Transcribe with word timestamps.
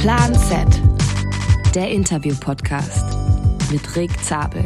Plan 0.00 0.34
Z, 0.34 0.66
der 1.74 1.90
Interview-Podcast 1.90 3.04
mit 3.70 3.96
Rick 3.96 4.10
Zabel. 4.24 4.64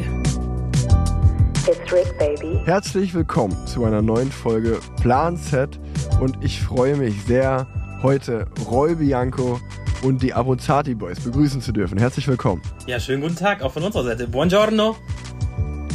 It's 1.66 1.92
Rick, 1.92 2.16
baby. 2.20 2.60
Herzlich 2.64 3.12
willkommen 3.14 3.56
zu 3.66 3.84
einer 3.84 4.00
neuen 4.00 4.30
Folge 4.30 4.78
Plan 5.00 5.36
Z 5.36 5.80
und 6.20 6.36
ich 6.40 6.62
freue 6.62 6.94
mich 6.94 7.20
sehr, 7.24 7.66
heute 8.04 8.46
Roy 8.70 8.94
Bianco 8.94 9.60
und 10.04 10.22
die 10.22 10.32
Abruzzati 10.32 10.94
Boys 10.94 11.18
begrüßen 11.18 11.60
zu 11.60 11.72
dürfen. 11.72 11.98
Herzlich 11.98 12.28
willkommen. 12.28 12.62
Ja, 12.86 13.00
schönen 13.00 13.22
guten 13.22 13.34
Tag, 13.34 13.60
auch 13.60 13.72
von 13.72 13.82
unserer 13.82 14.04
Seite. 14.04 14.28
Buongiorno. 14.28 14.94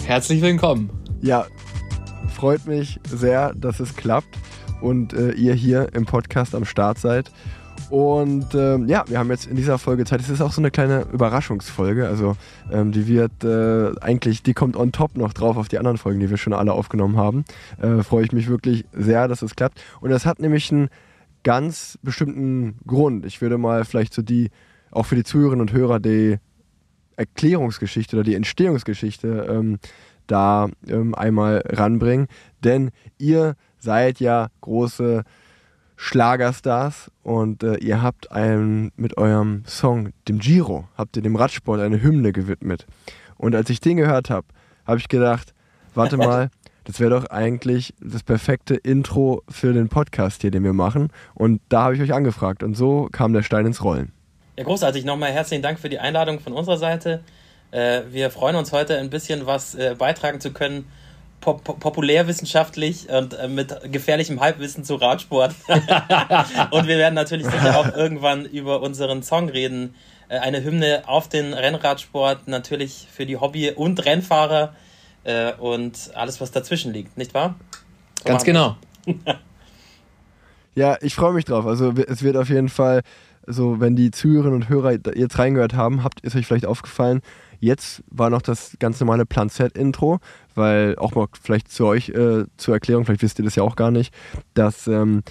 Herzlich 0.05 0.41
willkommen. 0.41 0.89
Ja, 1.21 1.45
freut 2.35 2.67
mich 2.67 2.99
sehr, 3.07 3.53
dass 3.53 3.79
es 3.79 3.95
klappt 3.95 4.37
und 4.81 5.13
äh, 5.13 5.31
ihr 5.31 5.53
hier 5.53 5.93
im 5.93 6.05
Podcast 6.05 6.53
am 6.55 6.65
Start 6.65 6.99
seid. 6.99 7.31
Und 7.89 8.53
ähm, 8.53 8.87
ja, 8.87 9.03
wir 9.07 9.17
haben 9.17 9.31
jetzt 9.31 9.47
in 9.47 9.55
dieser 9.55 9.79
Folge 9.79 10.05
Zeit. 10.05 10.21
Es 10.21 10.29
ist 10.29 10.41
auch 10.41 10.51
so 10.51 10.61
eine 10.61 10.69
kleine 10.69 11.07
Überraschungsfolge. 11.11 12.07
Also 12.07 12.35
ähm, 12.71 12.91
die 12.91 13.07
wird 13.07 13.43
äh, 13.43 13.99
eigentlich, 13.99 14.43
die 14.43 14.53
kommt 14.53 14.77
on 14.77 14.91
top 14.91 15.17
noch 15.17 15.33
drauf 15.33 15.57
auf 15.57 15.69
die 15.69 15.79
anderen 15.79 15.97
Folgen, 15.97 16.19
die 16.19 16.29
wir 16.29 16.37
schon 16.37 16.53
alle 16.53 16.73
aufgenommen 16.73 17.17
haben. 17.17 17.45
Äh, 17.81 18.03
Freue 18.03 18.25
ich 18.25 18.31
mich 18.31 18.47
wirklich 18.47 18.85
sehr, 18.93 19.27
dass 19.27 19.41
es 19.41 19.55
klappt. 19.55 19.81
Und 20.01 20.11
das 20.11 20.27
hat 20.27 20.39
nämlich 20.39 20.71
einen 20.71 20.89
ganz 21.43 21.97
bestimmten 22.03 22.77
Grund. 22.85 23.25
Ich 23.25 23.41
würde 23.41 23.57
mal 23.57 23.85
vielleicht 23.85 24.13
so 24.13 24.21
die, 24.21 24.51
auch 24.91 25.07
für 25.07 25.15
die 25.15 25.23
Zuhörerinnen 25.23 25.61
und 25.61 25.73
Hörer, 25.73 25.99
die 25.99 26.37
Erklärungsgeschichte 27.15 28.15
oder 28.15 28.23
die 28.23 28.35
Entstehungsgeschichte 28.35 29.47
ähm, 29.49 29.79
da 30.27 30.69
ähm, 30.87 31.15
einmal 31.15 31.63
ranbringen. 31.65 32.27
Denn 32.63 32.91
ihr 33.17 33.55
seid 33.79 34.19
ja 34.19 34.49
große 34.61 35.23
Schlagerstars 36.01 37.11
und 37.23 37.61
äh, 37.61 37.75
ihr 37.75 38.01
habt 38.01 38.31
einen 38.31 38.93
mit 38.95 39.17
eurem 39.17 39.63
Song, 39.67 40.13
dem 40.29 40.39
Giro, 40.39 40.87
habt 40.97 41.17
ihr 41.17 41.21
dem 41.21 41.35
Radsport 41.35 41.81
eine 41.81 42.01
Hymne 42.01 42.31
gewidmet. 42.31 42.87
Und 43.35 43.53
als 43.53 43.69
ich 43.69 43.81
den 43.81 43.97
gehört 43.97 44.29
habe, 44.29 44.47
habe 44.87 44.97
ich 44.97 45.09
gedacht, 45.09 45.53
warte 45.93 46.15
mal, 46.17 46.51
das 46.85 47.01
wäre 47.01 47.09
doch 47.09 47.25
eigentlich 47.25 47.93
das 47.99 48.23
perfekte 48.23 48.75
Intro 48.75 49.43
für 49.49 49.73
den 49.73 49.89
Podcast 49.89 50.41
hier, 50.41 50.51
den 50.51 50.63
wir 50.63 50.71
machen. 50.71 51.09
Und 51.33 51.61
da 51.67 51.83
habe 51.83 51.95
ich 51.95 52.01
euch 52.01 52.13
angefragt 52.13 52.63
und 52.63 52.75
so 52.75 53.09
kam 53.11 53.33
der 53.33 53.43
Stein 53.43 53.65
ins 53.65 53.83
Rollen. 53.83 54.13
Ja, 54.55 54.63
großartig. 54.63 55.03
Nochmal 55.03 55.33
herzlichen 55.33 55.61
Dank 55.61 55.79
für 55.79 55.89
die 55.89 55.99
Einladung 55.99 56.39
von 56.39 56.53
unserer 56.53 56.77
Seite. 56.77 57.25
Äh, 57.71 58.03
wir 58.09 58.31
freuen 58.31 58.55
uns 58.55 58.71
heute 58.71 58.97
ein 58.97 59.09
bisschen 59.09 59.45
was 59.45 59.75
äh, 59.75 59.95
beitragen 59.99 60.39
zu 60.39 60.53
können 60.53 60.85
pop 61.41 61.63
populärwissenschaftlich 61.63 63.09
und 63.09 63.33
äh, 63.33 63.47
mit 63.47 63.75
gefährlichem 63.91 64.39
Halbwissen 64.39 64.83
zu 64.83 64.95
Radsport. 64.95 65.55
und 66.71 66.87
wir 66.87 66.97
werden 66.97 67.15
natürlich 67.15 67.47
sicher 67.47 67.79
auch 67.79 67.95
irgendwann 67.95 68.45
über 68.45 68.81
unseren 68.81 69.23
Song 69.23 69.49
reden. 69.49 69.95
Äh, 70.29 70.39
eine 70.39 70.63
Hymne 70.63 71.03
auf 71.07 71.27
den 71.27 71.53
Rennradsport, 71.53 72.47
natürlich 72.47 73.07
für 73.11 73.25
die 73.25 73.37
Hobby- 73.37 73.71
und 73.71 74.05
Rennfahrer 74.05 74.73
äh, 75.23 75.53
und 75.53 76.11
alles, 76.13 76.39
was 76.39 76.51
dazwischen 76.51 76.93
liegt, 76.93 77.17
nicht 77.17 77.33
wahr? 77.33 77.55
So 78.19 78.25
Ganz 78.25 78.43
genau. 78.43 78.77
ja, 80.75 80.97
ich 81.01 81.15
freue 81.15 81.33
mich 81.33 81.45
drauf. 81.45 81.65
Also 81.65 81.93
es 82.07 82.21
wird 82.21 82.37
auf 82.37 82.49
jeden 82.49 82.69
Fall 82.69 83.01
so, 83.47 83.79
wenn 83.79 83.95
die 83.95 84.11
Zuhörerinnen 84.11 84.61
und 84.61 84.69
Hörer 84.69 84.97
jetzt 85.15 85.39
reingehört 85.39 85.73
haben, 85.73 86.03
habt 86.03 86.21
ist 86.21 86.35
euch 86.35 86.45
vielleicht 86.45 86.65
aufgefallen, 86.65 87.21
Jetzt 87.59 88.03
war 88.09 88.29
noch 88.29 88.41
das 88.41 88.77
ganz 88.79 88.99
normale 88.99 89.25
Plan 89.25 89.49
Z-Intro, 89.49 90.19
weil 90.55 90.95
auch 90.97 91.13
mal 91.13 91.27
vielleicht 91.41 91.71
zu 91.71 91.85
euch 91.85 92.09
äh, 92.09 92.45
zur 92.57 92.73
Erklärung, 92.73 93.05
vielleicht 93.05 93.21
wisst 93.21 93.39
ihr 93.39 93.45
das 93.45 93.55
ja 93.55 93.63
auch 93.63 93.75
gar 93.75 93.91
nicht, 93.91 94.13
dass 94.53 94.87
ähm, 94.87 95.23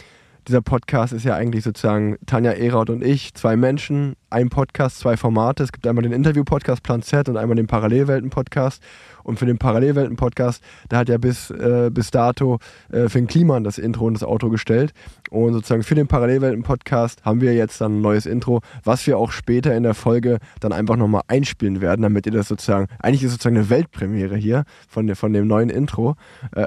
dieser 0.49 0.63
Podcast 0.63 1.13
ist 1.13 1.25
ja 1.25 1.35
eigentlich 1.35 1.63
sozusagen 1.63 2.17
Tanja 2.25 2.53
Eraut 2.53 2.89
und 2.89 3.05
ich, 3.05 3.35
zwei 3.35 3.55
Menschen, 3.57 4.15
ein 4.31 4.49
Podcast, 4.49 4.99
zwei 4.99 5.17
Formate. 5.17 5.63
Es 5.63 5.73
gibt 5.73 5.87
einmal 5.87 6.03
den 6.03 6.13
Interview-Podcast 6.13 6.83
Plan 6.83 7.03
Z 7.03 7.29
und 7.29 7.37
einmal 7.37 7.57
den 7.57 7.67
Parallelwelten-Podcast. 7.67 8.83
Und 9.25 9.39
für 9.39 9.45
den 9.45 9.59
Parallelwelten-Podcast, 9.59 10.63
da 10.89 10.99
hat 10.99 11.11
ja 11.11 11.19
bis, 11.19 11.51
äh, 11.51 11.91
bis 11.93 12.11
dato 12.11 12.59
äh, 12.91 13.11
Finn 13.11 13.27
Kliman 13.27 13.63
das 13.63 13.77
Intro 13.77 14.07
und 14.07 14.15
das 14.15 14.25
Auto 14.25 14.49
gestellt. 14.49 14.93
Und 15.31 15.53
sozusagen 15.53 15.83
für 15.83 15.95
den 15.95 16.09
Parallelwelten-Podcast 16.09 17.25
haben 17.27 17.43
wir 17.43 17.53
jetzt 17.53 17.81
dann 17.83 17.99
ein 17.99 18.01
neues 18.01 18.25
Intro, 18.25 18.63
was 18.85 19.07
wir 19.07 19.19
auch 19.19 19.33
später 19.33 19.77
in 19.77 19.83
der 19.83 19.95
Folge 19.95 20.39
dann 20.61 20.73
einfach 20.73 20.97
nochmal 20.97 21.23
einspielen 21.29 21.83
werden, 21.83 22.01
damit 22.01 22.25
ihr 22.25 22.33
das 22.33 22.49
sozusagen, 22.49 22.87
eigentlich 23.01 23.23
ist 23.23 23.29
es 23.29 23.33
sozusagen 23.35 23.57
eine 23.59 23.69
Weltpremiere 23.69 24.37
hier 24.37 24.65
von, 24.89 25.15
von 25.15 25.33
dem 25.35 25.47
neuen 25.47 25.69
Intro. 25.69 26.17
Äh, 26.53 26.65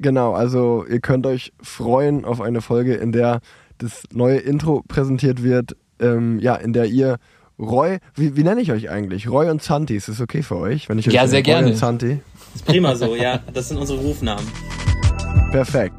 Genau, 0.00 0.32
also 0.32 0.86
ihr 0.88 1.00
könnt 1.00 1.26
euch 1.26 1.52
freuen 1.62 2.24
auf 2.24 2.40
eine 2.40 2.62
Folge, 2.62 2.94
in 2.94 3.12
der 3.12 3.40
das 3.76 4.04
neue 4.12 4.38
Intro 4.38 4.82
präsentiert 4.88 5.42
wird, 5.42 5.76
ähm, 6.00 6.38
ja, 6.40 6.54
in 6.54 6.72
der 6.72 6.86
ihr 6.86 7.18
Roy, 7.58 7.98
wie, 8.14 8.34
wie 8.34 8.42
nenne 8.42 8.62
ich 8.62 8.72
euch 8.72 8.88
eigentlich? 8.88 9.28
Roy 9.28 9.50
und 9.50 9.62
Zanti, 9.62 9.94
ist 9.94 10.08
das 10.08 10.22
okay 10.22 10.42
für 10.42 10.56
euch? 10.56 10.88
Wenn 10.88 10.98
ich 10.98 11.06
euch 11.06 11.12
ja, 11.12 11.26
sehr 11.26 11.40
Roy 11.40 11.44
gerne. 11.44 11.66
Und 11.68 11.76
Zanti? 11.76 12.20
Ist 12.54 12.64
prima 12.64 12.96
so, 12.96 13.14
ja. 13.14 13.40
Das 13.52 13.68
sind 13.68 13.76
unsere 13.76 13.98
Rufnamen. 13.98 14.46
Perfekt. 15.50 15.94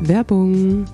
Werbung. 0.00 0.86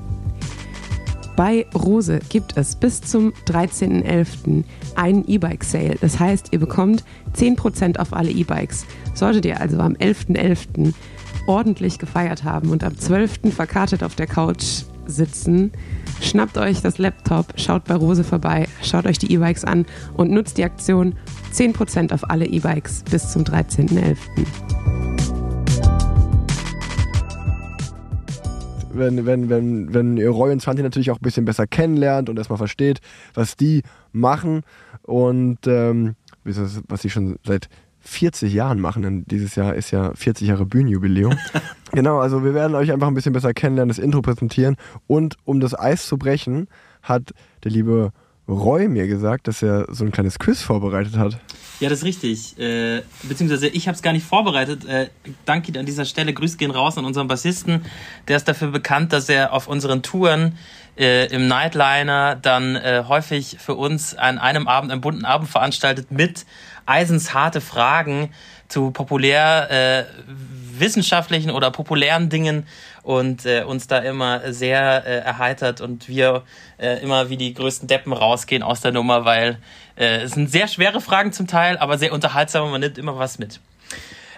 Bei 1.36 1.66
Rose 1.74 2.18
gibt 2.28 2.56
es 2.56 2.74
bis 2.74 3.00
zum 3.00 3.32
13.11. 3.46 4.64
einen 4.96 5.24
E-Bike-Sale. 5.26 5.96
Das 6.00 6.18
heißt, 6.18 6.48
ihr 6.50 6.58
bekommt 6.58 7.04
10% 7.36 7.98
auf 7.98 8.12
alle 8.12 8.30
E-Bikes. 8.30 8.84
Solltet 9.14 9.44
ihr 9.44 9.60
also 9.60 9.78
am 9.78 9.94
11.11. 9.94 10.36
.11. 10.36 10.94
ordentlich 11.46 11.98
gefeiert 11.98 12.44
haben 12.44 12.70
und 12.70 12.84
am 12.84 12.96
12. 12.96 13.54
verkartet 13.54 14.02
auf 14.02 14.14
der 14.14 14.26
Couch 14.26 14.84
sitzen, 15.06 15.72
schnappt 16.20 16.56
euch 16.58 16.80
das 16.80 16.98
Laptop, 16.98 17.46
schaut 17.56 17.84
bei 17.84 17.94
Rose 17.94 18.24
vorbei, 18.24 18.68
schaut 18.82 19.06
euch 19.06 19.18
die 19.18 19.32
E-Bikes 19.32 19.64
an 19.64 19.86
und 20.14 20.30
nutzt 20.30 20.58
die 20.58 20.64
Aktion 20.64 21.14
10% 21.52 22.12
auf 22.12 22.30
alle 22.30 22.46
E-Bikes 22.46 23.04
bis 23.10 23.32
zum 23.32 23.42
13.11 23.42 24.16
wenn, 28.94 29.26
wenn, 29.26 29.48
wenn, 29.48 29.94
wenn 29.94 30.16
ihr 30.16 30.30
Roy 30.30 30.52
und 30.52 30.60
Santi 30.62 30.82
natürlich 30.82 31.10
auch 31.10 31.16
ein 31.16 31.22
bisschen 31.22 31.44
besser 31.44 31.66
kennenlernt 31.66 32.28
und 32.28 32.38
erstmal 32.38 32.58
versteht, 32.58 33.00
was 33.34 33.56
die 33.56 33.82
machen 34.12 34.62
und 35.02 35.58
ähm, 35.66 36.14
was 36.44 37.02
sie 37.02 37.10
schon 37.10 37.38
seit 37.44 37.68
40 38.02 38.52
Jahren 38.52 38.80
machen, 38.80 39.02
denn 39.02 39.24
dieses 39.26 39.54
Jahr 39.54 39.74
ist 39.74 39.90
ja 39.90 40.12
40 40.14 40.48
Jahre 40.48 40.66
Bühnenjubiläum. 40.66 41.36
genau, 41.92 42.18
also 42.18 42.44
wir 42.44 42.54
werden 42.54 42.74
euch 42.74 42.92
einfach 42.92 43.08
ein 43.08 43.14
bisschen 43.14 43.32
besser 43.32 43.54
kennenlernen, 43.54 43.88
das 43.88 43.98
Intro 43.98 44.22
präsentieren 44.22 44.76
und 45.06 45.36
um 45.44 45.60
das 45.60 45.78
Eis 45.78 46.06
zu 46.06 46.18
brechen, 46.18 46.68
hat 47.02 47.32
der 47.64 47.70
liebe 47.70 48.12
Roy 48.48 48.88
mir 48.88 49.06
gesagt, 49.06 49.46
dass 49.46 49.62
er 49.62 49.86
so 49.90 50.04
ein 50.04 50.10
kleines 50.10 50.38
Quiz 50.38 50.62
vorbereitet 50.62 51.16
hat. 51.16 51.38
Ja, 51.78 51.88
das 51.88 52.00
ist 52.00 52.04
richtig. 52.04 52.58
Äh, 52.58 53.02
beziehungsweise 53.22 53.68
ich 53.68 53.86
habe 53.86 53.94
es 53.94 54.02
gar 54.02 54.12
nicht 54.12 54.26
vorbereitet. 54.26 54.84
Äh, 54.84 55.10
danke 55.44 55.78
an 55.78 55.86
dieser 55.86 56.04
Stelle. 56.04 56.32
Grüße 56.32 56.56
gehen 56.56 56.70
raus 56.70 56.98
an 56.98 57.04
unseren 57.04 57.28
Bassisten. 57.28 57.84
Der 58.28 58.36
ist 58.36 58.48
dafür 58.48 58.68
bekannt, 58.68 59.12
dass 59.12 59.28
er 59.28 59.52
auf 59.52 59.68
unseren 59.68 60.02
Touren 60.02 60.58
äh, 60.96 61.26
im 61.32 61.46
Nightliner 61.46 62.36
dann 62.36 62.76
äh, 62.76 63.04
häufig 63.06 63.56
für 63.58 63.74
uns 63.74 64.14
an 64.14 64.38
einem 64.38 64.68
Abend, 64.68 64.92
einen 64.92 65.00
bunten 65.00 65.24
Abend 65.24 65.48
veranstaltet 65.48 66.10
mit 66.10 66.44
eisensharte 66.86 67.60
Fragen 67.60 68.30
zu 68.68 68.90
populär 68.90 69.70
äh, 69.70 70.04
wissenschaftlichen 70.78 71.50
oder 71.50 71.70
populären 71.70 72.28
Dingen 72.28 72.66
und 73.02 73.44
äh, 73.44 73.64
uns 73.64 73.86
da 73.86 73.98
immer 73.98 74.52
sehr 74.52 75.04
äh, 75.06 75.18
erheitert 75.18 75.80
und 75.80 76.08
wir 76.08 76.42
äh, 76.78 77.02
immer 77.02 77.28
wie 77.28 77.36
die 77.36 77.52
größten 77.52 77.88
Deppen 77.88 78.12
rausgehen 78.12 78.62
aus 78.62 78.80
der 78.80 78.92
Nummer, 78.92 79.24
weil 79.24 79.58
äh, 79.96 80.22
es 80.22 80.32
sind 80.32 80.50
sehr 80.50 80.68
schwere 80.68 81.00
Fragen 81.00 81.32
zum 81.32 81.46
Teil, 81.46 81.76
aber 81.78 81.98
sehr 81.98 82.12
unterhaltsam 82.12 82.64
und 82.64 82.70
man 82.70 82.80
nimmt 82.80 82.98
immer 82.98 83.18
was 83.18 83.38
mit. 83.38 83.60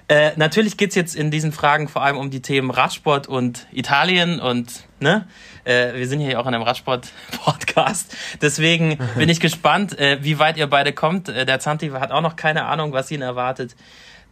Äh, 0.08 0.32
natürlich 0.36 0.76
geht's 0.76 0.94
jetzt 0.94 1.16
in 1.16 1.30
diesen 1.30 1.52
Fragen 1.52 1.88
vor 1.88 2.02
allem 2.02 2.18
um 2.18 2.30
die 2.30 2.42
Themen 2.42 2.70
Radsport 2.70 3.26
und 3.26 3.66
Italien 3.72 4.38
und 4.38 4.84
ne, 5.00 5.26
äh, 5.64 5.94
wir 5.94 6.08
sind 6.08 6.20
hier 6.20 6.40
auch 6.40 6.46
in 6.46 6.54
einem 6.54 6.62
Radsport-Podcast. 6.62 8.16
Deswegen 8.40 8.98
bin 9.16 9.28
ich 9.28 9.40
gespannt, 9.40 9.98
äh, 9.98 10.18
wie 10.22 10.38
weit 10.38 10.56
ihr 10.56 10.66
beide 10.66 10.92
kommt. 10.92 11.28
Äh, 11.28 11.46
der 11.46 11.60
Zanti 11.60 11.88
hat 11.90 12.10
auch 12.10 12.20
noch 12.20 12.36
keine 12.36 12.64
Ahnung, 12.64 12.92
was 12.92 13.10
ihn 13.10 13.22
erwartet 13.22 13.74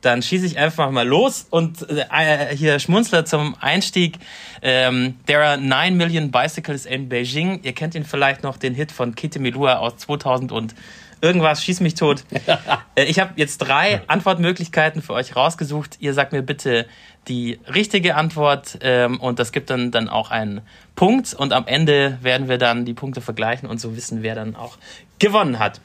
dann 0.03 0.21
schieße 0.21 0.45
ich 0.45 0.59
einfach 0.59 0.91
mal 0.91 1.07
los 1.07 1.47
und 1.49 1.89
äh, 1.89 2.55
hier 2.55 2.79
Schmunzler 2.79 3.25
zum 3.25 3.57
Einstieg. 3.61 4.19
Ähm, 4.61 5.15
there 5.27 5.45
are 5.45 5.57
9 5.57 5.97
million 5.97 6.31
bicycles 6.31 6.87
in 6.87 7.09
Beijing. 7.09 7.61
Ihr 7.63 7.73
kennt 7.73 7.95
ihn 7.95 8.05
vielleicht 8.05 8.43
noch, 8.43 8.57
den 8.57 8.75
Hit 8.75 8.93
von 8.93 9.15
Kitty 9.15 9.39
Milua 9.39 9.77
aus 9.77 9.97
2000 9.99 10.53
und 10.53 10.75
irgendwas, 11.23 11.65
schieß 11.65 11.81
mich 11.81 11.95
tot. 11.95 12.25
äh, 12.95 13.05
ich 13.05 13.19
habe 13.19 13.33
jetzt 13.37 13.59
drei 13.59 14.03
Antwortmöglichkeiten 14.09 15.01
für 15.01 15.15
euch 15.15 15.35
rausgesucht. 15.35 15.97
Ihr 16.01 16.13
sagt 16.13 16.33
mir 16.33 16.43
bitte 16.43 16.87
die 17.29 17.59
richtige 17.73 18.17
Antwort 18.17 18.79
ähm, 18.83 19.21
und 19.21 19.39
das 19.39 19.53
gibt 19.53 19.71
dann, 19.71 19.91
dann 19.93 20.09
auch 20.09 20.31
einen 20.31 20.61
Punkt 20.97 21.33
und 21.33 21.53
am 21.53 21.67
Ende 21.67 22.19
werden 22.21 22.49
wir 22.49 22.59
dann 22.59 22.85
die 22.85 22.95
Punkte 22.95 23.21
vergleichen 23.21 23.69
und 23.69 23.81
so 23.81 23.97
wissen, 23.97 24.23
wer 24.23 24.35
dann 24.35 24.57
auch 24.57 24.77
gewonnen 25.19 25.59
hat. 25.59 25.81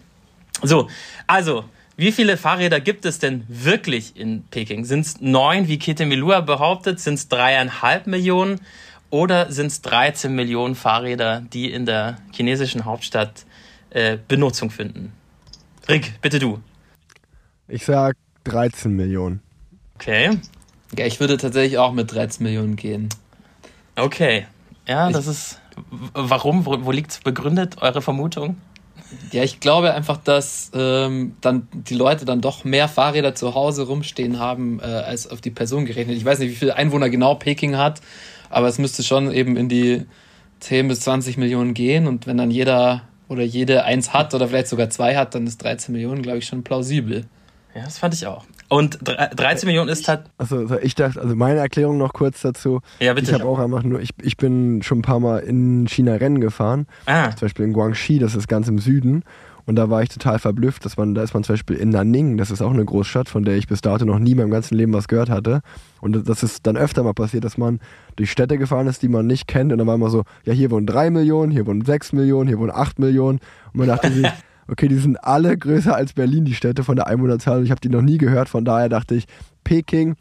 So, 0.64 0.90
also 1.28 1.64
wie 1.96 2.12
viele 2.12 2.38
Fahrräder 2.38 2.80
gibt 2.80 3.06
es 3.06 3.20
denn 3.20 3.44
wirklich 3.48 4.18
in 4.18 4.44
Peking? 4.50 4.86
Sind 4.86 5.02
es 5.02 5.22
neun, 5.22 5.68
wie 5.68 5.78
Kete 5.78 6.06
Milua 6.06 6.42
behauptet? 6.42 7.00
Sind 7.00 7.16
es 7.16 7.28
dreieinhalb 7.28 8.08
Millionen? 8.08 8.60
Oder 9.10 9.52
sind 9.52 9.68
es 9.68 9.82
13 9.82 10.34
Millionen 10.36 10.76
Fahrräder, 10.76 11.42
die 11.54 11.72
in 11.72 11.86
der 11.86 12.18
chinesischen 12.34 12.86
Hauptstadt 12.86 13.46
äh, 13.92 14.18
Benutzung 14.28 14.70
finden? 14.70 15.14
Rick, 15.90 16.20
bitte 16.22 16.40
du. 16.40 16.60
Ich 17.68 17.86
sag 17.86 18.18
13 18.46 18.92
Millionen. 18.92 19.42
Okay. 19.96 20.38
Ja, 20.98 21.06
ich 21.06 21.20
würde 21.20 21.38
tatsächlich 21.38 21.78
auch 21.78 21.92
mit 21.92 22.14
13 22.14 22.44
Millionen 22.44 22.76
gehen. 22.76 23.10
Okay. 23.96 24.46
Ja, 24.88 25.10
das 25.10 25.28
ist. 25.28 25.62
Warum? 26.14 26.66
Wo, 26.66 26.86
wo 26.86 26.92
liegt 26.92 27.12
es 27.12 27.20
begründet, 27.20 27.82
eure 27.82 28.02
Vermutung? 28.02 28.58
Ja, 29.32 29.44
ich 29.44 29.60
glaube 29.60 29.94
einfach, 29.94 30.18
dass 30.18 30.72
ähm, 30.74 31.36
dann 31.40 31.68
die 31.72 31.94
Leute 31.94 32.26
dann 32.26 32.42
doch 32.42 32.64
mehr 32.64 32.88
Fahrräder 32.88 33.36
zu 33.36 33.56
Hause 33.56 33.84
rumstehen 33.84 34.40
haben, 34.40 34.80
äh, 34.80 34.84
als 34.84 35.30
auf 35.30 35.40
die 35.40 35.52
Person 35.52 35.86
gerechnet. 35.86 36.18
Ich 36.18 36.26
weiß 36.26 36.40
nicht, 36.40 36.52
wie 36.52 36.56
viele 36.56 36.76
Einwohner 36.76 37.10
genau 37.10 37.36
Peking 37.36 37.78
hat, 37.78 38.02
aber 38.50 38.68
es 38.68 38.80
müsste 38.80 39.04
schon 39.04 39.32
eben 39.32 39.56
in 39.56 39.70
die 39.70 40.06
10 40.60 40.88
bis 40.88 41.02
20 41.02 41.38
Millionen 41.38 41.74
gehen. 41.74 42.08
Und 42.08 42.28
wenn 42.28 42.38
dann 42.38 42.52
jeder 42.52 43.04
oder 43.28 43.44
jede 43.44 43.84
eins 43.84 44.14
hat 44.14 44.34
oder 44.34 44.48
vielleicht 44.48 44.68
sogar 44.68 44.90
zwei 44.90 45.16
hat, 45.16 45.36
dann 45.36 45.48
ist 45.48 45.64
13 45.64 45.94
Millionen, 45.94 46.22
glaube 46.22 46.40
ich, 46.40 46.46
schon 46.46 46.64
plausibel. 46.64 47.26
Ja, 47.76 47.84
das 47.84 47.98
fand 47.98 48.14
ich 48.14 48.26
auch. 48.26 48.46
Und 48.70 49.00
13 49.02 49.66
Millionen 49.66 49.90
ist 49.90 50.08
halt. 50.08 50.26
Also 50.38 50.78
ich 50.80 50.96
dachte, 50.96 51.22
also 51.22 51.36
meine 51.36 51.60
Erklärung 51.60 51.98
noch 51.98 52.12
kurz 52.12 52.42
dazu. 52.42 52.82
Ja, 53.00 53.14
bitte. 53.14 53.32
Ich 53.32 53.34
habe 53.34 53.46
auch 53.46 53.60
einfach 53.60 53.84
nur, 53.84 54.02
ich, 54.02 54.10
ich 54.22 54.36
bin 54.36 54.82
schon 54.84 55.00
ein 55.00 55.04
paar 55.04 55.22
Mal 55.22 55.40
in 55.40 55.88
China 55.88 56.16
Rennen 56.16 56.42
gefahren. 56.42 56.86
Ah. 57.06 57.32
Zum 57.32 57.46
Beispiel 57.46 57.66
in 57.66 57.74
Guangxi, 57.74 58.20
das 58.20 58.36
ist 58.36 58.48
ganz 58.48 58.68
im 58.68 58.80
Süden. 58.80 59.24
Und 59.68 59.76
da 59.76 59.90
war 59.90 60.02
ich 60.02 60.08
total 60.08 60.40
verblüfft, 60.40 60.86
dass 60.86 60.96
man, 60.96 61.14
da 61.14 61.22
ist 61.24 61.34
man 61.34 61.44
zum 61.44 61.54
Beispiel 61.54 61.76
in 61.76 61.90
Nanning, 61.90 62.38
das 62.38 62.52
ist 62.52 62.62
auch 62.62 62.72
eine 62.72 62.86
Großstadt, 62.86 63.28
von 63.28 63.44
der 63.44 63.58
ich 63.58 63.68
bis 63.68 63.82
dato 63.82 64.06
noch 64.06 64.18
nie 64.18 64.32
in 64.32 64.38
meinem 64.38 64.50
ganzen 64.50 64.76
Leben 64.76 64.94
was 64.94 65.10
gehört 65.10 65.30
hatte. 65.30 65.60
Und 66.00 66.28
das 66.30 66.42
ist 66.42 66.66
dann 66.66 66.78
öfter 66.78 67.04
mal 67.04 67.14
passiert, 67.14 67.44
dass 67.44 67.58
man 67.58 67.82
durch 68.16 68.32
Städte 68.32 68.58
gefahren 68.58 68.88
ist, 68.88 69.04
die 69.04 69.10
man 69.10 69.28
nicht 69.28 69.46
kennt. 69.46 69.74
Und 69.74 69.80
dann 69.80 69.86
war 69.86 69.96
immer 69.96 70.10
so, 70.10 70.24
ja, 70.46 70.54
hier 70.54 70.72
wohnen 70.72 70.88
drei 70.88 71.10
Millionen, 71.10 71.52
hier 71.52 71.68
wohnen 71.68 71.84
sechs 71.84 72.14
Millionen, 72.14 72.48
hier 72.48 72.60
wohnen 72.60 72.72
acht 72.72 72.98
Millionen. 72.98 73.40
Und 73.74 73.80
man 73.80 73.88
dachte 73.90 74.10
sich, 74.10 74.26
okay, 74.70 74.88
die 74.88 74.96
sind 74.96 75.18
alle 75.22 75.58
größer 75.58 75.94
als 75.94 76.14
Berlin, 76.14 76.46
die 76.46 76.56
Städte 76.56 76.86
von 76.86 76.96
der 76.96 77.08
Einwohnerzahl. 77.08 77.58
Und 77.58 77.66
ich 77.66 77.72
habe 77.72 77.82
die 77.82 77.90
noch 77.90 78.02
nie 78.02 78.18
gehört, 78.18 78.48
von 78.48 78.64
daher 78.64 78.88
dachte 78.88 79.16
ich, 79.16 79.26
Peking, 79.66 80.16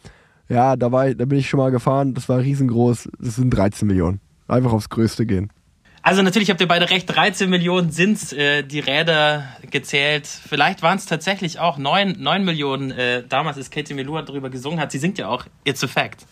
ja, 0.49 0.75
da, 0.75 0.91
war 0.91 1.09
ich, 1.09 1.17
da 1.17 1.25
bin 1.25 1.39
ich 1.39 1.49
schon 1.49 1.59
mal 1.59 1.71
gefahren, 1.71 2.15
das 2.15 2.29
war 2.29 2.41
riesengroß, 2.41 3.11
das 3.21 3.37
sind 3.37 3.51
13 3.51 3.87
Millionen. 3.87 4.21
Einfach 4.49 4.73
aufs 4.73 4.89
Größte 4.89 5.25
gehen. 5.25 5.53
Also 6.07 6.23
natürlich 6.23 6.51
habt 6.51 6.61
ihr 6.61 6.69
beide 6.69 6.89
recht, 6.89 7.13
13 7.13 7.51
Millionen 7.51 7.91
sind 7.91 8.33
äh, 8.33 8.63
die 8.63 8.79
Räder 8.79 9.43
gezählt. 9.73 10.29
Vielleicht 10.29 10.81
waren 10.81 10.99
es 10.99 11.07
tatsächlich 11.07 11.59
auch 11.59 11.79
9, 11.79 12.15
9 12.21 12.45
Millionen. 12.45 12.93
Äh, 12.93 13.25
damals 13.29 13.57
ist 13.57 13.73
Katie 13.73 13.93
Melua 13.93 14.23
darüber 14.23 14.49
gesungen 14.49 14.79
hat. 14.79 14.93
Sie 14.93 14.99
singt 14.99 15.19
ja 15.19 15.27
auch 15.27 15.47
It's 15.65 15.83
a 15.83 15.89
Fact. 15.89 16.25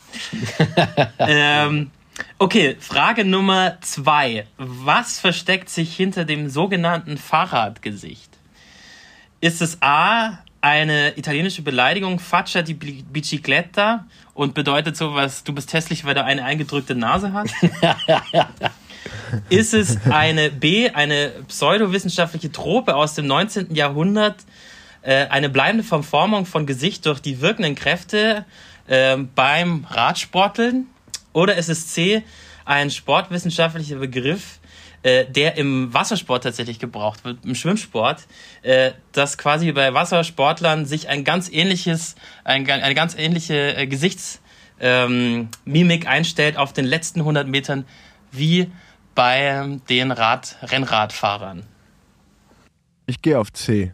ähm, 1.19 1.91
okay, 2.39 2.77
Frage 2.79 3.25
Nummer 3.25 3.79
zwei. 3.81 4.47
Was 4.59 5.19
versteckt 5.19 5.69
sich 5.69 5.97
hinter 5.97 6.25
dem 6.25 6.49
sogenannten 6.51 7.19
Fahrradgesicht? 7.19 8.31
Ist 9.41 9.61
es 9.61 9.83
A, 9.83 10.39
eine 10.61 11.19
italienische 11.19 11.63
Beleidigung, 11.63 12.21
Faccia 12.21 12.63
di 12.63 12.75
Bicicletta, 12.75 14.07
und 14.35 14.55
bedeutet 14.55 14.97
sowas, 14.97 15.43
du 15.43 15.53
bist 15.53 15.73
hässlich, 15.73 16.05
weil 16.05 16.15
du 16.15 16.23
eine 16.23 16.45
eingedrückte 16.45 16.95
Nase 16.95 17.33
hast? 17.33 17.55
ist 19.49 19.75
es 19.75 19.99
eine 20.11 20.51
B, 20.51 20.91
eine 20.91 21.33
pseudowissenschaftliche 21.49 22.53
Trope 22.53 22.95
aus 22.95 23.15
dem 23.15 23.27
19. 23.27 23.75
Jahrhundert, 23.75 24.37
äh, 25.03 25.27
eine 25.27 25.49
bleibende 25.49 25.85
Verformung 25.85 26.47
von 26.47 26.67
Gesicht 26.67 27.07
durch 27.07 27.21
die 27.21 27.41
wirkenden 27.41 27.75
Kräfte 27.75 28.45
äh, 28.87 29.17
beim 29.17 29.87
Radsporteln? 29.89 30.87
Oder 31.33 31.57
ist 31.57 31.69
es 31.69 31.89
C, 31.89 32.23
ein 32.65 32.91
sportwissenschaftlicher 32.91 33.97
Begriff, 33.97 34.61
äh, 35.03 35.27
der 35.27 35.57
im 35.57 35.93
Wassersport 35.93 36.45
tatsächlich 36.45 36.79
gebraucht 36.79 37.25
wird, 37.25 37.45
im 37.45 37.55
Schwimmsport, 37.55 38.27
äh, 38.63 38.93
dass 39.13 39.37
quasi 39.37 39.71
bei 39.73 39.93
Wassersportlern 39.93 40.87
sich 40.87 41.09
ein 41.09 41.25
ganz 41.25 41.51
ähnliches, 41.51 42.15
ein, 42.45 42.69
eine 42.71 42.95
ganz 42.95 43.15
ähnliche 43.15 43.77
äh, 43.77 43.87
Gesichtsmimik 43.87 44.41
ähm, 44.81 46.07
einstellt 46.07 46.57
auf 46.57 46.73
den 46.73 46.87
letzten 46.87 47.21
100 47.21 47.47
Metern 47.47 47.85
wie 48.33 48.71
bei 49.15 49.79
den 49.89 50.11
Rad 50.11 50.57
Rennradfahrern? 50.63 51.63
Ich 53.07 53.23
gehe 53.23 53.39
auf 53.39 53.53
C. 53.53 53.93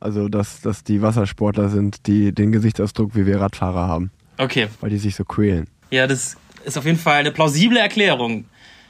Also, 0.00 0.28
dass, 0.28 0.60
dass 0.60 0.82
die 0.82 1.00
Wassersportler 1.00 1.68
sind, 1.68 2.06
die 2.06 2.32
den 2.32 2.50
Gesichtsausdruck 2.50 3.14
wie 3.14 3.24
wir 3.26 3.40
Radfahrer 3.40 3.86
haben. 3.86 4.10
Okay. 4.38 4.68
Weil 4.80 4.90
die 4.90 4.98
sich 4.98 5.14
so 5.14 5.24
quälen. 5.24 5.68
Ja, 5.90 6.06
das 6.06 6.36
ist 6.64 6.76
auf 6.76 6.84
jeden 6.84 6.98
Fall 6.98 7.20
eine 7.20 7.30
plausible 7.30 7.78
Erklärung. 7.78 8.46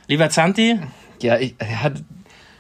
Lieber 0.09 0.31
Zanti? 0.31 0.79
Ja, 1.21 1.39
ich, 1.39 1.55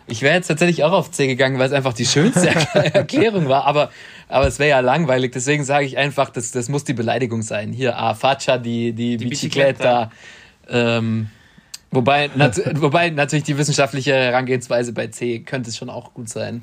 ich 0.06 0.22
wäre 0.22 0.34
jetzt 0.34 0.48
tatsächlich 0.48 0.84
auch 0.84 0.92
auf 0.92 1.10
C 1.10 1.26
gegangen, 1.26 1.58
weil 1.58 1.66
es 1.66 1.72
einfach 1.72 1.94
die 1.94 2.04
schönste 2.04 2.48
Erklärung 2.74 3.48
war, 3.48 3.64
aber, 3.64 3.90
aber 4.28 4.46
es 4.46 4.58
wäre 4.58 4.70
ja 4.70 4.80
langweilig, 4.80 5.32
deswegen 5.32 5.64
sage 5.64 5.86
ich 5.86 5.96
einfach, 5.96 6.30
das, 6.30 6.50
das 6.50 6.68
muss 6.68 6.84
die 6.84 6.92
Beleidigung 6.92 7.42
sein. 7.42 7.72
Hier, 7.72 7.98
A, 7.98 8.14
Faccia, 8.14 8.58
die, 8.58 8.92
die, 8.92 9.16
die 9.16 9.26
Bicicletta. 9.26 10.10
Bicicletta. 10.68 10.98
Ähm, 10.98 11.30
Wobei, 11.92 12.30
nat 12.34 12.58
wobei 12.80 13.10
natürlich 13.10 13.44
die 13.44 13.58
wissenschaftliche 13.58 14.14
Herangehensweise 14.14 14.92
bei 14.92 15.08
C 15.08 15.40
könnte 15.40 15.70
es 15.70 15.76
schon 15.76 15.90
auch 15.90 16.14
gut 16.14 16.28
sein. 16.28 16.62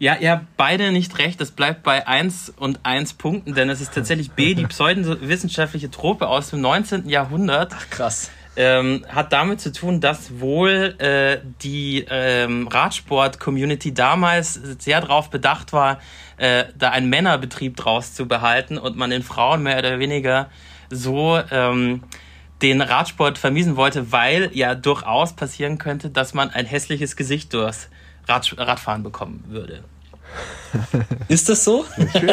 Ja, 0.00 0.16
ihr 0.16 0.32
habt 0.32 0.56
beide 0.56 0.90
nicht 0.90 1.18
recht. 1.18 1.40
Es 1.40 1.52
bleibt 1.52 1.84
bei 1.84 2.06
1 2.06 2.54
und 2.58 2.80
1 2.82 3.14
Punkten, 3.14 3.54
denn 3.54 3.70
es 3.70 3.80
ist 3.80 3.94
tatsächlich 3.94 4.32
B, 4.32 4.54
die 4.54 4.66
pseudowissenschaftliche 4.66 5.90
Trope 5.90 6.26
aus 6.26 6.50
dem 6.50 6.60
19. 6.60 7.08
Jahrhundert. 7.08 7.72
Ach, 7.74 7.90
krass. 7.90 8.30
Ähm, 8.56 9.04
hat 9.08 9.32
damit 9.32 9.60
zu 9.60 9.72
tun, 9.72 10.00
dass 10.00 10.40
wohl 10.40 10.94
äh, 10.98 11.40
die 11.62 12.04
ähm, 12.08 12.68
Radsport-Community 12.68 13.94
damals 13.94 14.54
sehr 14.78 15.00
darauf 15.00 15.30
bedacht 15.30 15.72
war, 15.72 16.00
äh, 16.36 16.64
da 16.76 16.90
einen 16.90 17.08
Männerbetrieb 17.08 17.76
draus 17.76 18.14
zu 18.14 18.26
behalten 18.26 18.78
und 18.78 18.96
man 18.96 19.10
den 19.10 19.22
Frauen 19.22 19.62
mehr 19.62 19.78
oder 19.78 19.98
weniger 19.98 20.50
so 20.90 21.40
ähm, 21.50 22.02
den 22.62 22.80
Radsport 22.80 23.38
vermiesen 23.38 23.76
wollte, 23.76 24.12
weil 24.12 24.50
ja 24.54 24.74
durchaus 24.74 25.34
passieren 25.34 25.78
könnte, 25.78 26.10
dass 26.10 26.34
man 26.34 26.50
ein 26.50 26.66
hässliches 26.66 27.16
Gesicht 27.16 27.52
durchs 27.52 27.88
Rad 28.26 28.54
Radfahren 28.56 29.02
bekommen 29.02 29.44
würde. 29.48 29.84
Ist 31.28 31.48
das 31.48 31.64
so? 31.64 31.84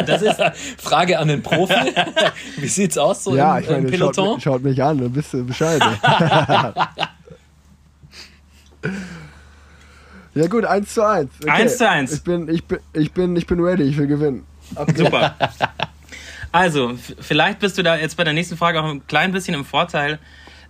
Das 0.06 0.22
ist 0.22 0.40
Frage 0.78 1.18
an 1.18 1.28
den 1.28 1.42
Profi. 1.42 1.74
Wie 2.56 2.66
sieht's 2.66 2.98
aus 2.98 3.22
so 3.24 3.36
ja, 3.36 3.58
im, 3.58 3.62
ich 3.62 3.70
meine, 3.70 3.84
im 3.84 3.90
Peloton? 3.90 4.40
Schaut, 4.40 4.42
schaut, 4.42 4.62
mich 4.64 4.82
an, 4.82 4.98
dann 4.98 5.12
bist 5.12 5.32
du 5.32 5.44
Bescheid. 5.44 5.80
ja 10.34 10.46
gut, 10.48 10.64
1 10.64 10.92
zu 10.92 11.06
1. 11.06 11.30
Okay. 11.42 11.50
1 11.50 11.78
zu 11.78 11.88
1. 11.88 12.12
Ich 12.12 12.24
bin, 12.24 12.48
ich, 12.48 12.64
bin, 12.64 12.80
ich, 12.92 13.12
bin, 13.12 13.36
ich 13.36 13.46
bin 13.46 13.60
ready, 13.60 13.84
ich 13.84 13.96
will 13.96 14.08
gewinnen. 14.08 14.44
Okay. 14.74 15.04
Super. 15.04 15.36
Also, 16.52 16.92
vielleicht 17.18 17.60
bist 17.60 17.78
du 17.78 17.82
da 17.82 17.96
jetzt 17.96 18.16
bei 18.16 18.24
der 18.24 18.34
nächsten 18.34 18.58
Frage 18.58 18.80
auch 18.80 18.88
ein 18.88 19.06
klein 19.06 19.32
bisschen 19.32 19.54
im 19.54 19.64
Vorteil. 19.64 20.18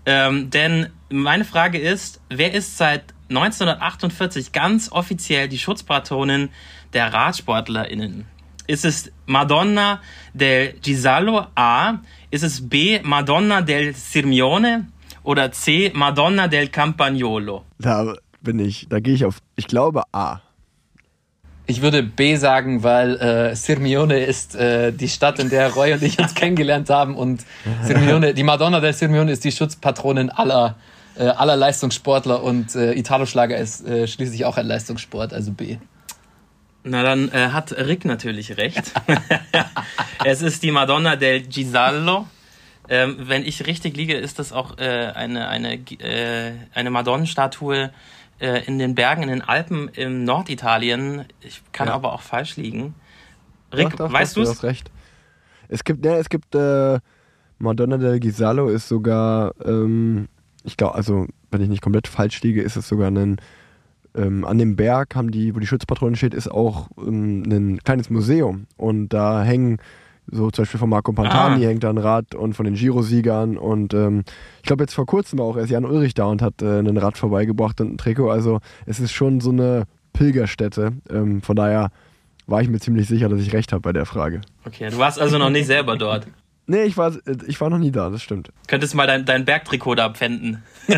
Ähm, 0.07 0.51
denn 0.51 0.89
meine 1.11 1.45
Frage 1.45 1.79
ist, 1.79 2.21
wer 2.29 2.55
ist 2.55 2.77
seit 2.79 3.13
1948 3.29 4.53
ganz 4.53 4.91
offiziell 4.93 5.49
die 5.49 5.59
Schutzpatronin 5.59 6.51
der 6.93 7.13
RadsportlerInnen? 7.13 8.27
Ist 8.67 8.85
es 8.85 9.13
Madonna 9.27 10.01
del 10.35 10.75
Gisallo 10.81 11.47
A? 11.57 11.99
Ist 12.31 12.45
es 12.45 12.69
B 12.69 13.01
Madonna 13.03 13.61
del 13.61 13.95
Sirmione? 13.95 14.89
Oder 15.25 15.53
C 15.53 15.91
Madonna 15.95 16.49
del 16.49 16.69
Campagnolo? 16.69 17.65
Da 17.79 18.15
bin 18.41 18.59
ich, 18.59 18.87
da 18.89 19.01
gehe 19.01 19.15
ich 19.15 19.25
auf, 19.25 19.39
ich 19.57 19.67
glaube 19.67 20.03
A. 20.13 20.41
Ich 21.67 21.81
würde 21.81 22.03
B 22.03 22.37
sagen, 22.37 22.83
weil 22.83 23.17
äh, 23.17 23.55
Sirmione 23.55 24.19
ist 24.19 24.55
äh, 24.57 24.93
die 24.93 25.09
Stadt, 25.09 25.39
in 25.39 25.49
der 25.49 25.73
Roy 25.73 25.93
und 25.93 26.03
ich 26.03 26.19
uns 26.19 26.35
kennengelernt 26.37 26.91
haben. 26.91 27.17
Und 27.17 27.45
Sirmione, 27.83 28.35
die 28.35 28.43
Madonna 28.43 28.81
del 28.81 28.93
Sirmione 28.93 29.31
ist 29.31 29.45
die 29.45 29.53
Schutzpatronin 29.53 30.31
aller, 30.31 30.77
äh, 31.17 31.25
aller 31.25 31.57
Leistungssportler 31.57 32.43
und 32.43 32.75
äh, 32.75 32.95
Italo-Schlager 32.95 33.57
ist 33.57 33.87
äh, 33.87 34.09
schließlich 34.09 34.45
auch 34.45 34.57
ein 34.57 34.67
Leistungssport, 34.67 35.33
also 35.33 35.53
B. 35.53 35.77
Na, 36.85 37.05
dann 37.05 37.31
äh, 37.31 37.51
hat 37.51 37.73
Rick 37.73 38.05
natürlich 38.05 38.57
recht. 38.57 38.93
es 40.25 40.43
ist 40.43 40.65
die 40.65 40.73
Madonna 40.73 41.15
del 41.15 41.43
Gisallo. 41.43 42.27
Ähm, 42.89 43.17
wenn 43.21 43.47
ich 43.47 43.67
richtig 43.67 43.97
liege, 43.97 44.15
ist 44.15 44.41
das 44.41 44.53
auch 44.53 44.79
äh, 44.79 45.13
eine, 45.15 45.49
eine, 45.49 45.75
äh, 45.75 46.53
eine 46.75 46.91
Madonnenstatue 46.91 47.93
äh, 48.43 48.65
in 48.67 48.79
den 48.79 48.95
Bergen, 48.95 49.23
in 49.23 49.29
den 49.29 49.43
Alpen 49.43 49.89
im 49.89 50.25
Norditalien. 50.25 51.25
Ich 51.41 51.63
kann 51.73 51.89
ja. 51.89 51.95
aber 51.95 52.13
auch 52.13 52.23
falsch 52.23 52.57
liegen. 52.57 52.95
Rick, 53.73 53.91
doch, 53.91 54.09
doch, 54.09 54.13
weißt 54.13 54.37
du 54.37 54.43
es? 54.43 54.49
Du 54.49 54.55
hast 54.57 54.65
recht. 54.65 54.91
Es 55.69 55.85
gibt, 55.85 56.05
ja, 56.05 56.17
es 56.19 56.29
gibt 56.29 56.55
äh, 56.55 56.99
Madonna 57.59 57.97
del 57.97 58.21
Gisallo 58.21 58.69
ist 58.69 58.89
sogar, 58.89 59.55
ähm, 59.65 60.29
ich 60.65 60.77
glaube, 60.77 60.97
also 60.97 61.27
wenn 61.51 61.63
ich 61.63 61.69
nicht 61.69 61.83
komplett 61.83 62.09
falsch 62.09 62.43
liege, 62.43 62.61
ist 62.63 62.77
es 62.77 62.89
sogar 62.89 63.11
ein 63.11 63.41
ähm, 64.15 64.45
an 64.45 64.59
dem 64.59 64.77
Berg 64.77 65.15
haben 65.15 65.31
die, 65.31 65.55
wo 65.55 65.59
die 65.59 65.67
Schutzpatronin 65.67 66.17
steht, 66.17 66.35
ist 66.35 66.51
auch 66.51 66.89
ähm, 66.99 67.45
ein 67.45 67.79
kleines 67.79 68.11
Museum 68.11 68.67
und 68.77 69.09
da 69.09 69.43
hängen 69.43 69.79
so 70.33 70.51
zum 70.51 70.63
Beispiel 70.65 70.81
von 70.81 70.89
Marco 70.89 71.13
Pantani 71.13 71.65
Ah. 71.65 71.69
hängt 71.69 71.85
da 71.85 71.91
ein 71.91 71.99
Rad 71.99 72.35
und 72.35 72.55
von 72.55 72.65
den 72.65 72.75
Giro-Siegern 72.75 73.57
und 73.59 73.95
ähm, 73.95 74.25
ich 74.57 74.63
glaube 74.67 74.83
jetzt 74.83 74.95
vor 74.95 75.07
kurzem 75.07 75.39
war 75.39 75.47
auch 75.47 75.57
erst 75.57 75.71
Jan 75.71 75.85
Ulrich 75.85 76.15
da 76.15 76.25
und 76.25 76.43
hat 76.43 76.63
äh, 76.63 76.79
ein 76.81 76.97
Rad 76.97 77.19
vorbeigebracht 77.19 77.81
und 77.81 77.93
ein 77.95 77.99
Trikot. 77.99 78.31
Also 78.31 78.61
es 78.87 78.99
ist 78.99 79.13
schon 79.13 79.41
so 79.41 79.51
eine 79.51 79.85
Pilgerstätte. 80.15 80.93
Ähm, 81.11 81.43
von 81.43 81.55
daher 81.57 81.91
war 82.47 82.61
ich 82.63 82.69
mir 82.69 82.81
ziemlich 82.81 83.07
sicher, 83.09 83.29
dass 83.29 83.41
ich 83.41 83.53
recht 83.53 83.73
habe 83.73 83.83
bei 83.83 83.93
der 83.93 84.07
Frage. 84.07 84.41
Okay, 84.67 84.89
du 84.91 84.99
warst 84.99 85.21
also 85.21 85.39
noch 85.39 85.51
nicht 85.51 85.67
selber 85.67 85.97
dort. 85.97 86.27
Nee, 86.65 86.85
ich 86.85 86.97
war, 86.97 87.13
ich 87.49 87.61
war 87.61 87.71
noch 87.71 87.79
nie 87.79 87.91
da, 87.91 88.09
das 88.09 88.23
stimmt. 88.23 88.51
Könntest 88.69 88.95
mal 88.95 89.09
dein, 89.09 89.25
dein 89.25 89.45
Bergtrikot 89.45 89.97
da 89.97 90.07
abpfänden. 90.07 90.63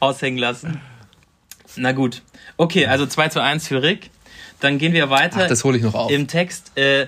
Aushängen 0.00 0.38
lassen. 0.38 0.80
Na 1.76 1.92
gut. 1.92 2.22
Okay, 2.56 2.86
also 2.86 3.06
2 3.06 3.28
zu 3.28 3.40
1 3.40 3.68
für 3.68 3.80
Rick. 3.82 4.10
Dann 4.58 4.78
gehen 4.78 4.92
wir 4.92 5.08
weiter 5.08 5.42
Ach, 5.44 5.48
das 5.48 5.62
hole 5.64 5.76
ich 5.78 5.84
noch 5.84 5.94
auf. 5.94 6.10
im 6.10 6.26
Text. 6.26 6.76
Äh, 6.76 7.06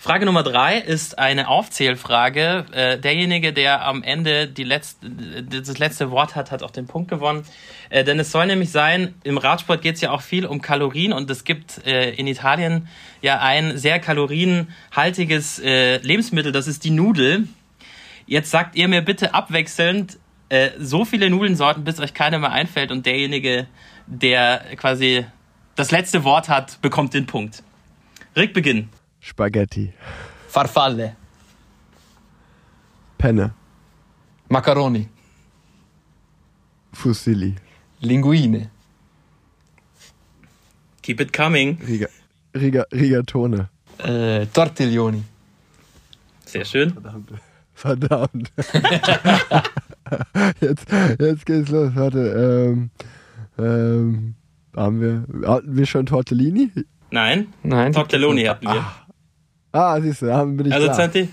Frage 0.00 0.26
Nummer 0.26 0.44
3 0.44 0.78
ist 0.78 1.18
eine 1.18 1.48
Aufzählfrage. 1.48 2.66
Äh, 2.70 2.98
derjenige, 3.00 3.52
der 3.52 3.84
am 3.84 4.04
Ende 4.04 4.46
die 4.46 4.62
letzte, 4.62 5.10
das 5.42 5.76
letzte 5.78 6.12
Wort 6.12 6.36
hat, 6.36 6.52
hat 6.52 6.62
auch 6.62 6.70
den 6.70 6.86
Punkt 6.86 7.10
gewonnen. 7.10 7.44
Äh, 7.90 8.04
denn 8.04 8.20
es 8.20 8.30
soll 8.30 8.46
nämlich 8.46 8.70
sein, 8.70 9.16
im 9.24 9.38
Radsport 9.38 9.82
geht 9.82 9.96
es 9.96 10.00
ja 10.00 10.12
auch 10.12 10.22
viel 10.22 10.46
um 10.46 10.62
Kalorien 10.62 11.12
und 11.12 11.28
es 11.28 11.42
gibt 11.42 11.84
äh, 11.84 12.10
in 12.10 12.28
Italien 12.28 12.86
ja 13.22 13.40
ein 13.40 13.76
sehr 13.76 13.98
kalorienhaltiges 13.98 15.58
äh, 15.58 15.96
Lebensmittel, 15.96 16.52
das 16.52 16.68
ist 16.68 16.84
die 16.84 16.90
Nudel. 16.90 17.48
Jetzt 18.24 18.52
sagt 18.52 18.76
ihr 18.76 18.86
mir 18.86 19.02
bitte 19.02 19.34
abwechselnd 19.34 20.16
äh, 20.48 20.70
so 20.78 21.04
viele 21.04 21.28
Nudelsorten, 21.28 21.82
bis 21.82 21.98
euch 21.98 22.14
keine 22.14 22.38
mehr 22.38 22.52
einfällt 22.52 22.92
und 22.92 23.04
derjenige, 23.04 23.66
der 24.06 24.62
quasi 24.76 25.26
das 25.74 25.90
letzte 25.90 26.22
Wort 26.22 26.48
hat, 26.48 26.80
bekommt 26.82 27.14
den 27.14 27.26
Punkt. 27.26 27.64
Rick, 28.36 28.54
beginn. 28.54 28.90
Spaghetti, 29.20 29.92
Farfalle, 30.48 31.16
Penne, 33.18 33.52
Macaroni, 34.48 35.08
Fusilli, 36.92 37.54
Linguine, 38.02 38.70
Keep 41.02 41.20
it 41.20 41.32
coming. 41.32 41.78
Riga, 41.86 42.06
Riga, 42.54 42.84
Rigatone. 42.92 43.68
äh, 43.98 44.46
Tortiglioni, 44.46 45.22
Sehr 46.44 46.64
schön. 46.64 46.94
Verdammt. 47.74 48.50
jetzt, 50.60 50.86
jetzt 51.20 51.46
geht's 51.46 51.68
los. 51.70 51.94
Warte. 51.94 52.72
Ähm, 52.72 52.90
ähm, 53.58 54.34
haben 54.74 55.00
wir, 55.00 55.24
hatten 55.48 55.76
wir 55.76 55.86
schon 55.86 56.06
Tortellini? 56.06 56.70
Nein, 57.10 57.52
Nein. 57.62 57.92
Tortelloni 57.92 58.44
hatten 58.44 58.66
wir. 58.66 58.80
Ah, 58.80 59.06
siehst 60.02 60.22
du, 60.22 60.26
da 60.26 60.44
bin 60.44 60.66
ich 60.66 60.72
Also 60.72 60.86
da. 60.88 60.92
Zanti? 60.94 61.28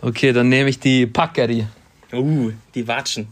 Okay, 0.00 0.32
dann 0.32 0.48
nehme 0.48 0.68
ich 0.70 0.78
die 0.78 1.06
Paccheri. 1.06 1.66
Uh, 2.12 2.50
die 2.74 2.86
Watschen. 2.88 3.28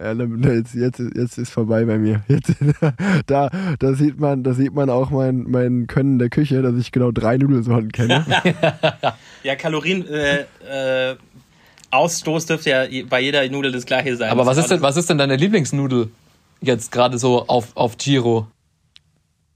Ja, 0.00 0.14
dann- 0.14 0.42
jetzt, 0.42 0.74
jetzt, 0.74 0.98
jetzt 1.14 1.38
ist 1.38 1.50
vorbei 1.50 1.84
bei 1.84 1.96
mir. 1.98 2.22
Jetzt, 2.28 2.54
da, 3.26 3.50
da 3.78 3.94
sieht 3.94 4.18
man, 4.18 4.42
da 4.42 4.52
sieht 4.52 4.74
man 4.74 4.90
auch 4.90 5.10
mein, 5.10 5.44
mein 5.48 5.86
Können 5.86 6.18
der 6.18 6.28
Küche, 6.28 6.60
dass 6.62 6.74
ich 6.76 6.90
genau 6.92 7.12
drei 7.12 7.36
Nudelsorten 7.36 7.92
kenne. 7.92 8.24
Ja, 9.44 9.56
Kalorien 9.56 10.06
äh, 10.06 10.42
äh, 11.10 11.16
Ausstoß 11.90 12.46
dürfte 12.46 12.70
ja 12.70 12.84
bei 13.08 13.20
jeder 13.20 13.48
Nudel 13.48 13.72
das 13.72 13.86
gleiche 13.86 14.16
sein. 14.16 14.30
Aber 14.30 14.46
was 14.46 14.56
ist 14.56 14.66
denn, 14.70 14.74
alles- 14.78 14.82
was 14.82 14.96
ist 14.96 15.10
denn 15.10 15.18
deine 15.18 15.34
Lieblingsnudel 15.36 16.10
jetzt 16.60 16.92
gerade 16.92 17.18
so 17.18 17.46
auf, 17.48 17.76
auf 17.76 17.96
Giro? 17.98 18.46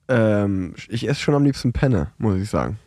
ähm, 0.08 0.74
ich 0.88 1.08
esse 1.08 1.20
schon 1.20 1.34
am 1.34 1.44
liebsten 1.44 1.72
Penne, 1.72 2.08
muss 2.18 2.36
ich 2.40 2.48
sagen. 2.50 2.78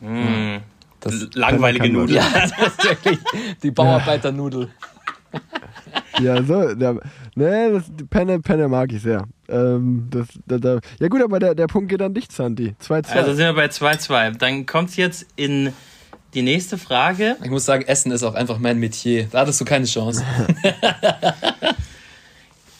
Mm, 0.00 0.56
Das, 1.00 1.28
langweilige 1.34 1.88
Nudel. 1.90 2.16
ja, 2.16 2.24
das 2.32 2.50
ist 2.68 2.84
wirklich 2.84 3.18
die 3.62 3.70
Bauarbeiternudel. 3.70 4.68
Ja, 6.20 6.42
so, 6.44 6.74
der, 6.74 7.00
ne, 7.34 7.72
das, 7.72 7.84
Penne, 8.08 8.38
Penne 8.40 8.68
mag 8.68 8.92
ich 8.92 9.02
sehr. 9.02 9.24
Ähm, 9.48 10.06
das, 10.10 10.28
da, 10.46 10.58
da, 10.58 10.78
ja 11.00 11.08
gut, 11.08 11.22
aber 11.22 11.38
der, 11.40 11.54
der 11.54 11.66
Punkt 11.66 11.88
geht 11.88 12.00
an 12.00 12.14
dich, 12.14 12.26
Santi. 12.30 12.74
2-2. 12.82 13.08
Also 13.10 13.34
sind 13.34 13.46
wir 13.46 13.54
bei 13.54 13.66
2-2. 13.66 14.38
Dann 14.38 14.64
kommt 14.64 14.96
jetzt 14.96 15.26
in 15.36 15.72
die 16.34 16.42
nächste 16.42 16.78
Frage. 16.78 17.36
Ich 17.42 17.50
muss 17.50 17.64
sagen, 17.64 17.84
Essen 17.86 18.12
ist 18.12 18.22
auch 18.22 18.34
einfach 18.34 18.58
mein 18.58 18.78
Metier. 18.78 19.26
Da 19.30 19.40
hattest 19.40 19.60
du 19.60 19.64
keine 19.64 19.86
Chance. 19.86 20.24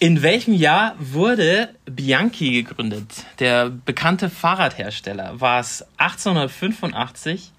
In 0.04 0.20
welchem 0.20 0.52
Jahr 0.52 0.96
wurde 0.98 1.70
Bianchi 1.86 2.62
gegründet? 2.62 3.24
Der 3.38 3.70
bekannte 3.70 4.28
Fahrradhersteller. 4.28 5.40
War 5.40 5.60
es 5.60 5.82
1885, 5.96 7.50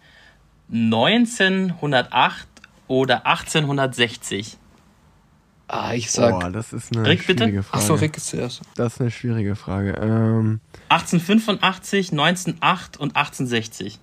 1908 0.72 2.48
oder 2.88 3.26
1860? 3.26 4.58
Ah, 5.68 5.96
ich 5.96 6.12
sag. 6.12 6.40
Boah, 6.40 6.52
das 6.52 6.72
ist 6.72 6.96
eine 6.96 7.08
Rick, 7.08 7.26
bitte? 7.26 7.46
schwierige 7.46 7.64
Frage. 7.64 7.84
Ach 7.84 7.88
so, 7.88 7.96
Rick 7.96 8.16
ist 8.16 8.28
zuerst. 8.28 8.62
Das 8.76 8.94
ist 8.94 9.02
eine 9.02 9.10
schwierige 9.10 9.56
Frage. 9.56 9.94
Ähm, 10.00 10.60
1885, 10.90 12.12
1908 12.12 12.98
und 12.98 13.16
1860. 13.16 13.98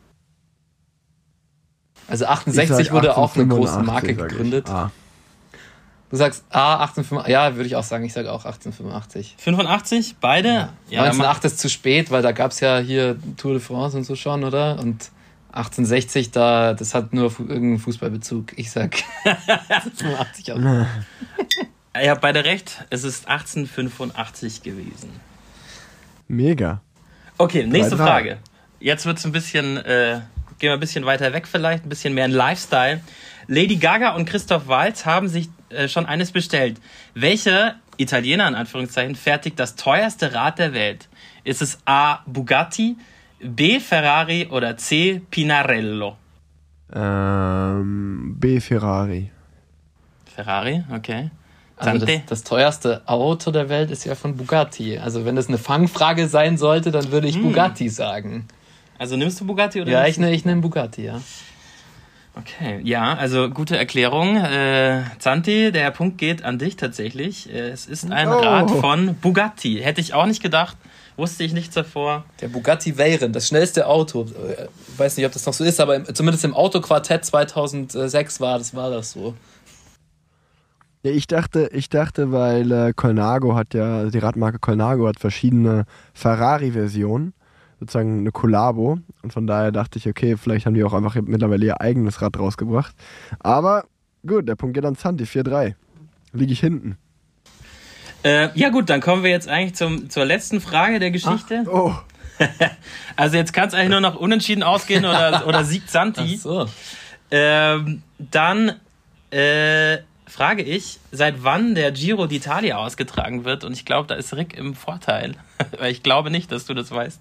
Also 2.09 2.25
ich 2.25 2.31
68 2.31 2.87
sag 2.87 2.93
wurde 2.93 3.17
auch 3.17 3.37
eine 3.37 3.47
große 3.47 3.79
1885, 3.79 3.87
Marke 3.87 4.15
gegründet. 4.17 4.69
Ah. 4.69 4.91
Du 6.13 6.19
sagst 6.19 6.45
A, 6.51 6.75
1885. 6.75 7.33
Ja, 7.33 7.57
würde 7.57 7.67
ich 7.67 7.75
auch 7.75 7.83
sagen. 7.83 8.05
Ich 8.05 8.13
sage 8.13 8.31
auch 8.31 8.45
1885. 8.45 9.35
85, 9.39 10.17
beide? 10.21 10.69
Ja, 10.91 11.05
dann 11.05 11.13
1908 11.13 11.45
ist 11.47 11.59
zu 11.59 11.71
spät, 11.71 12.11
weil 12.11 12.21
da 12.21 12.33
gab 12.33 12.51
es 12.51 12.61
ja 12.61 12.81
hier 12.81 13.17
Tour 13.39 13.55
de 13.55 13.63
France 13.63 13.97
und 13.97 14.05
so 14.05 14.15
schon, 14.15 14.45
oder? 14.45 14.79
Und 14.79 15.11
1860, 15.53 16.31
da, 16.31 16.75
das 16.75 16.95
hat 16.95 17.15
nur 17.15 17.31
fu 17.31 17.45
irgendeinen 17.45 17.79
Fußballbezug. 17.79 18.59
Ich 18.59 18.71
sag 18.71 18.99
1885 19.25 20.53
auch. 20.53 20.59
Ihr 22.03 22.11
habt 22.11 22.21
beide 22.21 22.45
recht. 22.45 22.85
Es 22.91 23.05
ist 23.05 23.27
1885 23.27 24.63
gewesen. 24.63 25.09
Mega. 26.29 26.83
Okay, 27.39 27.67
nächste 27.67 27.97
drei. 27.97 28.05
Frage. 28.05 28.39
Jetzt 28.81 29.07
wird 29.07 29.17
es 29.17 29.25
ein 29.25 29.33
bisschen, 29.33 29.79
äh, 29.79 30.21
gehen 30.59 30.69
wir 30.69 30.75
ein 30.75 30.81
bisschen 30.81 31.07
weiter 31.07 31.33
weg 31.33 31.49
vielleicht, 31.49 31.87
ein 31.87 31.89
bisschen 31.89 32.13
mehr 32.13 32.27
in 32.27 32.33
Lifestyle. 32.33 33.01
Lady 33.47 33.77
Gaga 33.77 34.15
und 34.15 34.27
Christoph 34.27 34.69
Waltz 34.69 35.07
haben 35.07 35.29
sich 35.29 35.49
äh, 35.73 35.89
schon 35.89 36.07
eines 36.07 36.33
bestellt. 36.33 36.79
Welcher 37.15 37.77
Italiener 37.97 38.49
in 38.49 38.55
Anführungszeichen 38.55 39.15
fertigt 39.15 39.59
das 39.59 39.77
teuerste 39.77 40.35
Rad 40.35 40.59
der 40.59 40.73
Welt? 40.73 41.09
Ist 41.45 41.63
es 41.63 41.79
A. 41.85 42.21
Bugatti, 42.27 42.97
B. 43.41 43.81
Ferrari 43.81 44.49
oder 44.51 44.77
C. 44.77 45.23
Pinarello? 45.31 46.17
Ähm, 46.95 48.37
B. 48.39 48.61
Ferrari. 48.61 49.31
Ferrari, 50.35 50.85
okay. 50.95 51.31
Also 51.77 52.07
das, 52.07 52.21
das 52.27 52.45
teuerste 52.45 53.03
Auto 53.07 53.51
der 53.51 53.69
Welt 53.69 53.91
ist 53.91 54.05
ja 54.05 54.15
von 54.15 54.37
Bugatti. 54.37 54.99
Also 54.99 55.25
wenn 55.25 55.35
das 55.35 55.49
eine 55.49 55.59
Fangfrage 55.59 56.29
sein 56.29 56.57
sollte, 56.57 56.91
dann 56.91 57.11
würde 57.11 57.27
ich 57.27 57.41
Bugatti 57.41 57.89
sagen. 57.89 58.47
Also 58.99 59.17
nimmst 59.17 59.41
du 59.41 59.47
Bugatti 59.47 59.81
oder 59.81 59.91
Ja, 59.91 60.07
ich, 60.07 60.19
ne, 60.19 60.33
ich 60.33 60.45
nehme 60.45 60.61
Bugatti, 60.61 61.05
ja. 61.05 61.21
Okay, 62.35 62.81
ja, 62.83 63.15
also 63.15 63.51
gute 63.51 63.77
Erklärung. 63.77 64.37
Äh, 64.37 65.03
Zanti, 65.19 65.71
der 65.71 65.91
Punkt 65.91 66.17
geht 66.17 66.43
an 66.45 66.59
dich 66.59 66.77
tatsächlich. 66.77 67.53
Äh, 67.53 67.69
es 67.71 67.87
ist 67.87 68.11
ein 68.11 68.29
Oh. 68.29 68.39
Rad 68.39 68.71
von 68.71 69.15
Bugatti. 69.17 69.81
Hätte 69.83 70.01
ich 70.01 70.15
auch 70.15 70.25
nicht 70.25 70.43
gedacht, 70.43 70.79
wusste 71.17 71.45
ich 71.45 71.53
nichts 71.53 71.75
davor. 71.75 72.25
Der 72.41 72.49
Bugatti 72.49 72.97
Veyron, 72.97 73.35
das 73.35 73.49
schnellste 73.49 73.87
Auto. 73.87 74.23
Äh, 74.25 74.67
Weiß 74.97 75.17
nicht, 75.19 75.27
ob 75.27 75.33
das 75.33 75.45
noch 75.45 75.53
so 75.53 75.63
ist, 75.63 75.79
aber 75.79 75.95
im, 75.97 76.15
zumindest 76.15 76.45
im 76.45 76.55
Autoquartett 76.55 77.23
2006 77.25 78.41
war 78.41 78.57
das, 78.59 78.75
war 78.75 78.91
das 78.91 79.13
so. 79.13 79.35
Ja, 81.03 81.11
ich 81.11 81.27
dachte, 81.27 81.69
ich 81.73 81.91
dachte, 81.91 82.33
weil 82.33 82.71
äh, 82.73 82.93
Colnago 82.95 83.55
hat 83.57 83.75
ja, 83.75 83.99
also 83.99 84.11
die 84.11 84.19
Radmarke 84.21 84.59
Colnago 84.59 85.07
hat 85.07 85.19
verschiedene 85.21 85.85
Ferrari-Versionen, 86.15 87.35
sozusagen 87.83 88.21
eine 88.21 88.31
Collabo. 88.31 88.99
Und 89.23 89.33
von 89.33 89.47
daher 89.47 89.73
dachte 89.73 89.99
ich, 89.99 90.07
okay, 90.07 90.37
vielleicht 90.37 90.67
haben 90.67 90.75
die 90.75 90.85
auch 90.85 90.93
einfach 90.93 91.17
mittlerweile 91.17 91.67
ihr 91.67 91.81
eigenes 91.81 92.23
Rad 92.23 92.39
rausgebracht. 92.39 92.95
Aber 93.41 93.87
gut, 94.25 94.49
der 94.49 94.55
Punkt 94.55 94.75
geht 94.75 94.85
an 94.85 94.95
Santi, 94.95 95.25
4-3. 95.25 95.75
Liege 96.33 96.53
ich 96.53 96.61
hinten. 96.61 96.97
Äh, 98.25 98.57
ja 98.57 98.69
gut, 98.69 98.89
dann 98.89 99.01
kommen 99.01 99.25
wir 99.25 99.31
jetzt 99.31 99.49
eigentlich 99.49 99.75
zum, 99.75 100.09
zur 100.09 100.25
letzten 100.25 100.61
Frage 100.61 101.01
der 101.01 101.11
Geschichte. 101.11 101.65
Oh, 101.69 101.93
Also 103.17 103.37
jetzt 103.37 103.53
kann 103.53 103.69
es 103.69 103.75
eigentlich 103.75 103.91
nur 103.91 104.01
noch 104.01 104.15
unentschieden 104.15 104.63
ausgehen 104.63 105.05
oder, 105.05 105.45
oder 105.49 105.65
siegt 105.65 105.91
Santi. 105.91 106.37
so. 106.37 106.69
Ähm, 107.33 108.03
dann 108.19 108.81
äh, 109.31 109.99
frage 110.27 110.63
ich, 110.63 111.01
seit 111.11 111.43
wann 111.43 111.75
der 111.75 111.91
Giro 111.91 112.25
d'Italia 112.25 112.75
ausgetragen 112.75 113.45
wird. 113.45 113.65
Und 113.65 113.73
ich 113.73 113.85
glaube, 113.85 114.07
da 114.07 114.15
ist 114.15 114.35
Rick 114.35 114.57
im 114.57 114.75
Vorteil. 114.75 115.35
Weil 115.79 115.93
ich 115.93 116.03
glaube 116.03 116.31
nicht, 116.31 116.51
dass 116.53 116.65
du 116.67 116.75
das 116.75 116.91
weißt, 116.91 117.21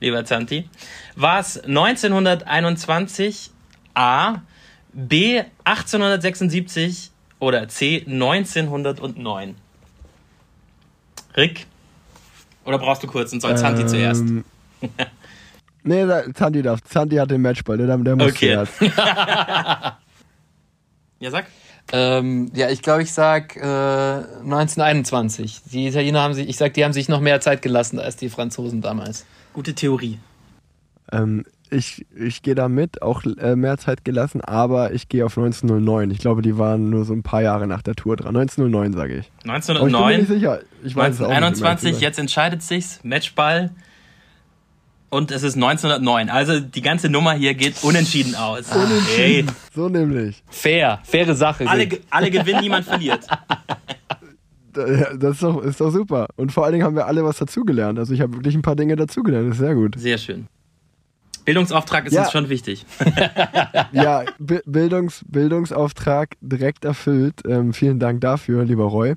lieber 0.00 0.24
Zanti. 0.24 0.68
War 1.16 1.40
es 1.40 1.58
1921 1.64 3.50
A, 3.94 4.42
B 4.92 5.42
1876 5.64 7.10
oder 7.38 7.68
C 7.68 8.04
1909? 8.06 9.54
Rick? 11.36 11.66
Oder 12.64 12.78
brauchst 12.78 13.02
du 13.02 13.06
kurz 13.06 13.32
und 13.32 13.40
soll 13.40 13.56
Zanti 13.56 13.86
zuerst? 13.86 14.22
ähm, 14.22 14.44
Nee, 15.84 16.04
da, 16.06 16.22
Sandy 16.36 16.60
darf. 16.60 16.80
Sandy 16.86 17.16
hat 17.16 17.30
den 17.30 17.40
Matchball, 17.40 17.78
der, 17.78 17.96
der 17.96 18.16
muss 18.16 18.32
Okay. 18.32 18.54
zuerst. 18.54 18.74
Ja, 21.20 21.32
sag. 21.32 21.46
Ähm, 21.92 22.50
ja, 22.54 22.68
ich 22.68 22.82
glaube, 22.82 23.02
ich 23.02 23.12
sag 23.12 23.56
äh, 23.56 23.60
1921. 23.60 25.62
Die 25.72 25.88
Italiener 25.88 26.22
haben 26.22 26.34
sich, 26.34 26.48
ich 26.48 26.56
sag, 26.56 26.74
die 26.74 26.84
haben 26.84 26.92
sich 26.92 27.08
noch 27.08 27.20
mehr 27.20 27.40
Zeit 27.40 27.62
gelassen 27.62 27.98
als 27.98 28.16
die 28.16 28.28
Franzosen 28.28 28.82
damals. 28.82 29.24
Gute 29.52 29.74
Theorie. 29.74 30.18
Ähm, 31.10 31.44
ich 31.70 32.06
ich 32.14 32.42
gehe 32.42 32.54
da 32.54 32.68
mit, 32.68 33.02
auch 33.02 33.22
äh, 33.24 33.56
mehr 33.56 33.78
Zeit 33.78 34.04
gelassen, 34.04 34.40
aber 34.40 34.92
ich 34.92 35.08
gehe 35.08 35.24
auf 35.24 35.36
1909. 35.36 36.10
Ich 36.10 36.18
glaube, 36.18 36.42
die 36.42 36.58
waren 36.58 36.90
nur 36.90 37.04
so 37.04 37.14
ein 37.14 37.22
paar 37.22 37.42
Jahre 37.42 37.66
nach 37.66 37.82
der 37.82 37.94
Tour 37.94 38.16
dran. 38.16 38.36
1909 38.36 38.92
sage 38.92 39.18
ich. 39.18 39.30
Aber 39.46 39.58
ich 39.58 39.66
bin 39.66 39.76
mir 39.76 39.84
nicht 39.84 39.94
1909, 39.94 40.26
sicher. 40.26 40.60
Ich 40.84 40.96
weiß 40.96 41.14
es 41.14 41.20
auch 41.20 41.28
nicht, 41.28 41.36
1921, 41.36 42.00
jetzt 42.00 42.18
entscheidet 42.18 42.62
sich's. 42.62 43.00
Matchball. 43.02 43.70
Und 45.10 45.30
es 45.30 45.42
ist 45.42 45.54
1909. 45.54 46.28
Also 46.28 46.60
die 46.60 46.82
ganze 46.82 47.08
Nummer 47.08 47.32
hier 47.32 47.54
geht 47.54 47.82
unentschieden 47.82 48.34
aus. 48.34 48.66
Hey, 49.16 49.44
So 49.74 49.88
nämlich. 49.88 50.42
Fair, 50.50 51.00
faire 51.04 51.34
Sache. 51.34 51.66
alle, 51.68 51.88
alle 52.10 52.30
gewinnen, 52.30 52.60
niemand 52.60 52.84
verliert. 52.86 53.26
Da- 54.72 55.14
Das 55.14 55.32
ist 55.36 55.42
doch, 55.42 55.62
ist 55.62 55.80
doch 55.80 55.90
super. 55.90 56.26
Und 56.36 56.52
vor 56.52 56.64
allen 56.64 56.72
Dingen 56.74 56.84
haben 56.84 56.94
wir 56.94 57.06
alle 57.06 57.24
was 57.24 57.38
dazugelernt. 57.38 57.98
Also 57.98 58.12
ich 58.12 58.20
habe 58.20 58.34
wirklich 58.34 58.54
ein 58.54 58.62
paar 58.62 58.76
Dinge 58.76 58.96
dazugelernt. 58.96 59.48
Das 59.48 59.54
ist 59.56 59.60
sehr 59.64 59.74
gut. 59.74 59.94
Sehr 59.98 60.18
schön. 60.18 60.46
Bildungsauftrag 61.46 62.04
ist 62.06 62.12
Ja. 62.12 62.22
uns 62.24 62.32
schon 62.32 62.48
wichtig. 62.50 62.84
Ja, 63.92 64.24
Bi- 64.38 64.60
Bildungs, 64.66 65.24
Bildungsauftrag 65.26 66.34
direkt 66.42 66.84
erfüllt. 66.84 67.40
Ähm, 67.48 67.72
vielen 67.72 67.98
Dank 67.98 68.20
dafür, 68.20 68.64
lieber 68.64 68.84
Roy. 68.84 69.14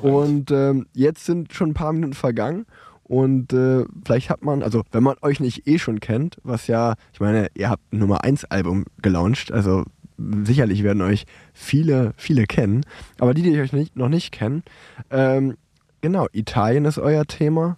Und 0.00 0.50
ähm, 0.50 0.86
jetzt 0.94 1.26
sind 1.26 1.52
schon 1.52 1.70
ein 1.70 1.74
paar 1.74 1.92
Minuten 1.92 2.14
vergangen. 2.14 2.64
Und 3.08 3.52
äh, 3.52 3.84
vielleicht 4.04 4.30
hat 4.30 4.42
man, 4.42 4.64
also 4.64 4.82
wenn 4.90 5.04
man 5.04 5.16
euch 5.22 5.38
nicht 5.38 5.68
eh 5.68 5.78
schon 5.78 6.00
kennt, 6.00 6.38
was 6.42 6.66
ja, 6.66 6.94
ich 7.12 7.20
meine, 7.20 7.48
ihr 7.54 7.70
habt 7.70 7.92
ein 7.92 7.98
Nummer 7.98 8.24
1 8.24 8.46
Album 8.46 8.84
gelauncht, 9.00 9.52
also 9.52 9.84
sicherlich 10.18 10.82
werden 10.82 11.02
euch 11.02 11.24
viele, 11.52 12.14
viele 12.16 12.46
kennen. 12.46 12.84
Aber 13.20 13.32
die, 13.32 13.42
die 13.42 13.60
euch 13.60 13.72
nicht, 13.72 13.94
noch 13.94 14.08
nicht 14.08 14.32
kennen, 14.32 14.64
ähm, 15.10 15.56
genau, 16.00 16.26
Italien 16.32 16.84
ist 16.84 16.98
euer 16.98 17.26
Thema, 17.26 17.76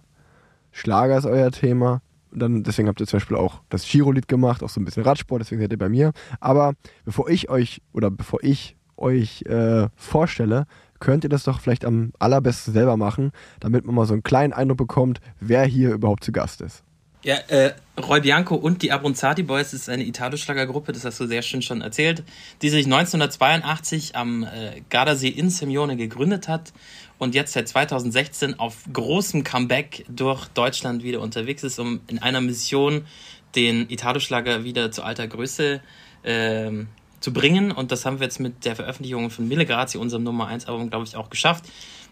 Schlager 0.71 1.19
ist 1.19 1.25
euer 1.25 1.51
Thema. 1.51 2.01
Dann, 2.31 2.63
deswegen 2.63 2.87
habt 2.87 2.99
ihr 2.99 3.05
zum 3.05 3.17
Beispiel 3.17 3.37
auch 3.37 3.61
das 3.69 3.87
Giro-Lied 3.87 4.27
gemacht, 4.27 4.63
auch 4.63 4.69
so 4.69 4.81
ein 4.81 4.85
bisschen 4.85 5.03
Radsport, 5.03 5.41
deswegen 5.41 5.61
seid 5.61 5.71
ihr 5.71 5.77
bei 5.77 5.89
mir. 5.89 6.11
Aber 6.39 6.73
bevor 7.05 7.29
ich 7.29 7.49
euch 7.51 7.83
oder 7.93 8.09
bevor 8.09 8.43
ich 8.43 8.77
euch 8.97 9.43
äh, 9.43 9.89
vorstelle, 9.95 10.65
könnt 10.99 11.23
ihr 11.23 11.29
das 11.29 11.43
doch 11.43 11.59
vielleicht 11.61 11.85
am 11.85 12.11
allerbesten 12.19 12.73
selber 12.73 12.97
machen, 12.97 13.31
damit 13.59 13.85
man 13.85 13.95
mal 13.95 14.05
so 14.05 14.13
einen 14.13 14.23
kleinen 14.23 14.53
Eindruck 14.53 14.77
bekommt, 14.77 15.21
wer 15.39 15.65
hier 15.65 15.91
überhaupt 15.91 16.23
zu 16.23 16.31
Gast 16.31 16.61
ist. 16.61 16.83
Ja, 17.21 17.35
äh, 17.49 17.73
Roy 17.99 18.21
Bianco 18.21 18.55
und 18.55 18.81
die 18.81 18.93
Abronzati 18.93 19.43
Boys 19.43 19.73
ist 19.73 19.89
eine 19.89 20.05
Italo-Schlagergruppe, 20.05 20.93
das 20.93 21.03
hast 21.03 21.19
du 21.19 21.27
sehr 21.27 21.41
schön 21.41 21.61
schon 21.61 21.81
erzählt, 21.81 22.23
die 22.61 22.69
sich 22.69 22.85
1982 22.85 24.15
am 24.15 24.43
äh, 24.43 24.81
Gardasee 24.89 25.27
in 25.27 25.49
Simeone 25.49 25.97
gegründet 25.97 26.47
hat 26.47 26.71
und 27.17 27.35
jetzt 27.35 27.51
seit 27.51 27.67
2016 27.67 28.57
auf 28.57 28.85
großem 28.93 29.43
Comeback 29.43 30.05
durch 30.07 30.47
Deutschland 30.47 31.03
wieder 31.03 31.19
unterwegs 31.19 31.63
ist, 31.63 31.77
um 31.77 31.99
in 32.07 32.19
einer 32.19 32.39
Mission 32.39 33.05
den 33.53 33.89
Italo-Schlager 33.89 34.63
wieder 34.63 34.89
zu 34.91 35.03
alter 35.03 35.27
Größe 35.27 35.81
ähm, 36.23 36.87
zu 37.19 37.33
bringen. 37.33 37.71
Und 37.71 37.91
das 37.91 38.05
haben 38.05 38.19
wir 38.19 38.25
jetzt 38.25 38.39
mit 38.39 38.65
der 38.65 38.75
Veröffentlichung 38.75 39.29
von 39.29 39.47
Mille 39.47 39.65
Grazie, 39.65 39.97
unserem 39.99 40.23
Nummer 40.23 40.47
1 40.47 40.67
Album, 40.67 40.89
glaube 40.89 41.05
ich, 41.05 41.15
auch 41.15 41.29
geschafft. 41.29 41.65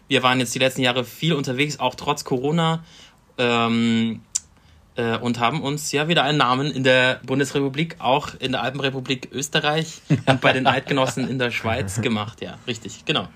Wir 0.08 0.22
waren 0.22 0.38
jetzt 0.38 0.54
die 0.54 0.58
letzten 0.58 0.82
Jahre 0.82 1.04
viel 1.04 1.34
unterwegs, 1.34 1.80
auch 1.80 1.94
trotz 1.94 2.24
Corona. 2.24 2.82
Ähm, 3.36 4.20
äh, 4.96 5.16
und 5.16 5.38
haben 5.38 5.62
uns 5.62 5.92
ja 5.92 6.08
wieder 6.08 6.24
einen 6.24 6.38
Namen 6.38 6.72
in 6.72 6.82
der 6.82 7.20
Bundesrepublik, 7.24 7.96
auch 8.00 8.30
in 8.40 8.52
der 8.52 8.62
Alpenrepublik 8.62 9.28
Österreich 9.32 10.02
und 10.26 10.40
bei 10.40 10.52
den 10.52 10.66
Eidgenossen 10.66 11.28
in 11.28 11.38
der 11.38 11.50
Schweiz 11.52 12.00
gemacht. 12.02 12.42
Ja, 12.42 12.58
richtig, 12.66 13.04
genau. 13.04 13.28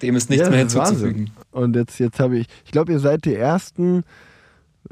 Dem 0.00 0.16
ist 0.16 0.30
nichts 0.30 0.44
Ja, 0.44 0.50
mehr 0.50 0.60
hinzuzufügen. 0.60 1.32
Wahnsinn. 1.34 1.62
Und 1.66 1.76
jetzt, 1.76 1.98
jetzt 1.98 2.20
habe 2.20 2.38
ich, 2.38 2.46
ich 2.64 2.70
glaube, 2.70 2.92
ihr 2.92 3.00
seid 3.00 3.24
die 3.24 3.34
ersten, 3.34 4.04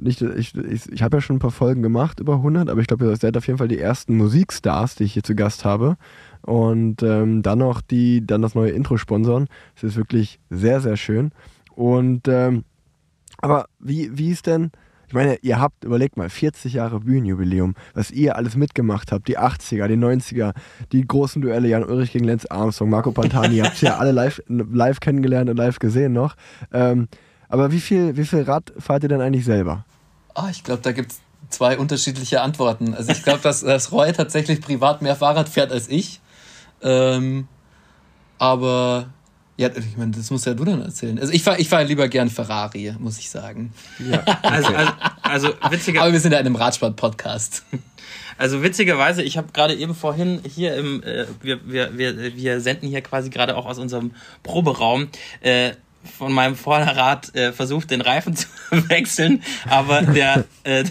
nicht, 0.00 0.22
ich, 0.22 0.54
ich, 0.54 0.90
ich 0.90 1.02
habe 1.02 1.18
ja 1.18 1.20
schon 1.20 1.36
ein 1.36 1.40
paar 1.40 1.50
Folgen 1.50 1.82
gemacht, 1.82 2.20
über 2.20 2.34
100, 2.34 2.70
aber 2.70 2.80
ich 2.80 2.86
glaube, 2.86 3.06
ihr 3.06 3.16
seid 3.16 3.36
auf 3.36 3.46
jeden 3.46 3.58
Fall 3.58 3.68
die 3.68 3.78
ersten 3.78 4.16
Musikstars, 4.16 4.94
die 4.94 5.04
ich 5.04 5.12
hier 5.12 5.22
zu 5.22 5.34
Gast 5.34 5.64
habe. 5.64 5.96
Und 6.42 7.02
ähm, 7.02 7.42
dann 7.42 7.58
noch 7.58 7.80
die, 7.80 8.26
dann 8.26 8.42
das 8.42 8.54
neue 8.54 8.70
Intro 8.70 8.96
sponsern. 8.96 9.48
Das 9.74 9.84
ist 9.84 9.96
wirklich 9.96 10.40
sehr, 10.50 10.80
sehr 10.80 10.96
schön. 10.96 11.30
Und, 11.74 12.26
ähm, 12.28 12.64
aber 13.38 13.66
wie, 13.78 14.16
wie 14.16 14.30
ist 14.30 14.46
denn, 14.46 14.70
ich 15.08 15.14
meine, 15.14 15.36
ihr 15.42 15.60
habt, 15.60 15.84
überlegt 15.84 16.16
mal, 16.16 16.30
40 16.30 16.72
Jahre 16.72 17.00
Bühnenjubiläum, 17.00 17.74
was 17.92 18.10
ihr 18.10 18.36
alles 18.36 18.56
mitgemacht 18.56 19.12
habt, 19.12 19.28
die 19.28 19.38
80er, 19.38 19.86
die 19.86 19.96
90er, 19.96 20.54
die 20.90 21.06
großen 21.06 21.42
Duelle, 21.42 21.68
Jan 21.68 21.84
Ulrich 21.84 22.12
gegen 22.12 22.24
Lenz 22.24 22.46
Armstrong, 22.46 22.88
Marco 22.88 23.12
Pantani, 23.12 23.56
ihr 23.56 23.64
habt 23.64 23.82
ja 23.82 23.98
alle 23.98 24.12
live, 24.12 24.42
live 24.48 25.00
kennengelernt 25.00 25.50
und 25.50 25.56
live 25.58 25.78
gesehen 25.78 26.14
noch. 26.14 26.34
Ähm, 26.72 27.08
aber 27.52 27.70
wie 27.70 27.80
viel, 27.80 28.16
wie 28.16 28.24
viel 28.24 28.42
Rad 28.42 28.72
fahrt 28.78 29.02
ihr 29.02 29.10
denn 29.10 29.20
eigentlich 29.20 29.44
selber? 29.44 29.84
Ah, 30.34 30.48
ich 30.50 30.64
glaube, 30.64 30.80
da 30.80 30.92
gibt 30.92 31.12
es 31.12 31.20
zwei 31.50 31.76
unterschiedliche 31.76 32.40
Antworten. 32.40 32.94
Also 32.94 33.12
ich 33.12 33.22
glaube, 33.22 33.40
dass, 33.42 33.60
dass 33.60 33.92
Roy 33.92 34.10
tatsächlich 34.12 34.62
privat 34.62 35.02
mehr 35.02 35.16
Fahrrad 35.16 35.50
fährt 35.50 35.70
als 35.70 35.88
ich. 35.88 36.22
Ähm, 36.80 37.46
aber 38.38 39.10
ja, 39.58 39.68
ich 39.68 39.98
meine, 39.98 40.12
das 40.12 40.30
musst 40.30 40.46
ja 40.46 40.54
du 40.54 40.64
dann 40.64 40.80
erzählen. 40.80 41.18
Also 41.18 41.30
ich 41.30 41.42
fahre 41.42 41.60
ich 41.60 41.68
fahr 41.68 41.84
lieber 41.84 42.08
gern 42.08 42.30
Ferrari, 42.30 42.94
muss 42.98 43.18
ich 43.18 43.28
sagen. 43.28 43.74
Ja, 43.98 44.24
Also, 44.40 44.68
also, 44.74 44.88
also 45.20 45.72
witziger, 45.72 46.00
Aber 46.00 46.12
wir 46.14 46.20
sind 46.20 46.32
ja 46.32 46.38
in 46.38 46.46
einem 46.46 46.56
Radsport-Podcast. 46.56 47.64
Also 48.38 48.62
witzigerweise, 48.62 49.22
ich 49.22 49.36
habe 49.36 49.52
gerade 49.52 49.74
eben 49.74 49.94
vorhin 49.94 50.40
hier 50.42 50.74
im, 50.76 51.02
äh, 51.02 51.26
wir, 51.42 51.60
wir, 51.68 51.98
wir, 51.98 52.34
wir 52.34 52.60
senden 52.62 52.88
hier 52.88 53.02
quasi 53.02 53.28
gerade 53.28 53.56
auch 53.56 53.66
aus 53.66 53.78
unserem 53.78 54.12
Proberaum, 54.42 55.08
äh, 55.42 55.72
von 56.04 56.32
meinem 56.32 56.56
Vorderrad 56.56 57.34
äh, 57.34 57.52
versucht, 57.52 57.90
den 57.90 58.00
Reifen 58.00 58.36
zu 58.36 58.48
wechseln, 58.70 59.42
aber 59.68 60.02
der, 60.02 60.44
äh, 60.64 60.84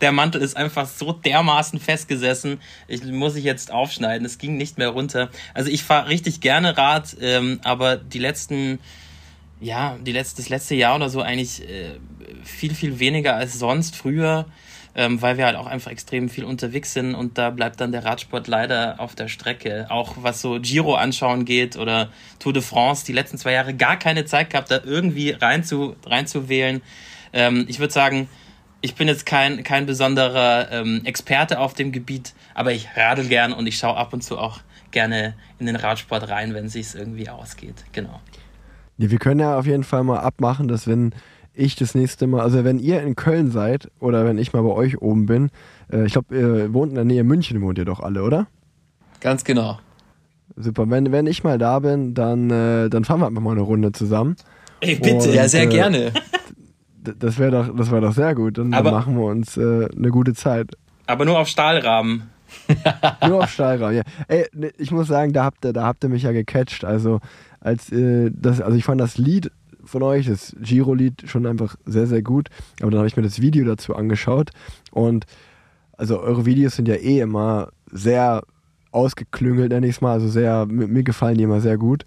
der 0.00 0.12
Mantel 0.12 0.40
ist 0.40 0.56
einfach 0.56 0.86
so 0.86 1.12
dermaßen 1.12 1.78
festgesessen, 1.80 2.60
ich 2.88 3.04
muss 3.04 3.36
ich 3.36 3.44
jetzt 3.44 3.70
aufschneiden, 3.70 4.26
es 4.26 4.38
ging 4.38 4.56
nicht 4.56 4.78
mehr 4.78 4.88
runter. 4.88 5.30
Also 5.52 5.70
ich 5.70 5.84
fahre 5.84 6.08
richtig 6.08 6.40
gerne 6.40 6.76
Rad, 6.76 7.16
ähm, 7.20 7.60
aber 7.62 7.96
die 7.96 8.18
letzten 8.18 8.78
ja, 9.60 9.96
die 10.00 10.12
letzte, 10.12 10.42
das 10.42 10.48
letzte 10.50 10.74
Jahr 10.74 10.96
oder 10.96 11.08
so 11.08 11.22
eigentlich 11.22 11.66
äh, 11.66 11.98
viel, 12.42 12.74
viel 12.74 12.98
weniger 12.98 13.34
als 13.36 13.58
sonst. 13.58 13.96
Früher, 13.96 14.46
ähm, 14.94 15.20
weil 15.20 15.36
wir 15.36 15.46
halt 15.46 15.56
auch 15.56 15.66
einfach 15.66 15.90
extrem 15.90 16.28
viel 16.28 16.44
unterwegs 16.44 16.92
sind 16.92 17.14
und 17.14 17.36
da 17.38 17.50
bleibt 17.50 17.80
dann 17.80 17.92
der 17.92 18.04
Radsport 18.04 18.46
leider 18.46 19.00
auf 19.00 19.14
der 19.14 19.28
Strecke. 19.28 19.86
Auch 19.88 20.16
was 20.20 20.40
so 20.40 20.58
Giro 20.60 20.94
anschauen 20.94 21.44
geht 21.44 21.76
oder 21.76 22.10
Tour 22.38 22.52
de 22.52 22.62
France, 22.62 23.04
die 23.04 23.12
letzten 23.12 23.38
zwei 23.38 23.52
Jahre 23.52 23.74
gar 23.74 23.98
keine 23.98 24.24
Zeit 24.24 24.50
gehabt, 24.50 24.70
da 24.70 24.80
irgendwie 24.84 25.30
rein 25.30 25.64
zu, 25.64 25.96
reinzuwählen. 26.06 26.80
Ähm, 27.32 27.64
ich 27.68 27.80
würde 27.80 27.92
sagen, 27.92 28.28
ich 28.80 28.94
bin 28.94 29.08
jetzt 29.08 29.26
kein, 29.26 29.64
kein 29.64 29.86
besonderer 29.86 30.70
ähm, 30.70 31.02
Experte 31.04 31.58
auf 31.58 31.74
dem 31.74 31.90
Gebiet, 31.90 32.34
aber 32.54 32.72
ich 32.72 32.88
radel 32.96 33.26
gern 33.26 33.52
und 33.52 33.66
ich 33.66 33.78
schaue 33.78 33.96
ab 33.96 34.12
und 34.12 34.22
zu 34.22 34.38
auch 34.38 34.60
gerne 34.90 35.34
in 35.58 35.66
den 35.66 35.76
Radsport 35.76 36.28
rein, 36.28 36.54
wenn 36.54 36.66
es 36.66 36.74
sich 36.74 36.94
irgendwie 36.94 37.28
ausgeht. 37.28 37.84
Genau. 37.92 38.20
Ja, 38.98 39.10
wir 39.10 39.18
können 39.18 39.40
ja 39.40 39.58
auf 39.58 39.66
jeden 39.66 39.84
Fall 39.84 40.04
mal 40.04 40.20
abmachen, 40.20 40.68
dass 40.68 40.86
wenn 40.86 41.14
ich 41.54 41.76
das 41.76 41.94
nächste 41.94 42.26
Mal, 42.26 42.40
also 42.42 42.64
wenn 42.64 42.78
ihr 42.78 43.02
in 43.02 43.16
Köln 43.16 43.50
seid 43.50 43.90
oder 44.00 44.24
wenn 44.24 44.38
ich 44.38 44.52
mal 44.52 44.62
bei 44.62 44.70
euch 44.72 45.00
oben 45.00 45.26
bin, 45.26 45.50
äh, 45.92 46.04
ich 46.06 46.12
glaube, 46.12 46.36
ihr 46.36 46.72
wohnt 46.74 46.90
in 46.90 46.96
der 46.96 47.04
Nähe 47.04 47.24
München, 47.24 47.60
wohnt 47.62 47.78
ihr 47.78 47.84
doch 47.84 48.00
alle, 48.00 48.22
oder? 48.22 48.46
Ganz 49.20 49.44
genau. 49.44 49.78
Super, 50.56 50.88
wenn, 50.90 51.10
wenn 51.12 51.26
ich 51.26 51.42
mal 51.44 51.58
da 51.58 51.78
bin, 51.78 52.14
dann, 52.14 52.50
äh, 52.50 52.88
dann 52.90 53.04
fahren 53.04 53.20
wir 53.20 53.26
einfach 53.26 53.40
mal 53.42 53.52
eine 53.52 53.62
Runde 53.62 53.92
zusammen. 53.92 54.36
Ey, 54.80 54.96
bitte. 54.96 55.28
Und, 55.28 55.34
Ja, 55.34 55.48
sehr 55.48 55.64
äh, 55.64 55.66
gerne. 55.68 56.12
Das 57.20 57.38
wäre 57.38 57.50
doch, 57.50 57.76
das 57.76 57.90
wär 57.90 58.00
doch 58.00 58.14
sehr 58.14 58.34
gut. 58.34 58.56
Dann, 58.56 58.70
dann 58.70 58.80
Aber- 58.80 58.92
machen 58.92 59.14
wir 59.18 59.24
uns 59.26 59.58
äh, 59.58 59.88
eine 59.94 60.08
gute 60.08 60.32
Zeit. 60.32 60.70
Aber 61.06 61.26
nur 61.26 61.38
auf 61.38 61.48
Stahlrahmen. 61.48 62.30
Nur 63.28 63.40
auf 63.44 63.50
Stahlraum, 63.52 63.92
ja. 63.92 64.02
Ey, 64.28 64.46
ne, 64.54 64.70
ich 64.78 64.90
muss 64.90 65.08
sagen, 65.08 65.32
da 65.34 65.44
habt 65.44 65.64
ihr, 65.66 65.74
da 65.74 65.84
habt 65.84 66.02
ihr 66.04 66.08
mich 66.08 66.22
ja 66.22 66.32
gecatcht. 66.32 66.82
Also, 66.84 67.20
als 67.60 67.92
äh, 67.92 68.30
das, 68.32 68.60
also 68.62 68.76
ich 68.78 68.84
fand 68.84 69.00
das 69.02 69.18
Lied 69.18 69.50
von 69.84 70.02
euch, 70.02 70.26
das 70.26 70.54
Giro-Lied, 70.60 71.24
schon 71.26 71.46
einfach 71.46 71.76
sehr, 71.84 72.06
sehr 72.06 72.22
gut. 72.22 72.48
Aber 72.80 72.90
dann 72.90 72.98
habe 72.98 73.08
ich 73.08 73.16
mir 73.16 73.22
das 73.22 73.40
Video 73.40 73.64
dazu 73.64 73.94
angeschaut. 73.94 74.50
Und 74.90 75.26
also 75.96 76.20
eure 76.20 76.46
Videos 76.46 76.76
sind 76.76 76.88
ja 76.88 76.94
eh 76.94 77.20
immer 77.20 77.70
sehr 77.90 78.42
ausgeklüngelt, 78.90 79.70
nenne 79.72 79.86
ich 79.86 79.96
es 79.96 80.00
mal. 80.00 80.12
Also 80.12 80.28
sehr, 80.28 80.66
mir, 80.66 81.02
gefallen 81.02 81.38
die 81.38 81.44
immer 81.44 81.60
sehr 81.60 81.78
gut. 81.78 82.04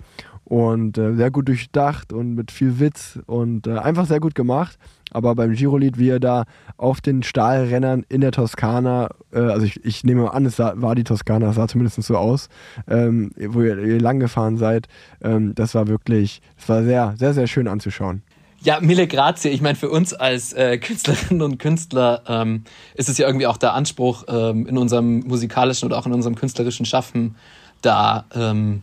Und 0.48 0.98
äh, 0.98 1.14
sehr 1.14 1.30
gut 1.30 1.50
durchdacht 1.50 2.14
und 2.14 2.34
mit 2.34 2.52
viel 2.52 2.80
Witz 2.80 3.20
und 3.26 3.68
äh, 3.68 3.80
einfach 3.80 4.06
sehr 4.06 4.22
gut 4.22 4.34
gemacht. 4.34 4.78
Aber 5.12 5.36
beim 5.36 5.52
Giro-Lied, 5.54 6.00
wie 6.00 6.08
ihr 6.08 6.22
da 6.22 6.46
auf 6.78 7.02
den 7.02 7.22
Stahlrennern 7.22 8.06
in 8.08 8.22
der 8.22 8.32
Toskana, 8.32 9.10
äh, 9.34 9.40
also 9.40 9.66
ich, 9.66 9.84
ich 9.84 10.06
nehme 10.06 10.34
an, 10.34 10.46
es 10.46 10.56
sah, 10.56 10.72
war 10.78 10.96
die 10.96 11.04
Toskana, 11.04 11.50
es 11.50 11.58
sah 11.58 11.68
zumindest 11.68 12.02
so 12.02 12.16
aus, 12.16 12.48
ähm, 12.88 13.32
wo 13.36 13.62
ihr, 13.62 13.78
ihr 13.78 14.00
lang 14.00 14.22
gefahren 14.22 14.56
seid, 14.56 14.88
ähm, 15.22 15.54
das 15.54 15.76
war 15.76 15.88
wirklich, 15.88 16.42
das 16.56 16.70
war 16.70 16.84
sehr, 16.84 17.16
sehr, 17.18 17.34
sehr 17.34 17.48
schön 17.48 17.68
anzuschauen. 17.68 18.22
Ja, 18.62 18.80
Mille 18.80 19.06
Grazie. 19.06 19.50
Ich 19.50 19.62
meine, 19.62 19.76
für 19.76 19.90
uns 19.90 20.14
als 20.14 20.54
äh, 20.54 20.78
Künstlerinnen 20.78 21.42
und 21.42 21.58
Künstler 21.58 22.24
ähm, 22.26 22.64
ist 22.96 23.10
es 23.10 23.18
ja 23.18 23.28
irgendwie 23.28 23.48
auch 23.48 23.58
der 23.58 23.74
Anspruch, 23.74 24.24
ähm, 24.30 24.66
in 24.66 24.78
unserem 24.78 25.20
musikalischen 25.28 25.88
oder 25.88 25.98
auch 25.98 26.06
in 26.06 26.14
unserem 26.14 26.36
künstlerischen 26.36 26.86
Schaffen 26.86 27.36
da, 27.82 28.26
ähm, 28.34 28.82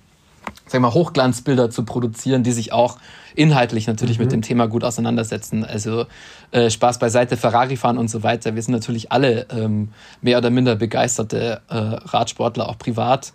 sag 0.67 0.81
mal, 0.81 0.95
Hochglanzbilder 0.95 1.71
zu 1.71 1.85
produzieren, 1.85 2.43
die 2.43 2.53
sich 2.53 2.73
auch 2.73 2.99
inhaltlich 3.35 3.87
natürlich 3.87 4.19
mhm. 4.19 4.25
mit 4.25 4.33
dem 4.33 4.43
Thema 4.43 4.67
gut 4.67 4.85
auseinandersetzen. 4.85 5.65
Also 5.65 6.07
äh, 6.53 6.71
Spaß 6.71 6.99
beiseite, 6.99 7.37
Ferrari 7.37 7.77
fahren 7.77 7.99
und 7.99 8.09
so 8.09 8.23
weiter. 8.23 8.55
Wir 8.55 8.63
sind 8.63 8.73
natürlich 8.73 9.13
alle 9.13 9.47
ähm, 9.51 9.91
mehr 10.23 10.39
oder 10.39 10.51
minder 10.51 10.77
begeisterte 10.77 11.61
äh, 11.69 11.75
Radsportler, 11.77 12.69
auch 12.69 12.79
privat. 12.79 13.33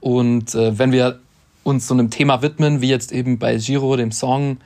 Und 0.00 0.54
äh, 0.54 0.78
wenn 0.78 0.92
wir 0.92 1.20
uns 1.64 1.86
so 1.86 1.94
einem 1.94 2.10
Thema 2.10 2.42
widmen, 2.42 2.80
wie 2.80 2.88
jetzt 2.88 3.12
eben 3.12 3.38
bei 3.38 3.56
Giro, 3.56 3.96
dem 3.96 4.10
Song, 4.10 4.58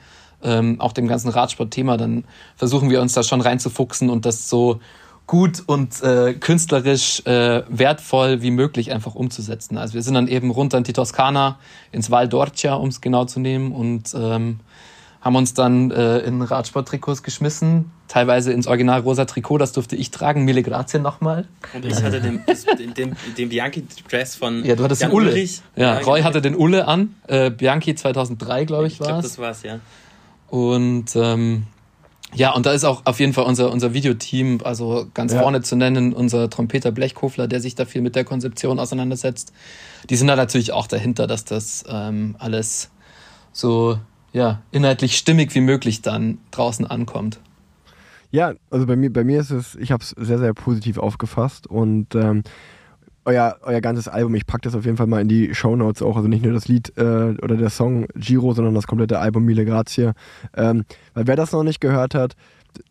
ähm, 0.43 0.79
auch 0.79 0.93
dem 0.93 1.07
ganzen 1.07 1.29
Radsport-Thema, 1.29 1.97
dann 1.97 2.23
versuchen 2.55 2.89
wir 2.89 3.01
uns 3.01 3.13
da 3.13 3.23
schon 3.23 3.41
reinzufuchsen 3.41 4.09
und 4.09 4.25
das 4.25 4.49
so 4.49 4.79
gut 5.27 5.61
und 5.65 6.01
äh, 6.01 6.33
künstlerisch 6.33 7.21
äh, 7.25 7.63
wertvoll 7.67 8.41
wie 8.41 8.51
möglich 8.51 8.91
einfach 8.93 9.13
umzusetzen. 9.13 9.77
Also 9.77 9.93
wir 9.93 10.01
sind 10.01 10.13
dann 10.13 10.27
eben 10.27 10.49
runter 10.51 10.77
in 10.77 10.85
die 10.85 10.93
Toskana, 10.93 11.59
ins 11.91 12.09
Val 12.09 12.27
d'Orcia, 12.27 12.73
um 12.73 12.87
es 12.87 13.01
genau 13.01 13.25
zu 13.25 13.39
nehmen, 13.41 13.73
und 13.73 14.13
ähm, 14.15 14.61
haben 15.19 15.35
uns 15.35 15.53
dann 15.53 15.91
äh, 15.91 16.19
in 16.19 16.41
Radsporttrikots 16.41 17.23
geschmissen, 17.23 17.91
teilweise 18.07 18.53
ins 18.53 18.67
original 18.67 19.01
rosa 19.01 19.25
Trikot, 19.25 19.57
das 19.57 19.73
durfte 19.73 19.97
ich 19.97 20.11
tragen, 20.11 20.45
Mille 20.45 20.63
Grazie 20.63 20.99
nochmal. 20.99 21.45
Und 21.73 21.83
ich 21.83 22.01
hatte 22.01 22.21
den, 22.21 22.41
den, 22.95 23.17
den 23.37 23.49
Bianchi-Dress 23.49 24.35
von 24.35 24.63
Ja, 24.63 24.77
du 24.77 24.83
hattest 24.85 25.01
Jan 25.01 25.11
den 25.11 25.17
Ulle. 25.17 25.31
Ulrich. 25.31 25.61
Ja, 25.75 25.97
Roy 25.99 26.21
hatte 26.21 26.41
den 26.41 26.55
Ulle 26.55 26.87
an, 26.87 27.15
äh, 27.27 27.49
Bianchi 27.49 27.95
2003, 27.95 28.63
glaube 28.63 28.87
ich, 28.87 28.93
Ich 28.93 28.99
war 29.01 29.07
glaube, 29.07 29.19
es. 29.25 29.31
das 29.33 29.39
war's, 29.39 29.63
ja. 29.63 29.79
Und 30.49 31.07
ähm, 31.15 31.63
ja, 32.33 32.53
und 32.53 32.65
da 32.65 32.73
ist 32.73 32.83
auch 32.83 33.01
auf 33.05 33.19
jeden 33.19 33.33
Fall 33.33 33.45
unser, 33.45 33.71
unser 33.71 33.93
Videoteam, 33.93 34.59
also 34.63 35.07
ganz 35.13 35.33
Ja. 35.33 35.41
vorne 35.41 35.61
zu 35.61 35.75
nennen, 35.75 36.13
unser 36.13 36.49
Trompeter 36.49 36.91
Blechkofler, 36.91 37.47
der 37.47 37.61
sich 37.61 37.75
da 37.75 37.85
viel 37.85 38.01
mit 38.01 38.15
der 38.15 38.25
Konzeption 38.25 38.79
auseinandersetzt. 38.79 39.53
Die 40.09 40.15
sind 40.15 40.27
da 40.27 40.35
natürlich 40.35 40.71
auch 40.73 40.87
dahinter, 40.87 41.25
dass 41.27 41.45
das 41.45 41.83
ähm, 41.89 42.35
alles 42.39 42.89
so 43.53 43.97
ja, 44.33 44.61
inhaltlich 44.71 45.17
stimmig 45.17 45.55
wie 45.55 45.61
möglich 45.61 46.01
dann 46.01 46.37
draußen 46.51 46.85
ankommt. 46.85 47.39
Ja, 48.29 48.53
also 48.69 48.85
bei 48.85 48.97
mir, 48.97 49.11
bei 49.11 49.23
mir 49.23 49.39
ist 49.39 49.51
es, 49.51 49.75
ich 49.75 49.91
habe 49.91 50.03
es 50.03 50.09
sehr, 50.09 50.37
sehr 50.37 50.53
positiv 50.53 50.97
aufgefasst 50.97 51.65
und 51.65 52.13
ähm, 52.13 52.43
euer, 53.27 53.57
euer 53.61 53.81
ganzes 53.81 54.07
Album, 54.07 54.33
ich 54.35 54.47
packe 54.47 54.61
das 54.61 54.73
auf 54.73 54.85
jeden 54.85 54.95
Fall 54.95 55.05
mal 55.05 55.21
in 55.21 55.27
die 55.27 55.53
Shownotes 55.53 56.01
auch, 56.01 56.15
also 56.15 56.29
nicht 56.29 56.43
nur 56.43 56.53
das 56.53 56.69
Lied 56.69 56.97
äh, 56.97 57.35
oder 57.41 57.57
der 57.57 57.69
Song 57.69 58.07
Giro, 58.15 58.53
sondern 58.53 58.73
das 58.73 58.87
komplette 58.87 59.19
Album 59.19 59.43
Mille 59.43 59.65
Grazie. 59.65 60.11
Ähm, 60.55 60.85
weil 61.13 61.27
wer 61.27 61.35
das 61.35 61.51
noch 61.51 61.63
nicht 61.63 61.81
gehört 61.81 62.15
hat, 62.15 62.35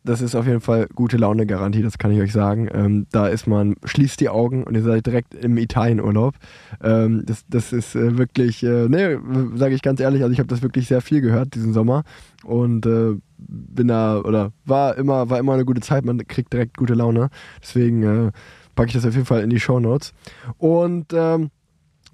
das 0.05 0.21
ist 0.21 0.35
auf 0.35 0.47
jeden 0.47 0.61
Fall 0.61 0.89
gute 0.95 1.17
Laune 1.17 1.47
Garantie, 1.47 1.83
das 1.83 1.97
kann 1.97 2.11
ich 2.11 2.21
euch 2.21 2.33
sagen. 2.33 2.69
Ähm, 2.73 3.07
da 3.13 3.29
ist 3.29 3.47
man, 3.47 3.77
schließt 3.85 4.21
die 4.21 4.29
Augen 4.29 4.65
und 4.65 4.75
ihr 4.75 4.83
seid 4.83 5.07
direkt 5.07 5.33
im 5.35 5.57
Italienurlaub. 5.57 6.35
Ähm, 6.83 7.23
das, 7.25 7.45
das 7.49 7.73
ist 7.73 7.95
äh, 7.95 8.19
wirklich, 8.19 8.63
äh, 8.63 8.89
ne, 8.89 9.21
sage 9.55 9.75
ich 9.75 9.83
ganz 9.83 10.01
ehrlich, 10.01 10.23
also 10.23 10.33
ich 10.33 10.39
habe 10.39 10.49
das 10.49 10.63
wirklich 10.63 10.87
sehr 10.87 11.01
viel 11.01 11.23
gehört 11.23 11.55
diesen 11.55 11.73
Sommer 11.73 12.05
und 12.45 12.85
äh, 12.85 13.15
bin 13.39 13.89
da 13.89 14.21
oder 14.21 14.53
war 14.65 14.97
immer, 14.99 15.31
war 15.31 15.39
immer 15.39 15.55
eine 15.55 15.65
gute 15.65 15.81
Zeit, 15.81 16.05
man 16.05 16.19
kriegt 16.27 16.53
direkt 16.53 16.77
gute 16.77 16.95
Laune. 16.95 17.31
Deswegen 17.63 18.03
äh, 18.03 18.33
packe 18.77 18.89
ich 18.89 18.95
das 18.95 19.05
auf 19.05 19.15
jeden 19.15 19.27
Fall 19.27 19.43
in 19.43 19.51
die 19.51 19.59
Show 19.59 19.81
Notes. 19.81 20.13
Und 20.59 21.13
ähm, 21.13 21.51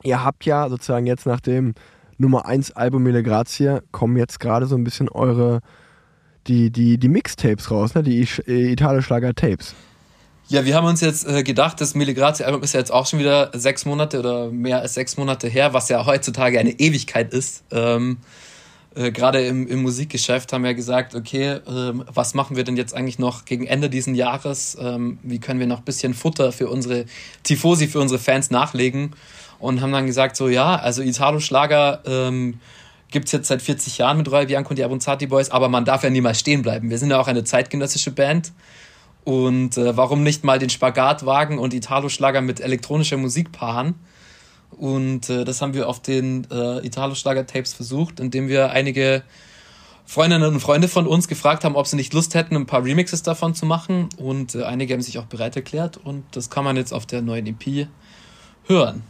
ihr 0.03 0.25
habt 0.25 0.47
ja 0.47 0.69
sozusagen 0.71 1.07
jetzt 1.07 1.27
nach 1.27 1.41
dem 1.41 1.75
Nummer 2.17 2.47
1 2.47 2.73
Album 2.73 3.03
Mille 3.03 3.23
Grazie 3.23 3.81
kommen 3.91 4.17
jetzt 4.17 4.41
gerade 4.41 4.67
so 4.67 4.77
ein 4.77 4.85
bisschen 4.85 5.11
eure 5.11 5.61
die, 6.47 6.71
die, 6.71 6.99
die 6.99 7.09
Mixtapes 7.09 7.71
raus, 7.71 7.95
ne? 7.95 8.03
die 8.03 8.27
äh, 8.47 8.73
Italo-Schlager-Tapes. 8.73 9.75
Ja, 10.49 10.65
wir 10.65 10.75
haben 10.75 10.87
uns 10.87 11.01
jetzt 11.01 11.27
äh, 11.27 11.43
gedacht, 11.43 11.81
das 11.81 11.95
Mille 11.95 12.15
Grazie-Album 12.15 12.63
ist 12.63 12.75
ja 12.75 12.81
jetzt 12.81 12.93
auch 12.93 13.07
schon 13.07 13.19
wieder 13.19 13.51
sechs 13.55 13.85
Monate 13.85 14.19
oder 14.19 14.51
mehr 14.51 14.81
als 14.81 14.95
sechs 14.95 15.17
Monate 15.17 15.49
her, 15.49 15.73
was 15.73 15.89
ja 15.89 16.05
heutzutage 16.05 16.59
eine 16.59 16.73
Ewigkeit 16.73 17.33
ist. 17.33 17.65
Ähm, 17.71 18.19
äh, 18.95 19.11
Gerade 19.11 19.45
im, 19.47 19.67
im 19.67 19.83
Musikgeschäft 19.83 20.53
haben 20.53 20.65
wir 20.65 20.75
gesagt, 20.75 21.15
okay, 21.15 21.61
ähm, 21.67 22.05
was 22.13 22.35
machen 22.35 22.57
wir 22.57 22.65
denn 22.65 22.77
jetzt 22.77 22.95
eigentlich 22.95 23.19
noch 23.19 23.45
gegen 23.45 23.67
Ende 23.67 23.89
diesen 23.89 24.15
Jahres? 24.15 24.77
Ähm, 24.81 25.19
wie 25.23 25.39
können 25.39 25.61
wir 25.61 25.67
noch 25.67 25.79
ein 25.79 25.85
bisschen 25.85 26.15
Futter 26.15 26.53
für 26.53 26.69
unsere 26.69 27.07
Tifosi, 27.43 27.89
für 27.89 28.01
unsere 28.01 28.21
Fans 28.21 28.51
nachlegen? 28.51 29.15
Und 29.59 29.81
haben 29.81 29.93
dann 29.93 30.07
gesagt, 30.07 30.37
so 30.37 30.49
ja, 30.49 30.75
also 30.77 31.03
Italo-Schlager 31.03 32.03
ähm, 32.05 32.59
gibt 33.11 33.27
es 33.27 33.33
jetzt 33.33 33.49
seit 33.49 33.63
40 33.63 33.99
Jahren 33.99 34.19
mit 34.19 34.31
Roy 34.31 34.47
Bianco 34.47 34.71
und 34.71 34.79
die 34.79 34.85
Abronzati 34.85 35.27
Boys, 35.27 35.51
aber 35.51 35.69
man 35.69 35.85
darf 35.85 36.03
ja 36.03 36.11
niemals 36.11 36.41
stehen 36.41 36.63
bleiben. 36.63 36.91
Wir 36.91 36.99
sind 36.99 37.11
ja 37.11 37.21
auch 37.21 37.29
eine 37.29 37.45
zeitgenössische 37.45 38.11
Band. 38.11 38.53
Und 39.25 39.79
äh, 39.79 39.97
warum 39.97 40.25
nicht 40.25 40.43
mal 40.43 40.59
den 40.59 40.69
Spagat 40.69 41.25
wagen 41.25 41.59
und 41.59 41.75
Italo-Schlager 41.75 42.41
mit 42.41 42.61
elektronischer 42.61 43.17
Musik 43.17 43.53
paaren? 43.53 43.95
Und 44.77 45.31
äh, 45.31 45.45
das 45.45 45.63
haben 45.63 45.75
wir 45.75 45.89
auf 45.89 46.01
den 46.01 46.47
äh, 46.51 46.85
Italo-Schlager-Tapes 46.87 47.75
versucht, 47.75 48.21
indem 48.21 48.49
wir 48.49 48.71
einige 48.71 49.23
Freundinnen 50.05 50.53
und 50.53 50.61
Freunde 50.61 50.89
von 50.89 51.07
uns 51.07 51.29
gefragt 51.29 51.65
haben, 51.65 51.77
ob 51.77 51.87
sie 51.87 51.97
nicht 51.97 52.13
Lust 52.13 52.35
hätten, 52.35 52.57
ein 52.57 52.67
paar 52.67 52.85
Remixes 52.85 53.23
davon 53.23 53.55
zu 53.55 53.67
machen. 53.67 54.09
Und 54.17 54.55
äh, 54.55 54.65
einige 54.65 54.95
haben 54.95 55.01
sich 55.01 55.19
auch 55.19 55.27
bereit 55.27 55.57
erklärt. 55.57 55.97
Und 55.97 56.25
das 56.33 56.51
kann 56.51 56.65
man 56.65 56.77
jetzt 56.77 56.93
auf 56.93 57.07
der 57.07 57.23
neuen 57.23 57.47
EP 57.47 57.89
hören. 58.67 59.03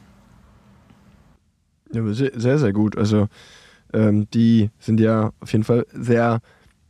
Ja, 1.92 2.02
sehr, 2.12 2.58
sehr 2.58 2.72
gut. 2.72 2.96
Also 2.96 3.28
ähm, 3.92 4.28
die 4.32 4.70
sind 4.78 5.00
ja 5.00 5.32
auf 5.40 5.52
jeden 5.52 5.64
Fall 5.64 5.86
sehr, 5.92 6.40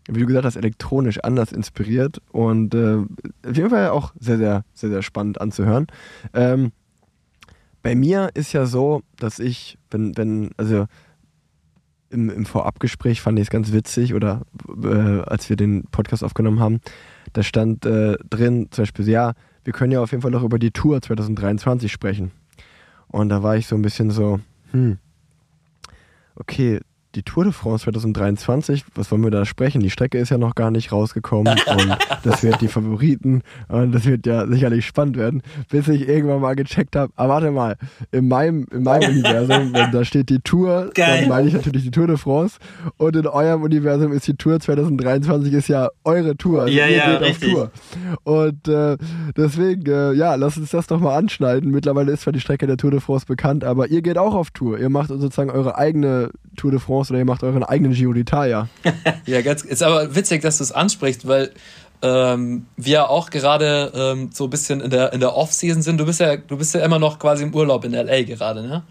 wie 0.08 0.20
du 0.20 0.26
gesagt 0.26 0.46
hast, 0.46 0.56
elektronisch 0.56 1.18
anders 1.20 1.52
inspiriert 1.52 2.20
und 2.30 2.74
äh, 2.74 2.98
auf 3.48 3.56
jeden 3.56 3.70
Fall 3.70 3.90
auch 3.90 4.12
sehr, 4.18 4.38
sehr, 4.38 4.64
sehr, 4.74 4.90
sehr 4.90 5.02
spannend 5.02 5.40
anzuhören. 5.40 5.86
Ähm, 6.34 6.72
bei 7.82 7.94
mir 7.94 8.30
ist 8.34 8.52
ja 8.52 8.66
so, 8.66 9.02
dass 9.18 9.38
ich, 9.38 9.78
wenn, 9.90 10.16
wenn, 10.16 10.50
also 10.56 10.86
im, 12.10 12.30
im 12.30 12.46
Vorabgespräch 12.46 13.20
fand 13.20 13.38
ich 13.38 13.46
es 13.46 13.50
ganz 13.50 13.72
witzig 13.72 14.14
oder 14.14 14.42
äh, 14.82 15.20
als 15.22 15.48
wir 15.48 15.56
den 15.56 15.84
Podcast 15.90 16.22
aufgenommen 16.22 16.60
haben, 16.60 16.80
da 17.32 17.42
stand 17.42 17.86
äh, 17.86 18.16
drin 18.28 18.68
zum 18.70 18.82
Beispiel, 18.82 19.08
ja, 19.08 19.32
wir 19.64 19.72
können 19.72 19.92
ja 19.92 20.00
auf 20.00 20.10
jeden 20.10 20.22
Fall 20.22 20.30
noch 20.30 20.42
über 20.42 20.58
die 20.58 20.70
Tour 20.70 21.00
2023 21.00 21.90
sprechen. 21.90 22.32
Und 23.08 23.28
da 23.28 23.42
war 23.42 23.56
ich 23.56 23.66
so 23.66 23.76
ein 23.76 23.82
bisschen 23.82 24.10
so, 24.10 24.40
hm, 24.70 24.98
okay, 26.34 26.80
die 27.14 27.22
Tour 27.22 27.44
de 27.44 27.52
France 27.52 27.84
2023, 27.84 28.84
was 28.94 29.10
wollen 29.10 29.22
wir 29.22 29.30
da 29.30 29.44
sprechen? 29.44 29.80
Die 29.80 29.90
Strecke 29.90 30.18
ist 30.18 30.30
ja 30.30 30.38
noch 30.38 30.54
gar 30.54 30.70
nicht 30.70 30.92
rausgekommen 30.92 31.52
und 31.66 31.96
das 32.22 32.42
wird 32.42 32.60
die 32.60 32.68
Favoriten 32.68 33.42
und 33.68 33.92
das 33.92 34.04
wird 34.04 34.26
ja 34.26 34.46
sicherlich 34.46 34.86
spannend 34.86 35.16
werden, 35.16 35.42
bis 35.68 35.88
ich 35.88 36.08
irgendwann 36.08 36.40
mal 36.40 36.54
gecheckt 36.54 36.96
habe, 36.96 37.12
aber 37.16 37.32
warte 37.34 37.50
mal, 37.50 37.76
in 38.10 38.28
meinem, 38.28 38.66
in 38.70 38.82
meinem 38.82 39.10
Universum, 39.10 39.72
wenn 39.72 39.90
da 39.90 40.04
steht 40.04 40.28
die 40.28 40.40
Tour, 40.40 40.90
Geil. 40.94 41.20
dann 41.20 41.28
meine 41.28 41.48
ich 41.48 41.54
natürlich 41.54 41.82
die 41.82 41.90
Tour 41.90 42.06
de 42.06 42.16
France 42.16 42.58
und 42.96 43.16
in 43.16 43.26
eurem 43.26 43.62
Universum 43.62 44.12
ist 44.12 44.26
die 44.26 44.34
Tour 44.34 44.60
2023 44.60 45.52
ist 45.52 45.68
ja 45.68 45.88
eure 46.04 46.36
Tour, 46.36 46.62
also 46.62 46.72
Ja, 46.72 46.86
ihr 46.86 46.96
ja, 46.96 47.12
geht 47.12 47.20
richtig. 47.28 47.56
auf 47.56 47.70
Tour. 48.24 48.42
Und 48.42 48.68
äh, 48.68 48.96
deswegen, 49.36 49.86
äh, 49.90 50.12
ja, 50.12 50.34
lass 50.34 50.56
uns 50.56 50.70
das 50.70 50.86
doch 50.86 51.00
mal 51.00 51.16
anschneiden. 51.16 51.70
Mittlerweile 51.70 52.12
ist 52.12 52.22
zwar 52.22 52.32
die 52.32 52.40
Strecke 52.40 52.66
der 52.66 52.76
Tour 52.76 52.90
de 52.90 53.00
France 53.00 53.26
bekannt, 53.26 53.64
aber 53.64 53.88
ihr 53.88 54.02
geht 54.02 54.18
auch 54.18 54.34
auf 54.34 54.50
Tour. 54.50 54.78
Ihr 54.78 54.90
macht 54.90 55.08
sozusagen 55.08 55.50
eure 55.50 55.76
eigene 55.76 56.30
Tour 56.56 56.70
de 56.70 56.80
France 56.80 57.01
oder 57.10 57.18
ihr 57.18 57.24
macht 57.24 57.42
euren 57.42 57.64
eigenen 57.64 57.92
Giro 57.92 58.12
d'Italia. 58.12 58.68
Ja, 59.26 59.40
ganz, 59.42 59.62
ist 59.62 59.82
aber 59.82 60.14
witzig, 60.14 60.42
dass 60.42 60.58
du 60.58 60.64
es 60.64 60.72
ansprichst, 60.72 61.28
weil 61.28 61.52
ähm, 62.02 62.66
wir 62.76 63.08
auch 63.08 63.30
gerade 63.30 63.92
ähm, 63.94 64.30
so 64.32 64.44
ein 64.44 64.50
bisschen 64.50 64.80
in 64.80 64.90
der, 64.90 65.12
in 65.12 65.20
der 65.20 65.36
Off-Season 65.36 65.82
sind. 65.82 65.98
Du 65.98 66.06
bist 66.06 66.20
ja, 66.20 66.36
du 66.36 66.56
bist 66.56 66.74
ja 66.74 66.84
immer 66.84 66.98
noch 66.98 67.18
quasi 67.18 67.44
im 67.44 67.54
Urlaub 67.54 67.84
in 67.84 67.94
L.A. 67.94 68.22
gerade, 68.22 68.62
ne? 68.62 68.82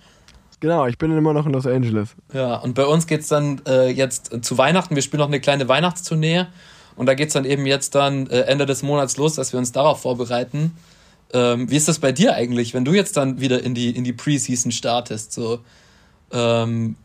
Genau, 0.61 0.85
ich 0.85 0.97
bin 0.97 1.15
immer 1.17 1.33
noch 1.33 1.47
in 1.47 1.53
Los 1.53 1.65
Angeles. 1.65 2.09
Ja, 2.33 2.55
und 2.55 2.75
bei 2.75 2.85
uns 2.85 3.07
geht's 3.07 3.27
dann 3.27 3.61
äh, 3.67 3.89
jetzt 3.89 4.45
zu 4.45 4.57
Weihnachten. 4.59 4.95
Wir 4.95 5.01
spielen 5.01 5.19
noch 5.19 5.27
eine 5.27 5.41
kleine 5.41 5.67
Weihnachtstournee. 5.67 6.45
Und 6.95 7.07
da 7.07 7.15
geht's 7.15 7.33
dann 7.33 7.45
eben 7.45 7.65
jetzt 7.65 7.95
dann 7.95 8.27
äh, 8.27 8.41
Ende 8.41 8.67
des 8.67 8.83
Monats 8.83 9.17
los, 9.17 9.33
dass 9.33 9.53
wir 9.53 9.57
uns 9.57 9.71
darauf 9.71 10.01
vorbereiten. 10.01 10.77
Ähm, 11.33 11.69
wie 11.69 11.77
ist 11.77 11.87
das 11.87 11.97
bei 11.97 12.11
dir 12.11 12.35
eigentlich, 12.35 12.75
wenn 12.75 12.85
du 12.85 12.93
jetzt 12.93 13.17
dann 13.17 13.41
wieder 13.41 13.63
in 13.63 13.73
die, 13.73 13.89
in 13.89 14.03
die 14.03 14.13
Preseason 14.13 14.71
startest? 14.71 15.33
So, 15.33 15.61
ähm, 16.31 16.95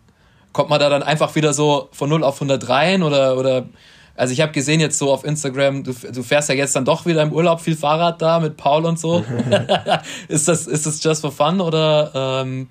kommt 0.57 0.71
man 0.71 0.81
da 0.81 0.89
dann 0.89 1.03
einfach 1.03 1.35
wieder 1.35 1.53
so 1.53 1.89
von 1.93 2.09
0 2.09 2.25
auf 2.25 2.37
100 2.37 2.67
rein? 2.71 3.03
Oder, 3.03 3.37
oder 3.37 3.69
also 4.15 4.33
ich 4.33 4.41
habe 4.41 4.53
gesehen 4.53 4.81
jetzt 4.81 4.97
so 4.97 5.13
auf 5.13 5.23
Instagram, 5.23 5.85
du, 5.85 5.93
du 5.93 6.23
fährst 6.23 6.49
ja 6.49 6.55
jetzt 6.55 6.75
dann 6.75 6.87
doch 6.87 7.05
wieder 7.05 7.21
im 7.23 7.31
Urlaub 7.31 7.61
viel 7.61 7.77
Fahrrad 7.77 8.23
da 8.23 8.41
mit 8.41 8.57
Paul 8.57 8.87
und 8.87 8.99
so. 8.99 9.23
ist, 10.29 10.49
das, 10.49 10.67
ist 10.67 10.87
das 10.87 11.05
just 11.05 11.21
for 11.21 11.31
fun 11.31 11.61
oder 11.61 12.11
ähm, 12.43 12.69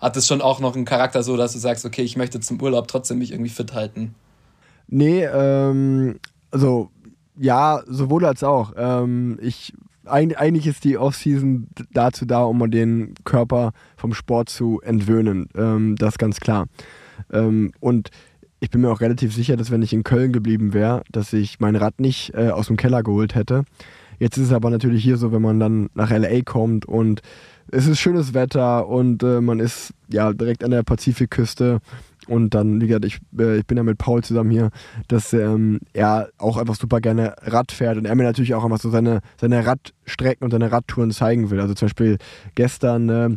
hat 0.00 0.16
es 0.16 0.26
schon 0.26 0.42
auch 0.42 0.58
noch 0.58 0.74
einen 0.74 0.84
Charakter 0.84 1.22
so, 1.22 1.36
dass 1.36 1.52
du 1.52 1.60
sagst, 1.60 1.86
okay, 1.86 2.02
ich 2.02 2.16
möchte 2.16 2.40
zum 2.40 2.60
Urlaub 2.60 2.88
trotzdem 2.88 3.18
mich 3.18 3.30
irgendwie 3.30 3.50
fit 3.50 3.72
halten? 3.74 4.16
Nee, 4.88 5.24
ähm, 5.24 6.18
also 6.50 6.90
ja, 7.38 7.82
sowohl 7.86 8.24
als 8.26 8.42
auch. 8.42 8.72
Ähm, 8.76 9.38
ich, 9.40 9.72
eig- 10.04 10.34
eigentlich 10.34 10.66
ist 10.66 10.82
die 10.82 10.98
Off-Season 10.98 11.68
dazu 11.92 12.26
da, 12.26 12.42
um 12.42 12.68
den 12.70 13.14
Körper 13.24 13.70
vom 13.96 14.14
Sport 14.14 14.48
zu 14.48 14.80
entwöhnen. 14.80 15.48
Ähm, 15.56 15.94
das 15.96 16.14
ist 16.14 16.18
ganz 16.18 16.40
klar. 16.40 16.66
Ähm, 17.32 17.72
und 17.80 18.10
ich 18.60 18.70
bin 18.70 18.82
mir 18.82 18.90
auch 18.90 19.00
relativ 19.00 19.34
sicher, 19.34 19.56
dass 19.56 19.70
wenn 19.70 19.82
ich 19.82 19.92
in 19.92 20.04
Köln 20.04 20.32
geblieben 20.32 20.74
wäre, 20.74 21.02
dass 21.10 21.32
ich 21.32 21.60
mein 21.60 21.76
Rad 21.76 21.98
nicht 21.98 22.34
äh, 22.34 22.50
aus 22.50 22.66
dem 22.66 22.76
Keller 22.76 23.02
geholt 23.02 23.34
hätte. 23.34 23.64
Jetzt 24.18 24.36
ist 24.36 24.46
es 24.48 24.52
aber 24.52 24.68
natürlich 24.68 25.02
hier 25.02 25.16
so, 25.16 25.32
wenn 25.32 25.40
man 25.40 25.58
dann 25.58 25.88
nach 25.94 26.10
LA 26.10 26.42
kommt 26.42 26.84
und 26.84 27.22
es 27.72 27.86
ist 27.86 27.98
schönes 27.98 28.34
Wetter 28.34 28.86
und 28.86 29.22
äh, 29.22 29.40
man 29.40 29.60
ist 29.60 29.94
ja 30.08 30.32
direkt 30.32 30.62
an 30.62 30.72
der 30.72 30.82
Pazifikküste 30.82 31.80
und 32.28 32.54
dann, 32.54 32.80
wie 32.80 32.86
gesagt, 32.86 33.06
ich, 33.06 33.18
äh, 33.38 33.58
ich 33.58 33.66
bin 33.66 33.78
ja 33.78 33.82
mit 33.82 33.96
Paul 33.96 34.22
zusammen 34.22 34.50
hier, 34.50 34.70
dass 35.08 35.32
ähm, 35.32 35.80
er 35.94 36.28
auch 36.36 36.58
einfach 36.58 36.74
super 36.74 37.00
gerne 37.00 37.34
Rad 37.42 37.72
fährt 37.72 37.96
und 37.96 38.04
er 38.04 38.14
mir 38.14 38.24
natürlich 38.24 38.54
auch 38.54 38.64
einfach 38.64 38.80
so 38.80 38.90
seine, 38.90 39.20
seine 39.40 39.64
Radstrecken 39.64 40.44
und 40.44 40.50
seine 40.50 40.70
Radtouren 40.70 41.12
zeigen 41.12 41.50
will. 41.50 41.60
Also 41.60 41.74
zum 41.74 41.86
Beispiel 41.86 42.18
gestern 42.54 43.08
äh, 43.08 43.30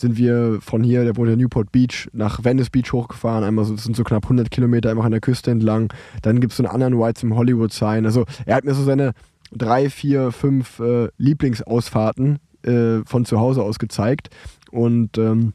sind 0.00 0.16
wir 0.16 0.58
von 0.60 0.82
hier, 0.82 1.04
der 1.04 1.16
wohnt 1.16 1.30
in 1.30 1.38
Newport 1.38 1.70
Beach, 1.72 2.08
nach 2.12 2.42
Venice 2.42 2.70
Beach 2.70 2.92
hochgefahren. 2.92 3.44
Einmal 3.44 3.64
so, 3.64 3.74
das 3.74 3.84
sind 3.84 3.96
so 3.96 4.04
knapp 4.04 4.24
100 4.24 4.50
Kilometer 4.50 4.90
einfach 4.90 5.04
an 5.04 5.12
der 5.12 5.20
Küste 5.20 5.50
entlang. 5.50 5.92
Dann 6.22 6.40
gibt 6.40 6.52
es 6.52 6.56
so 6.56 6.64
einen 6.64 6.72
anderen 6.72 6.94
Ride 6.94 7.14
zum 7.14 7.36
Hollywood 7.36 7.72
Sign. 7.72 8.06
Also 8.06 8.24
er 8.46 8.56
hat 8.56 8.64
mir 8.64 8.74
so 8.74 8.82
seine 8.82 9.12
drei, 9.52 9.90
vier, 9.90 10.32
fünf 10.32 10.80
äh, 10.80 11.08
Lieblingsausfahrten 11.18 12.38
äh, 12.62 12.98
von 13.04 13.24
zu 13.24 13.38
Hause 13.38 13.62
aus 13.62 13.78
gezeigt. 13.78 14.30
Und 14.70 15.18
ähm, 15.18 15.52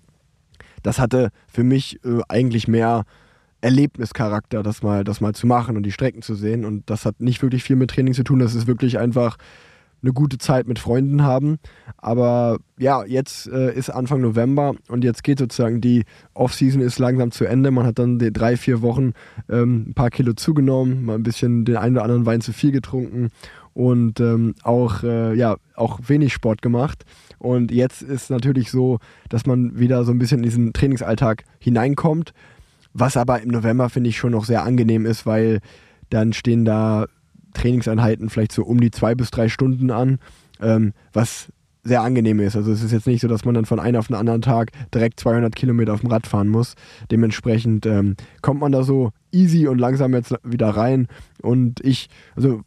das 0.84 1.00
hatte 1.00 1.32
für 1.48 1.64
mich 1.64 2.00
äh, 2.06 2.22
eigentlich 2.28 2.68
mehr 2.68 3.04
Erlebnischarakter, 3.62 4.62
das 4.62 4.84
mal, 4.84 5.04
das 5.04 5.22
mal 5.22 5.34
zu 5.34 5.48
machen 5.48 5.76
und 5.76 5.84
die 5.84 5.92
Strecken 5.92 6.22
zu 6.22 6.36
sehen. 6.36 6.66
Und 6.66 6.90
das 6.90 7.06
hat 7.06 7.20
nicht 7.20 7.42
wirklich 7.42 7.64
viel 7.64 7.76
mit 7.76 7.90
Training 7.90 8.14
zu 8.14 8.24
tun. 8.24 8.40
Das 8.40 8.54
ist 8.54 8.68
wirklich 8.68 9.00
einfach 9.00 9.38
eine 10.06 10.14
gute 10.14 10.38
Zeit 10.38 10.68
mit 10.68 10.80
Freunden 10.80 11.24
haben. 11.24 11.58
Aber 11.98 12.60
ja, 12.78 13.04
jetzt 13.06 13.48
äh, 13.48 13.74
ist 13.74 13.90
Anfang 13.90 14.22
November 14.22 14.76
und 14.88 15.04
jetzt 15.04 15.24
geht 15.24 15.40
sozusagen 15.40 15.82
die 15.82 16.04
Offseason 16.34 16.82
ist 16.82 17.00
langsam 17.00 17.32
zu 17.32 17.46
Ende. 17.46 17.72
Man 17.72 17.86
hat 17.86 18.00
dann 18.00 18.20
die 18.20 18.32
drei, 18.32 18.56
vier 18.56 18.82
Wochen 18.82 19.14
ähm, 19.50 19.88
ein 19.90 19.94
paar 19.94 20.10
Kilo 20.10 20.34
zugenommen, 20.34 21.06
mal 21.06 21.16
ein 21.16 21.24
bisschen 21.24 21.66
den 21.66 21.78
einen 21.78 21.96
oder 21.96 22.04
anderen 22.04 22.26
Wein 22.26 22.42
zu 22.42 22.54
viel 22.54 22.72
getrunken 22.72 23.32
und 23.74 24.22
ähm, 24.22 24.56
auch, 24.64 25.04
äh, 25.04 25.36
ja, 25.36 25.58
auch 25.76 26.00
wenig 26.08 26.34
Sport 26.34 26.62
gemacht. 26.62 27.04
Und 27.40 27.72
jetzt 27.72 28.02
ist 28.02 28.30
natürlich 28.30 28.72
so, 28.72 29.00
dass 29.28 29.46
man 29.46 29.78
wieder 29.78 30.06
so 30.06 30.12
ein 30.12 30.20
bisschen 30.20 30.38
in 30.40 30.44
diesen 30.44 30.74
Trainingsalltag 30.74 31.44
hineinkommt. 31.60 32.34
Was 32.94 33.18
aber 33.18 33.42
im 33.42 33.50
November 33.50 33.90
finde 33.90 34.10
ich 34.10 34.18
schon 34.18 34.32
noch 34.32 34.46
sehr 34.46 34.64
angenehm 34.64 35.06
ist, 35.06 35.26
weil 35.26 35.60
dann 36.10 36.32
stehen 36.32 36.64
da 36.64 37.08
Trainingseinheiten 37.56 38.30
vielleicht 38.30 38.52
so 38.52 38.64
um 38.64 38.80
die 38.80 38.92
zwei 38.92 39.16
bis 39.16 39.32
drei 39.32 39.50
Stunden 39.50 39.90
an, 39.90 40.20
ähm, 40.62 40.94
was 41.14 41.50
sehr 41.84 42.02
angenehm 42.02 42.40
ist. 42.40 42.56
Also 42.56 42.72
es 42.72 42.84
ist 42.84 42.92
jetzt 42.92 43.08
nicht 43.08 43.22
so, 43.22 43.28
dass 43.28 43.46
man 43.46 43.54
dann 43.54 43.66
von 43.66 43.80
einem 43.80 43.98
auf 43.98 44.08
den 44.08 44.16
anderen 44.16 44.42
Tag 44.42 44.72
direkt 44.94 45.20
200 45.20 45.56
Kilometer 45.56 45.94
auf 45.94 46.02
dem 46.02 46.10
Rad 46.10 46.26
fahren 46.26 46.50
muss. 46.50 46.74
Dementsprechend 47.12 47.86
ähm, 47.86 48.16
kommt 48.42 48.60
man 48.60 48.72
da 48.72 48.84
so 48.84 49.12
easy 49.32 49.68
und 49.68 49.78
langsam 49.78 50.14
jetzt 50.14 50.34
wieder 50.44 50.70
rein. 50.70 51.08
Und 51.42 51.80
ich, 51.82 52.10
also 52.36 52.62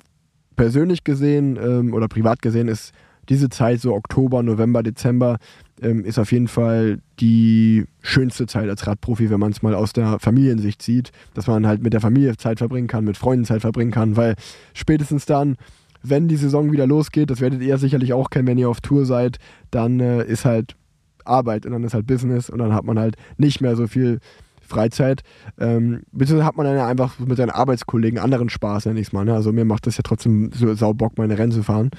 persönlich 0.56 1.02
gesehen 1.02 1.58
ähm, 1.60 1.94
oder 1.94 2.06
privat 2.06 2.42
gesehen 2.42 2.68
ist 2.68 2.92
diese 3.28 3.48
Zeit, 3.48 3.80
so 3.80 3.94
Oktober, 3.94 4.42
November, 4.42 4.82
Dezember, 4.82 5.38
ähm, 5.80 6.04
ist 6.04 6.18
auf 6.18 6.32
jeden 6.32 6.48
Fall 6.48 7.00
die 7.20 7.84
schönste 8.00 8.46
Zeit 8.46 8.68
als 8.68 8.86
Radprofi, 8.86 9.30
wenn 9.30 9.40
man 9.40 9.52
es 9.52 9.62
mal 9.62 9.74
aus 9.74 9.92
der 9.92 10.18
Familiensicht 10.18 10.82
sieht, 10.82 11.12
dass 11.34 11.46
man 11.46 11.66
halt 11.66 11.82
mit 11.82 11.92
der 11.92 12.00
Familie 12.00 12.36
Zeit 12.36 12.58
verbringen 12.58 12.88
kann, 12.88 13.04
mit 13.04 13.16
Freunden 13.16 13.44
Zeit 13.44 13.60
verbringen 13.60 13.90
kann, 13.90 14.16
weil 14.16 14.34
spätestens 14.74 15.26
dann, 15.26 15.56
wenn 16.02 16.28
die 16.28 16.36
Saison 16.36 16.72
wieder 16.72 16.86
losgeht, 16.86 17.30
das 17.30 17.40
werdet 17.40 17.62
ihr 17.62 17.78
sicherlich 17.78 18.12
auch 18.12 18.30
kennen, 18.30 18.46
wenn 18.46 18.58
ihr 18.58 18.68
auf 18.68 18.80
Tour 18.80 19.04
seid, 19.04 19.38
dann 19.70 20.00
äh, 20.00 20.24
ist 20.24 20.44
halt 20.44 20.76
Arbeit 21.24 21.66
und 21.66 21.72
dann 21.72 21.84
ist 21.84 21.94
halt 21.94 22.06
Business 22.06 22.50
und 22.50 22.58
dann 22.58 22.72
hat 22.72 22.84
man 22.84 22.98
halt 22.98 23.16
nicht 23.36 23.60
mehr 23.60 23.76
so 23.76 23.86
viel 23.86 24.20
Freizeit. 24.68 25.22
Ähm, 25.58 26.02
beziehungsweise 26.12 26.46
hat 26.46 26.56
man 26.56 26.66
dann 26.66 26.76
ja 26.76 26.86
einfach 26.86 27.18
mit 27.18 27.36
seinen 27.36 27.50
Arbeitskollegen 27.50 28.18
anderen 28.18 28.48
Spaß, 28.50 28.86
nenne 28.86 29.00
ich 29.00 29.08
es 29.08 29.12
mal. 29.12 29.24
Ne? 29.24 29.34
Also 29.34 29.52
mir 29.52 29.64
macht 29.64 29.86
das 29.86 29.96
ja 29.96 30.02
trotzdem 30.02 30.50
so 30.52 30.72
sau 30.74 30.92
Bock, 30.92 31.16
meine 31.16 31.38
Rennen 31.38 31.52
zu 31.52 31.62
fahren. 31.62 31.90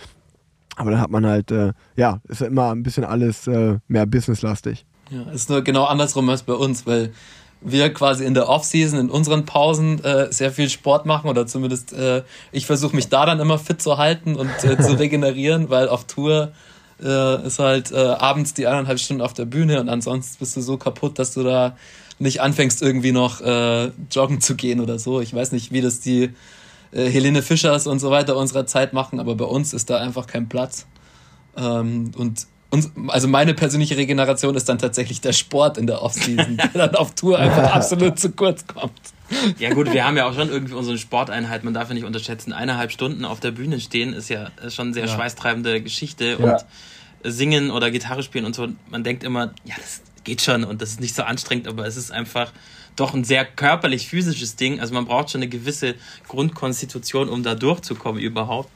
Aber 0.80 0.92
dann 0.92 1.02
hat 1.02 1.12
man 1.12 1.26
halt, 1.26 1.52
äh, 1.52 1.74
ja, 1.98 2.22
ist 2.30 2.40
ja 2.40 2.48
immer 2.48 2.72
ein 2.72 2.84
bisschen 2.84 3.04
alles 3.04 3.48
äh, 3.48 3.80
mehr 3.90 4.06
businesslastig. 4.06 4.86
Ja, 5.10 5.30
ist 5.32 5.50
nur 5.50 5.62
genau 5.62 5.84
andersrum 5.84 6.30
als 6.30 6.44
bei 6.44 6.54
uns, 6.54 6.88
weil 6.88 7.12
wir 7.60 7.94
quasi 7.94 8.24
in 8.24 8.34
der 8.34 8.48
Offseason, 8.48 8.98
in 8.98 9.10
unseren 9.10 9.46
Pausen 9.46 10.02
äh, 10.06 10.32
sehr 10.32 10.54
viel 10.54 10.70
Sport 10.70 11.06
machen 11.06 11.30
oder 11.30 11.46
zumindest 11.46 11.92
äh, 11.92 12.24
ich 12.54 12.66
versuche 12.66 12.96
mich 12.96 13.10
da 13.10 13.26
dann 13.26 13.42
immer 13.42 13.60
fit 13.60 13.82
zu 13.82 13.98
halten 13.98 14.38
und 14.38 14.50
äh, 14.64 14.80
zu 14.80 14.94
regenerieren, 15.00 15.70
weil 15.70 15.90
auf 15.90 16.06
Tour 16.06 16.54
äh, 17.04 17.46
ist 17.46 17.60
halt 17.60 17.94
abends 17.94 18.54
die 18.54 18.66
eineinhalb 18.66 19.00
Stunden 19.00 19.22
auf 19.22 19.34
der 19.34 19.46
Bühne 19.46 19.82
und 19.82 19.90
ansonsten 19.90 20.38
bist 20.40 20.56
du 20.56 20.62
so 20.62 20.78
kaputt, 20.78 21.20
dass 21.20 21.34
du 21.34 21.44
da 21.44 21.76
nicht 22.20 22.40
anfängst 22.40 22.82
irgendwie 22.82 23.12
noch 23.12 23.42
joggen 24.12 24.42
zu 24.42 24.56
gehen 24.56 24.80
oder 24.82 25.00
so. 25.00 25.22
Ich 25.22 25.34
weiß 25.34 25.52
nicht, 25.52 25.72
wie 25.72 25.82
das 25.82 26.02
die 26.02 26.32
äh, 26.92 27.10
Helene 27.10 27.42
Fischers 27.42 27.88
und 27.88 28.00
so 28.00 28.12
weiter 28.12 28.36
unserer 28.36 28.66
Zeit 28.66 28.94
machen, 28.94 29.20
aber 29.20 29.36
bei 29.36 29.46
uns 29.46 29.74
ist 29.74 29.90
da 29.90 29.98
einfach 29.98 30.28
kein 30.28 30.50
Platz. 30.50 30.88
Ähm, 31.58 32.12
und 32.18 32.48
uns, 32.70 32.92
also 33.08 33.28
meine 33.28 33.54
persönliche 33.54 33.98
Regeneration 33.98 34.56
ist 34.56 34.70
dann 34.70 34.78
tatsächlich 34.78 35.22
der 35.22 35.34
Sport 35.34 35.78
in 35.78 35.88
der 35.88 36.02
Offseason, 36.02 36.58
der 36.74 36.88
dann 36.88 36.96
auf 36.96 37.16
Tour 37.16 37.40
einfach 37.40 37.74
absolut 37.74 38.20
zu 38.20 38.32
kurz 38.32 38.66
kommt. 38.68 39.00
Ja 39.60 39.74
gut, 39.74 39.92
wir 39.92 40.06
haben 40.06 40.18
ja 40.18 40.28
auch 40.28 40.34
schon 40.34 40.50
irgendwie 40.50 40.74
unsere 40.74 40.98
Sporteinheit, 40.98 41.64
man 41.64 41.74
darf 41.74 41.90
ja 41.90 41.94
nicht 41.94 42.06
unterschätzen, 42.06 42.52
eineinhalb 42.52 42.92
Stunden 42.92 43.26
auf 43.26 43.40
der 43.40 43.52
Bühne 43.52 43.80
stehen 43.80 44.14
ist 44.14 44.30
ja 44.30 44.50
schon 44.70 44.88
eine 44.88 44.94
sehr 44.94 45.06
ja. 45.06 45.16
schweißtreibende 45.16 45.82
Geschichte 45.82 46.38
ja. 46.40 46.54
und 46.54 46.66
singen 47.24 47.70
oder 47.70 47.92
Gitarre 47.92 48.24
spielen 48.24 48.46
und 48.46 48.56
so, 48.56 48.68
man 48.90 49.04
denkt 49.04 49.24
immer, 49.24 49.54
ja, 49.66 49.76
das 49.78 50.02
geht 50.24 50.42
schon 50.42 50.64
und 50.64 50.82
das 50.82 50.92
ist 50.92 51.00
nicht 51.00 51.16
so 51.16 51.24
anstrengend, 51.24 51.68
aber 51.68 51.86
es 51.86 51.98
ist 51.98 52.12
einfach 52.12 52.52
doch 53.00 53.14
ein 53.14 53.24
sehr 53.24 53.46
körperlich-physisches 53.46 54.56
Ding. 54.56 54.80
Also 54.80 54.94
man 54.94 55.06
braucht 55.06 55.32
schon 55.32 55.42
eine 55.42 55.50
gewisse 55.50 55.96
Grundkonstitution, 56.28 57.30
um 57.30 57.44
da 57.44 57.56
durchzukommen 57.56 58.22
überhaupt. 58.22 58.72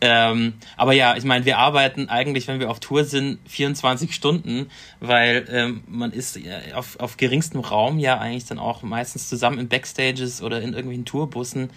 Ähm, 0.00 0.54
aber 0.76 0.92
ja, 0.92 1.16
ich 1.16 1.24
meine, 1.24 1.44
wir 1.44 1.58
arbeiten 1.58 2.08
eigentlich, 2.08 2.48
wenn 2.48 2.60
wir 2.60 2.70
auf 2.70 2.80
Tour 2.80 3.04
sind, 3.04 3.38
24 3.48 4.14
Stunden, 4.14 4.68
weil 5.00 5.46
ähm, 5.50 5.84
man 5.86 6.12
ist 6.12 6.38
auf, 6.74 6.98
auf 7.00 7.16
geringstem 7.16 7.60
Raum 7.60 7.98
ja 7.98 8.18
eigentlich 8.18 8.44
dann 8.44 8.58
auch 8.58 8.82
meistens 8.82 9.28
zusammen 9.28 9.58
in 9.58 9.68
Backstages 9.68 10.42
oder 10.42 10.60
in 10.60 10.72
irgendwelchen 10.72 11.04
Tourbussen 11.04 11.70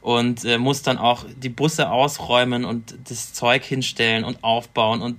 und 0.00 0.44
äh, 0.44 0.58
muss 0.58 0.82
dann 0.82 0.98
auch 0.98 1.24
die 1.36 1.48
Busse 1.48 1.90
ausräumen 1.90 2.64
und 2.64 2.96
das 3.10 3.32
Zeug 3.32 3.64
hinstellen 3.64 4.24
und 4.24 4.44
aufbauen 4.44 5.02
und 5.02 5.16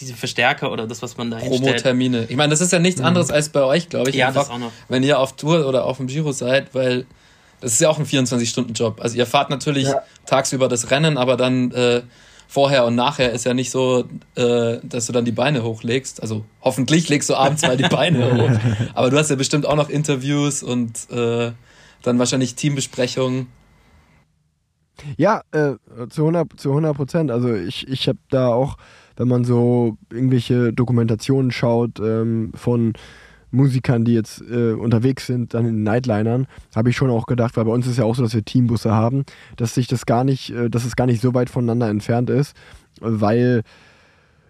diese 0.00 0.14
Verstärker 0.14 0.72
oder 0.72 0.86
das, 0.86 1.02
was 1.02 1.16
man 1.16 1.30
da 1.30 1.38
Promo-Termine. 1.38 2.26
Ich 2.28 2.36
meine, 2.36 2.50
das 2.50 2.60
ist 2.60 2.72
ja 2.72 2.78
nichts 2.78 3.00
mhm. 3.00 3.06
anderes 3.06 3.30
als 3.30 3.50
bei 3.50 3.62
euch, 3.62 3.88
glaube 3.88 4.10
ich. 4.10 4.16
Ja, 4.16 4.28
Einfach, 4.28 4.42
das 4.42 4.50
auch 4.50 4.58
noch. 4.58 4.72
Wenn 4.88 5.02
ihr 5.02 5.18
auf 5.18 5.36
Tour 5.36 5.66
oder 5.66 5.84
auf 5.84 5.98
dem 5.98 6.06
Giro 6.06 6.32
seid, 6.32 6.74
weil 6.74 7.06
das 7.60 7.74
ist 7.74 7.80
ja 7.80 7.88
auch 7.88 7.98
ein 7.98 8.06
24-Stunden-Job. 8.06 9.00
Also 9.00 9.16
ihr 9.16 9.26
fahrt 9.26 9.50
natürlich 9.50 9.84
ja. 9.84 10.02
tagsüber 10.26 10.68
das 10.68 10.90
Rennen, 10.90 11.16
aber 11.16 11.36
dann 11.36 11.70
äh, 11.70 12.02
vorher 12.48 12.84
und 12.84 12.96
nachher 12.96 13.32
ist 13.32 13.44
ja 13.44 13.54
nicht 13.54 13.70
so, 13.70 14.04
äh, 14.34 14.78
dass 14.82 15.06
du 15.06 15.12
dann 15.12 15.24
die 15.24 15.32
Beine 15.32 15.62
hochlegst. 15.62 16.20
Also 16.20 16.44
hoffentlich 16.60 17.08
legst 17.08 17.30
du 17.30 17.34
abends 17.34 17.62
mal 17.62 17.76
die 17.76 17.88
Beine 17.88 18.34
hoch. 18.34 18.90
Aber 18.94 19.10
du 19.10 19.16
hast 19.16 19.30
ja 19.30 19.36
bestimmt 19.36 19.64
auch 19.64 19.76
noch 19.76 19.88
Interviews 19.88 20.62
und 20.62 21.08
äh, 21.10 21.52
dann 22.02 22.18
wahrscheinlich 22.18 22.56
Teambesprechungen. 22.56 23.46
Ja, 25.16 25.42
äh, 25.52 25.74
zu 26.10 26.22
100 26.22 26.60
zu 26.60 26.70
100 26.70 26.96
Prozent. 26.96 27.30
Also 27.30 27.54
ich, 27.54 27.86
ich 27.88 28.08
habe 28.08 28.18
da 28.28 28.48
auch 28.48 28.76
wenn 29.22 29.28
man 29.28 29.44
so 29.44 29.96
irgendwelche 30.10 30.72
Dokumentationen 30.72 31.52
schaut 31.52 32.00
ähm, 32.00 32.50
von 32.54 32.94
Musikern, 33.52 34.04
die 34.04 34.14
jetzt 34.14 34.42
äh, 34.50 34.72
unterwegs 34.72 35.26
sind, 35.26 35.54
dann 35.54 35.64
in 35.64 35.84
Nightlinern, 35.84 36.48
habe 36.74 36.90
ich 36.90 36.96
schon 36.96 37.10
auch 37.10 37.26
gedacht, 37.26 37.56
weil 37.56 37.66
bei 37.66 37.70
uns 37.70 37.86
ist 37.86 37.98
ja 37.98 38.04
auch 38.04 38.16
so, 38.16 38.24
dass 38.24 38.34
wir 38.34 38.44
Teambusse 38.44 38.90
haben, 38.90 39.24
dass 39.56 39.74
sich 39.74 39.86
das 39.86 40.06
gar 40.06 40.24
nicht, 40.24 40.50
äh, 40.50 40.68
dass 40.68 40.84
es 40.84 40.96
gar 40.96 41.06
nicht 41.06 41.22
so 41.22 41.34
weit 41.34 41.50
voneinander 41.50 41.88
entfernt 41.88 42.30
ist, 42.30 42.56
weil 43.00 43.62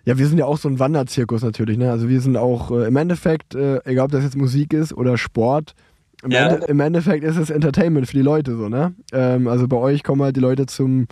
ja, 0.05 0.19
wir 0.19 0.27
sind 0.27 0.39
ja 0.39 0.47
auch 0.47 0.57
so 0.57 0.69
ein 0.69 0.79
Wanderzirkus 0.79 1.43
natürlich, 1.43 1.79
ne? 1.79 1.91
Also 1.91 2.09
wir 2.09 2.21
sind 2.21 2.37
auch 2.37 2.71
äh, 2.71 2.87
im 2.87 2.97
Endeffekt, 2.97 3.55
äh, 3.55 3.79
egal 3.85 4.07
ob 4.07 4.13
das 4.13 4.25
jetzt 4.25 4.37
Musik 4.37 4.73
ist 4.73 4.93
oder 4.93 5.19
Sport, 5.19 5.75
im, 6.23 6.31
ja. 6.31 6.49
Ende, 6.49 6.67
im 6.67 6.81
Endeffekt 6.81 7.25
ist 7.25 7.37
es 7.37 7.51
Entertainment 7.51 8.07
für 8.07 8.17
die 8.17 8.23
Leute 8.23 8.57
so, 8.57 8.69
ne? 8.69 8.95
Ähm, 9.13 9.49
also 9.49 9.69
bei 9.69 9.77
euch 9.77 10.03
kommen 10.03 10.23
halt 10.23 10.37
die 10.37 10.41
Leute 10.41 10.67
zum 10.67 11.07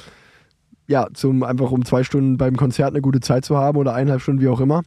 ja, 0.90 1.06
zum 1.14 1.44
einfach 1.44 1.70
um 1.70 1.84
zwei 1.84 2.02
Stunden 2.02 2.36
beim 2.36 2.56
Konzert 2.56 2.88
eine 2.88 3.00
gute 3.00 3.20
Zeit 3.20 3.44
zu 3.44 3.56
haben 3.56 3.78
oder 3.78 3.94
eineinhalb 3.94 4.22
Stunden, 4.22 4.40
wie 4.40 4.48
auch 4.48 4.58
immer. 4.58 4.82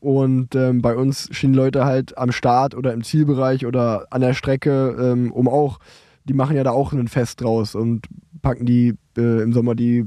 Und 0.00 0.54
ähm, 0.54 0.82
bei 0.82 0.94
uns 0.94 1.30
stehen 1.32 1.54
Leute 1.54 1.86
halt 1.86 2.18
am 2.18 2.30
Start 2.30 2.74
oder 2.74 2.92
im 2.92 3.02
Zielbereich 3.02 3.64
oder 3.64 4.06
an 4.10 4.20
der 4.20 4.34
Strecke, 4.34 4.94
ähm, 5.00 5.32
um 5.32 5.48
auch, 5.48 5.78
die 6.24 6.34
machen 6.34 6.56
ja 6.56 6.62
da 6.62 6.72
auch 6.72 6.92
ein 6.92 7.08
Fest 7.08 7.40
draus 7.40 7.74
und 7.74 8.06
packen 8.42 8.66
die 8.66 8.94
äh, 9.16 9.42
im 9.42 9.52
Sommer 9.52 9.74
die, 9.74 10.04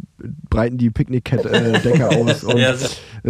breiten 0.50 0.78
die 0.78 0.90
Picknickdecke 0.90 1.50
äh, 1.50 2.04
aus 2.04 2.44
und 2.44 2.58
ja, 2.58 2.76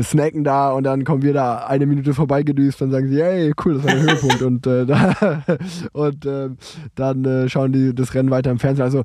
snacken 0.02 0.44
da 0.44 0.72
und 0.72 0.84
dann 0.84 1.04
kommen 1.04 1.22
wir 1.22 1.34
da 1.34 1.66
eine 1.66 1.86
Minute 1.86 2.14
vorbeigedüst 2.14 2.82
und 2.82 2.92
sagen 2.92 3.08
sie, 3.08 3.22
hey, 3.22 3.54
cool, 3.64 3.76
das 3.76 3.84
war 3.84 3.94
der 3.94 4.02
Höhepunkt 4.02 4.42
und, 4.42 4.68
äh, 4.68 4.86
da, 4.86 5.44
und 5.94 6.26
äh, 6.26 6.50
dann 6.96 7.26
äh, 7.26 7.50
schauen 7.50 7.72
die 7.72 7.94
das 7.94 8.14
Rennen 8.14 8.30
weiter 8.30 8.52
im 8.52 8.60
Fernsehen. 8.60 8.84
Also 8.84 9.04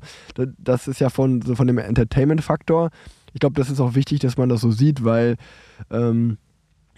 das 0.57 0.87
ist 0.87 0.99
ja 0.99 1.09
von, 1.09 1.41
so 1.41 1.55
von 1.55 1.67
dem 1.67 1.77
Entertainment-Faktor. 1.77 2.89
Ich 3.33 3.39
glaube, 3.39 3.55
das 3.55 3.69
ist 3.69 3.79
auch 3.79 3.95
wichtig, 3.95 4.19
dass 4.19 4.37
man 4.37 4.49
das 4.49 4.61
so 4.61 4.71
sieht, 4.71 5.03
weil 5.03 5.35
ähm, 5.91 6.37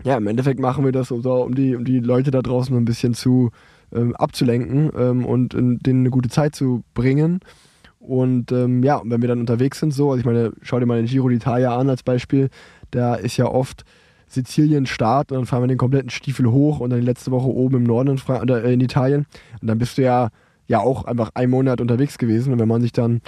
ja, 0.04 0.18
im 0.18 0.28
Endeffekt 0.28 0.60
machen 0.60 0.86
wir 0.86 0.92
das 0.92 1.08
so, 1.08 1.44
um 1.44 1.56
die, 1.56 1.76
um 1.76 1.84
die 1.84 2.00
Leute 2.00 2.32
da 2.32 2.42
draußen 2.42 2.76
ein 2.76 2.86
bisschen 2.86 3.14
zu 3.14 3.52
ähm, 3.94 4.16
abzulenken 4.16 4.92
ähm, 4.98 5.26
und 5.26 5.54
in, 5.54 5.80
denen 5.80 6.02
eine 6.02 6.10
gute 6.10 6.30
Zeit 6.30 6.56
zu 6.56 6.84
bringen. 6.94 7.40
Und 8.08 8.52
ähm, 8.52 8.84
ja, 8.84 9.02
wenn 9.04 9.22
wir 9.22 9.28
dann 9.28 9.40
unterwegs 9.40 9.80
sind, 9.80 9.94
so, 9.94 10.12
also 10.12 10.20
ich 10.20 10.26
meine, 10.26 10.52
schau 10.62 10.80
dir 10.80 10.86
mal 10.86 10.98
den 10.98 11.08
Giro 11.08 11.28
d'Italia 11.28 11.78
an 11.78 11.90
als 11.90 12.04
Beispiel, 12.04 12.50
da 12.92 13.16
ist 13.16 13.38
ja 13.38 13.46
oft 13.46 13.84
Sizilien 14.28 14.86
Start 14.86 15.32
und 15.32 15.38
dann 15.38 15.46
fahren 15.46 15.64
wir 15.64 15.68
den 15.68 15.78
kompletten 15.78 16.10
Stiefel 16.10 16.48
hoch 16.52 16.80
und 16.80 16.90
dann 16.90 17.00
die 17.00 17.06
letzte 17.06 17.32
Woche 17.32 17.48
oben 17.48 17.78
im 17.78 17.84
Norden 17.84 18.12
in, 18.12 18.18
Fra 18.18 18.42
oder 18.42 18.64
in 18.64 18.82
Italien. 18.82 19.26
Und 19.62 19.68
dann 19.68 19.78
bist 19.78 19.98
du 19.98 20.04
ja, 20.04 20.30
ja 20.68 20.80
auch 20.80 21.06
einfach 21.06 21.32
einen 21.34 21.52
Monat 21.52 21.82
unterwegs 21.82 22.18
gewesen. 22.18 22.54
Und 22.54 22.60
wenn 22.60 22.68
man 22.68 22.82
sich 22.82 22.92
dann 22.92 23.22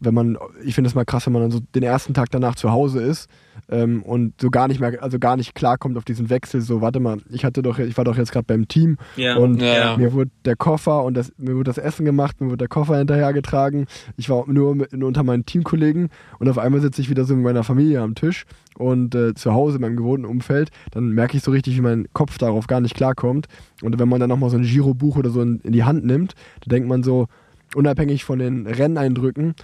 wenn 0.00 0.14
man, 0.14 0.38
ich 0.64 0.74
finde 0.74 0.88
es 0.88 0.94
mal 0.94 1.04
krass, 1.04 1.26
wenn 1.26 1.34
man 1.34 1.42
dann 1.42 1.50
so 1.50 1.60
den 1.74 1.82
ersten 1.82 2.14
Tag 2.14 2.30
danach 2.30 2.54
zu 2.54 2.70
Hause 2.70 3.02
ist 3.02 3.28
ähm, 3.70 4.02
und 4.02 4.34
so 4.40 4.50
gar 4.50 4.68
nicht 4.68 4.80
mehr, 4.80 5.02
also 5.02 5.18
gar 5.18 5.36
nicht 5.36 5.54
klarkommt 5.54 5.96
auf 5.96 6.04
diesen 6.04 6.28
Wechsel, 6.28 6.60
so, 6.60 6.80
warte 6.80 7.00
mal, 7.00 7.18
ich 7.30 7.44
hatte 7.44 7.62
doch, 7.62 7.78
ich 7.78 7.96
war 7.96 8.04
doch 8.04 8.16
jetzt 8.16 8.32
gerade 8.32 8.44
beim 8.46 8.68
Team 8.68 8.96
Ja. 9.16 9.36
und 9.36 9.62
Ja, 9.62 9.96
mir 9.96 10.12
wurde 10.12 10.30
der 10.44 10.56
Koffer 10.56 11.04
und 11.04 11.14
das, 11.14 11.32
mir 11.38 11.54
wurde 11.54 11.64
das 11.70 11.78
Essen 11.78 12.04
gemacht, 12.04 12.40
mir 12.40 12.48
wurde 12.48 12.58
der 12.58 12.68
Koffer 12.68 12.98
hinterhergetragen, 12.98 13.86
ich 14.16 14.28
war 14.28 14.44
nur 14.48 14.74
mit, 14.74 14.92
nur 14.92 15.08
unter 15.08 15.22
meinen 15.22 15.46
Teamkollegen 15.46 16.08
und 16.38 16.48
auf 16.48 16.58
einmal 16.58 16.80
sitze 16.80 17.00
ich 17.00 17.10
wieder 17.10 17.24
so 17.24 17.34
mit 17.34 17.44
meiner 17.44 17.64
Familie 17.64 18.00
am 18.00 18.14
Tisch 18.14 18.44
und 18.76 19.14
äh, 19.14 19.34
zu 19.34 19.52
Hause 19.52 19.76
in 19.76 19.82
meinem 19.82 19.96
gewohnten 19.96 20.26
Umfeld, 20.26 20.70
dann 20.90 21.10
merke 21.10 21.36
ich 21.36 21.42
so 21.42 21.50
richtig, 21.50 21.76
wie 21.76 21.80
mein 21.82 22.06
Kopf 22.12 22.38
darauf 22.38 22.66
gar 22.66 22.80
nicht 22.80 22.94
klarkommt. 22.94 23.46
Und 23.82 23.98
wenn 23.98 24.08
man 24.08 24.20
dann 24.20 24.28
nochmal 24.30 24.50
so 24.50 24.56
ein 24.56 24.62
Girobuch 24.62 25.16
oder 25.16 25.30
so 25.30 25.42
in, 25.42 25.60
in 25.60 25.72
die 25.72 25.84
Hand 25.84 26.04
nimmt, 26.04 26.34
da 26.64 26.70
denkt 26.70 26.88
man 26.88 27.02
so, 27.02 27.26
unabhängig 27.74 28.24
von 28.24 28.38
den 28.38 28.66
Renneindrücken, 28.66 29.54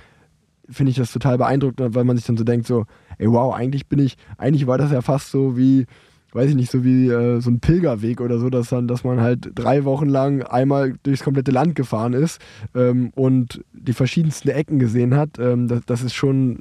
finde 0.68 0.90
ich 0.90 0.96
das 0.96 1.12
total 1.12 1.38
beeindruckend, 1.38 1.94
weil 1.94 2.04
man 2.04 2.16
sich 2.16 2.26
dann 2.26 2.36
so 2.36 2.44
denkt, 2.44 2.66
so, 2.66 2.86
ey 3.18 3.30
wow, 3.30 3.54
eigentlich 3.54 3.86
bin 3.86 3.98
ich, 3.98 4.16
eigentlich 4.38 4.66
war 4.66 4.78
das 4.78 4.92
ja 4.92 5.02
fast 5.02 5.30
so 5.30 5.56
wie, 5.56 5.86
weiß 6.32 6.50
ich 6.50 6.56
nicht, 6.56 6.70
so 6.70 6.84
wie 6.84 7.08
äh, 7.08 7.40
so 7.40 7.50
ein 7.50 7.60
Pilgerweg 7.60 8.20
oder 8.20 8.38
so, 8.38 8.50
dass 8.50 8.68
dann, 8.68 8.88
dass 8.88 9.04
man 9.04 9.20
halt 9.20 9.50
drei 9.54 9.84
Wochen 9.84 10.08
lang 10.08 10.42
einmal 10.42 10.94
durchs 11.02 11.24
komplette 11.24 11.50
Land 11.50 11.74
gefahren 11.74 12.12
ist 12.12 12.40
ähm, 12.74 13.10
und 13.14 13.64
die 13.72 13.92
verschiedensten 13.92 14.48
Ecken 14.48 14.78
gesehen 14.78 15.14
hat. 15.14 15.38
Ähm, 15.38 15.68
das, 15.68 15.80
das 15.86 16.02
ist 16.02 16.14
schon, 16.14 16.60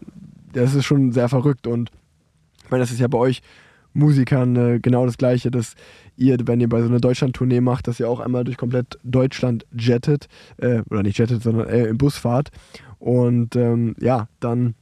das 0.53 0.75
ist 0.75 0.85
schon 0.85 1.11
sehr 1.11 1.29
verrückt 1.29 1.67
und 1.67 1.91
ich 2.63 2.71
meine, 2.71 2.81
das 2.81 2.91
ist 2.91 2.99
ja 2.99 3.07
bei 3.07 3.17
euch 3.17 3.41
Musikern 3.95 4.55
äh, 4.55 4.79
genau 4.79 5.05
das 5.05 5.17
Gleiche, 5.17 5.49
dass 5.49 5.75
ihr, 6.17 6.37
wenn 6.45 6.59
ihr 6.59 6.69
bei 6.69 6.81
so 6.81 6.87
einer 6.87 6.99
Deutschland-Tournee 6.99 7.61
macht, 7.61 7.87
dass 7.87 7.99
ihr 7.99 8.09
auch 8.09 8.19
einmal 8.19 8.43
durch 8.43 8.57
komplett 8.57 8.99
Deutschland 9.03 9.65
jettet, 9.77 10.27
äh, 10.57 10.81
oder 10.89 11.01
nicht 11.01 11.17
jettet, 11.17 11.41
sondern 11.41 11.67
äh, 11.67 11.85
im 11.85 11.97
Bus 11.97 12.17
fahrt 12.17 12.51
und 12.99 13.55
ähm, 13.55 13.95
ja, 13.99 14.27
dann 14.39 14.75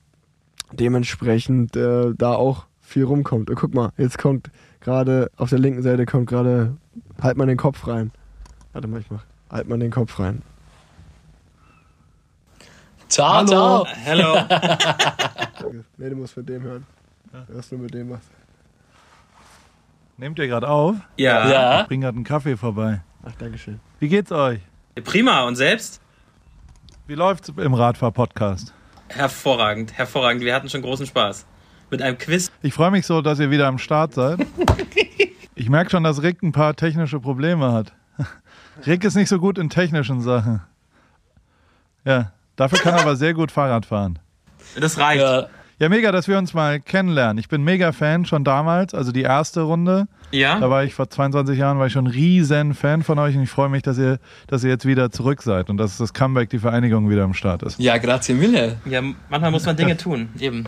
dementsprechend 0.72 1.76
äh, 1.76 2.14
da 2.16 2.34
auch 2.34 2.66
viel 2.82 3.04
rumkommt. 3.04 3.50
Und 3.50 3.56
guck 3.56 3.74
mal, 3.74 3.92
jetzt 3.98 4.18
kommt 4.18 4.50
gerade 4.82 5.32
auf 5.38 5.50
der 5.50 5.60
linken 5.60 5.82
Seite 5.82 6.06
kommt 6.06 6.28
gerade, 6.28 6.76
halt 7.22 7.38
mal 7.38 7.48
den 7.48 7.58
Kopf 7.58 7.88
rein. 7.88 8.12
Warte 8.74 8.88
mal, 8.88 9.00
ich 9.00 9.10
mach, 9.10 9.24
halt 9.50 9.68
mal 9.68 9.80
den 9.80 9.92
Kopf 9.92 10.20
rein. 10.20 10.42
Ciao, 13.08 13.34
Hallo. 13.34 13.48
ciao. 13.48 13.86
Hello. 14.04 14.38
Nee, 15.98 16.10
du 16.10 16.16
musst 16.18 16.36
mit 16.36 16.50
dem 16.50 16.62
hören. 16.64 16.86
Hörst 17.48 17.72
du 17.72 17.78
mit 17.78 17.94
dem 17.94 18.10
was? 18.10 18.20
Nehmt 20.18 20.38
ihr 20.40 20.48
gerade 20.48 20.68
auf? 20.68 20.96
Ja. 21.18 21.50
Ja. 21.50 21.82
Ich 21.82 21.88
bring 21.88 22.02
gerade 22.02 22.16
einen 22.16 22.26
Kaffee 22.26 22.58
vorbei. 22.58 23.02
Ach, 23.24 23.32
Dankeschön. 23.40 23.80
Wie 24.00 24.10
geht's 24.10 24.32
euch? 24.32 24.60
Prima. 25.04 25.46
Und 25.48 25.56
selbst? 25.56 26.02
Wie 27.06 27.16
läuft's 27.16 27.50
im 27.50 27.74
Radfahr-Podcast? 27.74 28.74
Hervorragend, 29.10 29.92
hervorragend. 29.92 30.42
Wir 30.42 30.56
hatten 30.56 30.70
schon 30.70 30.82
großen 30.82 31.06
Spaß. 31.06 31.46
Mit 31.90 32.02
einem 32.02 32.18
Quiz. 32.18 32.50
Ich 32.62 32.74
freue 32.74 32.92
mich 32.92 33.06
so, 33.06 33.22
dass 33.22 33.40
ihr 33.40 33.52
wieder 33.52 33.68
am 33.68 33.78
Start 33.78 34.14
seid. 34.14 34.40
Ich 35.56 35.70
merke 35.70 35.92
schon, 35.92 36.04
dass 36.04 36.24
Rick 36.24 36.42
ein 36.42 36.52
paar 36.52 36.76
technische 36.76 37.20
Probleme 37.20 37.72
hat. 37.72 37.94
Rick 38.88 39.04
ist 39.04 39.14
nicht 39.14 39.30
so 39.30 39.38
gut 39.38 39.60
in 39.60 39.70
technischen 39.70 40.20
Sachen. 40.20 40.62
Ja, 42.06 42.32
dafür 42.56 42.80
kann 42.80 42.96
er 42.96 43.02
aber 43.02 43.16
sehr 43.16 43.36
gut 43.36 43.52
Fahrrad 43.52 43.86
fahren. 43.86 44.18
Das 44.76 44.98
reicht. 44.98 45.22
Ja. 45.22 45.48
Ja, 45.84 45.90
mega, 45.90 46.14
dass 46.14 46.30
wir 46.30 46.38
uns 46.38 46.54
mal 46.54 46.80
kennenlernen. 46.80 47.38
Ich 47.40 47.50
bin 47.50 47.62
mega 47.62 47.92
Fan 47.92 48.24
schon 48.24 48.46
damals, 48.46 48.94
also 48.94 49.12
die 49.12 49.24
erste 49.24 49.64
Runde. 49.64 50.08
Ja? 50.32 50.58
Da 50.58 50.70
war 50.70 50.86
ich 50.86 50.94
vor 50.94 51.10
22 51.10 51.60
Jahren, 51.60 51.78
war 51.78 51.88
ich 51.88 51.92
schon 51.92 52.06
ein 52.06 52.12
riesen 52.12 52.74
Fan 52.74 53.04
von 53.04 53.20
euch 53.20 53.36
und 53.36 53.44
ich 53.44 53.50
freue 53.50 53.68
mich, 53.68 53.82
dass 53.82 53.98
ihr, 53.98 54.20
dass 54.48 54.64
ihr 54.64 54.70
jetzt 54.70 54.86
wieder 54.86 55.12
zurück 55.12 55.42
seid 55.42 55.70
und 55.70 55.76
dass 55.76 55.98
das 55.98 56.14
Comeback, 56.14 56.50
die 56.50 56.60
Vereinigung 56.60 57.10
wieder 57.10 57.26
am 57.26 57.34
Start 57.34 57.64
ist. 57.64 57.82
Ja, 57.82 57.98
grazie 57.98 58.34
mille. 58.34 58.78
Ja, 58.86 59.02
manchmal 59.30 59.52
muss 59.52 59.66
man 59.66 59.76
Dinge 59.76 59.98
tun. 59.98 60.30
Eben. 60.40 60.64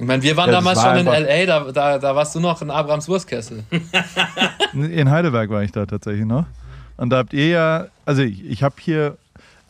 Ich 0.00 0.04
meine, 0.04 0.20
wir 0.20 0.36
waren 0.36 0.48
Ja, 0.50 0.56
damals 0.56 0.82
war 0.82 0.96
schon 0.96 1.06
in 1.06 1.12
L.A., 1.12 1.46
da, 1.46 1.70
da, 1.70 1.98
da 2.00 2.16
warst 2.16 2.34
du 2.34 2.40
noch 2.40 2.60
in 2.60 2.72
Abrams 2.72 3.08
Wurstkessel. 3.08 3.62
In 4.72 5.10
Heidelberg 5.12 5.48
war 5.48 5.62
ich 5.62 5.70
da 5.70 5.86
tatsächlich 5.86 6.26
noch. 6.26 6.46
Und 6.96 7.10
da 7.10 7.18
habt 7.18 7.32
ihr 7.34 7.46
ja, 7.46 7.86
also 8.04 8.22
ich, 8.22 8.44
ich 8.44 8.64
habe 8.64 8.74
hier, 8.80 9.16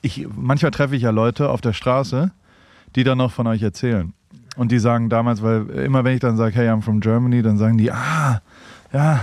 ich, 0.00 0.26
manchmal 0.34 0.70
treffe 0.70 0.96
ich 0.96 1.02
ja 1.02 1.10
Leute 1.10 1.50
auf 1.50 1.60
der 1.60 1.74
Straße, 1.74 2.30
die 2.96 3.04
dann 3.04 3.18
noch 3.18 3.30
von 3.30 3.46
euch 3.46 3.62
erzählen. 3.62 4.14
Und 4.58 4.72
die 4.72 4.78
sagen 4.80 5.08
damals, 5.08 5.42
weil 5.42 5.70
immer 5.70 6.04
wenn 6.04 6.14
ich 6.14 6.20
dann 6.20 6.36
sage, 6.36 6.54
hey, 6.56 6.68
I'm 6.68 6.82
from 6.82 7.00
Germany, 7.00 7.40
dann 7.42 7.56
sagen 7.56 7.78
die, 7.78 7.90
ah, 7.92 8.42
ja, 8.92 9.20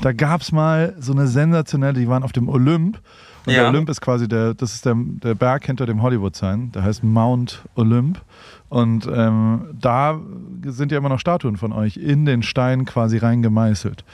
da 0.00 0.12
gab 0.12 0.40
es 0.42 0.52
mal 0.52 0.94
so 0.98 1.12
eine 1.12 1.26
sensationelle, 1.26 1.94
die 1.98 2.08
waren 2.08 2.22
auf 2.22 2.32
dem 2.32 2.48
Olymp. 2.48 2.98
Und 3.46 3.52
Ja. 3.52 3.60
der 3.62 3.68
Olymp 3.70 3.90
ist 3.90 4.00
quasi 4.00 4.26
der, 4.28 4.54
das 4.54 4.74
ist 4.74 4.86
der, 4.86 4.94
der 4.96 5.34
Berg 5.34 5.66
hinter 5.66 5.84
dem 5.86 6.00
Hollywood-Sign, 6.00 6.72
der 6.72 6.82
heißt 6.84 7.02
Mount 7.04 7.62
Olymp. 7.74 8.20
Und 8.68 9.06
ähm, 9.12 9.66
da 9.78 10.18
sind 10.64 10.92
ja 10.92 10.98
immer 10.98 11.08
noch 11.10 11.20
Statuen 11.20 11.56
von 11.56 11.72
euch 11.72 11.96
in 11.96 12.24
den 12.24 12.42
Stein 12.42 12.84
quasi 12.86 13.18
reingemeißelt. 13.18 14.04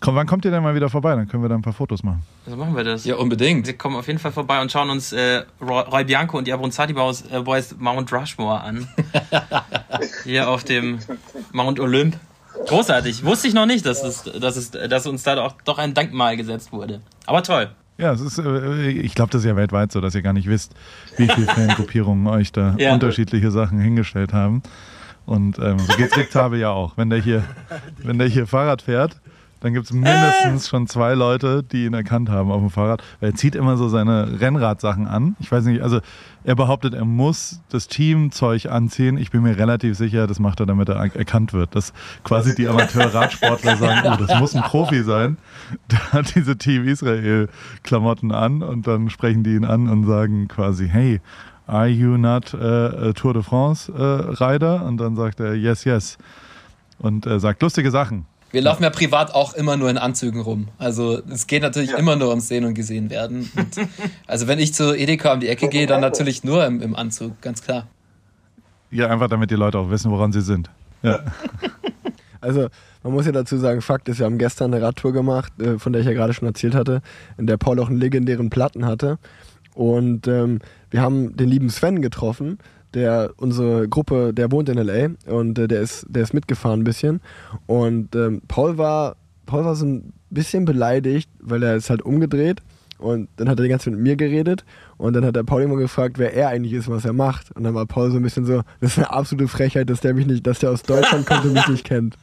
Komm, 0.00 0.14
wann 0.14 0.26
kommt 0.28 0.44
ihr 0.44 0.50
denn 0.52 0.62
mal 0.62 0.74
wieder 0.76 0.88
vorbei? 0.88 1.14
Dann 1.16 1.26
können 1.26 1.42
wir 1.42 1.48
da 1.48 1.56
ein 1.56 1.62
paar 1.62 1.72
Fotos 1.72 2.04
machen. 2.04 2.22
So 2.46 2.56
machen 2.56 2.76
wir 2.76 2.84
das. 2.84 3.04
Ja, 3.04 3.16
unbedingt. 3.16 3.66
Wir 3.66 3.76
kommen 3.76 3.96
auf 3.96 4.06
jeden 4.06 4.20
Fall 4.20 4.30
vorbei 4.32 4.60
und 4.60 4.70
schauen 4.70 4.90
uns 4.90 5.12
äh, 5.12 5.42
Roy, 5.60 6.04
Bianco 6.04 6.38
und 6.38 6.46
die 6.46 6.52
Abronzati 6.52 6.92
Boys, 6.92 7.24
äh, 7.32 7.40
Boys 7.40 7.74
Mount 7.78 8.12
Rushmore 8.12 8.60
an. 8.60 8.86
Hier 10.24 10.48
auf 10.48 10.62
dem 10.64 11.00
Mount 11.52 11.80
Olymp. 11.80 12.16
Großartig. 12.66 13.24
Wusste 13.24 13.48
ich 13.48 13.54
noch 13.54 13.66
nicht, 13.66 13.84
dass, 13.86 14.02
es, 14.04 14.22
dass, 14.24 14.56
es, 14.56 14.70
dass 14.70 15.06
uns 15.06 15.22
da 15.24 15.34
doch, 15.34 15.54
doch 15.64 15.78
ein 15.78 15.94
Dankmal 15.94 16.36
gesetzt 16.36 16.72
wurde. 16.72 17.00
Aber 17.26 17.42
toll. 17.42 17.70
Ja, 17.98 18.12
es 18.12 18.20
ist, 18.20 18.38
äh, 18.38 18.88
ich 18.90 19.14
glaube, 19.16 19.32
das 19.32 19.42
ist 19.42 19.46
ja 19.48 19.56
weltweit 19.56 19.90
so, 19.90 20.00
dass 20.00 20.14
ihr 20.14 20.22
gar 20.22 20.32
nicht 20.32 20.48
wisst, 20.48 20.74
wie 21.16 21.26
viele 21.28 21.46
Fangruppierungen 21.54 22.26
euch 22.28 22.52
da 22.52 22.76
Ja. 22.78 22.94
unterschiedliche 22.94 23.50
Sachen 23.50 23.80
hingestellt 23.80 24.32
haben. 24.32 24.62
Und 25.26 25.58
ähm, 25.58 25.78
so 25.80 25.96
geht's 25.96 26.16
Rick 26.16 26.30
Tabe 26.30 26.56
ja 26.56 26.70
auch. 26.70 26.96
Wenn 26.96 27.10
der 27.10 27.20
hier, 27.20 27.42
wenn 28.02 28.18
der 28.18 28.28
hier 28.28 28.46
Fahrrad 28.46 28.80
fährt, 28.82 29.20
dann 29.60 29.72
gibt's 29.74 29.92
mindestens 29.92 30.68
schon 30.68 30.86
zwei 30.86 31.14
Leute, 31.14 31.62
die 31.62 31.84
ihn 31.86 31.94
erkannt 31.94 32.28
haben 32.30 32.50
auf 32.50 32.60
dem 32.60 32.70
Fahrrad. 32.70 33.02
Weil 33.20 33.30
er 33.30 33.34
zieht 33.34 33.54
immer 33.54 33.76
so 33.76 33.88
seine 33.88 34.40
Rennradsachen 34.40 35.06
an. 35.06 35.34
Ich 35.40 35.50
weiß 35.50 35.64
nicht, 35.64 35.82
also 35.82 36.00
er 36.44 36.54
behauptet, 36.54 36.94
er 36.94 37.04
muss 37.04 37.60
das 37.68 37.88
Teamzeug 37.88 38.66
anziehen. 38.66 39.18
Ich 39.18 39.30
bin 39.30 39.42
mir 39.42 39.56
relativ 39.58 39.96
sicher, 39.96 40.26
das 40.26 40.38
macht 40.38 40.60
er, 40.60 40.66
damit 40.66 40.88
er 40.88 40.96
er- 40.96 41.16
erkannt 41.16 41.52
wird. 41.52 41.74
Dass 41.74 41.92
quasi 42.24 42.54
die 42.54 42.68
Amateur-Radsportler 42.68 43.76
sagen, 43.78 44.00
oh, 44.12 44.24
das 44.24 44.38
muss 44.38 44.54
ein 44.54 44.62
Profi 44.62 45.02
sein. 45.02 45.38
Der 45.90 46.12
hat 46.12 46.34
diese 46.34 46.56
Team 46.56 46.86
Israel-Klamotten 46.86 48.32
an 48.32 48.62
und 48.62 48.86
dann 48.86 49.10
sprechen 49.10 49.42
die 49.42 49.54
ihn 49.54 49.64
an 49.64 49.88
und 49.88 50.06
sagen 50.06 50.48
quasi, 50.48 50.88
hey, 50.88 51.20
are 51.66 51.88
you 51.88 52.16
not 52.16 52.54
äh, 52.54 52.56
a 53.08 53.12
Tour 53.12 53.34
de 53.34 53.42
France 53.42 53.92
äh, 53.92 54.42
Rider? 54.44 54.84
Und 54.86 54.98
dann 54.98 55.16
sagt 55.16 55.40
er, 55.40 55.54
yes, 55.54 55.84
yes. 55.84 56.16
Und 56.98 57.26
äh, 57.26 57.38
sagt 57.38 57.60
lustige 57.62 57.90
Sachen. 57.90 58.24
Wir 58.50 58.62
laufen 58.62 58.82
ja 58.82 58.90
privat 58.90 59.34
auch 59.34 59.54
immer 59.54 59.76
nur 59.76 59.90
in 59.90 59.98
Anzügen 59.98 60.40
rum. 60.40 60.68
Also 60.78 61.20
es 61.28 61.46
geht 61.46 61.62
natürlich 61.62 61.92
immer 61.92 62.16
nur 62.16 62.30
ums 62.30 62.48
Sehen 62.48 62.64
und 62.64 62.74
Gesehen 62.74 63.10
werden. 63.10 63.50
Und 63.54 63.76
also 64.26 64.46
wenn 64.46 64.58
ich 64.58 64.72
zu 64.72 64.96
Edeka 64.96 65.34
um 65.34 65.40
die 65.40 65.48
Ecke 65.48 65.68
gehe, 65.68 65.86
dann 65.86 66.00
natürlich 66.00 66.44
nur 66.44 66.64
im, 66.64 66.80
im 66.80 66.96
Anzug, 66.96 67.40
ganz 67.42 67.62
klar. 67.62 67.86
Ja, 68.90 69.08
einfach 69.08 69.28
damit 69.28 69.50
die 69.50 69.54
Leute 69.54 69.78
auch 69.78 69.90
wissen, 69.90 70.10
woran 70.10 70.32
sie 70.32 70.40
sind. 70.40 70.70
Ja. 71.02 71.20
Also, 72.40 72.68
man 73.02 73.12
muss 73.12 73.26
ja 73.26 73.32
dazu 73.32 73.56
sagen, 73.56 73.80
Fakt 73.80 74.08
ist, 74.08 74.20
wir 74.20 74.26
haben 74.26 74.38
gestern 74.38 74.72
eine 74.72 74.80
Radtour 74.80 75.12
gemacht, 75.12 75.60
äh, 75.60 75.76
von 75.80 75.92
der 75.92 76.02
ich 76.02 76.06
ja 76.06 76.12
gerade 76.12 76.32
schon 76.32 76.46
erzählt 76.46 76.76
hatte, 76.76 77.02
in 77.36 77.48
der 77.48 77.56
Paul 77.56 77.80
auch 77.80 77.88
einen 77.88 77.98
legendären 77.98 78.48
Platten 78.48 78.86
hatte. 78.86 79.18
Und 79.74 80.28
ähm, 80.28 80.60
wir 80.90 81.02
haben 81.02 81.36
den 81.36 81.48
lieben 81.48 81.68
Sven 81.68 82.00
getroffen, 82.00 82.58
der 82.94 83.32
unsere 83.36 83.88
Gruppe, 83.88 84.32
der 84.32 84.50
wohnt 84.50 84.68
in 84.68 84.78
LA 84.78 85.10
und 85.26 85.58
äh, 85.58 85.68
der 85.68 85.80
ist, 85.80 86.06
der 86.08 86.22
ist 86.22 86.34
mitgefahren 86.34 86.80
ein 86.80 86.84
bisschen. 86.84 87.20
Und 87.66 88.14
ähm, 88.14 88.42
Paul 88.48 88.78
war, 88.78 89.16
Paul 89.46 89.64
war 89.64 89.74
so 89.74 89.86
ein 89.86 90.12
bisschen 90.30 90.64
beleidigt, 90.64 91.30
weil 91.40 91.62
er 91.62 91.76
ist 91.76 91.90
halt 91.90 92.02
umgedreht 92.02 92.62
und 92.98 93.28
dann 93.36 93.48
hat 93.48 93.58
er 93.58 93.62
die 93.62 93.68
ganze 93.68 93.84
Zeit 93.86 93.94
mit 93.94 94.02
mir 94.02 94.16
geredet 94.16 94.64
und 94.96 95.14
dann 95.14 95.24
hat 95.24 95.36
der 95.36 95.44
Paul 95.44 95.62
immer 95.62 95.76
gefragt, 95.76 96.18
wer 96.18 96.34
er 96.34 96.48
eigentlich 96.48 96.72
ist, 96.72 96.88
was 96.88 97.04
er 97.04 97.12
macht. 97.12 97.52
Und 97.52 97.64
dann 97.64 97.74
war 97.74 97.86
Paul 97.86 98.10
so 98.10 98.16
ein 98.16 98.22
bisschen 98.22 98.44
so, 98.44 98.62
das 98.80 98.92
ist 98.92 98.98
eine 98.98 99.10
absolute 99.10 99.48
Frechheit, 99.48 99.88
dass 99.88 100.00
der 100.00 100.14
mich 100.14 100.26
nicht, 100.26 100.46
dass 100.46 100.58
der 100.58 100.70
aus 100.70 100.82
Deutschland 100.82 101.26
kommt 101.26 101.44
und 101.44 101.52
mich 101.52 101.68
nicht 101.68 101.84
kennt. 101.84 102.16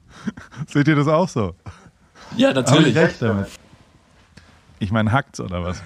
Seht 0.66 0.86
ihr 0.88 0.96
das 0.96 1.08
auch 1.08 1.28
so? 1.28 1.54
Ja, 2.36 2.48
Habe 2.48 2.60
ich 2.60 2.66
natürlich. 2.66 2.96
recht 2.96 3.22
damit. 3.22 3.46
Ich 4.78 4.92
meine, 4.92 5.12
hackt's 5.12 5.40
oder 5.40 5.62
was? 5.62 5.82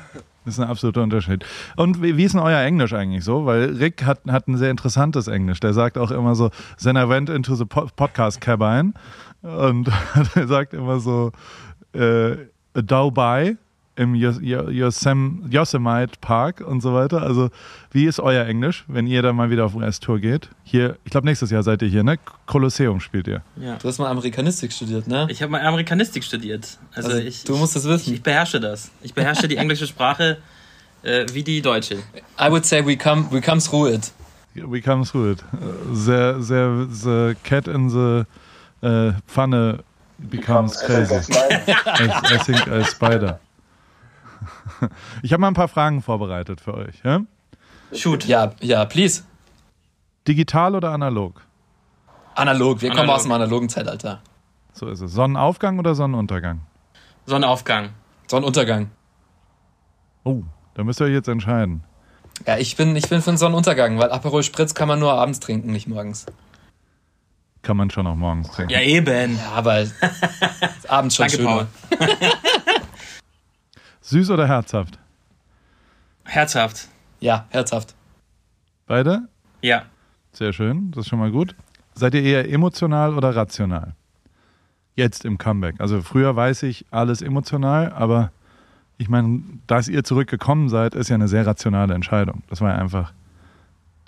Das 0.47 0.55
ist 0.55 0.61
ein 0.61 0.71
absoluter 0.71 1.03
Unterschied. 1.03 1.45
Und 1.75 2.01
wie, 2.01 2.17
wie 2.17 2.23
ist 2.23 2.37
denn 2.37 2.41
euer 2.41 2.61
Englisch 2.61 2.93
eigentlich 2.93 3.25
so? 3.25 3.47
Weil 3.47 3.77
Rick 3.77 4.05
hat, 4.05 4.21
hat 4.29 4.47
ein 4.47 4.57
sehr 4.57 4.71
interessantes 4.71 5.27
Englisch. 5.27 5.59
Der 5.59 5.75
sagt 5.75 5.99
auch 5.99 6.13
immer 6.13 6.37
so, 6.37 6.51
then 6.81 6.97
I 6.97 7.09
went 7.09 7.29
into 7.29 7.57
the 7.57 7.65
po 7.65 7.89
podcast 7.97 8.41
cabine. 8.41 8.95
Und 9.43 9.91
er 10.37 10.47
sagt 10.47 10.73
immer 10.73 11.01
so, 11.01 11.33
äh, 11.95 12.37
a 12.75 12.81
Dubai. 12.81 13.57
Im 13.97 14.15
Yos- 14.15 14.41
Yo- 14.41 14.69
Yosem, 14.69 15.43
Yosemite 15.51 16.13
Park 16.21 16.61
und 16.61 16.81
so 16.83 16.95
weiter. 16.95 17.23
Also, 17.23 17.51
wie 17.93 18.05
ist 18.05 18.21
euer 18.21 18.45
Englisch, 18.47 18.85
wenn 18.89 19.07
ihr 19.07 19.23
da 19.23 19.33
mal 19.33 19.51
wieder 19.51 19.65
auf 19.65 19.75
US-Tour 19.75 20.19
geht? 20.19 20.49
Hier, 20.65 20.97
ich 21.05 21.11
glaube, 21.11 21.27
nächstes 21.27 21.51
Jahr 21.51 21.63
seid 21.63 21.83
ihr 21.83 21.89
hier, 21.89 22.05
ne? 22.05 22.19
Kolosseum 22.47 23.01
spielt 23.01 23.27
ihr. 23.27 23.43
Ja. 23.57 23.77
Du 23.77 23.89
hast 23.89 23.99
mal 23.99 24.09
Amerikanistik 24.09 24.73
studiert, 24.73 25.07
ne? 25.09 25.27
Ich 25.31 25.43
habe 25.43 25.51
mal 25.53 25.61
Amerikanistik 25.67 26.23
studiert. 26.25 26.79
Also, 26.95 27.09
Also, 27.09 27.21
ich, 27.23 27.45
du 27.45 27.57
musst 27.57 27.75
das 27.75 27.85
wissen. 27.85 28.11
Ich, 28.11 28.17
ich 28.19 28.23
beherrsche 28.23 28.61
das. 28.61 28.91
Ich 29.03 29.15
beherrsche 29.15 29.49
die 29.49 29.57
englische 29.57 29.87
Sprache 29.87 30.39
äh, 31.03 31.25
wie 31.33 31.43
die 31.43 31.63
deutsche. 31.63 31.97
I 32.41 32.51
would 32.51 32.65
say 32.67 32.85
we 32.85 32.97
come, 32.97 33.27
we 33.31 33.41
come 33.41 33.61
through 33.61 33.89
it. 33.89 34.13
We 34.55 34.81
come 34.81 35.05
through 35.05 35.33
it. 35.33 35.45
Sehr, 35.93 36.41
sehr, 36.43 36.87
the 36.91 37.35
cat 37.45 37.69
in 37.69 37.91
the 37.91 38.25
äh, 38.87 39.13
Pfanne 39.27 39.81
becomes 40.19 40.79
crazy. 40.81 41.15
I, 41.33 42.35
I 42.35 42.39
think 42.39 42.67
a 42.69 42.83
spider. 42.85 43.39
Ich 45.23 45.33
habe 45.33 45.41
mal 45.41 45.49
ein 45.49 45.55
paar 45.55 45.69
Fragen 45.69 46.03
vorbereitet 46.03 46.61
für 46.61 46.75
euch. 46.75 46.97
Ja? 47.05 47.23
Shoot. 47.93 48.25
Ja, 48.27 48.53
ja, 48.61 48.85
please. 48.85 49.23
Digital 50.27 50.75
oder 50.75 50.91
analog? 50.91 51.43
Analog, 52.35 52.83
wir 52.83 52.91
kommen 52.91 53.01
Analog. 53.01 53.17
aus 53.17 53.23
dem 53.23 53.33
analogen 53.33 53.69
Zeitalter. 53.69 54.21
So 54.73 54.89
ist 54.89 55.01
es. 55.01 55.13
Sonnenaufgang 55.13 55.79
oder 55.79 55.95
Sonnenuntergang? 55.95 56.61
Sonnenaufgang. 57.25 57.91
Sonnenuntergang. 58.27 58.91
Oh, 60.25 60.43
da 60.75 60.85
müsst 60.85 61.01
ihr 61.01 61.07
euch 61.07 61.13
jetzt 61.13 61.29
entscheiden. 61.29 61.83
Ja, 62.47 62.59
ich 62.59 62.77
bin, 62.77 62.95
ich 62.97 63.09
bin 63.09 63.23
für 63.23 63.31
den 63.31 63.39
Sonnenuntergang, 63.39 63.99
weil 63.99 64.11
Aperol 64.11 64.43
Spritz 64.43 64.75
kann 64.75 64.89
man 64.89 64.99
nur 64.99 65.13
abends 65.13 65.41
trinken, 65.41 65.73
nicht 65.73 65.89
morgens. 65.89 66.27
Kann 67.63 67.77
man 67.79 67.91
schon 67.91 68.07
auch 68.07 68.15
morgens 68.15 68.51
trinken. 68.51 68.73
Ja, 68.73 68.81
eben. 68.81 69.39
Ja, 69.39 69.53
aber 69.55 69.87
abends 70.89 71.17
schon 71.17 71.29
Danke, 71.29 71.37
schöner. 71.37 71.67
Paul. 71.91 72.09
Süß 74.07 74.31
oder 74.31 74.47
herzhaft? 74.47 75.01
Herzhaft. 76.23 76.87
Ja, 77.19 77.47
herzhaft. 77.51 77.97
Beide? 78.87 79.23
Ja. 79.63 79.83
Sehr 80.31 80.53
schön, 80.53 80.93
das 80.93 81.07
ist 81.07 81.09
schon 81.09 81.19
mal 81.19 81.33
gut. 81.33 81.57
Seid 81.93 82.15
ihr 82.15 82.23
eher 82.23 82.49
emotional 82.49 83.15
oder 83.17 83.35
rational? 83.35 83.97
Jetzt 84.95 85.25
im 85.25 85.39
Comeback. 85.39 85.81
Also 85.81 86.03
früher 86.03 86.37
weiß 86.37 86.63
ich 86.63 86.87
alles 86.93 87.21
emotional, 87.21 87.93
aber 87.93 88.31
ich 88.97 89.09
meine, 89.09 89.43
dass 89.67 89.89
ihr 89.89 90.05
zurückgekommen 90.05 90.69
seid, 90.69 90.95
ist 90.95 91.09
ja 91.09 91.17
eine 91.17 91.27
sehr 91.27 91.45
rationale 91.45 91.93
Entscheidung. 91.93 92.45
Das 92.49 92.61
war 92.61 92.71
ja 92.71 92.79
einfach, 92.79 93.13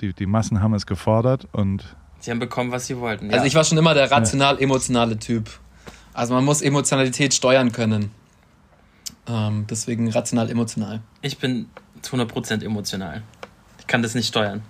die, 0.00 0.12
die 0.12 0.26
Massen 0.26 0.62
haben 0.62 0.74
es 0.74 0.86
gefordert 0.86 1.48
und 1.50 1.96
Sie 2.20 2.30
haben 2.30 2.38
bekommen, 2.38 2.70
was 2.70 2.86
sie 2.86 2.98
wollten. 2.98 3.30
Also 3.30 3.38
ja. 3.38 3.46
ich 3.46 3.54
war 3.56 3.64
schon 3.64 3.78
immer 3.78 3.94
der 3.94 4.12
rational-emotionale 4.12 5.18
Typ. 5.18 5.50
Also 6.12 6.34
man 6.34 6.44
muss 6.44 6.62
Emotionalität 6.62 7.34
steuern 7.34 7.72
können. 7.72 8.12
Ähm, 9.28 9.66
deswegen 9.68 10.10
rational-emotional. 10.10 11.00
ich 11.22 11.38
bin 11.38 11.68
zu 12.02 12.16
100% 12.16 12.64
emotional. 12.64 13.22
Ich 13.78 13.86
kann 13.86 14.02
das 14.02 14.14
nicht 14.14 14.28
steuern. 14.28 14.62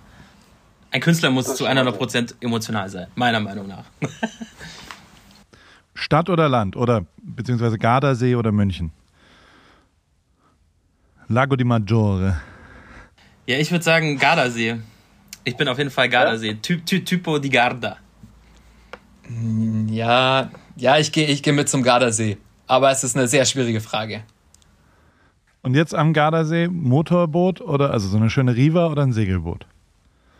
Ein 0.91 1.01
Künstler 1.01 1.29
muss 1.29 1.55
zu 1.55 1.67
100% 1.67 2.35
emotional 2.41 2.89
sein, 2.89 3.07
meiner 3.15 3.39
Meinung 3.39 3.67
nach. 3.67 3.85
Stadt 5.93 6.29
oder 6.29 6.49
Land 6.49 6.75
oder 6.75 7.05
beziehungsweise 7.21 7.77
Gardasee 7.77 8.35
oder 8.35 8.51
München? 8.51 8.91
Lago 11.27 11.55
di 11.55 11.63
Maggiore. 11.63 12.41
Ja, 13.45 13.57
ich 13.57 13.69
würde 13.71 13.83
sagen 13.83 14.17
Gardasee. 14.17 14.77
Ich 15.43 15.55
bin 15.55 15.67
auf 15.67 15.77
jeden 15.77 15.91
Fall 15.91 16.09
Gardasee. 16.09 16.55
Ty 16.55 16.81
ty 16.81 17.03
Typo 17.03 17.37
di 17.37 17.49
Garda. 17.49 17.97
Ja, 19.87 20.49
ja, 20.75 20.97
ich 20.97 21.11
gehe 21.11 21.27
ich 21.27 21.43
geh 21.43 21.51
mit 21.51 21.69
zum 21.69 21.83
Gardasee. 21.83 22.37
Aber 22.65 22.89
es 22.89 23.03
ist 23.03 23.15
eine 23.15 23.27
sehr 23.27 23.45
schwierige 23.45 23.81
Frage. 23.81 24.23
Und 25.69 25.75
jetzt 25.75 25.93
am 25.93 26.13
Gardasee 26.13 26.67
Motorboot 26.67 27.61
oder 27.61 27.91
also 27.91 28.07
so 28.07 28.17
eine 28.17 28.31
schöne 28.31 28.55
Riva 28.55 28.87
oder 28.87 29.03
ein 29.03 29.13
Segelboot? 29.13 29.67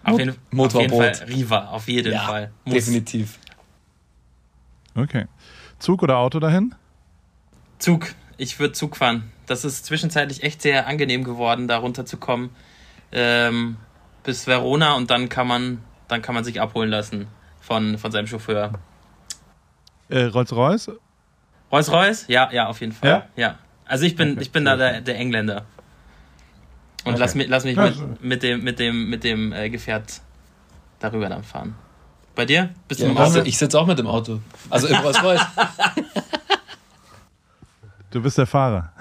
Auf 0.04 0.18
jeden, 0.18 0.32
auf 0.32 0.38
jeden 0.38 0.58
Motorboot. 0.58 1.18
Fall 1.18 1.28
Riva, 1.28 1.66
auf 1.68 1.88
jeden 1.88 2.14
ja, 2.14 2.22
Fall. 2.22 2.52
Muss. 2.66 2.74
definitiv. 2.74 3.38
Okay. 4.96 5.28
Zug 5.78 6.02
oder 6.02 6.18
Auto 6.18 6.40
dahin? 6.40 6.74
Zug. 7.78 8.08
Ich 8.38 8.60
würde 8.60 8.74
Zug 8.74 8.98
fahren. 8.98 9.32
Das 9.46 9.66
ist 9.66 9.86
zwischenzeitlich 9.86 10.42
echt 10.42 10.64
sehr 10.64 10.88
angenehm 10.88 11.24
geworden, 11.24 11.68
da 11.68 11.78
runterzukommen. 11.78 12.50
Ähm, 13.12 13.78
bis 14.24 14.48
Verona 14.48 14.96
und 14.96 15.12
dann 15.12 15.30
kann 15.30 15.46
man, 15.46 15.84
dann 16.08 16.24
kann 16.24 16.34
man 16.34 16.44
sich 16.44 16.60
abholen 16.60 16.90
lassen 16.90 17.28
von, 17.62 18.00
von 18.00 18.12
seinem 18.12 18.26
Chauffeur. 18.26 18.80
Äh, 20.10 20.24
Rolls-Royce? 20.24 20.94
Rolls-Royce? 21.72 22.26
Ja, 22.30 22.52
ja, 22.52 22.66
auf 22.66 22.82
jeden 22.82 22.94
Fall. 22.94 23.10
Ja? 23.12 23.28
Ja. 23.36 23.60
Also 23.90 24.06
ich 24.06 24.16
bin, 24.16 24.32
Okay, 24.34 24.42
ich 24.44 24.52
bin 24.52 24.64
da 24.66 24.78
der, 24.78 25.02
der 25.02 25.18
Engländer. 25.18 25.66
Und 27.04 27.14
Okay. 27.14 27.20
lass 27.20 27.36
mich, 27.36 27.48
lass 27.50 27.64
mich 27.66 27.76
mit, 27.76 28.22
mit 28.24 28.44
dem, 28.44 28.64
mit 28.64 28.80
dem, 28.80 29.10
mit 29.10 29.24
dem 29.24 29.52
äh, 29.52 29.70
Gefährt 29.70 30.22
darüber 31.00 31.28
dann 31.28 31.44
fahren. 31.44 31.76
Bei 32.36 32.46
dir? 32.46 32.70
Bist 32.88 33.02
du 33.02 33.06
Ja, 33.06 33.12
im 33.12 33.18
also 33.18 33.40
Auto? 33.40 33.48
ich 33.50 33.58
sitze 33.58 33.80
auch 33.80 33.88
mit 33.88 33.98
dem 34.00 34.08
Auto. 34.08 34.40
Also 34.70 34.88
im 34.88 34.96
Rolls 34.98 35.22
Royce. 35.24 35.42
Du 38.12 38.22
bist 38.22 38.38
der 38.38 38.46
Fahrer. 38.48 38.92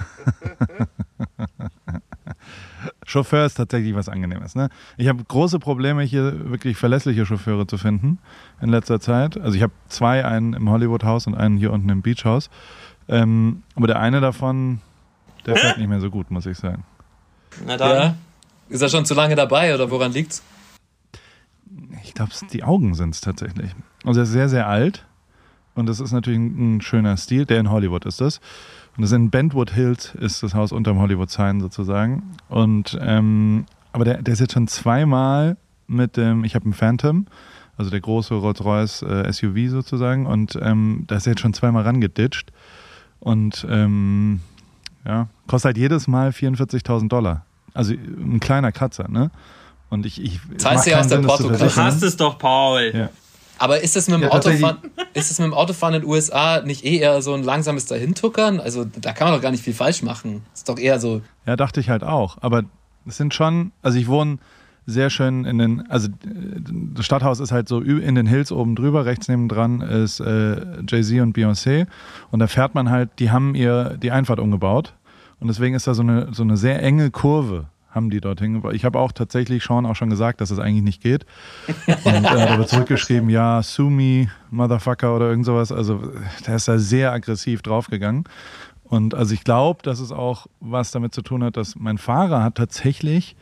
Chauffeur 3.06 3.46
ist 3.46 3.54
tatsächlich 3.54 3.94
was 3.94 4.08
Angenehmes. 4.08 4.54
Ne? 4.54 4.68
Ich 4.96 5.08
habe 5.08 5.24
große 5.24 5.58
Probleme, 5.58 6.02
hier 6.02 6.50
wirklich 6.50 6.76
verlässliche 6.76 7.24
Chauffeure 7.24 7.66
zu 7.66 7.78
finden 7.78 8.18
in 8.60 8.68
letzter 8.68 9.00
Zeit. 9.00 9.38
Also 9.40 9.56
ich 9.56 9.62
habe 9.62 9.72
zwei, 9.88 10.24
einen 10.24 10.52
im 10.52 10.68
Hollywood-Haus 10.68 11.26
und 11.26 11.34
einen 11.34 11.56
hier 11.56 11.72
unten 11.72 11.88
im 11.88 12.02
Beach-Haus. 12.02 12.50
Ähm, 13.08 13.62
aber 13.74 13.86
der 13.86 14.00
eine 14.00 14.20
davon, 14.20 14.80
der 15.46 15.56
fährt 15.56 15.78
nicht 15.78 15.88
mehr 15.88 16.00
so 16.00 16.10
gut, 16.10 16.30
muss 16.30 16.46
ich 16.46 16.58
sagen. 16.58 16.84
Na 17.66 17.76
dann. 17.76 17.96
ja. 17.96 18.14
Ist 18.68 18.82
er 18.82 18.88
schon 18.88 19.06
zu 19.06 19.14
lange 19.14 19.34
dabei 19.34 19.74
oder 19.74 19.90
woran 19.90 20.12
liegt's? 20.12 20.42
Ich 22.04 22.14
glaube, 22.14 22.32
die 22.52 22.64
Augen 22.64 22.94
sind 22.94 23.14
es 23.14 23.20
tatsächlich. 23.20 23.70
Also 24.04 24.20
er 24.20 24.24
ist 24.24 24.32
sehr, 24.32 24.48
sehr 24.48 24.68
alt. 24.68 25.06
Und 25.74 25.86
das 25.86 26.00
ist 26.00 26.12
natürlich 26.12 26.38
ein, 26.38 26.80
schöner 26.80 27.16
Stil. 27.16 27.46
Der 27.46 27.60
in 27.60 27.70
Hollywood 27.70 28.04
ist 28.04 28.20
das. 28.20 28.40
Und 28.96 29.02
das 29.02 29.12
in 29.12 29.30
Bentwood 29.30 29.70
Hills 29.70 30.14
ist 30.14 30.42
das 30.42 30.54
Haus 30.54 30.72
unterm 30.72 30.98
Hollywood 30.98 31.30
Sign 31.30 31.60
sozusagen. 31.60 32.34
Und 32.48 32.98
ähm, 33.00 33.64
aber 33.92 34.04
der, 34.04 34.22
der 34.22 34.34
ist 34.34 34.40
jetzt 34.40 34.52
schon 34.52 34.68
zweimal 34.68 35.56
mit 35.86 36.16
dem, 36.16 36.44
ich 36.44 36.54
habe 36.54 36.64
einen 36.64 36.74
Phantom, 36.74 37.26
also 37.76 37.90
der 37.90 38.00
große 38.00 38.34
Rolls-Royce 38.34 39.02
äh, 39.02 39.32
SUV 39.32 39.70
sozusagen. 39.70 40.26
Und 40.26 40.58
ähm, 40.60 41.04
da 41.06 41.16
ist 41.16 41.26
er 41.26 41.32
jetzt 41.32 41.40
schon 41.40 41.54
zweimal 41.54 41.84
rangeditscht. 41.84 42.50
Und 43.20 43.66
ähm, 43.68 44.40
ja, 45.06 45.28
kostet 45.46 45.66
halt 45.70 45.78
jedes 45.78 46.06
Mal 46.08 46.30
44.000 46.30 47.08
Dollar. 47.08 47.44
Also 47.74 47.92
ein 47.94 48.40
kleiner 48.40 48.72
Kratzer, 48.72 49.08
ne? 49.08 49.30
Und 49.90 50.04
ich, 50.04 50.22
ich 50.22 50.40
Zahlst 50.58 50.86
ja 50.86 51.00
aus 51.00 51.08
der 51.08 51.18
Portokasse. 51.18 51.64
Du 51.64 51.76
hast 51.76 52.02
es 52.02 52.16
doch, 52.16 52.38
Paul. 52.38 52.92
Ja. 52.94 53.08
Aber 53.58 53.80
ist 53.80 53.96
es 53.96 54.06
mit 54.08 54.16
dem 54.20 54.22
Ja. 54.24 54.30
Autofahren, 54.30 54.76
ist 55.14 55.30
es 55.30 55.38
mit 55.38 55.46
dem 55.46 55.54
Autofahren 55.54 55.94
in 55.94 56.02
den 56.02 56.10
USA 56.10 56.60
nicht 56.60 56.84
eh 56.84 56.98
eher 56.98 57.20
so 57.22 57.34
ein 57.34 57.42
langsames 57.42 57.86
Dahintuckern? 57.86 58.60
Also 58.60 58.84
da 58.84 59.12
kann 59.12 59.28
man 59.28 59.36
doch 59.36 59.42
gar 59.42 59.50
nicht 59.50 59.64
viel 59.64 59.74
falsch 59.74 60.02
machen. 60.02 60.42
Ist 60.54 60.68
doch 60.68 60.78
eher 60.78 61.00
so, 61.00 61.22
Ja, 61.46 61.56
dachte 61.56 61.80
ich 61.80 61.88
halt 61.88 62.04
auch. 62.04 62.38
Aber 62.40 62.62
es 63.06 63.16
sind 63.16 63.34
schon, 63.34 63.72
also 63.82 63.98
ich 63.98 64.06
wohne 64.06 64.38
sehr 64.88 65.10
schön 65.10 65.44
in 65.44 65.58
den, 65.58 65.90
also 65.90 66.08
äh, 66.08 66.60
das 66.94 67.04
Stadthaus 67.04 67.40
ist 67.40 67.52
halt 67.52 67.68
so 67.68 67.80
in 67.80 68.14
den 68.14 68.26
Hills 68.26 68.50
oben 68.50 68.74
drüber, 68.74 69.04
rechts 69.04 69.28
nebendran 69.28 69.80
ist 69.82 70.20
äh, 70.20 70.82
Jay-Z 70.88 71.20
und 71.20 71.36
Beyoncé 71.36 71.86
und 72.30 72.40
da 72.40 72.46
fährt 72.46 72.74
man 72.74 72.90
halt, 72.90 73.10
die 73.18 73.30
haben 73.30 73.54
ihr 73.54 73.98
die 74.02 74.10
Einfahrt 74.10 74.40
umgebaut 74.40 74.94
und 75.40 75.48
deswegen 75.48 75.74
ist 75.74 75.86
da 75.86 75.94
so 75.94 76.02
eine, 76.02 76.28
so 76.32 76.42
eine 76.42 76.56
sehr 76.56 76.82
enge 76.82 77.10
Kurve 77.10 77.66
haben 77.90 78.10
die 78.10 78.20
dorthin 78.20 78.54
gebaut. 78.54 78.74
Ich 78.74 78.84
habe 78.84 78.98
auch 78.98 79.12
tatsächlich 79.12 79.64
Sean 79.64 79.86
auch 79.86 79.96
schon 79.96 80.10
gesagt, 80.10 80.40
dass 80.40 80.50
es 80.50 80.58
eigentlich 80.58 80.84
nicht 80.84 81.02
geht. 81.02 81.24
Und 81.86 82.24
er 82.24 82.42
hat 82.42 82.50
aber 82.50 82.66
zurückgeschrieben, 82.66 83.30
ja, 83.30 83.62
sue 83.62 83.90
me, 83.90 84.28
Motherfucker 84.50 85.16
oder 85.16 85.30
irgend 85.30 85.46
sowas. 85.46 85.72
Also 85.72 86.12
der 86.46 86.56
ist 86.56 86.68
da 86.68 86.78
sehr 86.78 87.12
aggressiv 87.12 87.62
draufgegangen. 87.62 88.24
Und 88.84 89.14
also 89.14 89.34
ich 89.34 89.42
glaube, 89.42 89.82
dass 89.82 90.00
es 90.00 90.12
auch 90.12 90.46
was 90.60 90.90
damit 90.90 91.14
zu 91.14 91.22
tun 91.22 91.42
hat, 91.44 91.56
dass 91.56 91.76
mein 91.76 91.98
Fahrer 91.98 92.42
hat 92.42 92.56
tatsächlich, 92.56 93.36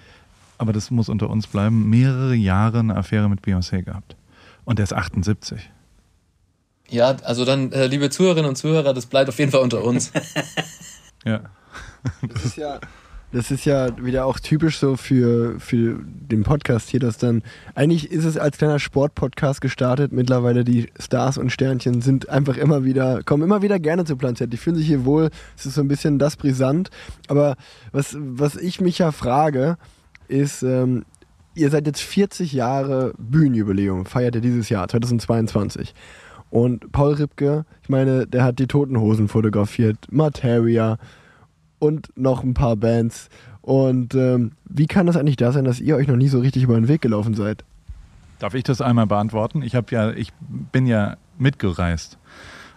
aber 0.59 0.72
das 0.72 0.90
muss 0.90 1.09
unter 1.09 1.30
uns 1.30 1.46
bleiben, 1.46 1.88
mehrere 1.88 2.34
Jahre 2.34 2.80
eine 2.80 2.96
Affäre 2.96 3.28
mit 3.28 3.40
Beyoncé 3.40 3.82
gehabt. 3.82 4.16
Und 4.64 4.78
der 4.78 4.84
ist 4.84 4.92
78. 4.92 5.70
ja, 6.88 7.16
also 7.22 7.44
dann, 7.44 7.72
äh, 7.72 7.86
liebe 7.86 8.11
Zuhörerinnen 8.11 8.48
und 8.48 8.57
Zuhörer, 8.57 8.94
das 8.94 9.07
bleibt 9.07 9.28
auf 9.28 9.38
jeden 9.38 9.52
Fall 9.52 9.62
unter 9.62 9.82
uns. 9.84 10.12
Ja. 11.24 11.40
Das 12.22 12.44
ist 12.44 12.57
ja, 12.57 12.78
das 13.32 13.50
ist 13.50 13.64
ja 13.64 14.02
wieder 14.02 14.26
auch 14.26 14.38
typisch 14.38 14.78
so 14.78 14.96
für, 14.96 15.59
für 15.59 15.98
den 16.02 16.44
Podcast 16.44 16.88
hier, 16.88 17.00
dass 17.00 17.18
dann, 17.18 17.42
eigentlich 17.74 18.11
ist 18.11 18.24
es 18.24 18.38
als 18.38 18.59
kleiner 18.59 18.78
Sportpodcast 18.78 19.61
gestartet, 19.61 20.12
mittlerweile 20.12 20.64
die 20.64 20.88
Stars 20.98 21.36
und 21.36 21.50
Sternchen 21.50 22.00
sind 22.00 22.28
einfach 22.28 22.57
immer 22.57 22.84
wieder, 22.84 23.22
kommen 23.24 23.42
immer 23.42 23.62
wieder 23.62 23.80
gerne 23.80 24.04
zu 24.04 24.16
Planzett, 24.16 24.52
die 24.52 24.57
fühlen 24.57 24.76
sich 24.76 24.86
hier 24.86 25.04
wohl, 25.04 25.30
es 25.57 25.66
ist 25.66 25.74
so 25.74 25.80
ein 25.80 25.88
bisschen 25.88 26.18
das 26.18 26.36
brisant, 26.36 26.90
aber 27.26 27.57
was, 27.90 28.16
was 28.18 28.54
ich 28.57 28.80
mich 28.80 28.98
ja 28.98 29.11
frage, 29.11 29.76
ist, 30.28 30.62
ähm, 30.62 31.04
ihr 31.54 31.70
seid 31.70 31.86
jetzt 31.86 32.02
40 32.02 32.52
Jahre 32.52 33.12
Bühnenjubiläum, 33.18 34.06
feiert 34.06 34.34
ihr 34.34 34.40
dieses 34.40 34.68
Jahr, 34.68 34.88
2022. 34.88 35.94
Und 36.50 36.92
Paul 36.92 37.14
Ripke, 37.14 37.64
ich 37.82 37.88
meine, 37.88 38.26
der 38.26 38.44
hat 38.44 38.58
die 38.58 38.66
Toten 38.66 38.98
Hosen 38.98 39.28
fotografiert, 39.28 39.98
Materia, 40.10 40.98
und 41.78 42.08
noch 42.16 42.42
ein 42.42 42.54
paar 42.54 42.76
Bands. 42.76 43.28
Und 43.62 44.14
ähm, 44.14 44.52
wie 44.64 44.86
kann 44.86 45.06
das 45.06 45.16
eigentlich 45.16 45.36
da 45.36 45.52
sein, 45.52 45.64
dass 45.64 45.80
ihr 45.80 45.96
euch 45.96 46.06
noch 46.06 46.16
nie 46.16 46.28
so 46.28 46.38
richtig 46.38 46.62
über 46.62 46.74
den 46.74 46.88
Weg 46.88 47.00
gelaufen 47.00 47.34
seid? 47.34 47.64
Darf 48.38 48.54
ich 48.54 48.64
das 48.64 48.80
einmal 48.80 49.06
beantworten? 49.06 49.62
Ich 49.62 49.72
ja, 49.72 50.12
ich 50.12 50.32
bin 50.38 50.86
ja 50.86 51.16
mitgereist. 51.38 52.18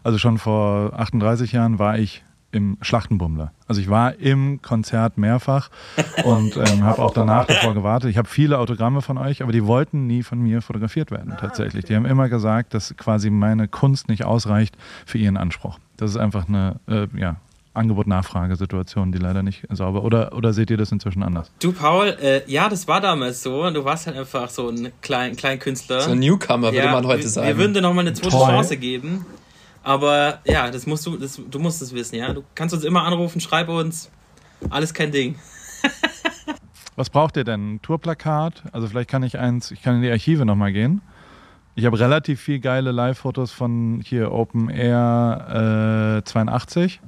Also 0.03 0.17
schon 0.17 0.37
vor 0.37 0.93
38 0.93 1.51
Jahren 1.51 1.79
war 1.79 1.99
ich 1.99 2.23
im 2.51 2.77
Schlachtenbummler. 2.81 3.51
Also 3.67 3.81
ich 3.81 3.89
war 3.89 4.15
im 4.15 4.61
Konzert 4.61 5.17
mehrfach 5.17 5.69
und 6.23 6.57
ähm, 6.57 6.83
habe 6.83 7.01
auch 7.01 7.13
danach 7.13 7.45
davor 7.45 7.73
gewartet. 7.73 8.09
Ich 8.09 8.17
habe 8.17 8.27
viele 8.27 8.57
Autogramme 8.57 9.01
von 9.01 9.17
euch, 9.17 9.43
aber 9.43 9.51
die 9.51 9.65
wollten 9.65 10.07
nie 10.07 10.23
von 10.23 10.39
mir 10.39 10.61
fotografiert 10.61 11.11
werden 11.11 11.35
tatsächlich. 11.39 11.85
Die 11.85 11.95
haben 11.95 12.05
immer 12.05 12.29
gesagt, 12.29 12.73
dass 12.73 12.95
quasi 12.97 13.29
meine 13.29 13.67
Kunst 13.67 14.09
nicht 14.09 14.25
ausreicht 14.25 14.75
für 15.05 15.17
ihren 15.17 15.37
Anspruch. 15.37 15.77
Das 15.97 16.11
ist 16.11 16.17
einfach 16.17 16.47
eine 16.47 16.79
äh, 16.87 17.07
ja, 17.15 17.35
Angebot-Nachfrage-Situation, 17.73 19.11
die 19.11 19.19
leider 19.19 19.43
nicht 19.43 19.65
sauber. 19.69 20.03
Oder, 20.03 20.33
oder 20.33 20.53
seht 20.53 20.69
ihr 20.69 20.77
das 20.77 20.91
inzwischen 20.91 21.23
anders? 21.23 21.51
Du, 21.61 21.71
Paul, 21.71 22.07
äh, 22.21 22.41
ja, 22.47 22.69
das 22.69 22.87
war 22.87 23.01
damals 23.01 23.43
so. 23.43 23.69
Du 23.69 23.85
warst 23.85 24.07
halt 24.07 24.17
einfach 24.17 24.49
so 24.49 24.69
ein 24.69 24.91
klein, 25.01 25.35
Künstler. 25.59 26.01
So 26.01 26.11
ein 26.11 26.19
Newcomer, 26.19 26.73
würde 26.73 26.91
man 26.91 27.05
heute 27.05 27.23
wir, 27.23 27.29
sagen. 27.29 27.47
Wir 27.47 27.57
würden 27.57 27.73
dir 27.73 27.81
nochmal 27.81 28.05
eine 28.05 28.13
zweite 28.13 28.31
Toll. 28.31 28.47
Chance 28.47 28.77
geben. 28.77 29.25
Aber 29.83 30.39
ja, 30.45 30.69
das 30.71 30.85
musst 30.85 31.05
du, 31.05 31.17
das, 31.17 31.39
du 31.49 31.59
musst 31.59 31.81
es 31.81 31.93
wissen, 31.93 32.15
ja. 32.15 32.33
Du 32.33 32.43
kannst 32.55 32.73
uns 32.73 32.83
immer 32.83 33.03
anrufen, 33.03 33.39
schreib 33.39 33.69
uns. 33.69 34.11
Alles 34.69 34.93
kein 34.93 35.11
Ding. 35.11 35.35
Was 36.95 37.09
braucht 37.09 37.37
ihr 37.37 37.45
denn? 37.45 37.75
Ein 37.75 37.81
Tourplakat? 37.81 38.63
Also 38.73 38.87
vielleicht 38.87 39.09
kann 39.09 39.23
ich 39.23 39.39
eins, 39.39 39.71
ich 39.71 39.81
kann 39.81 39.95
in 39.95 40.01
die 40.01 40.11
Archive 40.11 40.45
nochmal 40.45 40.73
gehen. 40.73 41.01
Ich 41.75 41.85
habe 41.85 41.97
relativ 41.97 42.41
viel 42.41 42.59
geile 42.59 42.91
Live-Fotos 42.91 43.53
von 43.53 44.01
hier 44.03 44.33
Open 44.33 44.69
Air 44.69 46.19
äh, 46.19 46.23
82. 46.29 46.99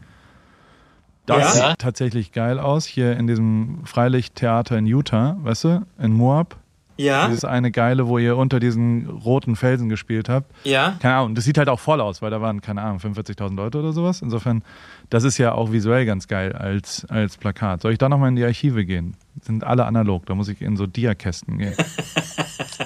Das 1.26 1.58
Ja? 1.58 1.70
sieht 1.72 1.80
tatsächlich 1.80 2.32
geil 2.32 2.58
aus. 2.58 2.86
Hier 2.86 3.18
in 3.18 3.28
diesem 3.28 3.82
Freilichttheater 3.86 4.78
in 4.78 4.86
Utah, 4.86 5.36
weißt 5.42 5.64
du, 5.66 5.86
in 6.00 6.14
Moab. 6.14 6.56
Ja, 7.02 7.28
Dieses 7.28 7.46
eine 7.46 7.72
geile, 7.72 8.08
wo 8.08 8.18
ihr 8.18 8.38
unter 8.38 8.60
diesen 8.60 9.08
roten 9.10 9.56
Felsen 9.56 9.90
gespielt 9.90 10.30
habt. 10.30 10.52
ja. 10.64 10.96
Keine 11.02 11.16
Ahnung, 11.16 11.36
das 11.36 11.44
sieht 11.46 11.58
halt 11.58 11.70
auch 11.70 11.80
voll 11.80 12.00
aus, 12.02 12.22
weil 12.22 12.32
da 12.32 12.42
waren, 12.42 12.62
keine 12.62 12.82
Ahnung, 12.82 13.00
45.000 13.00 13.56
Leute 13.56 13.80
oder 13.80 13.92
sowas. 13.94 14.22
Insofern, 14.22 14.64
das 15.10 15.24
ist 15.24 15.38
ja 15.38 15.54
auch 15.54 15.72
visuell 15.72 16.06
ganz 16.06 16.28
geil 16.28 16.54
als, 16.54 17.06
als 17.10 17.38
Plakat. 17.38 17.82
Soll 17.82 17.92
ich 17.94 17.98
da 17.98 18.10
nochmal 18.10 18.30
in 18.30 18.36
die 18.36 18.44
Archive 18.44 18.86
gehen? 18.86 19.16
Sind 19.42 19.64
alle 19.64 19.86
analog, 19.86 20.26
da 20.26 20.36
muss 20.36 20.48
ich 20.50 20.62
in 20.62 20.78
so 20.78 20.86
Diakästen 20.88 21.58
gehen. 21.58 21.76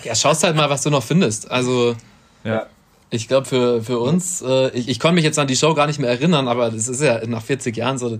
Ja, 0.04 0.14
schaust 0.14 0.44
halt 0.44 0.56
mal, 0.56 0.70
was 0.70 0.84
du 0.84 0.90
noch 0.90 1.02
findest. 1.04 1.50
Also, 1.50 1.96
Ja. 2.44 2.68
ich 3.10 3.28
glaube, 3.28 3.46
für, 3.48 3.82
für 3.82 3.98
uns, 4.00 4.42
äh, 4.42 4.70
ich, 4.72 4.88
ich 4.90 5.00
konnte 5.00 5.16
mich 5.16 5.24
jetzt 5.24 5.40
an 5.40 5.48
die 5.48 5.56
Show 5.56 5.74
gar 5.74 5.88
nicht 5.88 6.00
mehr 6.00 6.10
erinnern, 6.10 6.48
aber 6.48 6.70
das 6.70 6.88
ist 6.88 7.02
ja 7.02 7.26
nach 7.26 7.42
40 7.42 7.76
Jahren 7.76 7.98
so, 7.98 8.20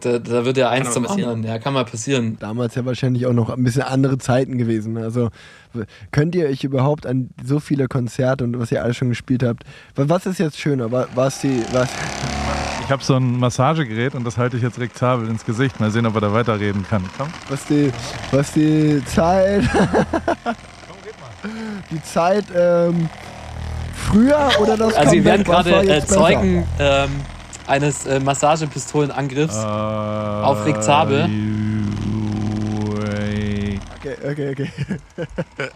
da, 0.00 0.18
da 0.18 0.44
wird 0.44 0.56
ja 0.56 0.70
eins 0.70 0.86
mal 0.86 0.92
zum 0.92 1.04
passieren. 1.04 1.30
anderen. 1.30 1.52
Ja, 1.54 1.58
kann 1.58 1.72
mal 1.74 1.84
passieren. 1.84 2.36
Damals 2.40 2.74
ja 2.74 2.84
wahrscheinlich 2.84 3.26
auch 3.26 3.32
noch 3.32 3.50
ein 3.50 3.62
bisschen 3.64 3.82
andere 3.82 4.18
Zeiten 4.18 4.58
gewesen. 4.58 4.96
Also 4.98 5.30
könnt 6.10 6.34
ihr 6.34 6.46
euch 6.48 6.64
überhaupt 6.64 7.06
an 7.06 7.30
so 7.44 7.60
viele 7.60 7.86
Konzerte 7.88 8.44
und 8.44 8.58
was 8.58 8.72
ihr 8.72 8.82
alles 8.82 8.96
schon 8.96 9.08
gespielt 9.10 9.42
habt, 9.42 9.64
wa- 9.94 10.04
was 10.08 10.26
ist 10.26 10.38
jetzt 10.38 10.58
schöner? 10.58 10.90
Wa- 10.92 11.06
Was 11.14 11.40
die, 11.40 11.62
was, 11.72 11.88
Ich 12.84 12.90
habe 12.90 13.02
so 13.02 13.16
ein 13.16 13.38
Massagegerät 13.38 14.14
und 14.14 14.24
das 14.24 14.38
halte 14.38 14.56
ich 14.56 14.62
jetzt 14.62 14.78
rektabel 14.78 15.28
ins 15.28 15.44
Gesicht. 15.44 15.80
Mal 15.80 15.90
sehen, 15.90 16.06
ob 16.06 16.14
er 16.14 16.20
da 16.22 16.32
weiterreden 16.32 16.84
kann. 16.88 17.02
Komm. 17.18 17.28
was 17.48 17.64
die, 17.66 17.92
was 18.30 18.52
die 18.52 19.02
Zeit, 19.06 19.64
die 21.90 22.02
Zeit 22.02 22.44
ähm, 22.54 23.08
früher 23.94 24.48
oder 24.60 24.76
das 24.76 24.94
Also, 24.94 25.12
wir 25.12 25.24
werden 25.24 25.44
gerade 25.44 25.70
war 25.72 25.84
äh? 25.84 26.04
Zeugen 26.06 26.64
ähm, 26.78 27.10
eines 27.66 28.06
äh, 28.06 28.20
Massagepistolenangriffs. 28.20 29.56
Auf 29.56 30.64
Rick 30.66 30.82
Zabel. 30.82 31.28
Okay, 33.98 34.16
okay, 34.30 34.50
okay. 34.50 34.70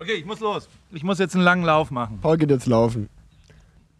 Okay, 0.00 0.12
ich 0.12 0.24
muss 0.24 0.38
los. 0.38 0.68
Ich 0.92 1.02
muss 1.02 1.18
jetzt 1.18 1.34
einen 1.34 1.42
langen 1.42 1.64
Lauf 1.64 1.90
machen. 1.90 2.20
Paul 2.22 2.36
geht 2.38 2.50
jetzt 2.50 2.66
laufen. 2.66 3.08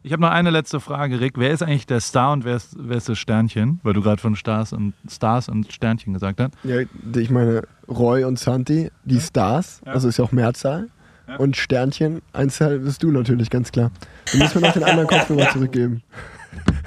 Ich 0.05 0.13
habe 0.13 0.23
noch 0.23 0.31
eine 0.31 0.51
letzte 0.51 0.79
Frage, 0.79 1.19
Rick. 1.19 1.35
Wer 1.39 1.51
ist 1.51 1.61
eigentlich 1.61 1.87
der 1.87 1.99
Star 1.99 2.33
und 2.33 2.45
wer 2.45 2.55
ist, 2.55 2.77
wer 2.79 2.97
ist 2.99 3.09
das 3.09 3.19
Sternchen? 3.19 3.81
Weil 3.83 3.95
du 3.95 4.01
gerade 4.01 4.21
von 4.23 4.37
Stars 4.37 4.73
und 4.73 4.95
Stars 5.11 5.49
und 5.49 5.73
Sternchen 5.73 6.15
gesagt 6.15 6.39
hast. 6.41 6.53
Ja, 6.63 6.77
ich 7.17 7.31
meine, 7.31 7.63
Roy 7.89 8.23
und 8.23 8.39
Santi, 8.39 8.93
die 9.05 9.21
Stars, 9.21 9.81
Ja. 9.85 9.93
also 9.93 10.07
ist 10.09 10.19
ja 10.19 10.25
auch 10.25 10.31
Mehrzahl. 10.31 10.89
Ja. 11.27 11.35
Und 11.37 11.57
Sternchen, 11.57 12.23
Einzahl 12.33 12.79
bist 12.79 13.03
du 13.03 13.11
natürlich, 13.11 13.51
ganz 13.51 13.73
klar. 13.73 13.91
Du 14.31 14.39
musst 14.39 14.55
mir 14.55 14.61
noch 14.61 14.73
den 14.73 14.85
anderen 14.85 15.09
Kopf 15.09 15.29
nochmal 15.29 15.49
zurückgeben. 15.53 16.05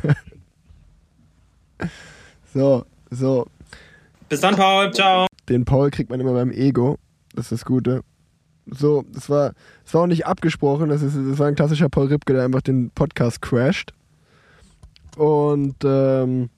so, 2.54 2.86
so. 3.10 3.48
Bis 4.30 4.42
dann, 4.42 4.56
Paul. 4.56 4.94
Ciao. 4.94 5.28
Den 5.50 5.66
Paul 5.66 5.92
kriegt 5.92 6.10
man 6.10 6.20
immer 6.20 6.34
beim 6.34 6.52
Ego. 6.52 6.98
Das 7.36 7.46
ist 7.46 7.52
das 7.52 7.66
Gute. 7.66 8.04
So, 8.66 9.04
das 9.12 9.30
war, 9.30 9.54
das 9.84 9.94
war 9.94 10.02
auch 10.04 10.08
nicht 10.08 10.26
abgesprochen. 10.26 10.90
Das, 10.90 11.02
ist, 11.02 11.16
das 11.16 11.40
war 11.40 11.48
ein 11.48 11.56
klassischer 11.56 11.90
Paul 11.90 12.08
Ripke, 12.08 12.34
der 12.34 12.44
einfach 12.44 12.62
den 12.62 12.90
Podcast 12.92 13.42
crasht. 13.42 13.94
Und 15.18 15.76
ähm, 15.84 16.50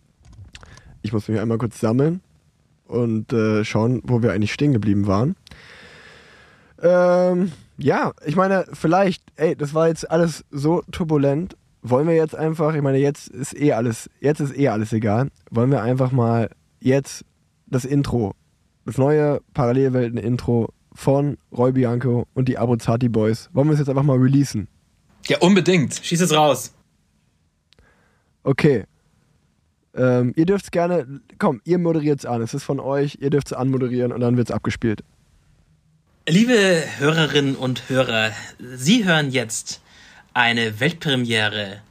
ich 1.01 1.13
muss 1.13 1.27
mich 1.27 1.39
einmal 1.39 1.57
kurz 1.57 1.79
sammeln 1.79 2.21
und 2.87 3.33
äh, 3.33 3.63
schauen, 3.65 4.01
wo 4.03 4.21
wir 4.21 4.31
eigentlich 4.31 4.53
stehen 4.53 4.73
geblieben 4.73 5.07
waren. 5.07 5.35
Ähm, 6.81 7.51
ja, 7.77 8.13
ich 8.25 8.35
meine, 8.35 8.65
vielleicht, 8.73 9.23
ey, 9.35 9.55
das 9.55 9.73
war 9.73 9.87
jetzt 9.87 10.09
alles 10.11 10.45
so 10.51 10.83
turbulent. 10.91 11.55
Wollen 11.85 12.07
wir 12.07 12.15
jetzt 12.15 12.35
einfach, 12.35 12.73
ich 12.75 12.81
meine, 12.81 12.97
jetzt 12.97 13.27
ist 13.27 13.55
eh 13.59 13.73
alles, 13.73 14.09
jetzt 14.21 14.39
ist 14.39 14.57
eh 14.57 14.69
alles 14.69 14.93
egal. 14.93 15.29
Wollen 15.51 15.69
wir 15.69 15.81
einfach 15.81 16.13
mal 16.13 16.49
jetzt 16.79 17.25
das 17.67 17.83
Intro, 17.83 18.35
das 18.85 18.97
neue 18.97 19.41
Parallelwelten-Intro 19.53 20.69
von 20.93 21.37
Roy 21.51 21.73
Bianco 21.73 22.25
und 22.33 22.47
die 22.47 22.57
Abruzzati 22.57 23.09
Boys. 23.09 23.49
Wollen 23.51 23.67
wir 23.67 23.73
es 23.73 23.79
jetzt 23.79 23.89
einfach 23.89 24.03
mal 24.03 24.17
releasen? 24.17 24.69
Ja, 25.27 25.39
unbedingt. 25.39 25.99
Schieß 26.01 26.21
es 26.21 26.33
raus. 26.33 26.73
Okay. 28.43 28.85
Ähm, 29.95 30.33
ihr 30.35 30.45
dürft 30.45 30.65
es 30.65 30.71
gerne, 30.71 31.21
komm, 31.37 31.61
ihr 31.65 31.77
moderiert 31.79 32.19
es 32.19 32.25
an. 32.25 32.41
Es 32.41 32.53
ist 32.53 32.63
von 32.63 32.79
euch, 32.79 33.17
ihr 33.19 33.29
dürft 33.29 33.47
es 33.47 33.53
anmoderieren 33.53 34.11
und 34.11 34.21
dann 34.21 34.37
wird 34.37 34.49
es 34.49 34.55
abgespielt. 34.55 35.03
Liebe 36.27 36.83
Hörerinnen 36.97 37.55
und 37.55 37.89
Hörer, 37.89 38.31
Sie 38.75 39.03
hören 39.03 39.29
jetzt 39.29 39.81
eine 40.33 40.79
Weltpremiere, 40.79 41.81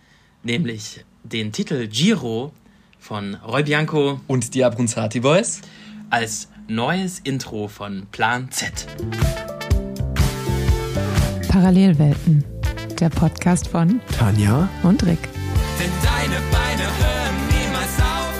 nämlich 0.43 1.05
den 1.22 1.53
Titel 1.53 1.86
Giro 1.86 2.53
von 2.99 3.34
Roy 3.36 3.62
Bianco 3.62 4.20
Und 4.26 4.55
die 4.55 4.64
Abronzati 4.64 5.20
Boys? 5.20 5.61
als 6.11 6.49
neues 6.68 7.20
Intro 7.20 7.68
von 7.68 8.07
Plan 8.12 8.51
Z. 8.51 8.86
Parallelwelten, 11.49 12.45
der 13.01 13.09
Podcast 13.09 13.68
von 13.68 14.01
Tanja? 14.18 14.68
und 14.82 15.03
Rick. 15.05 15.18
Denn 15.80 15.90
deine 16.03 16.40
Beine 16.51 16.82
hören 16.82 17.36
niemals 17.49 17.99
auf. 17.99 18.34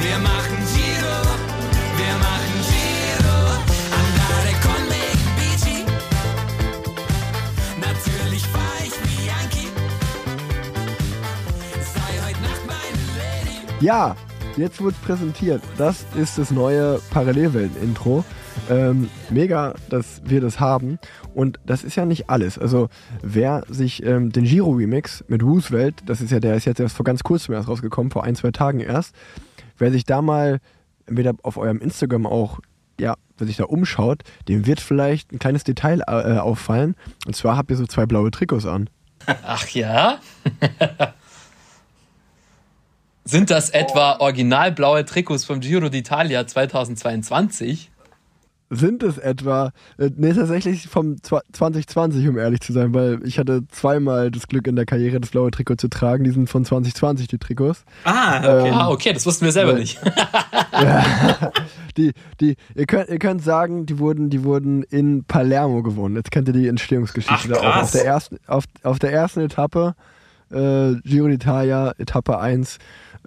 Wir 0.00 0.18
machen 0.18 0.53
Ja, 13.84 14.16
jetzt 14.56 14.82
wird 14.82 14.98
präsentiert. 15.02 15.60
Das 15.76 16.06
ist 16.14 16.38
das 16.38 16.50
neue 16.50 17.02
Parallelwelten-Intro. 17.10 18.24
Ähm, 18.70 19.10
mega, 19.28 19.74
dass 19.90 20.22
wir 20.24 20.40
das 20.40 20.58
haben. 20.58 20.98
Und 21.34 21.60
das 21.66 21.84
ist 21.84 21.94
ja 21.94 22.06
nicht 22.06 22.30
alles. 22.30 22.58
Also, 22.58 22.88
wer 23.20 23.62
sich 23.68 24.02
ähm, 24.02 24.32
den 24.32 24.44
Giro-Remix 24.44 25.26
mit 25.28 25.42
Roosevelt, 25.42 25.96
das 26.06 26.22
ist 26.22 26.30
ja, 26.30 26.40
der 26.40 26.54
ist 26.54 26.64
jetzt 26.64 26.80
erst 26.80 26.96
vor 26.96 27.04
ganz 27.04 27.22
kurzem 27.24 27.52
erst 27.52 27.68
rausgekommen, 27.68 28.10
vor 28.10 28.24
ein, 28.24 28.36
zwei 28.36 28.52
Tagen 28.52 28.80
erst, 28.80 29.14
wer 29.76 29.92
sich 29.92 30.06
da 30.06 30.22
mal 30.22 30.60
entweder 31.04 31.34
auf 31.42 31.58
eurem 31.58 31.82
Instagram 31.82 32.24
auch, 32.24 32.60
ja, 32.98 33.16
wer 33.36 33.46
sich 33.46 33.58
da 33.58 33.64
umschaut, 33.64 34.22
dem 34.48 34.64
wird 34.64 34.80
vielleicht 34.80 35.30
ein 35.30 35.38
kleines 35.38 35.62
Detail 35.62 36.00
äh, 36.06 36.38
auffallen. 36.38 36.96
Und 37.26 37.36
zwar 37.36 37.58
habt 37.58 37.70
ihr 37.70 37.76
so 37.76 37.86
zwei 37.86 38.06
blaue 38.06 38.30
Trikots 38.30 38.64
an. 38.64 38.88
Ach 39.26 39.68
ja? 39.68 40.20
Sind 43.24 43.50
das 43.50 43.70
etwa 43.70 44.16
originalblaue 44.18 45.04
Trikots 45.04 45.44
vom 45.44 45.60
Giro 45.60 45.86
d'Italia 45.86 46.46
2022? 46.46 47.90
Sind 48.70 49.02
es 49.02 49.18
etwa, 49.18 49.72
äh, 49.98 50.10
nee, 50.16 50.32
tatsächlich 50.32 50.88
vom 50.88 51.16
zwa- 51.16 51.42
2020, 51.52 52.26
um 52.28 52.38
ehrlich 52.38 52.60
zu 52.60 52.72
sein, 52.72 52.92
weil 52.92 53.20
ich 53.24 53.38
hatte 53.38 53.62
zweimal 53.68 54.30
das 54.30 54.48
Glück 54.48 54.66
in 54.66 54.74
der 54.74 54.84
Karriere, 54.84 55.20
das 55.20 55.30
blaue 55.30 55.50
Trikot 55.50 55.76
zu 55.76 55.88
tragen. 55.88 56.24
Die 56.24 56.30
sind 56.30 56.50
von 56.50 56.64
2020, 56.64 57.28
die 57.28 57.38
Trikots. 57.38 57.84
Ah, 58.04 58.38
okay. 58.38 58.70
Ah, 58.72 58.88
okay, 58.90 59.12
das 59.12 59.24
wussten 59.26 59.44
wir 59.44 59.52
selber 59.52 59.72
Ja. 59.74 59.78
nicht. 59.78 60.00
Die, 61.96 62.12
die, 62.40 62.56
ihr 62.74 62.86
könnt, 62.86 63.08
ihr 63.10 63.18
könnt 63.18 63.42
sagen, 63.44 63.86
die 63.86 63.98
wurden, 63.98 64.28
die 64.28 64.42
wurden 64.42 64.82
in 64.82 65.24
Palermo 65.24 65.82
gewonnen. 65.82 66.16
Jetzt 66.16 66.30
kennt 66.32 66.48
ihr 66.48 66.54
die 66.54 66.66
Entstehungsgeschichte 66.66 67.54
Ach, 67.54 67.62
da 67.62 67.68
auch. 67.68 67.72
krass. 67.74 67.84
Auf 67.84 67.92
der 67.92 68.04
ersten, 68.06 68.36
auf, 68.48 68.64
auf 68.82 68.98
der 68.98 69.12
ersten 69.12 69.40
Etappe, 69.40 69.94
äh, 70.50 70.94
Giro 71.04 71.26
d'Italia, 71.26 71.92
Etappe 71.98 72.38
1, 72.40 72.78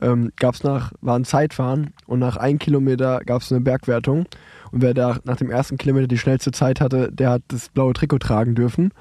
ähm, 0.02 0.32
gab's 0.36 0.64
nach, 0.64 0.92
war 1.02 1.18
ein 1.18 1.26
Zeitfahren 1.26 1.94
und 2.06 2.20
nach 2.20 2.38
einem 2.38 2.60
Kilometer 2.60 3.22
gab 3.26 3.42
es 3.42 3.52
eine 3.52 3.62
Bergwertung. 3.62 4.26
Und 4.72 4.82
wer 4.82 4.94
da 4.94 5.18
nach 5.24 5.38
dem 5.38 5.50
ersten 5.50 5.78
Kilometer 5.78 6.08
die 6.08 6.18
schnellste 6.18 6.52
Zeit 6.52 6.82
hatte, 6.82 7.12
der 7.12 7.30
hat 7.30 7.42
das 7.48 7.70
blaue 7.70 7.94
Trikot 7.94 8.20
tragen 8.20 8.56
dürfen. 8.56 8.92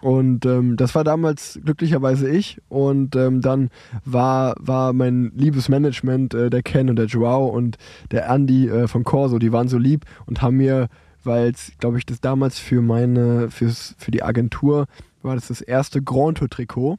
Und 0.00 0.46
ähm, 0.46 0.76
das 0.76 0.94
war 0.94 1.02
damals 1.02 1.58
glücklicherweise 1.64 2.28
ich. 2.28 2.60
Und 2.68 3.16
ähm, 3.16 3.40
dann 3.40 3.70
war, 4.04 4.54
war 4.58 4.92
mein 4.92 5.32
liebes 5.34 5.68
Management, 5.68 6.34
äh, 6.34 6.50
der 6.50 6.62
Ken 6.62 6.88
und 6.88 6.96
der 6.96 7.06
Joao 7.06 7.46
und 7.46 7.78
der 8.10 8.28
Andy 8.28 8.68
äh, 8.68 8.86
von 8.86 9.04
Corso, 9.04 9.38
die 9.38 9.52
waren 9.52 9.68
so 9.68 9.78
lieb 9.78 10.04
und 10.26 10.40
haben 10.40 10.56
mir, 10.56 10.88
weil 11.24 11.50
es, 11.50 11.72
glaube 11.78 11.98
ich, 11.98 12.06
das 12.06 12.20
damals 12.20 12.58
für 12.58 12.80
meine, 12.80 13.50
fürs, 13.50 13.96
für 13.98 14.10
die 14.10 14.22
Agentur 14.22 14.86
war 15.22 15.34
das 15.34 15.48
das 15.48 15.60
erste 15.60 16.00
Grand 16.00 16.38
Tour 16.38 16.48
Trikot, 16.48 16.98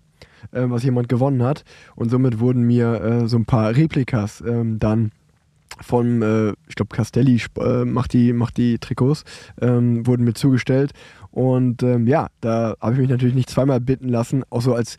äh, 0.51 0.63
was 0.65 0.83
jemand 0.83 1.09
gewonnen 1.09 1.43
hat. 1.43 1.63
Und 1.95 2.09
somit 2.09 2.39
wurden 2.39 2.63
mir 2.63 3.01
äh, 3.01 3.27
so 3.27 3.37
ein 3.37 3.45
paar 3.45 3.75
Replikas 3.75 4.41
ähm, 4.41 4.79
dann 4.79 5.11
von, 5.81 6.21
äh, 6.21 6.53
ich 6.67 6.75
glaube, 6.75 6.95
Castelli 6.95 7.41
äh, 7.59 7.85
macht, 7.85 8.13
die, 8.13 8.33
macht 8.33 8.57
die 8.57 8.79
Trikots, 8.79 9.23
ähm, 9.61 10.05
wurden 10.05 10.23
mir 10.23 10.33
zugestellt. 10.33 10.91
Und 11.31 11.83
ähm, 11.83 12.07
ja, 12.07 12.27
da 12.41 12.75
habe 12.81 12.93
ich 12.93 12.99
mich 12.99 13.09
natürlich 13.09 13.35
nicht 13.35 13.49
zweimal 13.49 13.79
bitten 13.79 14.09
lassen, 14.09 14.43
auch 14.49 14.61
so 14.61 14.73
als, 14.73 14.97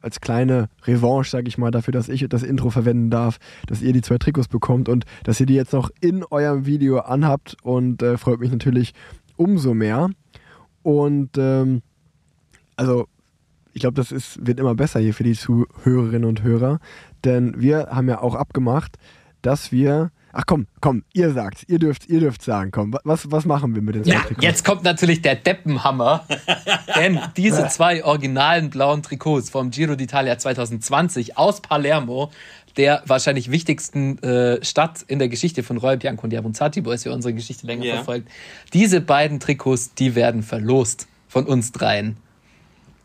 als 0.00 0.20
kleine 0.20 0.68
Revanche, 0.84 1.30
sage 1.30 1.48
ich 1.48 1.58
mal, 1.58 1.70
dafür, 1.70 1.92
dass 1.92 2.08
ich 2.08 2.26
das 2.28 2.42
Intro 2.42 2.70
verwenden 2.70 3.10
darf, 3.10 3.38
dass 3.66 3.82
ihr 3.82 3.92
die 3.92 4.02
zwei 4.02 4.18
Trikots 4.18 4.48
bekommt 4.48 4.88
und 4.88 5.04
dass 5.24 5.40
ihr 5.40 5.46
die 5.46 5.54
jetzt 5.54 5.72
noch 5.72 5.90
in 6.00 6.24
eurem 6.24 6.66
Video 6.66 6.98
anhabt 6.98 7.56
und 7.62 8.02
äh, 8.02 8.18
freut 8.18 8.40
mich 8.40 8.52
natürlich 8.52 8.92
umso 9.36 9.74
mehr. 9.74 10.10
Und 10.82 11.30
ähm, 11.38 11.82
also 12.76 13.06
ich 13.74 13.80
glaube, 13.80 13.94
das 13.96 14.10
ist, 14.12 14.46
wird 14.46 14.58
immer 14.60 14.74
besser 14.74 15.00
hier 15.00 15.12
für 15.14 15.24
die 15.24 15.34
Zuhörerinnen 15.34 16.24
und 16.28 16.42
Hörer, 16.42 16.78
denn 17.24 17.60
wir 17.60 17.88
haben 17.90 18.08
ja 18.08 18.20
auch 18.22 18.34
abgemacht, 18.34 18.96
dass 19.42 19.70
wir. 19.72 20.10
Ach 20.36 20.42
komm, 20.46 20.66
komm, 20.80 21.04
ihr 21.12 21.30
sagt's, 21.32 21.62
ihr 21.68 21.78
dürft, 21.78 22.08
ihr 22.08 22.18
dürft 22.18 22.42
sagen, 22.42 22.72
komm, 22.72 22.96
was, 23.04 23.30
was 23.30 23.44
machen 23.44 23.76
wir 23.76 23.82
mit 23.82 23.94
den 23.94 24.02
Ja, 24.02 24.16
zwei 24.16 24.26
Trikots? 24.26 24.44
jetzt 24.44 24.64
kommt 24.64 24.82
natürlich 24.82 25.22
der 25.22 25.36
Deppenhammer. 25.36 26.26
denn 26.96 27.20
diese 27.36 27.68
zwei 27.68 28.04
originalen 28.04 28.68
blauen 28.68 29.04
Trikots 29.04 29.50
vom 29.50 29.70
Giro 29.70 29.92
d'Italia 29.92 30.36
2020 30.36 31.38
aus 31.38 31.60
Palermo, 31.60 32.32
der 32.76 33.04
wahrscheinlich 33.06 33.52
wichtigsten 33.52 34.18
äh, 34.24 34.64
Stadt 34.64 35.02
in 35.06 35.20
der 35.20 35.28
Geschichte 35.28 35.62
von 35.62 35.76
Roy 35.76 35.96
Bianco 35.98 36.24
und 36.24 36.30
Diabonzati, 36.30 36.84
wo 36.84 36.90
es 36.90 37.04
ja 37.04 37.12
unsere 37.12 37.32
Geschichte 37.32 37.64
länger 37.68 37.84
Ja. 37.84 37.94
verfolgt. 37.96 38.28
Diese 38.72 39.00
beiden 39.00 39.38
Trikots, 39.38 39.94
die 39.94 40.16
werden 40.16 40.42
verlost 40.42 41.06
von 41.28 41.46
uns 41.46 41.70
dreien. 41.70 42.16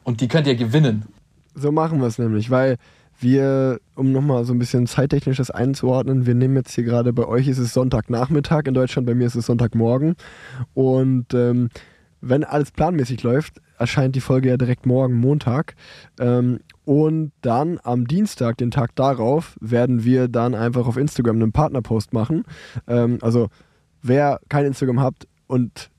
Und 0.09 0.21
die 0.21 0.27
könnt 0.27 0.47
ihr 0.47 0.55
gewinnen. 0.55 1.05
So 1.53 1.71
machen 1.71 1.99
wir 1.99 2.07
es 2.07 2.17
nämlich, 2.17 2.49
weil 2.49 2.77
wir, 3.19 3.79
um 3.93 4.11
nochmal 4.11 4.43
so 4.43 4.53
ein 4.53 4.57
bisschen 4.57 4.87
zeittechnisches 4.87 5.51
einzuordnen, 5.51 6.25
wir 6.25 6.33
nehmen 6.33 6.55
jetzt 6.55 6.73
hier 6.73 6.83
gerade, 6.83 7.13
bei 7.13 7.27
euch 7.27 7.47
ist 7.47 7.59
es 7.59 7.75
Sonntagnachmittag, 7.75 8.63
in 8.65 8.73
Deutschland, 8.73 9.05
bei 9.05 9.13
mir 9.13 9.27
ist 9.27 9.35
es 9.35 9.45
Sonntagmorgen. 9.45 10.15
Und 10.73 11.31
ähm, 11.35 11.69
wenn 12.21 12.43
alles 12.43 12.71
planmäßig 12.71 13.21
läuft, 13.21 13.61
erscheint 13.77 14.15
die 14.15 14.19
Folge 14.19 14.49
ja 14.49 14.57
direkt 14.57 14.87
morgen, 14.87 15.13
Montag. 15.13 15.75
Ähm, 16.19 16.61
und 16.85 17.31
dann 17.41 17.79
am 17.83 18.07
Dienstag, 18.07 18.57
den 18.57 18.71
Tag 18.71 18.95
darauf, 18.95 19.57
werden 19.61 20.05
wir 20.05 20.27
dann 20.27 20.55
einfach 20.55 20.87
auf 20.87 20.97
Instagram 20.97 21.35
einen 21.35 21.51
Partnerpost 21.51 22.13
machen. 22.13 22.45
Ähm, 22.87 23.19
also 23.21 23.49
wer 24.01 24.39
kein 24.49 24.65
Instagram 24.65 25.01
habt 25.01 25.27
und 25.45 25.91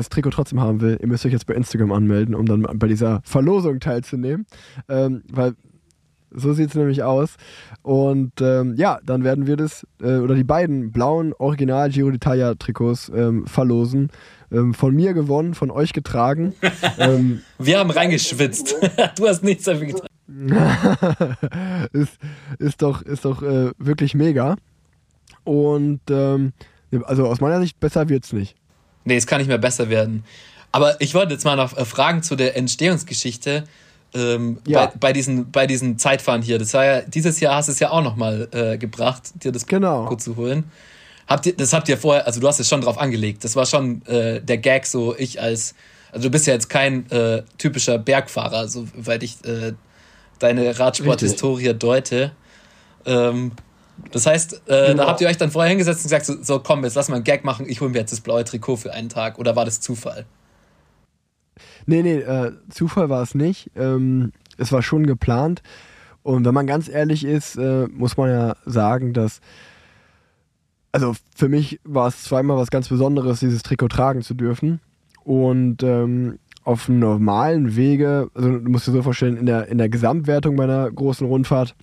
das 0.00 0.08
Trikot 0.08 0.30
trotzdem 0.30 0.60
haben 0.60 0.80
will, 0.80 0.98
ihr 1.00 1.06
müsst 1.06 1.24
euch 1.26 1.32
jetzt 1.32 1.46
bei 1.46 1.54
Instagram 1.54 1.92
anmelden, 1.92 2.34
um 2.34 2.46
dann 2.46 2.62
bei 2.62 2.88
dieser 2.88 3.20
Verlosung 3.24 3.80
teilzunehmen. 3.80 4.46
Ähm, 4.88 5.22
weil 5.30 5.54
so 6.32 6.52
sieht 6.52 6.70
es 6.70 6.74
nämlich 6.74 7.02
aus. 7.02 7.36
Und 7.82 8.40
ähm, 8.40 8.74
ja, 8.76 9.00
dann 9.04 9.24
werden 9.24 9.46
wir 9.46 9.56
das, 9.56 9.86
äh, 10.00 10.18
oder 10.18 10.34
die 10.34 10.44
beiden 10.44 10.92
blauen 10.92 11.32
Original 11.34 11.90
Giro 11.90 12.08
d'Italia 12.08 12.56
Trikots 12.58 13.10
ähm, 13.14 13.46
verlosen. 13.46 14.10
Ähm, 14.52 14.74
von 14.74 14.94
mir 14.94 15.12
gewonnen, 15.14 15.54
von 15.54 15.70
euch 15.70 15.92
getragen. 15.92 16.54
ähm, 16.98 17.42
Wir 17.58 17.78
haben 17.78 17.90
reingeschwitzt. 17.90 18.76
du 19.16 19.28
hast 19.28 19.44
nichts 19.44 19.64
dafür 19.64 19.86
getan. 19.86 20.06
ist, 21.92 22.18
ist 22.58 22.82
doch, 22.82 23.02
ist 23.02 23.24
doch 23.24 23.42
äh, 23.42 23.70
wirklich 23.78 24.14
mega. 24.14 24.56
Und 25.44 26.00
ähm, 26.10 26.52
also 27.04 27.26
aus 27.26 27.40
meiner 27.40 27.60
Sicht 27.60 27.78
besser 27.80 28.08
wird's 28.08 28.32
nicht. 28.32 28.56
Nee, 29.10 29.16
es 29.16 29.26
kann 29.26 29.38
nicht 29.38 29.48
mehr 29.48 29.58
besser 29.58 29.88
werden. 29.90 30.24
Aber 30.72 31.00
ich 31.00 31.14
wollte 31.14 31.32
jetzt 31.32 31.44
mal 31.44 31.56
noch 31.56 31.76
äh, 31.76 31.84
fragen 31.84 32.22
zu 32.22 32.36
der 32.36 32.56
Entstehungsgeschichte 32.56 33.64
ähm, 34.14 34.58
Ja. 34.68 34.86
bei, 34.86 34.92
bei, 35.00 35.12
diesen, 35.12 35.50
bei 35.50 35.66
diesen 35.66 35.98
Zeitfahren 35.98 36.42
hier. 36.42 36.58
Das 36.60 36.72
war 36.74 36.84
ja, 36.84 37.00
dieses 37.02 37.40
Jahr 37.40 37.56
hast 37.56 37.66
du 37.66 37.72
es 37.72 37.80
ja 37.80 37.90
auch 37.90 38.02
nochmal 38.02 38.48
äh, 38.52 38.78
gebracht, 38.78 39.22
dir 39.42 39.50
das 39.50 39.66
Genau. 39.66 40.06
gut 40.06 40.22
zu 40.22 40.36
holen. 40.36 40.70
Habt 41.26 41.46
ihr, 41.46 41.56
das 41.56 41.72
habt 41.72 41.88
ihr 41.88 41.98
vorher, 41.98 42.26
also 42.26 42.40
du 42.40 42.46
hast 42.48 42.60
es 42.60 42.68
schon 42.68 42.80
drauf 42.82 42.98
angelegt. 42.98 43.42
Das 43.44 43.56
war 43.56 43.66
schon 43.66 44.04
äh, 44.06 44.40
der 44.40 44.58
Gag, 44.58 44.86
so 44.86 45.14
ich 45.16 45.40
als, 45.42 45.74
also 46.12 46.28
du 46.28 46.30
bist 46.30 46.46
ja 46.46 46.54
jetzt 46.54 46.68
kein 46.68 47.10
äh, 47.10 47.42
typischer 47.58 47.98
Bergfahrer, 47.98 48.68
soweit 48.68 49.22
ich 49.24 49.44
äh, 49.44 49.72
deine 50.38 50.78
Radsport-Historie 50.78 51.74
deute. 51.74 52.30
Ähm, 53.06 53.52
das 54.12 54.26
heißt, 54.26 54.62
äh, 54.66 54.88
Genau. 54.88 55.02
da 55.04 55.08
habt 55.08 55.20
ihr 55.20 55.28
euch 55.28 55.36
dann 55.36 55.50
vorher 55.50 55.70
hingesetzt 55.70 56.00
und 56.00 56.04
gesagt, 56.04 56.26
so, 56.26 56.42
so 56.42 56.60
komm, 56.60 56.84
jetzt 56.84 56.94
lass 56.94 57.08
mal 57.08 57.16
einen 57.16 57.24
Gag 57.24 57.44
machen, 57.44 57.66
ich 57.68 57.80
hole 57.80 57.90
mir 57.90 57.98
jetzt 57.98 58.12
das 58.12 58.20
blaue 58.20 58.44
Trikot 58.44 58.76
für 58.76 58.92
einen 58.92 59.08
Tag. 59.08 59.38
Oder 59.38 59.56
war 59.56 59.64
das 59.64 59.80
Zufall? 59.80 60.26
Nee, 61.86 62.02
nee, 62.02 62.18
äh, 62.18 62.52
Zufall 62.68 63.08
war 63.08 63.22
es 63.22 63.34
nicht. 63.34 63.70
Ähm, 63.76 64.32
es 64.58 64.72
war 64.72 64.82
schon 64.82 65.06
geplant. 65.06 65.62
Und 66.22 66.44
wenn 66.44 66.54
man 66.54 66.66
ganz 66.66 66.88
ehrlich 66.88 67.24
ist, 67.24 67.56
äh, 67.56 67.86
muss 67.88 68.16
man 68.16 68.30
ja 68.30 68.56
sagen, 68.66 69.12
dass. 69.12 69.40
Also 70.92 71.14
für 71.36 71.48
mich 71.48 71.80
war 71.84 72.08
es 72.08 72.24
zweimal 72.24 72.56
was 72.56 72.70
ganz 72.70 72.88
Besonderes, 72.88 73.40
dieses 73.40 73.62
Trikot 73.62 73.88
tragen 73.88 74.22
zu 74.22 74.34
dürfen. 74.34 74.80
Und 75.22 75.82
ähm, 75.84 76.38
auf 76.64 76.88
einem 76.88 76.98
normalen 76.98 77.76
Wege, 77.76 78.28
also 78.34 78.58
du 78.58 78.70
musst 78.70 78.86
dir 78.88 78.92
so 78.92 79.02
vorstellen, 79.02 79.36
in 79.36 79.46
der, 79.46 79.68
in 79.68 79.78
der 79.78 79.88
Gesamtwertung 79.88 80.56
meiner 80.56 80.90
großen 80.90 81.26
Rundfahrt 81.26 81.74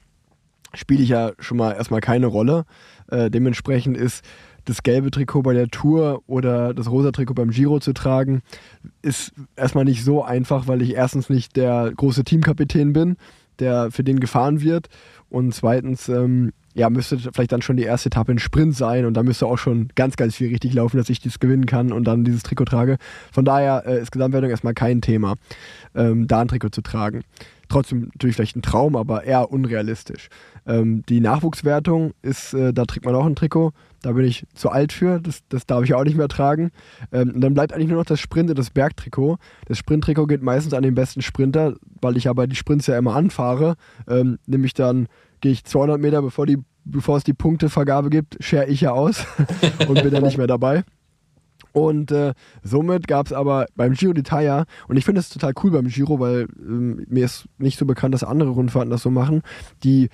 spiele 0.78 1.04
ich 1.04 1.10
ja 1.10 1.32
schon 1.40 1.58
mal 1.58 1.74
erstmal 1.74 2.02
keine 2.02 2.28
Rolle. 2.28 2.66
Äh, 3.10 3.30
dementsprechend 3.30 3.98
ist 3.98 4.24
das 4.68 4.84
gelbe 4.84 5.12
Trikot 5.12 5.44
bei 5.44 5.54
der 5.54 5.70
Tour 5.70 6.24
oder 6.28 6.74
das 6.74 6.92
rosa 6.92 7.12
Trikot 7.12 7.34
beim 7.34 7.52
Giro 7.52 7.80
zu 7.80 7.94
tragen, 7.94 8.42
ist 9.02 9.32
erstmal 9.56 9.86
nicht 9.86 10.04
so 10.04 10.24
einfach, 10.24 10.68
weil 10.68 10.82
ich 10.82 10.94
erstens 10.94 11.30
nicht 11.30 11.56
der 11.56 11.92
große 11.96 12.24
Teamkapitän 12.24 12.92
bin, 12.94 13.16
der 13.60 13.92
für 13.92 14.04
den 14.04 14.20
gefahren 14.20 14.62
wird. 14.62 14.88
Und 15.30 15.54
zweitens, 15.54 16.10
ähm, 16.10 16.52
ja, 16.74 16.90
müsste 16.90 17.18
vielleicht 17.18 17.52
dann 17.52 17.62
schon 17.62 17.78
die 17.78 17.84
erste 17.84 18.08
Etappe 18.08 18.32
ein 18.32 18.40
Sprint 18.40 18.76
sein 18.76 19.06
und 19.06 19.16
da 19.16 19.24
müsste 19.24 19.48
auch 19.48 19.58
schon 19.58 19.90
ganz, 19.96 20.16
ganz 20.16 20.36
viel 20.36 20.50
richtig 20.50 20.74
laufen, 20.74 20.98
dass 20.98 21.10
ich 21.10 21.20
das 21.20 21.40
gewinnen 21.40 21.66
kann 21.66 21.92
und 21.92 22.04
dann 22.04 22.24
dieses 22.24 22.44
Trikot 22.44 22.66
trage. 22.66 22.98
Von 23.32 23.46
daher 23.46 23.84
äh, 23.88 24.02
ist 24.02 24.12
Gesamtwertung 24.12 24.52
erstmal 24.52 24.74
kein 24.74 25.02
Thema, 25.02 25.36
ähm, 25.96 26.28
da 26.28 26.42
ein 26.42 26.48
Trikot 26.48 26.70
zu 26.70 26.82
tragen. 26.82 27.24
Trotzdem 27.70 28.10
natürlich 28.14 28.36
vielleicht 28.36 28.56
ein 28.56 28.62
Traum, 28.62 28.96
aber 28.96 29.24
eher 29.24 29.52
unrealistisch. 29.52 30.30
Ähm, 30.66 31.04
die 31.10 31.20
Nachwuchswertung 31.20 32.14
ist, 32.22 32.54
äh, 32.54 32.74
da 32.74 32.86
trägt 32.86 33.06
man 33.06 33.16
auch 33.16 33.26
ein 33.26 33.36
Trikot. 33.36 33.72
Da 34.02 34.12
bin 34.12 34.26
ich 34.26 34.46
zu 34.54 34.70
alt 34.70 34.94
für, 34.94 35.20
das, 35.20 35.42
das 35.50 35.66
darf 35.66 35.84
ich 35.84 35.94
auch 35.94 36.04
nicht 36.04 36.18
mehr 36.18 36.28
tragen. 36.28 36.72
Ähm, 37.12 37.32
und 37.36 37.42
dann 37.42 37.54
bleibt 37.54 37.74
eigentlich 37.74 37.90
nur 37.90 37.98
noch 37.98 38.06
das 38.06 38.20
Sprint 38.20 38.50
und 38.50 38.60
das 38.60 38.70
Bergtrikot. 38.70 39.38
Das 39.66 39.78
Sprinttrikot 39.78 40.28
geht 40.28 40.42
meistens 40.42 40.74
an 40.74 40.84
den 40.84 40.96
besten 40.96 41.22
Sprinter, 41.22 41.76
weil 42.02 42.18
ich 42.18 42.30
aber 42.30 42.48
die 42.48 42.56
Sprints 42.56 42.88
ja 42.88 42.98
immer 42.98 43.16
anfahre. 43.16 43.76
Ähm, 44.08 44.40
nämlich 44.46 44.74
dann 44.74 45.08
gehe 45.42 45.52
ich 45.52 45.66
200 45.66 46.00
Meter, 46.00 46.22
bevor, 46.22 46.46
die, 46.46 46.58
bevor 46.86 47.18
es 47.18 47.24
die 47.24 47.34
Punktevergabe 47.34 48.10
gibt, 48.10 48.38
share 48.44 48.68
ich 48.68 48.82
ja 48.82 48.92
aus 48.92 49.26
und 49.88 50.02
bin 50.02 50.12
dann 50.12 50.24
nicht 50.24 50.38
mehr 50.38 50.48
dabei. 50.48 50.84
Und 51.78 52.12
äh, 52.12 52.34
somit 52.64 53.08
gab 53.08 53.28
es 53.28 53.34
aber 53.34 53.68
beim 53.76 53.94
Giro 53.94 54.12
d'Italia, 54.12 54.66
und 54.88 54.98
ich 54.98 55.06
finde 55.06 55.20
es 55.20 55.30
total 55.30 55.54
cool 55.62 55.70
beim 55.70 55.88
Giro, 55.88 56.20
weil 56.20 56.48
ähm, 56.58 57.06
mir 57.08 57.26
ist 57.26 57.46
nicht 57.60 57.78
so 57.78 57.86
bekannt, 57.86 58.16
dass 58.16 58.24
andere 58.24 58.50
Rundfahrten 58.50 58.90
das 58.90 59.04
so 59.04 59.12
machen, 59.12 59.44
die 59.84 60.10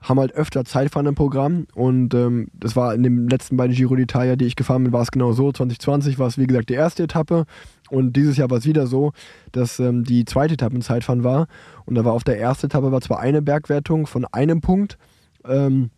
haben 0.00 0.18
halt 0.18 0.34
öfter 0.34 0.64
Zeitfahren 0.64 1.06
im 1.06 1.14
Programm 1.14 1.68
und 1.72 2.14
ähm, 2.14 2.48
das 2.52 2.74
war 2.74 2.96
in 2.96 3.04
den 3.04 3.28
letzten 3.28 3.56
beiden 3.56 3.76
Giro 3.76 3.94
d'Italia, 3.94 4.34
die 4.34 4.46
ich 4.46 4.56
gefahren 4.56 4.82
bin, 4.82 4.92
war 4.92 5.02
es 5.02 5.12
genau 5.12 5.30
so. 5.30 5.52
2020 5.52 6.18
war 6.18 6.26
es 6.26 6.36
wie 6.36 6.48
gesagt 6.48 6.68
die 6.68 6.74
erste 6.74 7.04
Etappe 7.04 7.44
und 7.88 8.16
dieses 8.16 8.36
Jahr 8.36 8.50
war 8.50 8.58
es 8.58 8.66
wieder 8.66 8.88
so, 8.88 9.12
dass 9.52 9.78
ähm, 9.78 10.02
die 10.02 10.24
zweite 10.24 10.54
Etappe 10.54 10.74
ein 10.74 10.82
Zeitfahren 10.82 11.22
war 11.22 11.46
und 11.84 11.94
da 11.94 12.04
war 12.04 12.12
auf 12.12 12.24
der 12.24 12.40
ersten 12.40 12.66
Etappe 12.66 12.90
war 12.90 13.00
zwar 13.02 13.20
eine 13.20 13.40
Bergwertung 13.40 14.08
von 14.08 14.24
einem 14.24 14.60
Punkt, 14.60 14.98
ähm, 15.44 15.90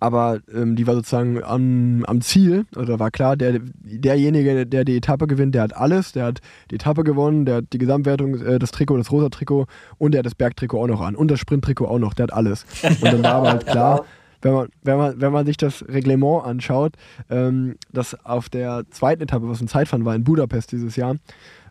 aber 0.00 0.40
ähm, 0.52 0.76
die 0.76 0.86
war 0.86 0.94
sozusagen 0.94 1.44
am, 1.44 2.04
am 2.06 2.20
Ziel. 2.22 2.64
Also 2.74 2.92
da 2.92 2.98
war 2.98 3.10
klar, 3.10 3.36
der, 3.36 3.60
derjenige, 3.60 4.66
der 4.66 4.84
die 4.84 4.96
Etappe 4.96 5.26
gewinnt, 5.26 5.54
der 5.54 5.62
hat 5.62 5.76
alles. 5.76 6.12
Der 6.12 6.24
hat 6.24 6.40
die 6.70 6.76
Etappe 6.76 7.04
gewonnen, 7.04 7.44
der 7.44 7.56
hat 7.56 7.64
die 7.72 7.78
Gesamtwertung, 7.78 8.40
äh, 8.40 8.58
das 8.58 8.70
Trikot, 8.70 8.96
das 8.96 9.12
rosa 9.12 9.28
Trikot 9.28 9.66
und 9.98 10.12
der 10.12 10.20
hat 10.20 10.26
das 10.26 10.34
Bergtrikot 10.34 10.82
auch 10.82 10.86
noch 10.86 11.02
an. 11.02 11.14
Und 11.14 11.30
das 11.30 11.38
Sprinttrikot 11.38 11.86
auch 11.86 11.98
noch, 11.98 12.14
der 12.14 12.24
hat 12.24 12.32
alles. 12.32 12.64
Und 12.82 13.04
dann 13.04 13.22
war 13.22 13.34
aber 13.34 13.50
halt 13.50 13.66
klar, 13.66 14.04
wenn 14.42 14.54
man, 14.54 14.68
wenn 14.82 14.96
man, 14.96 15.20
wenn 15.20 15.32
man 15.32 15.44
sich 15.46 15.58
das 15.58 15.84
Reglement 15.86 16.44
anschaut, 16.44 16.94
ähm, 17.28 17.76
dass 17.92 18.24
auf 18.24 18.48
der 18.48 18.84
zweiten 18.90 19.22
Etappe, 19.22 19.48
was 19.48 19.60
ein 19.60 19.68
Zeitfahren 19.68 20.06
war 20.06 20.14
in 20.14 20.24
Budapest 20.24 20.72
dieses 20.72 20.96
Jahr, 20.96 21.16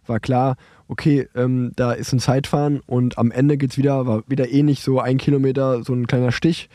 war 0.05 0.19
klar, 0.19 0.55
okay, 0.88 1.27
ähm, 1.36 1.71
da 1.75 1.93
ist 1.93 2.13
ein 2.13 2.19
Zeitfahren 2.19 2.82
und 2.86 3.17
am 3.17 3.32
Ende 3.32 3.57
geht's 3.57 3.77
wieder, 3.77 4.05
war 4.05 4.23
wieder 4.27 4.49
ähnlich 4.49 4.82
so 4.82 4.99
ein 4.99 5.17
Kilometer, 5.17 5.84
so 5.84 5.93
ein 5.93 6.07
kleiner 6.07 6.32
Stich. 6.32 6.69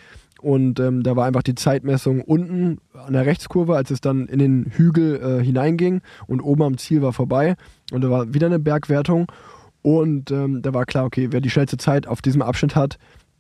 Und 0.44 0.78
ähm, 0.78 1.02
da 1.02 1.16
war 1.16 1.24
einfach 1.24 1.42
die 1.42 1.54
Zeitmessung 1.54 2.20
unten 2.20 2.76
an 2.92 3.14
der 3.14 3.24
Rechtskurve, 3.24 3.74
als 3.74 3.90
es 3.90 4.02
dann 4.02 4.26
in 4.26 4.38
den 4.38 4.66
Hügel 4.66 5.16
äh, 5.16 5.42
hineinging 5.42 6.02
und 6.26 6.42
oben 6.42 6.62
am 6.62 6.76
Ziel 6.76 7.00
war 7.00 7.14
vorbei. 7.14 7.54
Und 7.92 8.04
da 8.04 8.10
war 8.10 8.34
wieder 8.34 8.48
eine 8.48 8.58
Bergwertung. 8.58 9.32
Und 9.80 10.30
ähm, 10.30 10.60
da 10.60 10.74
war 10.74 10.84
klar, 10.84 11.06
okay, 11.06 11.28
wer 11.30 11.40
die 11.40 11.48
schnellste 11.48 11.78
Zeit 11.78 12.06
auf 12.06 12.20
diesem 12.20 12.42
Abschnitt 12.42 12.76
hat, 12.76 12.98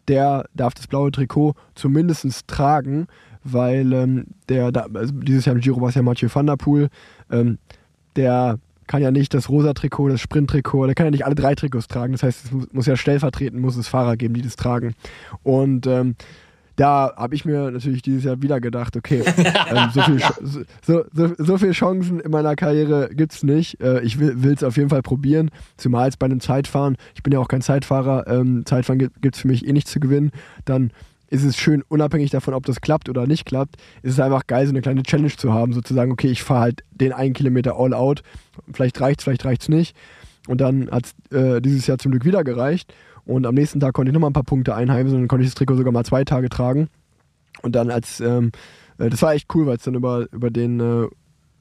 der 0.08 0.46
darf 0.54 0.72
das 0.72 0.86
blaue 0.86 1.10
Trikot 1.10 1.52
zumindest 1.74 2.48
tragen, 2.48 3.06
weil 3.42 3.92
ähm, 3.92 4.24
der, 4.48 4.72
da, 4.72 4.86
also 4.94 5.12
dieses 5.12 5.44
Jahr 5.44 5.56
im 5.56 5.60
Giro 5.60 5.82
war 5.82 5.90
es 5.90 5.96
ja 5.96 6.02
Mathieu 6.02 6.30
van 6.32 6.46
der 6.46 6.56
Poel, 6.56 6.88
ähm, 7.30 7.58
der 8.16 8.58
kann 8.86 9.02
ja 9.02 9.10
nicht 9.10 9.34
das 9.34 9.50
rosa 9.50 9.74
Trikot, 9.74 10.08
das 10.08 10.22
Sprint-Trikot, 10.22 10.86
der 10.86 10.94
kann 10.94 11.06
ja 11.06 11.10
nicht 11.10 11.26
alle 11.26 11.34
drei 11.34 11.54
Trikots 11.54 11.86
tragen. 11.86 12.12
Das 12.12 12.22
heißt, 12.22 12.46
es 12.46 12.72
muss, 12.72 12.86
ja 12.86 12.96
stellvertretend, 12.96 13.60
muss 13.60 13.76
es 13.76 13.88
Fahrer 13.88 14.16
geben, 14.16 14.32
die 14.32 14.42
das 14.42 14.56
tragen. 14.56 14.94
Und 15.42 15.86
ähm, 15.86 16.16
da 16.76 17.12
habe 17.16 17.34
ich 17.34 17.44
mir 17.44 17.70
natürlich 17.70 18.02
dieses 18.02 18.24
Jahr 18.24 18.42
wieder 18.42 18.60
gedacht, 18.60 18.96
okay, 18.96 19.22
ähm, 19.36 19.90
so, 19.92 20.02
viel, 20.02 20.20
so, 20.82 21.04
so, 21.12 21.34
so 21.38 21.58
viele 21.58 21.72
Chancen 21.72 22.20
in 22.20 22.30
meiner 22.30 22.56
Karriere 22.56 23.10
gibt 23.12 23.32
es 23.32 23.42
nicht. 23.42 23.80
Äh, 23.80 24.00
ich 24.00 24.18
will 24.18 24.52
es 24.52 24.64
auf 24.64 24.76
jeden 24.76 24.90
Fall 24.90 25.02
probieren, 25.02 25.50
zumal 25.76 26.08
es 26.08 26.16
bei 26.16 26.26
einem 26.26 26.40
Zeitfahren, 26.40 26.96
ich 27.14 27.22
bin 27.22 27.32
ja 27.32 27.38
auch 27.38 27.48
kein 27.48 27.62
Zeitfahrer, 27.62 28.26
ähm, 28.26 28.66
Zeitfahren 28.66 28.98
gibt 28.98 29.36
es 29.36 29.40
für 29.40 29.48
mich 29.48 29.66
eh 29.66 29.72
nicht 29.72 29.88
zu 29.88 30.00
gewinnen, 30.00 30.32
dann 30.64 30.90
ist 31.30 31.44
es 31.44 31.56
schön, 31.56 31.82
unabhängig 31.88 32.30
davon, 32.30 32.54
ob 32.54 32.64
das 32.66 32.80
klappt 32.80 33.08
oder 33.08 33.26
nicht 33.26 33.44
klappt, 33.44 33.76
ist 34.02 34.12
es 34.12 34.20
einfach 34.20 34.46
geil, 34.46 34.66
so 34.66 34.70
eine 34.70 34.82
kleine 34.82 35.02
Challenge 35.02 35.36
zu 35.36 35.52
haben, 35.52 35.72
sozusagen, 35.72 36.12
okay, 36.12 36.28
ich 36.28 36.42
fahre 36.42 36.60
halt 36.60 36.84
den 36.92 37.12
einen 37.12 37.32
Kilometer 37.34 37.76
all 37.76 37.92
out, 37.92 38.22
vielleicht 38.72 39.00
reicht's, 39.00 39.24
vielleicht 39.24 39.44
reicht's 39.44 39.68
nicht. 39.68 39.96
Und 40.46 40.60
dann 40.60 40.90
hat 40.90 41.06
es 41.06 41.36
äh, 41.36 41.60
dieses 41.60 41.86
Jahr 41.86 41.98
zum 41.98 42.12
Glück 42.12 42.24
wieder 42.24 42.44
gereicht. 42.44 42.92
Und 43.26 43.46
am 43.46 43.54
nächsten 43.54 43.80
Tag 43.80 43.94
konnte 43.94 44.10
ich 44.10 44.14
nochmal 44.14 44.30
ein 44.30 44.34
paar 44.34 44.42
Punkte 44.42 44.74
einheimsen 44.74 45.16
und 45.16 45.22
dann 45.22 45.28
konnte 45.28 45.44
ich 45.44 45.50
das 45.50 45.54
Trikot 45.54 45.76
sogar 45.76 45.92
mal 45.92 46.04
zwei 46.04 46.24
Tage 46.24 46.48
tragen. 46.48 46.88
Und 47.62 47.74
dann 47.74 47.90
als, 47.90 48.20
ähm, 48.20 48.52
äh, 48.98 49.08
das 49.08 49.22
war 49.22 49.34
echt 49.34 49.54
cool, 49.54 49.66
weil 49.66 49.76
es 49.76 49.84
dann 49.84 49.94
über, 49.94 50.26
über 50.32 50.50
den, 50.50 50.80
äh, 50.80 51.08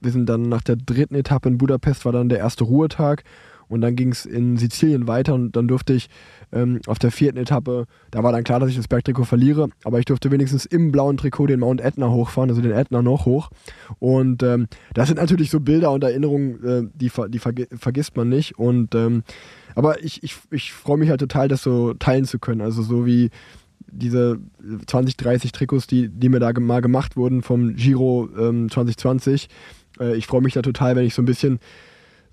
wir 0.01 0.11
sind 0.11 0.27
dann 0.27 0.43
nach 0.43 0.61
der 0.61 0.75
dritten 0.75 1.15
Etappe 1.15 1.47
in 1.47 1.57
Budapest, 1.57 2.05
war 2.05 2.11
dann 2.11 2.29
der 2.29 2.39
erste 2.39 2.65
Ruhetag. 2.65 3.23
Und 3.73 3.81
dann 3.81 3.95
ging 3.95 4.11
es 4.11 4.25
in 4.25 4.57
Sizilien 4.57 5.07
weiter 5.07 5.33
und 5.33 5.55
dann 5.55 5.67
durfte 5.67 5.93
ich 5.93 6.09
ähm, 6.51 6.79
auf 6.87 6.99
der 6.99 7.11
vierten 7.11 7.37
Etappe, 7.37 7.85
da 8.11 8.23
war 8.23 8.31
dann 8.31 8.43
klar, 8.43 8.59
dass 8.59 8.69
ich 8.69 8.75
das 8.75 8.87
Bergtrikot 8.87 9.25
verliere, 9.25 9.69
aber 9.83 9.99
ich 9.99 10.05
durfte 10.05 10.31
wenigstens 10.31 10.65
im 10.65 10.91
blauen 10.91 11.17
Trikot 11.17 11.47
den 11.47 11.59
Mount 11.59 11.81
Etna 11.81 12.09
hochfahren, 12.09 12.49
also 12.49 12.61
den 12.61 12.71
Etna 12.71 13.01
noch 13.01 13.25
hoch. 13.25 13.49
Und 13.99 14.43
ähm, 14.43 14.67
das 14.93 15.07
sind 15.07 15.17
natürlich 15.17 15.49
so 15.49 15.59
Bilder 15.59 15.91
und 15.91 16.03
Erinnerungen, 16.03 16.63
äh, 16.63 16.83
die, 16.93 17.11
die 17.29 17.39
vergi 17.39 17.67
vergisst 17.75 18.15
man 18.15 18.29
nicht. 18.29 18.57
Und 18.59 18.95
ähm, 18.95 19.23
aber 19.75 20.03
ich, 20.03 20.21
ich, 20.23 20.35
ich 20.51 20.71
freue 20.71 20.97
mich 20.97 21.09
halt 21.09 21.19
total, 21.19 21.47
das 21.47 21.63
so 21.63 21.93
teilen 21.95 22.25
zu 22.25 22.39
können. 22.39 22.61
Also 22.61 22.83
so 22.83 23.05
wie 23.05 23.31
diese 23.87 24.39
20, 24.87 25.17
30 25.17 25.51
Trikots, 25.51 25.87
die, 25.87 26.09
die 26.09 26.29
mir 26.29 26.39
da 26.39 26.51
mal 26.59 26.81
gemacht 26.81 27.15
wurden 27.15 27.41
vom 27.41 27.75
Giro 27.75 28.29
ähm, 28.37 28.69
2020. 28.69 29.49
Äh, 29.99 30.15
ich 30.15 30.27
freue 30.27 30.41
mich 30.41 30.53
da 30.53 30.61
total, 30.61 30.95
wenn 30.95 31.05
ich 31.05 31.13
so 31.13 31.21
ein 31.21 31.25
bisschen, 31.25 31.59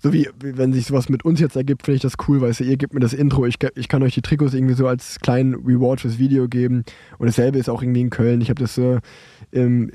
so 0.01 0.13
wie 0.13 0.27
wenn 0.39 0.73
sich 0.73 0.87
sowas 0.87 1.09
mit 1.09 1.23
uns 1.23 1.39
jetzt 1.39 1.55
ergibt, 1.55 1.85
finde 1.85 1.97
ich 1.97 2.01
das 2.01 2.15
cool, 2.27 2.41
weißt 2.41 2.61
du, 2.61 2.63
ihr 2.63 2.77
gebt 2.77 2.93
mir 2.93 2.99
das 2.99 3.13
Intro, 3.13 3.45
ich, 3.45 3.55
ich 3.75 3.87
kann 3.87 4.01
euch 4.01 4.15
die 4.15 4.23
Trikots 4.23 4.53
irgendwie 4.53 4.73
so 4.73 4.87
als 4.87 5.19
kleinen 5.19 5.53
Reward 5.53 6.01
fürs 6.01 6.17
Video 6.17 6.47
geben. 6.47 6.83
Und 7.19 7.27
dasselbe 7.27 7.59
ist 7.59 7.69
auch 7.69 7.83
irgendwie 7.83 8.01
in 8.01 8.09
Köln. 8.09 8.41
Ich 8.41 8.49
habe 8.49 8.59
das 8.59 8.77
äh, 8.79 8.99
im, 9.51 9.91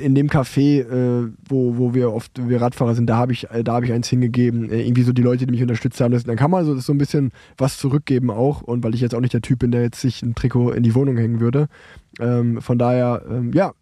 in 0.00 0.14
dem 0.14 0.28
Café, 0.28 0.80
äh, 0.80 1.30
wo, 1.46 1.76
wo 1.76 1.92
wir 1.92 2.12
oft 2.12 2.48
wir 2.48 2.62
Radfahrer 2.62 2.94
sind, 2.94 3.08
da 3.08 3.16
habe 3.16 3.32
ich, 3.32 3.44
hab 3.44 3.84
ich 3.84 3.92
eins 3.92 4.08
hingegeben. 4.08 4.70
Äh, 4.70 4.82
irgendwie 4.82 5.02
so 5.02 5.12
die 5.12 5.22
Leute, 5.22 5.46
die 5.46 5.52
mich 5.52 5.62
unterstützt 5.62 6.00
haben. 6.00 6.18
Dann 6.18 6.36
kann 6.36 6.50
man 6.50 6.64
so, 6.64 6.78
so 6.78 6.92
ein 6.92 6.98
bisschen 6.98 7.30
was 7.58 7.76
zurückgeben 7.76 8.30
auch. 8.30 8.62
Und 8.62 8.82
weil 8.84 8.94
ich 8.94 9.02
jetzt 9.02 9.14
auch 9.14 9.20
nicht 9.20 9.34
der 9.34 9.42
Typ 9.42 9.58
bin, 9.58 9.70
der 9.70 9.82
jetzt 9.82 10.00
sich 10.00 10.22
ein 10.22 10.34
Trikot 10.34 10.70
in 10.70 10.82
die 10.82 10.94
Wohnung 10.94 11.18
hängen 11.18 11.40
würde. 11.40 11.68
Ähm, 12.20 12.62
von 12.62 12.78
daher, 12.78 13.22
ähm, 13.28 13.52
ja, 13.52 13.72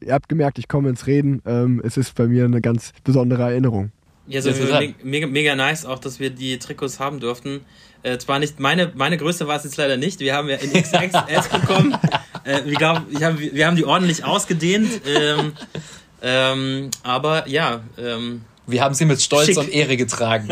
ihr 0.00 0.12
habt 0.12 0.28
gemerkt, 0.28 0.60
ich 0.60 0.68
komme 0.68 0.88
ins 0.88 1.08
Reden. 1.08 1.42
Ähm, 1.46 1.80
es 1.82 1.96
ist 1.96 2.14
bei 2.14 2.28
mir 2.28 2.44
eine 2.44 2.60
ganz 2.60 2.92
besondere 3.02 3.42
Erinnerung. 3.42 3.90
Ja, 4.28 4.42
so 4.42 4.50
Ja, 4.50 4.80
me- 4.80 4.94
mega, 5.02 5.26
mega 5.26 5.54
nice 5.56 5.84
auch, 5.86 5.98
dass 5.98 6.20
wir 6.20 6.30
die 6.30 6.58
Trikots 6.58 7.00
haben 7.00 7.20
durften. 7.20 7.60
Äh, 8.02 8.18
zwar 8.18 8.38
nicht, 8.38 8.60
meine, 8.60 8.92
meine 8.94 9.16
Größe 9.16 9.48
war 9.48 9.56
es 9.56 9.64
jetzt 9.64 9.76
leider 9.76 9.96
nicht. 9.96 10.20
Wir 10.20 10.34
haben 10.34 10.48
ja 10.48 10.56
in 10.56 10.72
XXS 10.72 11.48
bekommen. 11.52 11.96
Äh, 12.44 12.64
wir, 12.64 12.76
glaub, 12.76 13.02
ich 13.10 13.22
hab, 13.22 13.38
wir 13.38 13.66
haben 13.66 13.76
die 13.76 13.84
ordentlich 13.84 14.24
ausgedehnt. 14.24 14.88
Ähm, 15.06 15.52
ähm, 16.22 16.90
aber 17.02 17.48
ja, 17.48 17.80
ähm, 17.96 18.42
Wir 18.66 18.82
haben 18.82 18.94
sie 18.94 19.04
mit 19.04 19.20
Stolz 19.22 19.46
Schick. 19.46 19.58
und 19.58 19.68
Ehre 19.72 19.96
getragen. 19.96 20.48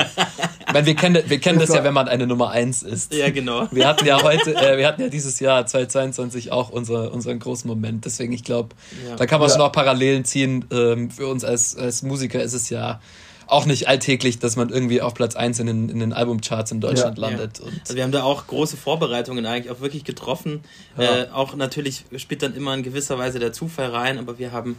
ich 0.66 0.72
meine, 0.72 0.86
wir 0.86 0.94
kennen, 0.94 1.22
wir 1.26 1.38
kennen 1.38 1.58
das 1.58 1.68
ja, 1.70 1.84
wenn 1.84 1.94
man 1.94 2.08
eine 2.08 2.26
Nummer 2.26 2.50
1 2.50 2.82
ist. 2.82 3.12
ja, 3.14 3.30
genau. 3.30 3.68
Wir 3.72 3.86
hatten 3.86 4.06
ja 4.06 4.22
heute, 4.22 4.54
äh, 4.54 4.78
wir 4.78 4.86
hatten 4.86 5.02
ja 5.02 5.08
dieses 5.08 5.38
Jahr 5.40 5.66
2022 5.66 6.50
auch 6.52 6.70
unser, 6.70 7.12
unseren 7.12 7.38
großen 7.38 7.68
Moment. 7.68 8.04
Deswegen, 8.04 8.32
ich 8.32 8.42
glaube, 8.44 8.74
Ja. 9.06 9.16
da 9.16 9.26
kann 9.26 9.40
man 9.40 9.50
schon 9.50 9.60
auch 9.60 9.72
Parallelen 9.72 10.24
ziehen. 10.24 10.64
Ähm, 10.72 11.10
für 11.10 11.26
uns 11.26 11.44
als, 11.44 11.76
als 11.76 12.02
Musiker 12.02 12.42
ist 12.42 12.54
es 12.54 12.70
ja 12.70 13.00
auch 13.46 13.66
nicht 13.66 13.88
alltäglich, 13.88 14.38
dass 14.38 14.56
man 14.56 14.70
irgendwie 14.70 15.00
auf 15.00 15.14
Platz 15.14 15.36
1 15.36 15.60
in 15.60 15.66
den, 15.66 15.88
in 15.88 16.00
den 16.00 16.12
Albumcharts 16.12 16.72
in 16.72 16.80
Deutschland 16.80 17.18
Ja. 17.18 17.28
landet. 17.28 17.60
Und 17.60 17.72
Also 17.82 17.94
wir 17.94 18.02
haben 18.02 18.12
da 18.12 18.22
auch 18.24 18.46
große 18.46 18.76
Vorbereitungen 18.76 19.46
eigentlich 19.46 19.70
auch 19.70 19.80
wirklich 19.80 20.04
getroffen. 20.04 20.60
Äh, 20.98 21.26
auch 21.32 21.54
natürlich 21.54 22.04
spielt 22.16 22.42
dann 22.42 22.54
immer 22.54 22.74
in 22.74 22.82
gewisser 22.82 23.18
Weise 23.18 23.38
der 23.38 23.52
Zufall 23.52 23.90
rein, 23.90 24.18
aber 24.18 24.38
wir 24.38 24.52
haben 24.52 24.76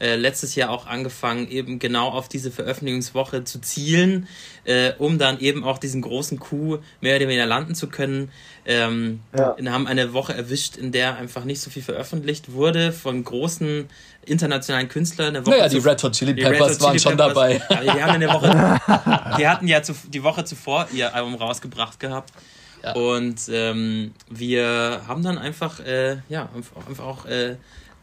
äh, 0.00 0.16
letztes 0.16 0.54
Jahr 0.54 0.70
auch 0.70 0.86
angefangen, 0.86 1.48
eben 1.48 1.78
genau 1.78 2.08
auf 2.08 2.28
diese 2.28 2.50
Veröffentlichungswoche 2.50 3.44
zu 3.44 3.60
zielen, 3.60 4.26
äh, 4.64 4.92
um 4.98 5.18
dann 5.18 5.38
eben 5.40 5.62
auch 5.62 5.78
diesen 5.78 6.00
großen 6.02 6.38
Coup 6.38 6.80
mehr 7.00 7.16
oder 7.16 7.28
weniger 7.28 7.46
landen 7.46 7.74
zu 7.74 7.88
können. 7.88 8.32
Ähm, 8.64 9.20
Ja. 9.36 9.54
Wir 9.58 9.72
haben 9.72 9.86
eine 9.86 10.12
Woche 10.12 10.34
erwischt, 10.34 10.76
in 10.76 10.90
der 10.90 11.16
einfach 11.16 11.44
nicht 11.44 11.60
so 11.60 11.70
viel 11.70 11.82
veröffentlicht 11.82 12.52
wurde 12.52 12.92
von 12.92 13.22
großen 13.22 13.88
internationalen 14.24 14.88
Künstlern. 14.88 15.36
Eine 15.36 15.46
Woche 15.46 15.56
naja, 15.56 15.68
die 15.68 15.78
Red 15.78 16.02
Hot 16.02 16.12
Chili 16.12 16.34
Peppers 16.34 16.74
Hot 16.74 16.80
waren 16.80 16.88
Chili 16.92 17.00
schon 17.00 17.16
Peppers. 17.16 17.34
dabei. 17.34 17.62
Ja, 17.70 17.94
die 17.94 18.02
haben 18.02 18.22
in 18.22 18.28
Woche, 18.28 18.80
die 19.38 19.48
hatten 19.48 19.68
ja 19.68 19.82
zu, 19.82 19.94
die 20.08 20.22
Woche 20.22 20.44
zuvor 20.44 20.88
ihr 20.92 21.14
Album 21.14 21.34
rausgebracht 21.34 22.00
gehabt. 22.00 22.32
Ja. 22.82 22.94
Und 22.94 23.40
ähm, 23.50 24.12
wir 24.30 25.02
haben 25.06 25.22
dann 25.22 25.36
einfach, 25.38 25.80
äh, 25.80 26.18
ja, 26.28 26.48
einfach, 26.54 26.86
einfach 26.88 27.04
auch 27.04 27.26
äh, 27.26 27.56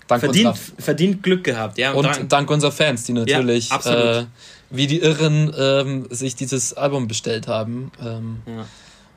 Dank 0.08 0.22
verdient, 0.22 0.48
unserer 0.48 0.66
verdient 0.82 1.24
Glück 1.24 1.44
gehabt. 1.44 1.78
Ja, 1.78 1.92
Und 1.94 2.06
dank- 2.06 2.30
dank 2.30 2.50
unserer 2.50 2.72
Fans, 2.72 3.04
die 3.04 3.14
natürlich 3.14 3.72
absolut. 3.72 4.00
äh, 4.04 4.26
wie 4.70 4.88
die 4.88 5.00
Irren 5.00 5.52
ähm, 5.58 6.08
sich 6.10 6.36
dieses 6.36 6.74
Album 6.74 7.08
bestellt 7.08 7.48
haben. 7.48 7.92
Ähm, 8.02 8.38
Ja. 8.46 8.66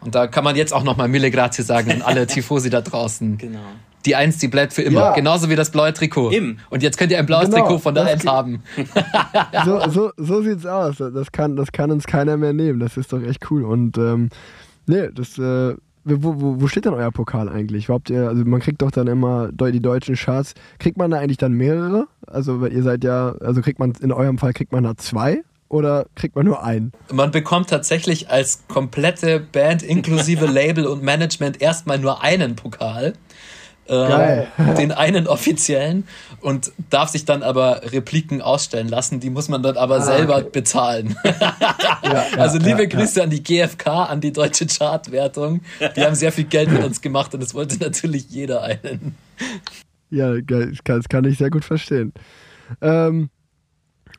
Und 0.02 0.14
da 0.14 0.26
kann 0.26 0.44
man 0.44 0.56
jetzt 0.56 0.72
auch 0.72 0.82
nochmal 0.82 1.08
Mille 1.08 1.30
Grazie 1.30 1.62
sagen 1.62 1.90
an 1.92 2.00
alle 2.02 2.26
Tifosi 2.28 2.70
da 2.70 2.80
draußen. 2.80 3.36
Genau. 3.36 3.58
Die 4.06 4.16
Eins, 4.16 4.38
die 4.38 4.48
bleibt 4.48 4.72
für 4.72 4.80
immer. 4.80 5.00
Ja. 5.00 5.12
Genauso 5.14 5.50
wie 5.50 5.56
das 5.56 5.70
blaue 5.70 5.92
Trikot. 5.92 6.30
Eben. 6.32 6.58
Und 6.70 6.82
jetzt 6.82 6.96
könnt 6.96 7.12
ihr 7.12 7.18
ein 7.18 7.26
blaues 7.26 7.50
Genau, 7.50 7.58
Trikot 7.66 7.78
von 7.80 7.94
der 7.94 8.06
Eins 8.06 8.22
ge- 8.22 8.30
haben. 8.30 8.62
So, 9.66 9.90
so, 9.90 10.12
so 10.16 10.42
sieht's 10.42 10.64
aus. 10.64 10.96
Das 10.98 11.30
kann, 11.32 11.56
das 11.56 11.70
kann 11.72 11.90
uns 11.90 12.06
keiner 12.06 12.36
mehr 12.38 12.52
nehmen. 12.54 12.80
Das 12.80 12.96
ist 12.96 13.12
doch 13.12 13.22
echt 13.22 13.50
cool. 13.50 13.64
Und 13.64 13.98
ähm, 13.98 14.30
nee, 14.86 15.08
das, 15.14 15.36
äh, 15.38 15.74
wo, 16.04 16.40
wo, 16.40 16.60
wo 16.60 16.68
steht 16.68 16.84
denn 16.84 16.94
euer 16.94 17.10
Pokal 17.10 17.48
eigentlich? 17.48 17.88
Habt 17.88 18.10
ihr, 18.10 18.28
also 18.28 18.44
man 18.44 18.60
kriegt 18.60 18.82
doch 18.82 18.90
dann 18.90 19.06
immer 19.06 19.50
die 19.52 19.80
deutschen 19.80 20.14
Charts. 20.14 20.54
Kriegt 20.78 20.96
man 20.96 21.10
da 21.10 21.18
eigentlich 21.18 21.36
dann 21.38 21.52
mehrere? 21.52 22.06
Also 22.26 22.60
weil 22.60 22.72
ihr 22.72 22.82
seid 22.82 23.04
ja, 23.04 23.34
also 23.40 23.60
kriegt 23.60 23.78
man 23.78 23.92
in 24.00 24.12
eurem 24.12 24.38
Fall 24.38 24.52
kriegt 24.52 24.72
man 24.72 24.84
da 24.84 24.96
zwei 24.96 25.42
oder 25.68 26.06
kriegt 26.16 26.34
man 26.36 26.46
nur 26.46 26.64
einen? 26.64 26.92
Man 27.12 27.30
bekommt 27.30 27.70
tatsächlich 27.70 28.28
als 28.28 28.64
komplette 28.68 29.40
Band 29.40 29.82
inklusive 29.82 30.46
Label 30.52 30.86
und 30.86 31.02
Management 31.02 31.62
erstmal 31.62 31.98
nur 31.98 32.22
einen 32.22 32.56
Pokal. 32.56 33.14
Geil. 33.90 34.46
den 34.78 34.92
einen 34.92 35.26
offiziellen 35.26 36.06
und 36.40 36.72
darf 36.90 37.08
sich 37.10 37.24
dann 37.24 37.42
aber 37.42 37.82
Repliken 37.92 38.40
ausstellen 38.40 38.88
lassen. 38.88 39.20
Die 39.20 39.30
muss 39.30 39.48
man 39.48 39.62
dann 39.62 39.76
aber 39.76 39.96
Ah, 39.96 40.00
selber 40.02 40.36
okay. 40.36 40.50
bezahlen. 40.52 41.16
Ja, 41.24 42.24
also 42.38 42.58
ja, 42.58 42.64
liebe 42.64 42.82
ja, 42.82 42.88
Grüße 42.88 43.22
an 43.22 43.30
die 43.30 43.42
GfK, 43.42 44.04
an 44.04 44.20
die 44.20 44.32
deutsche 44.32 44.66
Chartwertung. 44.66 45.62
Die 45.96 46.02
haben 46.02 46.14
sehr 46.14 46.32
viel 46.32 46.44
Geld 46.44 46.70
mit 46.70 46.84
uns 46.84 47.00
gemacht 47.00 47.34
und 47.34 47.42
es 47.42 47.54
wollte 47.54 47.78
natürlich 47.82 48.30
jeder 48.30 48.62
einen. 48.62 49.14
Ja, 50.10 50.32
das 50.34 50.84
kann, 50.84 50.96
das 50.98 51.08
kann 51.08 51.24
ich 51.24 51.38
sehr 51.38 51.50
gut 51.50 51.64
verstehen. 51.64 52.12
Ähm, 52.80 53.30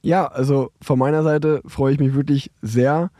ja, 0.01 0.28
also 0.28 0.72
von 0.82 0.97
meiner 0.97 1.24
Seite 1.24 1.61
freue 1.65 1.93
ich 1.93 1.99
mich 1.99 2.13
wirklich 2.13 2.51
sehr, 2.61 3.11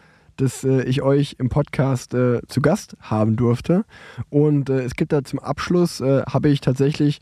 dass 0.42 0.64
äh, 0.64 0.84
ich 0.84 1.02
euch 1.02 1.36
im 1.40 1.50
Podcast 1.50 2.14
äh, 2.14 2.42
zu 2.48 2.62
Gast 2.62 2.96
haben 3.02 3.36
durfte. 3.36 3.86
Und 4.30 4.70
äh, 4.70 4.82
es 4.82 4.96
gibt 4.96 5.12
da 5.14 5.24
zum 5.24 5.40
Abschluss, 5.40 6.02
äh, 6.02 6.24
habe 6.24 6.50
ich 6.50 6.62
tatsächlich, 6.62 7.20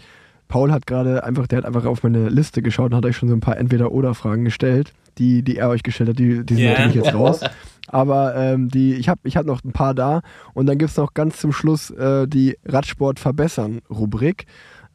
Paul 0.48 0.72
hat 0.72 0.88
gerade 0.88 1.24
einfach, 1.24 1.48
der 1.48 1.60
hat 1.60 1.66
einfach 1.66 1.86
auf 1.86 2.02
meine 2.04 2.30
Liste 2.30 2.62
geschaut 2.62 2.92
und 2.92 2.98
hat 2.98 3.06
euch 3.06 3.18
schon 3.18 3.30
so 3.30 3.36
ein 3.36 3.40
paar 3.42 3.58
Entweder-Oder-Fragen 3.58 4.46
gestellt, 4.46 4.94
die, 5.18 5.44
die 5.44 5.58
er 5.58 5.70
euch 5.70 5.84
gestellt 5.84 6.10
hat, 6.10 6.20
die, 6.20 6.44
die 6.46 6.56
sind 6.56 6.64
Ja. 6.64 6.72
natürlich 6.72 6.96
jetzt 6.96 7.14
raus. 7.14 7.42
Aber 7.88 8.36
ähm, 8.36 8.70
die, 8.70 8.94
ich 8.96 9.10
habe 9.10 9.20
ich 9.24 9.36
hab 9.36 9.46
noch 9.46 9.64
ein 9.64 9.72
paar 9.72 9.94
da 9.96 10.22
und 10.54 10.68
dann 10.68 10.78
gibt 10.78 10.92
es 10.92 10.98
noch 10.98 11.14
ganz 11.14 11.38
zum 11.40 11.52
Schluss 11.52 11.90
äh, 11.92 12.28
die 12.28 12.58
Radsport 12.66 13.20
verbessern 13.20 13.80
Rubrik. 13.90 14.46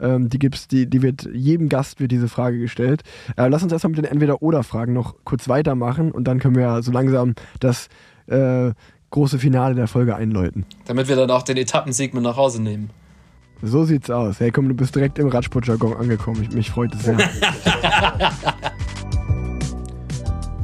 Ähm, 0.01 0.29
die 0.29 0.39
gibt's, 0.39 0.66
die, 0.68 0.87
die 0.89 1.03
wird 1.03 1.29
jedem 1.33 1.68
Gast 1.68 2.01
wird 2.01 2.11
diese 2.12 2.29
Frage 2.29 2.59
gestellt. 2.59 3.03
Äh, 3.37 3.49
lass 3.49 3.62
uns 3.62 3.72
erstmal 3.72 3.91
mit 3.93 3.99
den 3.99 4.05
Entweder-Oder-Fragen 4.07 4.93
noch 4.93 5.14
kurz 5.25 5.49
weitermachen 5.49 6.11
und 6.12 6.25
dann 6.25 6.39
können 6.41 6.57
wir 6.57 6.83
so 6.83 6.91
langsam 6.93 7.35
das 7.61 7.89
äh, 8.27 8.72
große 9.11 9.39
Finale 9.39 9.75
der 9.75 9.87
Folge 9.87 10.16
einläuten. 10.16 10.66
Damit 10.87 11.09
wir 11.09 11.16
dann 11.16 11.31
auch 11.31 11.43
den 11.43 11.57
Etappensieg 11.57 12.14
mit 12.14 12.22
nach 12.22 12.37
Hause 12.37 12.61
nehmen. 12.61 12.91
So 13.62 13.85
sieht's 13.85 14.11
aus. 14.11 14.41
Hey, 14.41 14.51
komm, 14.51 14.68
du 14.68 14.75
bist 14.75 14.95
direkt 14.95 15.18
im 15.18 15.29
Radsportjargon 15.29 15.97
angekommen. 15.97 16.43
Ich, 16.43 16.51
mich 16.53 16.70
freut 16.70 16.95
es 16.95 17.05
sehr. 17.05 17.16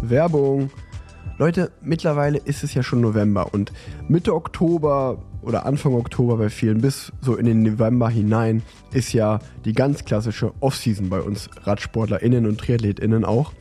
Werbung. 0.02 0.70
Leute, 1.38 1.72
mittlerweile 1.80 2.38
ist 2.38 2.62
es 2.64 2.74
ja 2.74 2.82
schon 2.82 3.00
November 3.00 3.54
und 3.54 3.72
Mitte 4.08 4.34
Oktober 4.34 5.22
oder 5.40 5.64
Anfang 5.64 5.94
Oktober 5.94 6.36
bei 6.36 6.50
vielen 6.50 6.82
bis 6.82 7.12
so 7.22 7.36
in 7.36 7.46
den 7.46 7.62
November 7.62 8.10
hinein 8.10 8.62
ist 8.92 9.14
ja 9.14 9.38
die 9.64 9.72
ganz 9.72 10.04
klassische 10.04 10.52
Offseason 10.60 11.08
bei 11.08 11.20
uns 11.20 11.48
RadsportlerInnen 11.64 12.46
und 12.46 12.58
TriathletInnen 12.58 13.24
auch. 13.24 13.52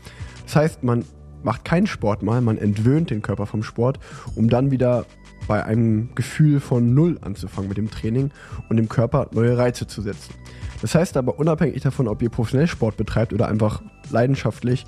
Das 0.43 0.57
heißt, 0.57 0.83
man 0.83 1.05
macht 1.43 1.65
keinen 1.65 1.87
Sport 1.87 2.23
mal, 2.23 2.41
man 2.41 2.57
entwöhnt 2.57 3.09
den 3.09 3.21
Körper 3.21 3.45
vom 3.45 3.63
Sport, 3.63 3.99
um 4.35 4.49
dann 4.49 4.71
wieder 4.71 5.05
bei 5.47 5.63
einem 5.63 6.13
Gefühl 6.15 6.59
von 6.59 6.93
Null 6.93 7.17
anzufangen 7.21 7.69
mit 7.69 7.77
dem 7.77 7.89
Training 7.89 8.31
und 8.69 8.77
dem 8.77 8.89
Körper 8.89 9.29
neue 9.33 9.57
Reize 9.57 9.87
zu 9.87 10.01
setzen. 10.01 10.33
Das 10.81 10.95
heißt 10.95 11.17
aber 11.17 11.39
unabhängig 11.39 11.81
davon, 11.81 12.07
ob 12.07 12.21
ihr 12.21 12.29
professionell 12.29 12.67
Sport 12.67 12.97
betreibt 12.97 13.33
oder 13.33 13.47
einfach 13.47 13.81
leidenschaftlich, 14.11 14.85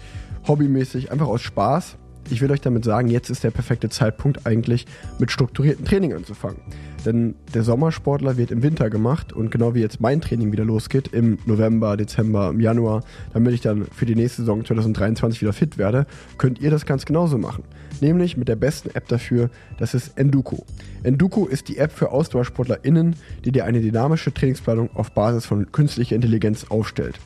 hobbymäßig, 0.47 1.11
einfach 1.11 1.27
aus 1.27 1.41
Spaß, 1.41 1.97
ich 2.29 2.41
will 2.41 2.51
euch 2.51 2.61
damit 2.61 2.85
sagen, 2.85 3.07
jetzt 3.09 3.29
ist 3.29 3.43
der 3.43 3.51
perfekte 3.51 3.89
Zeitpunkt 3.89 4.45
eigentlich 4.45 4.85
mit 5.19 5.31
strukturiertem 5.31 5.85
Training 5.85 6.13
anzufangen. 6.13 6.61
Denn 7.05 7.35
der 7.53 7.63
Sommersportler 7.63 8.37
wird 8.37 8.51
im 8.51 8.61
Winter 8.61 8.89
gemacht 8.89 9.33
und 9.33 9.49
genau 9.49 9.73
wie 9.73 9.79
jetzt 9.79 10.01
mein 10.01 10.21
Training 10.21 10.51
wieder 10.51 10.65
losgeht, 10.65 11.07
im 11.07 11.39
November, 11.45 11.97
Dezember, 11.97 12.49
im 12.49 12.59
Januar, 12.59 13.03
damit 13.33 13.53
ich 13.53 13.61
dann 13.61 13.85
für 13.85 14.05
die 14.05 14.15
nächste 14.15 14.43
Saison 14.43 14.63
2023 14.63 15.41
wieder 15.41 15.53
fit 15.53 15.77
werde, 15.77 16.05
könnt 16.37 16.61
ihr 16.61 16.69
das 16.69 16.85
ganz 16.85 17.05
genauso 17.05 17.37
machen. 17.37 17.63
Nämlich 18.01 18.37
mit 18.37 18.47
der 18.47 18.55
besten 18.55 18.89
App 18.95 19.07
dafür, 19.07 19.49
das 19.77 19.93
ist 19.93 20.17
Enduko. 20.17 20.65
Enduko 21.03 21.47
ist 21.47 21.67
die 21.69 21.77
App 21.77 21.91
für 21.91 22.11
AusdauersportlerInnen, 22.11 23.15
die 23.45 23.51
dir 23.51 23.65
eine 23.65 23.81
dynamische 23.81 24.33
Trainingsplanung 24.33 24.89
auf 24.95 25.11
Basis 25.11 25.45
von 25.45 25.71
künstlicher 25.71 26.15
Intelligenz 26.15 26.65
aufstellt. 26.69 27.19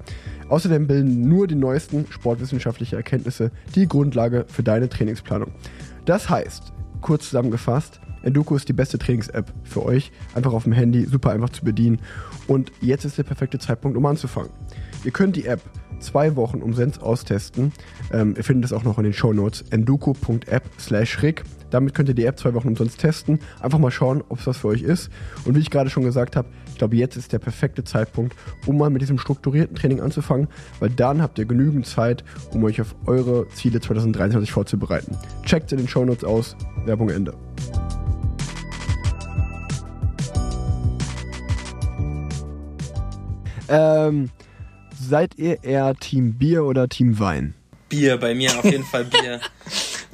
Außerdem 0.49 0.87
bilden 0.87 1.27
nur 1.27 1.47
die 1.47 1.55
neuesten 1.55 2.05
sportwissenschaftlichen 2.09 2.95
Erkenntnisse 2.95 3.51
die 3.73 3.87
Grundlage 3.87 4.45
für 4.47 4.63
deine 4.63 4.89
Trainingsplanung. 4.89 5.51
Das 6.05 6.29
heißt, 6.29 6.73
kurz 7.01 7.25
zusammengefasst, 7.25 7.99
Enduko 8.25 8.55
ist 8.55 8.67
die 8.67 8.73
beste 8.73 8.97
Trainings-App 8.97 9.53
für 9.63 9.85
euch. 9.85 10.11
Einfach 10.33 10.53
auf 10.53 10.63
dem 10.63 10.73
Handy, 10.73 11.05
super 11.05 11.31
einfach 11.31 11.49
zu 11.49 11.63
bedienen. 11.63 11.99
Und 12.47 12.71
jetzt 12.81 13.05
ist 13.05 13.17
der 13.17 13.23
perfekte 13.23 13.59
Zeitpunkt, 13.59 13.95
um 13.97 14.05
anzufangen. 14.05 14.49
Ihr 15.03 15.11
könnt 15.11 15.35
die 15.35 15.45
App 15.45 15.61
zwei 15.99 16.35
Wochen 16.35 16.61
umsonst 16.61 17.01
austesten. 17.01 17.71
Ähm, 18.11 18.33
ihr 18.35 18.43
findet 18.43 18.65
es 18.65 18.73
auch 18.73 18.83
noch 18.83 18.97
in 18.97 19.03
den 19.03 19.13
Show 19.13 19.31
Notes. 19.31 19.63
enduko.app 19.69 20.63
slash 20.79 21.21
rick. 21.21 21.43
Damit 21.69 21.93
könnt 21.93 22.09
ihr 22.09 22.15
die 22.15 22.25
App 22.25 22.39
zwei 22.39 22.53
Wochen 22.55 22.69
umsonst 22.69 22.99
testen. 22.99 23.39
Einfach 23.59 23.79
mal 23.79 23.91
schauen, 23.91 24.23
ob 24.29 24.39
es 24.39 24.47
was 24.47 24.57
für 24.57 24.69
euch 24.69 24.81
ist. 24.81 25.09
Und 25.45 25.55
wie 25.55 25.59
ich 25.59 25.69
gerade 25.69 25.89
schon 25.89 26.03
gesagt 26.03 26.35
habe, 26.35 26.47
ich 26.75 26.79
glaube, 26.79 26.97
jetzt 26.97 27.15
ist 27.15 27.31
der 27.31 27.39
perfekte 27.39 27.85
Zeitpunkt, 27.85 28.35
um 28.65 28.77
mal 28.77 28.89
mit 28.89 29.01
diesem 29.01 29.17
strukturierten 29.17 29.77
Training 29.77 30.01
anzufangen, 30.01 30.49
weil 30.81 30.89
dann 30.89 31.21
habt 31.21 31.39
ihr 31.39 31.45
genügend 31.45 31.87
Zeit, 31.87 32.25
um 32.51 32.65
euch 32.65 32.81
auf 32.81 32.95
eure 33.05 33.47
Ziele 33.47 33.79
2023 33.79 34.51
vorzubereiten. 34.51 35.15
Checkt 35.45 35.71
in 35.71 35.77
den 35.77 35.87
Show 35.87 36.03
Notes 36.03 36.25
aus. 36.25 36.57
Werbung 36.83 37.09
Ende. 37.11 37.33
Ähm, 43.69 44.29
seid 44.99 45.37
ihr 45.37 45.63
eher 45.63 45.95
Team 45.95 46.33
Bier 46.33 46.65
oder 46.65 46.89
Team 46.89 47.17
Wein? 47.19 47.53
Bier, 47.87 48.17
bei 48.17 48.35
mir 48.35 48.49
auf 48.49 48.65
jeden 48.65 48.83
Fall 48.83 49.05
Bier. 49.05 49.39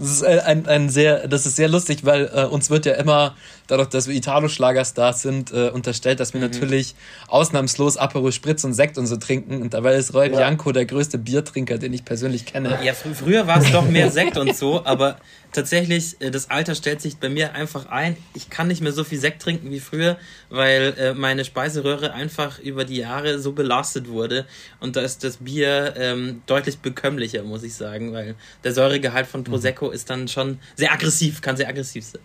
Das 0.01 0.09
ist 0.09 0.22
äh, 0.24 0.39
ein, 0.43 0.66
ein 0.66 0.89
sehr, 0.89 1.28
das 1.28 1.45
ist 1.45 1.57
sehr 1.57 1.70
lustig, 1.70 2.05
weil 2.05 2.30
äh, 2.34 2.45
uns 2.45 2.72
wird 2.72 2.88
ja 2.88 2.93
immer, 2.93 3.36
dadurch, 3.72 3.88
dass 3.88 4.07
wir 4.09 4.15
Italo-Schlagerstars 4.15 5.22
sind, 5.22 5.53
äh, 5.53 5.69
unterstellt, 5.69 6.19
dass 6.19 6.34
wir 6.34 6.41
natürlich 6.41 6.93
ausnahmslos 7.30 7.95
Aperol 7.95 8.34
Spritz 8.34 8.65
und 8.65 8.74
Sekt 8.74 8.97
und 8.97 9.07
so 9.07 9.15
trinken. 9.15 9.61
Und 9.61 9.74
dabei 9.74 9.95
ist 9.95 10.13
Roy 10.13 10.28
Bianco 10.28 10.74
der 10.74 10.86
größte 10.86 11.17
Biertrinker, 11.17 11.78
den 11.78 11.93
ich 11.93 12.03
persönlich 12.03 12.45
kenne. 12.45 12.78
Ja, 12.84 12.93
fr 12.93 13.15
früher 13.15 13.47
war 13.47 13.61
es 13.61 13.72
doch 13.72 13.88
mehr 13.88 14.11
Sekt 14.11 14.38
und 14.38 14.53
so, 14.57 14.86
aber 14.86 15.19
tatsächlich, 15.53 16.19
äh, 16.19 16.32
das 16.32 16.49
Alter 16.49 16.76
stellt 16.76 17.01
sich 17.01 17.15
bei 17.17 17.30
mir 17.30 17.53
einfach 17.53 17.86
ein. 17.86 18.17
Ich 18.34 18.49
kann 18.49 18.67
nicht 18.67 18.82
mehr 18.82 18.91
so 18.91 19.05
viel 19.05 19.19
Sekt 19.19 19.41
trinken 19.41 19.72
wie 19.72 19.80
früher, 19.80 20.17
weil 20.49 20.93
äh, 20.97 21.13
meine 21.13 21.45
Speiseröhre 21.45 22.11
einfach 22.11 22.59
über 22.59 22.84
die 22.84 22.97
Jahre 22.97 23.39
so 23.39 23.53
belastet 23.53 24.09
wurde. 24.09 24.45
Und 24.82 24.97
da 24.97 25.01
ist 25.01 25.24
das 25.24 25.38
Bier 25.38 25.93
ähm, 25.95 26.41
deutlich 26.45 26.80
bekömmlicher, 26.80 27.43
muss 27.43 27.63
ich 27.63 27.76
sagen, 27.76 28.11
weil 28.11 28.36
der 28.65 28.74
Säuregehalt 28.74 29.28
von 29.28 29.45
Prosecco 29.45 29.91
ist 29.91 30.09
dann 30.09 30.28
schon 30.28 30.59
sehr 30.76 30.91
aggressiv, 30.91 31.41
kann 31.41 31.55
sehr 31.55 31.69
aggressiv 31.69 32.03
sein. 32.03 32.22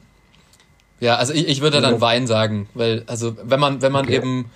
Ja, 1.01 1.16
also 1.16 1.32
ich, 1.34 1.47
ich 1.49 1.61
würde 1.61 1.80
dann 1.80 1.94
Ja. 1.94 2.01
Wein 2.01 2.26
sagen, 2.26 2.68
weil, 2.74 3.03
also 3.07 3.36
wenn 3.44 3.61
man, 3.61 3.82
wenn 3.82 3.92
man 3.92 4.07
Okay. 4.07 4.16
eben 4.16 4.47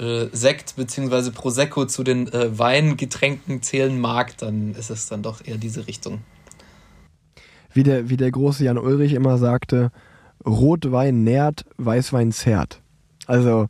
äh, 0.00 0.26
Sekt 0.32 0.74
bzw. 0.76 1.30
Prosecco 1.30 1.84
zu 1.86 2.02
den 2.02 2.26
äh, 2.32 2.58
Weingetränken 2.58 3.62
zählen 3.62 4.00
mag, 4.00 4.36
dann 4.38 4.74
ist 4.74 4.90
es 4.90 5.08
dann 5.08 5.22
doch 5.22 5.40
eher 5.44 5.56
diese 5.56 5.86
Richtung. 5.86 6.22
Wie 7.72 7.84
der, 7.84 8.08
wie 8.10 8.16
der 8.16 8.30
große 8.32 8.64
Jan 8.64 8.78
Ulrich 8.78 9.12
immer 9.12 9.38
sagte, 9.38 9.90
Rotwein 10.46 11.22
nährt, 11.24 11.64
Weißwein 11.76 12.32
zerrt. 12.32 12.80
Also, 13.26 13.68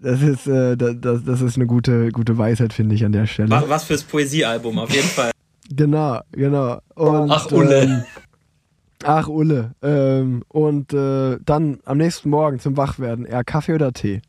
das 0.00 0.22
ist, 0.22 0.46
äh, 0.46 0.76
da- 0.76 0.92
das, 0.92 1.24
das 1.24 1.40
ist 1.40 1.56
eine 1.56 1.66
gute, 1.66 2.10
gute 2.12 2.38
Weisheit, 2.38 2.72
finde 2.72 2.94
ich, 2.94 3.04
an 3.04 3.12
der 3.12 3.26
Stelle. 3.26 3.50
Wa- 3.50 3.64
Was 3.66 3.84
fürs 3.84 4.02
Poesiealbum, 4.04 4.78
auf 4.78 4.90
jeden 4.94 5.08
Fall. 5.08 5.30
Genau, 5.70 6.20
genau. 6.32 6.80
Und, 6.94 7.30
Ach, 7.30 7.52
Ulle. 7.52 7.82
Ähm, 7.82 8.04
ach, 9.04 9.28
Ulle. 9.28 9.74
Ähm, 9.82 10.44
und 10.48 10.92
äh, 10.92 11.38
dann 11.44 11.80
am 11.84 11.98
nächsten 11.98 12.30
Morgen 12.30 12.58
zum 12.60 12.76
Wachwerden 12.76 13.24
eher 13.24 13.44
Kaffee 13.44 13.74
oder 13.74 13.92
Tee? 13.92 14.22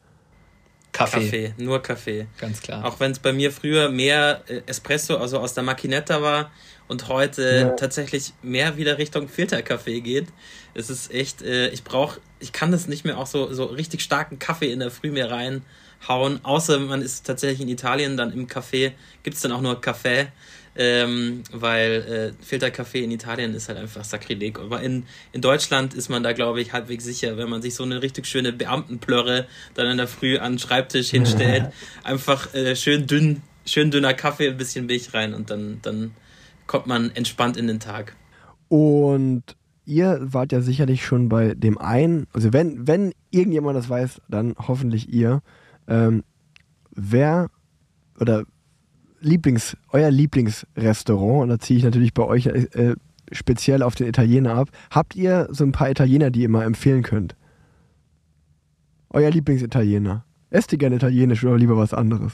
Kaffee, 0.92 1.26
Kaffee, 1.26 1.54
nur 1.58 1.82
Kaffee. 1.82 2.28
ganz 2.40 2.62
klar. 2.62 2.84
Auch 2.84 3.00
wenn 3.00 3.12
es 3.12 3.20
bei 3.20 3.32
mir 3.32 3.52
früher 3.52 3.90
mehr 3.90 4.42
äh, 4.48 4.62
Espresso, 4.66 5.18
also 5.18 5.40
aus 5.40 5.54
der 5.54 5.64
Macchinetta 5.64 6.22
war 6.22 6.52
und 6.88 7.08
heute 7.08 7.76
tatsächlich 7.78 8.34
mehr 8.42 8.76
wieder 8.76 8.98
Richtung 8.98 9.30
Filterkaffee 9.30 10.02
geht. 10.02 10.28
Es 10.74 10.90
ist 10.90 11.14
echt, 11.14 11.42
äh, 11.42 11.70
ich 11.70 11.84
brauche, 11.84 12.20
ich 12.40 12.52
kann 12.52 12.72
das 12.72 12.88
nicht 12.88 13.06
mehr 13.06 13.18
auch 13.18 13.28
so, 13.28 13.54
so 13.54 13.66
richtig 13.66 14.02
starken 14.02 14.40
Kaffee 14.40 14.72
in 14.72 14.80
der 14.80 14.90
Früh 14.90 15.12
mir 15.12 15.30
reinhauen. 15.30 16.44
Außer 16.44 16.80
man 16.80 17.02
ist 17.02 17.26
tatsächlich 17.26 17.62
in 17.62 17.70
Italien, 17.70 18.18
dann 18.18 18.34
im 18.34 18.48
Café 18.48 18.94
gibt 19.22 19.36
es 19.36 19.42
dann 19.44 19.52
auch 19.52 19.62
nur 19.62 19.80
Kaffee. 19.80 20.30
Ähm, 20.82 21.44
weil 21.52 22.34
äh, 22.40 22.44
Filterkaffee 22.44 23.04
in 23.04 23.12
Italien 23.12 23.54
ist 23.54 23.68
halt 23.68 23.78
einfach 23.78 24.06
Sakrileg. 24.06 24.60
Aber 24.60 24.82
in, 24.82 25.04
in 25.34 25.42
Deutschland 25.42 25.94
ist 25.94 26.08
man 26.08 26.24
da, 26.24 26.32
glaube 26.32 26.62
ich, 26.62 26.72
halbwegs 26.72 27.04
sicher, 27.04 27.36
wenn 27.36 27.50
man 27.50 27.62
sich 27.62 27.76
so 27.76 27.84
eine 27.84 28.02
richtig 28.02 28.26
schöne 28.28 28.54
Beamtenplörre 28.54 29.46
dann 29.74 29.88
in 29.88 29.98
der 29.98 30.08
Früh 30.08 30.38
an 30.38 30.54
den 30.54 30.60
Schreibtisch 30.60 31.10
hinstellt. 31.10 31.74
einfach 32.06 32.54
äh, 32.54 32.78
schön 32.78 33.08
dünn, 33.08 33.42
schön 33.66 33.92
dünner 33.92 34.14
Kaffee, 34.14 34.48
ein 34.48 34.56
bisschen 34.56 34.86
Milch 34.86 35.14
rein 35.14 35.34
und 35.34 35.50
dann, 35.50 35.80
dann 35.82 36.12
kommt 36.66 36.88
man 36.88 37.12
entspannt 37.14 37.58
in 37.58 37.68
den 37.68 37.82
Tag. 37.82 38.16
Und 38.70 39.44
ihr 39.84 40.18
wart 40.22 40.54
ja 40.54 40.62
sicherlich 40.62 41.04
schon 41.04 41.28
bei 41.28 41.56
dem 41.56 41.78
einen, 41.78 42.28
also 42.32 42.54
wenn, 42.54 42.88
wenn 42.88 43.12
irgendjemand 43.32 43.76
das 43.76 43.90
weiß, 43.90 44.22
dann 44.30 44.56
hoffentlich 44.58 45.12
ihr. 45.12 45.42
Ähm, 45.90 46.24
wer 46.92 47.50
oder 48.18 48.46
Lieblings, 49.22 49.78
euer 49.92 50.12
Lieblingsrestaurant, 50.12 51.44
und 51.44 51.50
da 51.50 51.60
ziehe 51.60 51.78
ich 51.78 51.84
natürlich 51.84 52.14
bei 52.14 52.24
euch 52.24 52.46
äh, 52.48 52.96
speziell 53.32 53.84
auf 53.84 53.96
den 53.96 54.08
Italiener 54.08 54.56
ab. 54.56 54.70
Habt 54.92 55.16
ihr 55.16 55.48
so 55.52 55.64
ein 55.64 55.72
paar 55.72 55.90
Italiener, 55.90 56.32
die 56.32 56.42
ihr 56.42 56.50
mal 56.50 56.66
empfehlen 56.66 57.04
könnt? 57.04 57.36
Euer 59.10 59.30
Lieblingsitaliener. 59.30 60.24
Esst 60.50 60.72
ihr 60.72 60.78
gerne 60.78 60.96
Italienisch 60.96 61.44
oder 61.44 61.58
lieber 61.58 61.78
was 61.78 61.94
anderes? 61.94 62.34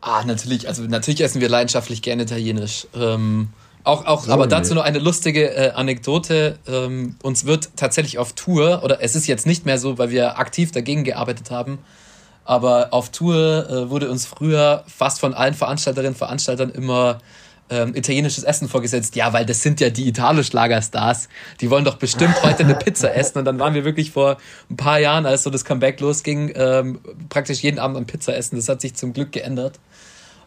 Ah, 0.00 0.24
natürlich, 0.24 0.66
also 0.68 0.82
natürlich 0.84 1.20
essen 1.20 1.40
wir 1.40 1.48
leidenschaftlich 1.48 2.02
gerne 2.02 2.22
Italienisch. 2.22 2.86
Ähm, 2.94 3.48
auch, 3.84 4.04
auch, 4.06 4.24
So, 4.24 4.32
aber 4.32 4.46
dazu 4.46 4.74
noch 4.74 4.84
eine 4.84 4.98
lustige 4.98 5.54
äh, 5.54 5.70
Anekdote. 5.70 6.58
Ähm, 6.66 7.16
uns 7.22 7.44
wird 7.44 7.70
tatsächlich 7.76 8.18
auf 8.18 8.34
Tour, 8.34 8.82
oder 8.82 9.02
es 9.02 9.14
ist 9.14 9.26
jetzt 9.26 9.46
nicht 9.46 9.66
mehr 9.66 9.78
so, 9.78 9.98
weil 9.98 10.10
wir 10.10 10.38
aktiv 10.38 10.70
dagegen 10.72 11.04
gearbeitet 11.04 11.50
haben, 11.50 11.78
aber 12.44 12.92
auf 12.92 13.10
Tour 13.10 13.68
äh, 13.68 13.90
wurde 13.90 14.10
uns 14.10 14.26
früher 14.26 14.84
fast 14.86 15.20
von 15.20 15.34
allen 15.34 15.54
Veranstalterinnen 15.54 16.14
und 16.14 16.18
Veranstaltern 16.18 16.70
immer 16.70 17.18
ähm, 17.70 17.94
italienisches 17.94 18.42
Essen 18.44 18.68
vorgesetzt. 18.68 19.14
Ja, 19.14 19.32
weil 19.32 19.46
das 19.46 19.62
sind 19.62 19.80
ja 19.80 19.90
die 19.90 20.08
Italo-Schlagerstars. 20.08 21.28
Die 21.60 21.70
wollen 21.70 21.84
doch 21.84 21.96
bestimmt 21.96 22.34
heute 22.42 22.64
eine 22.64 22.74
Pizza 22.74 23.14
essen. 23.14 23.38
Und 23.38 23.44
dann 23.44 23.58
waren 23.58 23.74
wir 23.74 23.84
wirklich 23.84 24.10
vor 24.10 24.38
ein 24.68 24.76
paar 24.76 24.98
Jahren, 24.98 25.24
als 25.24 25.44
so 25.44 25.50
das 25.50 25.64
Comeback 25.64 26.00
losging, 26.00 26.52
ähm, 26.56 27.00
praktisch 27.28 27.60
jeden 27.62 27.78
Abend 27.78 27.96
an 27.96 28.06
Pizza 28.06 28.36
essen. 28.36 28.56
Das 28.56 28.68
hat 28.68 28.80
sich 28.80 28.94
zum 28.94 29.12
Glück 29.12 29.30
geändert. 29.30 29.78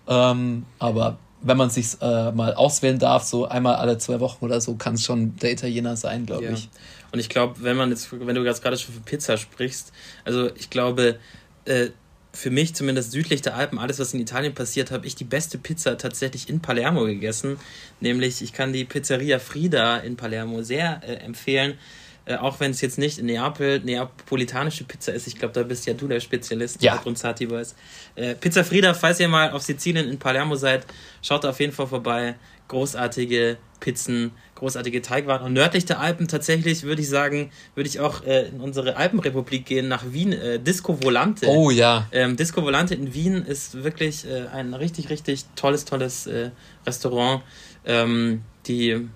Ähm, 0.08 0.66
aber 0.80 1.18
wenn 1.42 1.58
man 1.58 1.70
sich 1.70 2.02
äh, 2.02 2.32
mal 2.32 2.54
auswählen 2.56 3.00
darf, 3.00 3.24
so 3.24 3.48
einmal 3.48 3.76
alle 3.76 3.98
zwei 3.98 4.20
Wochen 4.20 4.44
oder 4.46 4.60
so, 4.62 4.76
kann 4.76 4.96
es 4.96 5.04
schon 5.04 5.36
der 5.38 5.52
Italiener 5.52 5.96
sein, 5.96 6.26
glaube 6.26 6.46
Ja. 6.46 6.52
ich. 6.52 6.70
Und 7.12 7.20
ich 7.20 7.30
glaube, 7.30 7.56
wenn 7.62 7.78
man 7.78 7.90
jetzt, 7.90 8.12
wenn 8.12 8.34
du 8.36 8.44
jetzt 8.44 8.62
gerade 8.64 8.78
schon 8.78 8.94
für 8.96 9.02
Pizza 9.02 9.38
sprichst, 9.38 9.92
also 10.26 10.50
ich 10.56 10.70
glaube, 10.70 11.20
äh, 11.66 11.90
für 12.34 12.50
mich 12.50 12.74
zumindest 12.74 13.12
südlich 13.12 13.42
der 13.44 13.56
Alpen, 13.56 13.78
alles 13.78 14.00
was 14.00 14.14
in 14.14 14.20
Italien 14.20 14.56
passiert, 14.56 14.90
habe 14.90 15.06
ich 15.06 15.16
die 15.16 15.24
beste 15.24 15.58
Pizza 15.60 15.98
tatsächlich 15.98 16.50
in 16.50 16.62
Palermo 16.62 17.06
gegessen. 17.06 17.58
Nämlich, 18.00 18.42
ich 18.42 18.54
kann 18.54 18.74
die 18.74 18.86
Pizzeria 18.86 19.38
Frida 19.38 19.98
in 19.98 20.16
Palermo 20.18 20.64
sehr 20.64 21.02
äh, 21.04 21.14
empfehlen. 21.18 21.78
Äh, 22.26 22.36
auch 22.38 22.60
wenn 22.60 22.72
es 22.72 22.80
jetzt 22.82 22.98
nicht 22.98 23.20
in 23.20 23.26
Neapel 23.26 23.82
neapolitanische 23.82 24.86
Pizza 24.86 25.12
ist. 25.14 25.28
Ich 25.28 25.36
glaube, 25.36 25.54
da 25.54 25.64
bist 25.64 25.86
ja 25.86 25.94
du 25.94 26.08
der 26.08 26.22
Spezialist, 26.22 26.82
Ja. 26.82 26.96
Brunzati 26.96 27.50
weiß. 27.52 27.76
Äh, 28.16 28.36
Pizza 28.36 28.64
Frida, 28.64 28.94
falls 28.94 29.20
ihr 29.20 29.28
mal 29.28 29.52
auf 29.52 29.62
Sizilien 29.62 30.10
in 30.10 30.18
Palermo 30.18 30.56
seid, 30.56 30.86
schaut 31.22 31.46
auf 31.46 31.60
jeden 31.60 31.74
Fall 31.74 31.88
vorbei. 31.88 32.36
Großartige 32.70 33.58
Pizzen, 33.82 34.32
großartige 34.56 35.02
Teigwaren. 35.02 35.46
Und 35.46 35.54
nördlich 35.54 35.86
der 35.86 36.00
Alpen 36.00 36.28
tatsächlich 36.28 36.84
würde 36.84 37.02
ich 37.02 37.10
sagen, 37.10 37.52
würde 37.76 37.88
ich 37.90 38.00
auch 38.00 38.24
äh, 38.24 38.48
in 38.50 38.62
unsere 38.62 38.96
Alpenrepublik 38.96 39.66
gehen, 39.66 39.88
nach 39.88 40.04
Wien. 40.12 40.32
Äh, 40.34 40.60
Disco 40.60 41.02
Volante. 41.04 41.48
Oh 41.48 41.70
ja. 41.70 42.08
Ähm, 42.12 42.36
Disco 42.38 42.64
Volante 42.64 42.96
in 42.96 43.14
Wien 43.14 43.36
ist 43.46 43.84
wirklich 43.84 44.26
äh, 44.26 44.48
ein 44.54 44.74
richtig, 44.74 45.10
richtig 45.10 45.46
tolles, 45.56 45.86
tolles 45.86 46.28
äh, 46.28 46.52
Restaurant, 46.86 47.42
ähm, 47.86 48.42
die 48.68 49.08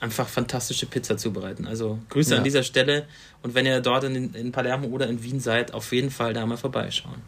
einfach 0.00 0.28
fantastische 0.28 0.86
Pizza 0.86 1.16
zubereiten. 1.16 1.66
Also 1.66 1.98
Grüße 2.10 2.32
Ja. 2.32 2.38
an 2.38 2.44
dieser 2.44 2.62
Stelle 2.62 3.06
und 3.42 3.54
wenn 3.54 3.64
ihr 3.64 3.80
dort 3.80 4.04
in, 4.04 4.34
in 4.34 4.52
Palermo 4.52 4.88
oder 4.88 5.06
in 5.08 5.22
Wien 5.22 5.40
seid, 5.40 5.72
auf 5.72 5.92
jeden 5.92 6.10
Fall 6.10 6.34
da 6.34 6.44
mal 6.44 6.58
vorbeischauen. 6.58 7.22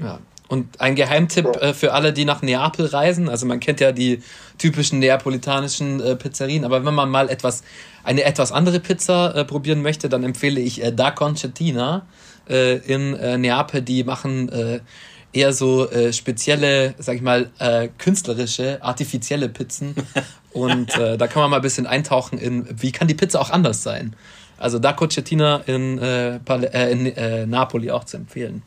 Ja. 0.00 0.18
Und 0.48 0.80
ein 0.80 0.94
Geheimtipp 0.94 1.46
äh, 1.56 1.72
für 1.72 1.92
alle, 1.92 2.12
die 2.12 2.24
nach 2.24 2.42
Neapel 2.42 2.86
reisen. 2.86 3.28
Also 3.28 3.46
man 3.46 3.60
kennt 3.60 3.80
ja 3.80 3.92
die 3.92 4.22
typischen 4.58 4.98
neapolitanischen 4.98 6.00
äh, 6.00 6.16
Pizzerien, 6.16 6.64
aber 6.64 6.84
wenn 6.84 6.94
man 6.94 7.08
mal 7.08 7.30
etwas, 7.30 7.64
eine 8.02 8.24
etwas 8.24 8.52
andere 8.52 8.80
Pizza 8.80 9.34
äh, 9.34 9.44
probieren 9.44 9.80
möchte, 9.80 10.08
dann 10.08 10.22
empfehle 10.22 10.60
ich 10.60 10.82
äh, 10.82 10.92
Da 10.92 11.10
Concertina 11.10 12.06
äh, 12.48 12.76
in 12.76 13.14
äh, 13.14 13.38
Neapel. 13.38 13.80
Die 13.80 14.04
machen 14.04 14.50
äh, 14.50 14.80
eher 15.32 15.52
so 15.52 15.90
äh, 15.90 16.12
spezielle, 16.12 16.94
sag 16.98 17.16
ich 17.16 17.22
mal, 17.22 17.50
äh, 17.58 17.88
künstlerische, 17.98 18.78
artifizielle 18.82 19.48
Pizzen. 19.48 19.94
Und 20.52 20.96
äh, 20.96 21.18
da 21.18 21.26
kann 21.26 21.42
man 21.42 21.50
mal 21.50 21.56
ein 21.56 21.62
bisschen 21.62 21.86
eintauchen 21.86 22.38
in, 22.38 22.66
wie 22.80 22.92
kann 22.92 23.08
die 23.08 23.14
Pizza 23.14 23.40
auch 23.40 23.50
anders 23.50 23.82
sein. 23.82 24.14
Also 24.58 24.78
Da 24.78 24.92
Concertina 24.92 25.56
in, 25.66 25.98
äh, 25.98 26.36
äh, 26.36 26.92
in 26.92 27.06
äh, 27.06 27.46
Napoli 27.46 27.90
auch 27.90 28.04
zu 28.04 28.18
empfehlen. 28.18 28.62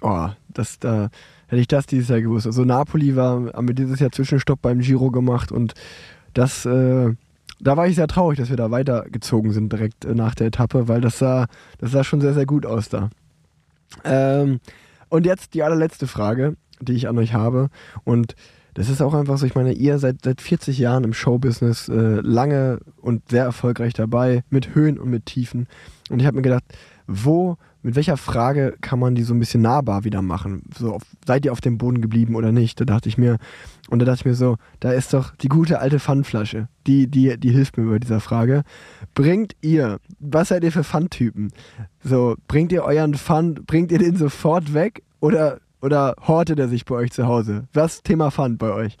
Oh, 0.00 0.28
das, 0.58 0.78
da 0.78 1.10
hätte 1.46 1.60
ich 1.60 1.68
das 1.68 1.86
dieses 1.86 2.08
Jahr 2.08 2.20
gewusst. 2.20 2.46
Also 2.46 2.64
Napoli 2.64 3.16
war, 3.16 3.52
haben 3.52 3.68
wir 3.68 3.74
dieses 3.74 4.00
Jahr 4.00 4.12
Zwischenstopp 4.12 4.60
beim 4.62 4.80
Giro 4.80 5.10
gemacht 5.10 5.52
und 5.52 5.74
das, 6.34 6.66
äh, 6.66 7.14
da 7.60 7.76
war 7.76 7.86
ich 7.86 7.96
sehr 7.96 8.08
traurig, 8.08 8.38
dass 8.38 8.50
wir 8.50 8.56
da 8.56 8.70
weitergezogen 8.70 9.52
sind 9.52 9.72
direkt 9.72 10.04
äh, 10.04 10.14
nach 10.14 10.34
der 10.34 10.48
Etappe, 10.48 10.88
weil 10.88 11.00
das 11.00 11.18
sah, 11.18 11.46
das 11.78 11.92
sah 11.92 12.04
schon 12.04 12.20
sehr, 12.20 12.34
sehr 12.34 12.46
gut 12.46 12.66
aus 12.66 12.88
da. 12.88 13.10
Ähm, 14.04 14.60
und 15.08 15.24
jetzt 15.24 15.54
die 15.54 15.62
allerletzte 15.62 16.06
Frage, 16.06 16.56
die 16.80 16.92
ich 16.92 17.08
an 17.08 17.18
euch 17.18 17.34
habe 17.34 17.70
und 18.04 18.34
das 18.78 18.88
ist 18.88 19.02
auch 19.02 19.12
einfach 19.12 19.38
so, 19.38 19.46
ich 19.46 19.56
meine, 19.56 19.72
ihr 19.72 19.98
seid 19.98 20.18
seit 20.22 20.40
40 20.40 20.78
Jahren 20.78 21.02
im 21.02 21.12
Showbusiness 21.12 21.88
äh, 21.88 22.20
lange 22.20 22.78
und 23.00 23.28
sehr 23.28 23.42
erfolgreich 23.42 23.92
dabei, 23.92 24.44
mit 24.50 24.72
Höhen 24.72 25.00
und 25.00 25.10
mit 25.10 25.26
Tiefen. 25.26 25.66
Und 26.10 26.20
ich 26.20 26.26
habe 26.26 26.36
mir 26.36 26.42
gedacht, 26.42 26.62
wo, 27.08 27.56
mit 27.88 27.96
welcher 27.96 28.18
Frage 28.18 28.76
kann 28.82 28.98
man 28.98 29.14
die 29.14 29.22
so 29.22 29.32
ein 29.32 29.38
bisschen 29.38 29.62
nahbar 29.62 30.04
wieder 30.04 30.20
machen? 30.20 30.60
So, 30.76 30.92
auf, 30.92 31.04
seid 31.26 31.46
ihr 31.46 31.52
auf 31.52 31.62
dem 31.62 31.78
Boden 31.78 32.02
geblieben 32.02 32.34
oder 32.34 32.52
nicht? 32.52 32.78
Da 32.78 32.84
dachte 32.84 33.08
ich 33.08 33.16
mir, 33.16 33.38
und 33.88 34.00
da 34.00 34.04
dachte 34.04 34.20
ich 34.20 34.24
mir 34.26 34.34
so, 34.34 34.56
da 34.78 34.92
ist 34.92 35.14
doch 35.14 35.34
die 35.36 35.48
gute 35.48 35.78
alte 35.78 35.98
Pfandflasche, 35.98 36.68
die, 36.86 37.06
die, 37.06 37.38
die 37.38 37.50
hilft 37.50 37.78
mir 37.78 37.90
bei 37.90 37.98
dieser 37.98 38.20
Frage. 38.20 38.62
Bringt 39.14 39.56
ihr, 39.62 40.00
was 40.20 40.48
seid 40.48 40.64
ihr 40.64 40.72
für 40.72 40.84
Pfandtypen? 40.84 41.50
So, 42.04 42.36
bringt 42.46 42.72
ihr 42.72 42.84
euren 42.84 43.14
Pfand, 43.14 43.66
bringt 43.66 43.90
ihr 43.90 43.98
den 43.98 44.16
sofort 44.16 44.74
weg 44.74 45.02
oder, 45.20 45.56
oder 45.80 46.14
hortet 46.26 46.58
er 46.58 46.68
sich 46.68 46.84
bei 46.84 46.94
euch 46.94 47.12
zu 47.12 47.26
Hause? 47.26 47.68
Was 47.72 48.02
Thema 48.02 48.30
Pfand 48.30 48.58
bei 48.58 48.70
euch? 48.70 48.98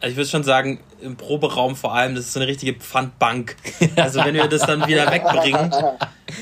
Also 0.00 0.10
ich 0.10 0.16
würde 0.16 0.28
schon 0.28 0.44
sagen, 0.44 0.80
im 1.00 1.16
Proberaum 1.16 1.76
vor 1.76 1.94
allem, 1.94 2.14
das 2.14 2.26
ist 2.26 2.32
so 2.34 2.40
eine 2.40 2.48
richtige 2.48 2.74
Pfandbank. 2.74 3.56
Also 3.96 4.20
wenn 4.24 4.34
wir 4.34 4.48
das 4.48 4.62
dann 4.62 4.86
wieder 4.86 5.10
wegbringen, 5.10 5.72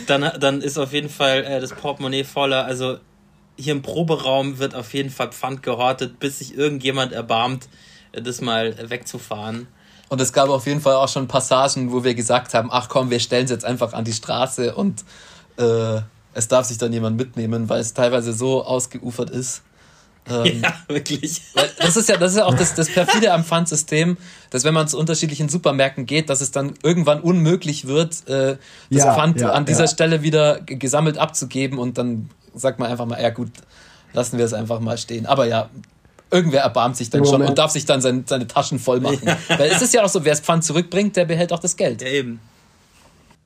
dann, 0.06 0.32
dann 0.40 0.60
ist 0.60 0.78
auf 0.78 0.92
jeden 0.92 1.08
Fall 1.08 1.44
äh, 1.44 1.60
das 1.60 1.72
Portemonnaie 1.72 2.24
voller. 2.24 2.64
Also 2.64 2.98
hier 3.56 3.72
im 3.72 3.82
Proberaum 3.82 4.58
wird 4.58 4.74
auf 4.74 4.92
jeden 4.94 5.10
Fall 5.10 5.30
Pfand 5.32 5.62
gehortet, 5.62 6.18
bis 6.18 6.38
sich 6.38 6.56
irgendjemand 6.56 7.12
erbarmt, 7.12 7.68
äh, 8.12 8.22
das 8.22 8.40
mal 8.40 8.90
wegzufahren. 8.90 9.68
Und 10.08 10.20
es 10.20 10.32
gab 10.32 10.48
auf 10.50 10.66
jeden 10.66 10.80
Fall 10.80 10.96
auch 10.96 11.08
schon 11.08 11.26
Passagen, 11.26 11.92
wo 11.92 12.04
wir 12.04 12.14
gesagt 12.14 12.54
haben, 12.54 12.68
ach 12.70 12.88
komm, 12.88 13.10
wir 13.10 13.20
stellen 13.20 13.44
es 13.44 13.50
jetzt 13.50 13.64
einfach 13.64 13.94
an 13.94 14.04
die 14.04 14.12
Straße 14.12 14.74
und 14.74 15.04
äh, 15.56 16.00
es 16.34 16.48
darf 16.48 16.66
sich 16.66 16.78
dann 16.78 16.92
jemand 16.92 17.16
mitnehmen, 17.16 17.68
weil 17.68 17.80
es 17.80 17.94
teilweise 17.94 18.32
so 18.32 18.64
ausgeufert 18.64 19.30
ist. 19.30 19.62
Ähm, 20.30 20.62
Ja, 20.62 20.74
wirklich. 20.88 21.42
weil 21.54 21.68
das 21.78 21.96
ist 21.96 22.08
ja, 22.08 22.16
das 22.16 22.32
ist 22.32 22.38
ja 22.38 22.44
auch 22.44 22.54
das, 22.54 22.74
das 22.74 22.88
perfide 22.90 23.32
am 23.32 23.44
Pfandsystem, 23.44 24.16
dass 24.50 24.64
wenn 24.64 24.74
man 24.74 24.86
zu 24.88 24.98
unterschiedlichen 24.98 25.48
Supermärkten 25.48 26.06
geht, 26.06 26.30
dass 26.30 26.40
es 26.40 26.50
dann 26.50 26.74
irgendwann 26.82 27.20
unmöglich 27.20 27.86
wird, 27.86 28.28
äh, 28.28 28.56
das 28.90 29.04
Ja, 29.04 29.14
Pfand 29.14 29.40
ja, 29.40 29.50
an 29.52 29.64
dieser 29.64 29.84
ja. 29.84 29.88
Stelle 29.88 30.22
wieder 30.22 30.60
gesammelt 30.60 31.18
abzugeben 31.18 31.78
und 31.78 31.98
dann 31.98 32.30
sagt 32.54 32.78
man 32.78 32.90
einfach 32.90 33.06
mal, 33.06 33.20
ja 33.20 33.30
gut, 33.30 33.50
lassen 34.12 34.38
wir 34.38 34.44
es 34.44 34.52
einfach 34.52 34.78
mal 34.80 34.98
stehen. 34.98 35.26
Aber 35.26 35.46
ja, 35.46 35.70
irgendwer 36.30 36.62
erbarmt 36.62 36.96
sich 36.96 37.10
dann 37.10 37.20
Im 37.20 37.24
schon 37.24 37.32
Moment- 37.34 37.50
und 37.50 37.58
darf 37.58 37.70
sich 37.72 37.84
dann 37.84 38.00
sein, 38.00 38.24
seine 38.26 38.46
Taschen 38.46 38.78
voll 38.78 39.00
machen. 39.00 39.22
Weil 39.48 39.70
es 39.70 39.82
ist 39.82 39.92
ja 39.92 40.04
auch 40.04 40.08
so, 40.08 40.24
wer 40.24 40.32
das 40.32 40.40
Pfand 40.40 40.64
zurückbringt, 40.64 41.16
der 41.16 41.24
behält 41.24 41.52
auch 41.52 41.58
das 41.58 41.76
Geld. 41.76 42.00
Ja, 42.02 42.08
eben. 42.08 42.40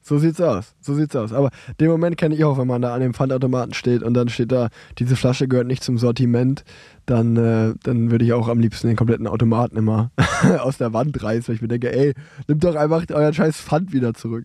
So 0.06 0.18
sieht's 0.18 0.40
aus. 0.40 0.72
So 0.80 0.94
sieht's 0.94 1.16
aus. 1.16 1.32
Aber 1.32 1.50
den 1.80 1.88
Moment 1.88 2.16
kenne 2.16 2.36
ich 2.36 2.44
auch, 2.44 2.58
wenn 2.58 2.68
man 2.68 2.80
da 2.80 2.94
an 2.94 3.00
dem 3.00 3.12
Pfandautomaten 3.12 3.74
steht 3.74 4.04
und 4.04 4.14
dann 4.14 4.28
steht 4.28 4.52
da, 4.52 4.68
diese 4.98 5.16
Flasche 5.16 5.48
gehört 5.48 5.66
nicht 5.66 5.82
zum 5.82 5.98
Sortiment, 5.98 6.64
dann, 7.06 7.36
äh, 7.36 7.74
dann 7.82 8.12
würde 8.12 8.24
ich 8.24 8.32
auch 8.32 8.46
am 8.46 8.60
liebsten 8.60 8.86
den 8.86 8.96
kompletten 8.96 9.26
Automaten 9.26 9.76
immer 9.76 10.12
aus 10.60 10.78
der 10.78 10.92
Wand 10.92 11.20
reißen, 11.20 11.48
weil 11.48 11.56
ich 11.56 11.60
mir 11.60 11.66
denke, 11.66 11.92
ey, 11.92 12.14
nimmt 12.46 12.62
doch 12.62 12.76
einfach 12.76 13.02
euren 13.10 13.34
scheiß 13.34 13.60
Pfand 13.60 13.92
wieder 13.92 14.14
zurück. 14.14 14.44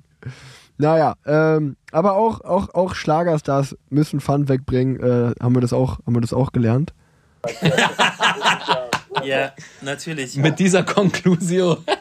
Naja, 0.80 1.14
ähm, 1.28 1.76
aber 1.92 2.14
auch, 2.14 2.42
auch, 2.42 2.74
auch 2.74 2.96
Schlagerstars 2.96 3.78
müssen 3.92 4.20
Pfand 4.20 4.50
wegbringen. 4.50 5.00
Äh, 5.00 5.36
haben, 5.40 5.54
wir 5.54 5.62
das 5.62 5.74
auch, 5.74 6.00
haben 6.08 6.16
wir 6.16 6.22
das 6.22 6.34
auch 6.34 6.54
gelernt? 6.54 6.92
Ja, 9.24 9.52
natürlich. 9.82 10.36
Mit 10.38 10.60
dieser 10.60 10.84
Konklusion. 10.84 11.78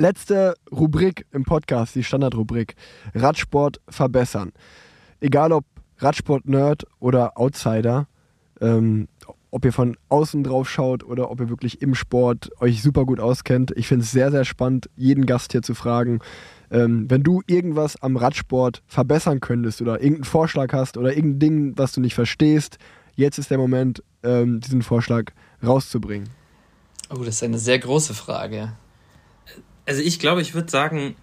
Letzte 0.00 0.54
Rubrik 0.70 1.26
im 1.32 1.42
Podcast, 1.42 1.96
die 1.96 2.04
Standardrubrik. 2.04 2.76
Radsport 3.16 3.80
verbessern. 3.88 4.52
Egal 5.18 5.50
ob 5.50 5.64
Radsport-Nerd 5.96 6.86
oder 7.00 7.36
Outsider, 7.36 8.06
ähm, 8.60 9.08
ob 9.50 9.64
ihr 9.64 9.72
von 9.72 9.96
außen 10.08 10.44
drauf 10.44 10.70
schaut 10.70 11.02
oder 11.02 11.32
ob 11.32 11.40
ihr 11.40 11.48
wirklich 11.48 11.82
im 11.82 11.96
Sport 11.96 12.48
euch 12.60 12.80
super 12.80 13.06
gut 13.06 13.18
auskennt. 13.18 13.72
Ich 13.74 13.88
finde 13.88 14.04
es 14.04 14.12
sehr, 14.12 14.30
sehr 14.30 14.44
spannend, 14.44 14.88
jeden 14.94 15.26
Gast 15.26 15.50
hier 15.50 15.62
zu 15.62 15.74
fragen. 15.74 16.20
Ähm, 16.70 17.10
wenn 17.10 17.24
du 17.24 17.42
irgendwas 17.48 18.00
am 18.00 18.16
Radsport 18.16 18.84
verbessern 18.86 19.40
könntest 19.40 19.82
oder 19.82 19.94
irgendeinen 19.94 20.22
Vorschlag 20.22 20.72
hast 20.72 20.96
oder 20.96 21.16
irgendein 21.16 21.38
Ding, 21.40 21.72
was 21.76 21.90
du 21.90 22.00
nicht 22.00 22.14
verstehst, 22.14 22.78
jetzt 23.16 23.38
ist 23.38 23.50
der 23.50 23.58
Moment, 23.58 24.04
ähm, 24.22 24.60
diesen 24.60 24.82
Vorschlag 24.82 25.32
rauszubringen. 25.60 26.28
Oh, 27.10 27.16
das 27.16 27.34
ist 27.34 27.42
eine 27.42 27.58
sehr 27.58 27.80
große 27.80 28.14
Frage. 28.14 28.74
Also 29.88 30.02
ich 30.02 30.18
glaube, 30.18 30.42
ich 30.42 30.52
würde 30.52 30.70
sagen, 30.70 31.16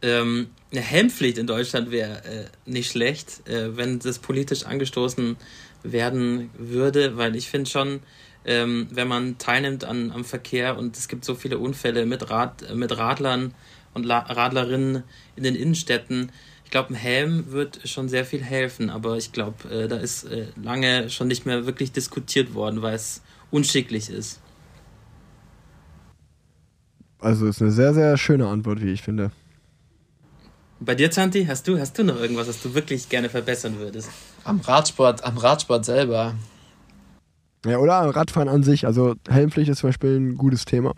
ähm, 0.00 0.48
eine 0.72 0.80
Helmpflicht 0.80 1.36
in 1.36 1.46
Deutschland 1.46 1.90
wäre 1.90 2.24
äh, 2.24 2.44
nicht 2.64 2.90
schlecht, 2.90 3.46
äh, 3.46 3.76
wenn 3.76 3.98
das 3.98 4.20
politisch 4.20 4.64
angestoßen 4.64 5.36
werden 5.82 6.48
würde, 6.56 7.18
weil 7.18 7.36
ich 7.36 7.50
finde 7.50 7.68
schon, 7.68 8.00
ähm, 8.46 8.88
wenn 8.90 9.06
man 9.06 9.36
teilnimmt 9.36 9.84
an, 9.84 10.12
am 10.12 10.24
Verkehr 10.24 10.78
und 10.78 10.96
es 10.96 11.08
gibt 11.08 11.26
so 11.26 11.34
viele 11.34 11.58
Unfälle 11.58 12.06
mit, 12.06 12.30
Rad, 12.30 12.62
äh, 12.62 12.74
mit 12.74 12.96
Radlern 12.96 13.52
und 13.92 14.06
La 14.06 14.20
Radlerinnen 14.20 15.02
in 15.36 15.42
den 15.42 15.54
Innenstädten, 15.54 16.32
ich 16.64 16.70
glaube, 16.70 16.94
ein 16.94 16.96
Helm 16.96 17.52
wird 17.52 17.80
schon 17.84 18.08
sehr 18.08 18.24
viel 18.24 18.42
helfen, 18.42 18.88
aber 18.88 19.18
ich 19.18 19.32
glaube, 19.32 19.68
äh, 19.68 19.88
da 19.88 19.98
ist 19.98 20.24
äh, 20.24 20.46
lange 20.62 21.10
schon 21.10 21.28
nicht 21.28 21.44
mehr 21.44 21.66
wirklich 21.66 21.92
diskutiert 21.92 22.54
worden, 22.54 22.80
weil 22.80 22.94
es 22.94 23.20
unschicklich 23.50 24.08
ist. 24.08 24.40
Also 27.20 27.46
ist 27.46 27.60
eine 27.60 27.70
sehr, 27.70 27.94
sehr 27.94 28.16
schöne 28.16 28.46
Antwort, 28.46 28.80
wie 28.82 28.92
ich 28.92 29.02
finde. 29.02 29.30
Bei 30.80 30.94
dir, 30.94 31.10
Zanti, 31.10 31.44
hast 31.44 31.68
du, 31.68 31.78
hast 31.78 31.98
du 31.98 32.04
noch 32.04 32.18
irgendwas, 32.18 32.48
was 32.48 32.62
du 32.62 32.74
wirklich 32.74 33.08
gerne 33.10 33.28
verbessern 33.28 33.78
würdest? 33.78 34.08
Am 34.44 34.60
Radsport, 34.60 35.22
am 35.24 35.36
Radsport 35.36 35.84
selber. 35.84 36.34
Ja, 37.66 37.76
oder 37.76 37.92
Radfahren 38.16 38.48
an 38.48 38.62
sich. 38.62 38.86
Also 38.86 39.14
Helmpflicht 39.28 39.68
ist 39.70 39.80
zum 39.80 39.90
Beispiel 39.90 40.18
ein 40.18 40.36
gutes 40.38 40.64
Thema. 40.64 40.94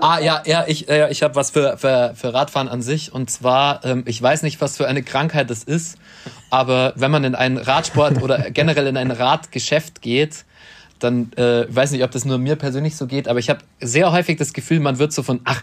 Ah, 0.00 0.18
ja, 0.20 0.42
ja, 0.46 0.64
ich, 0.66 0.88
äh, 0.88 1.10
ich 1.10 1.22
habe 1.22 1.34
was 1.36 1.50
für, 1.50 1.76
für, 1.78 2.12
für 2.14 2.34
Radfahren 2.34 2.68
an 2.68 2.82
sich. 2.82 3.12
Und 3.12 3.30
zwar, 3.30 3.84
ähm, 3.84 4.04
ich 4.06 4.20
weiß 4.20 4.42
nicht, 4.42 4.60
was 4.60 4.76
für 4.76 4.86
eine 4.86 5.02
Krankheit 5.02 5.50
das 5.50 5.64
ist, 5.64 5.98
aber 6.50 6.92
wenn 6.96 7.10
man 7.10 7.24
in 7.24 7.34
einen 7.34 7.58
Radsport 7.58 8.22
oder 8.22 8.50
generell 8.50 8.86
in 8.86 8.96
ein 8.96 9.10
Radgeschäft 9.10 10.02
geht, 10.02 10.44
dann, 11.04 11.30
äh, 11.36 11.64
ich 11.64 11.74
weiß 11.76 11.92
nicht, 11.92 12.02
ob 12.02 12.10
das 12.10 12.24
nur 12.24 12.38
mir 12.38 12.56
persönlich 12.56 12.96
so 12.96 13.06
geht, 13.06 13.28
aber 13.28 13.38
ich 13.38 13.50
habe 13.50 13.60
sehr 13.80 14.10
häufig 14.10 14.38
das 14.38 14.52
Gefühl, 14.52 14.80
man 14.80 14.98
wird 14.98 15.12
so 15.12 15.22
von, 15.22 15.40
ach, 15.44 15.62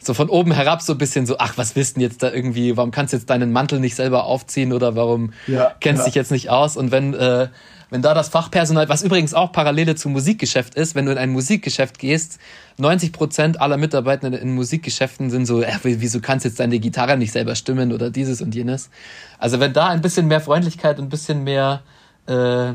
so 0.00 0.14
von 0.14 0.28
oben 0.28 0.52
herab 0.52 0.80
so 0.82 0.92
ein 0.92 0.98
bisschen 0.98 1.26
so, 1.26 1.36
ach, 1.38 1.56
was 1.56 1.76
willst 1.76 1.96
du 1.96 2.00
denn 2.00 2.08
jetzt 2.08 2.22
da 2.22 2.32
irgendwie, 2.32 2.76
warum 2.76 2.90
kannst 2.90 3.12
du 3.12 3.16
jetzt 3.16 3.28
deinen 3.30 3.52
Mantel 3.52 3.80
nicht 3.80 3.96
selber 3.96 4.24
aufziehen 4.24 4.72
oder 4.72 4.96
warum 4.96 5.32
Ja, 5.46 5.74
kennst 5.80 6.00
ja. 6.00 6.04
dich 6.06 6.14
jetzt 6.14 6.30
nicht 6.30 6.50
aus? 6.50 6.76
Und 6.76 6.92
wenn, 6.92 7.14
äh, 7.14 7.48
wenn 7.90 8.02
da 8.02 8.14
das 8.14 8.28
Fachpersonal, 8.28 8.88
was 8.88 9.02
übrigens 9.02 9.34
auch 9.34 9.50
Parallele 9.50 9.96
zum 9.96 10.12
Musikgeschäft 10.12 10.74
ist, 10.74 10.94
wenn 10.94 11.06
du 11.06 11.12
in 11.12 11.18
ein 11.18 11.30
Musikgeschäft 11.30 11.98
gehst, 11.98 12.38
90 12.76 13.12
Prozent 13.12 13.60
aller 13.60 13.76
Mitarbeitenden 13.76 14.40
in 14.40 14.54
Musikgeschäften 14.54 15.30
sind 15.30 15.46
so, 15.46 15.62
äh, 15.62 15.72
wieso 15.82 16.20
kannst 16.20 16.44
du 16.44 16.48
jetzt 16.48 16.60
deine 16.60 16.78
Gitarre 16.78 17.16
nicht 17.16 17.32
selber 17.32 17.54
stimmen 17.54 17.92
oder 17.92 18.10
dieses 18.10 18.40
und 18.40 18.54
jenes. 18.54 18.90
Also 19.38 19.58
wenn 19.58 19.72
da 19.72 19.88
ein 19.88 20.00
bisschen 20.00 20.28
mehr 20.28 20.40
Freundlichkeit 20.40 20.98
und 20.98 21.06
ein 21.06 21.10
bisschen 21.10 21.44
mehr, 21.44 21.82
äh, 22.26 22.74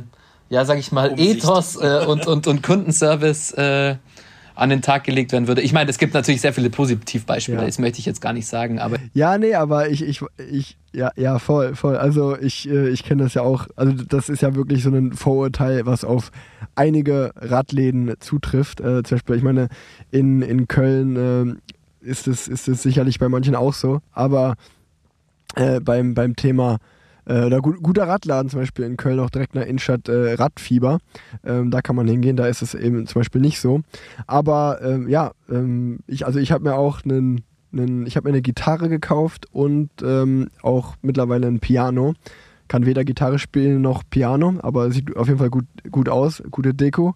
ja, 0.54 0.66
sag 0.66 0.78
ich 0.78 0.92
mal, 0.92 1.10
Umsicht. 1.10 1.38
Ethos 1.44 1.76
äh, 1.76 2.06
und, 2.08 2.28
und, 2.28 2.46
und 2.48 2.62
Kundenservice 2.62 3.52
äh, 3.54 3.96
an 4.56 4.70
den 4.70 4.84
Tag 4.84 5.04
gelegt 5.04 5.32
werden 5.32 5.48
würde. 5.48 5.62
Ich 5.64 5.74
meine, 5.74 5.90
es 5.90 5.98
gibt 5.98 6.14
natürlich 6.14 6.42
sehr 6.42 6.54
viele 6.54 6.70
Positivbeispiele, 6.70 7.58
Ja. 7.58 7.66
das 7.66 7.80
möchte 7.80 7.98
ich 7.98 8.06
jetzt 8.06 8.22
gar 8.22 8.34
nicht 8.34 8.46
sagen, 8.46 8.78
aber 8.78 8.98
Ja, 9.14 9.40
nee, 9.40 9.56
aber 9.56 9.90
ich, 9.90 10.04
ich, 10.04 10.22
ich, 10.52 10.78
ja, 10.92 11.10
ja, 11.16 11.40
voll, 11.40 11.74
voll. 11.76 11.98
Also 11.98 12.38
ich, 12.38 12.70
äh, 12.70 12.90
ich 12.90 13.04
kenne 13.04 13.24
das 13.24 13.34
ja 13.34 13.42
auch. 13.42 13.66
Also 13.76 13.94
das 14.08 14.30
ist 14.30 14.44
ja 14.44 14.54
wirklich 14.54 14.84
so 14.84 14.92
ein 14.92 15.14
Vorurteil, 15.14 15.88
was 15.88 16.04
auf 16.06 16.32
einige 16.76 17.32
Radläden 17.36 18.14
zutrifft. 18.20 18.80
Äh, 18.80 19.02
zum 19.02 19.16
Beispiel, 19.16 19.36
ich 19.38 19.44
meine, 19.44 19.70
in, 20.12 20.44
in 20.44 20.68
Köln 20.68 21.16
ähm, 21.16 21.60
ist 22.02 22.28
es, 22.28 22.48
ist 22.48 22.68
es 22.68 22.84
sicherlich 22.84 23.18
bei 23.18 23.30
manchen 23.30 23.56
auch 23.56 23.74
so. 23.74 24.02
Aber 24.12 24.54
äh, 25.56 25.80
beim, 25.80 26.14
beim 26.14 26.36
Thema 26.36 26.78
äh, 27.26 27.50
da 27.50 27.60
gut, 27.60 27.82
guter 27.82 28.08
Radladen 28.08 28.50
zum 28.50 28.60
Beispiel 28.60 28.86
in 28.86 28.98
Köln 28.98 29.20
auch 29.20 29.30
direkt 29.30 29.54
in 29.54 29.60
der 29.60 29.68
Innenstadt 29.68 30.10
äh, 30.10 30.34
Radfieber. 30.34 31.00
Ähm, 31.44 31.72
da 31.72 31.82
kann 31.82 31.96
man 31.96 32.08
hingehen, 32.08 32.36
da 32.36 32.48
ist 32.48 32.62
es 32.62 32.74
eben 32.74 33.08
zum 33.08 33.22
Beispiel 33.22 33.42
nicht 33.42 33.60
so. 33.60 33.82
Aber 34.28 34.80
ähm, 34.84 35.08
ja, 35.08 35.32
ähm, 35.50 36.00
ich, 36.08 36.26
also 36.26 36.40
ich 36.40 36.52
habe 36.52 36.64
mir 36.64 36.76
auch 36.76 37.04
einen, 37.04 37.44
ich 38.06 38.16
habe 38.16 38.28
mir 38.28 38.34
eine 38.34 38.42
Gitarre 38.42 38.90
gekauft 38.90 39.48
und 39.52 39.90
ähm, 40.04 40.50
auch 40.62 40.96
mittlerweile 41.02 41.48
ein 41.48 41.60
Piano. 41.60 42.14
Kann 42.68 42.86
weder 42.86 43.04
Gitarre 43.04 43.40
spielen 43.40 43.82
noch 43.82 44.04
Piano, 44.10 44.56
aber 44.62 44.90
sieht 44.92 45.16
auf 45.16 45.28
jeden 45.28 45.40
Fall 45.40 45.50
gut, 45.50 45.66
gut 45.92 46.10
aus, 46.10 46.42
gute 46.50 46.74
Deko. 46.74 47.16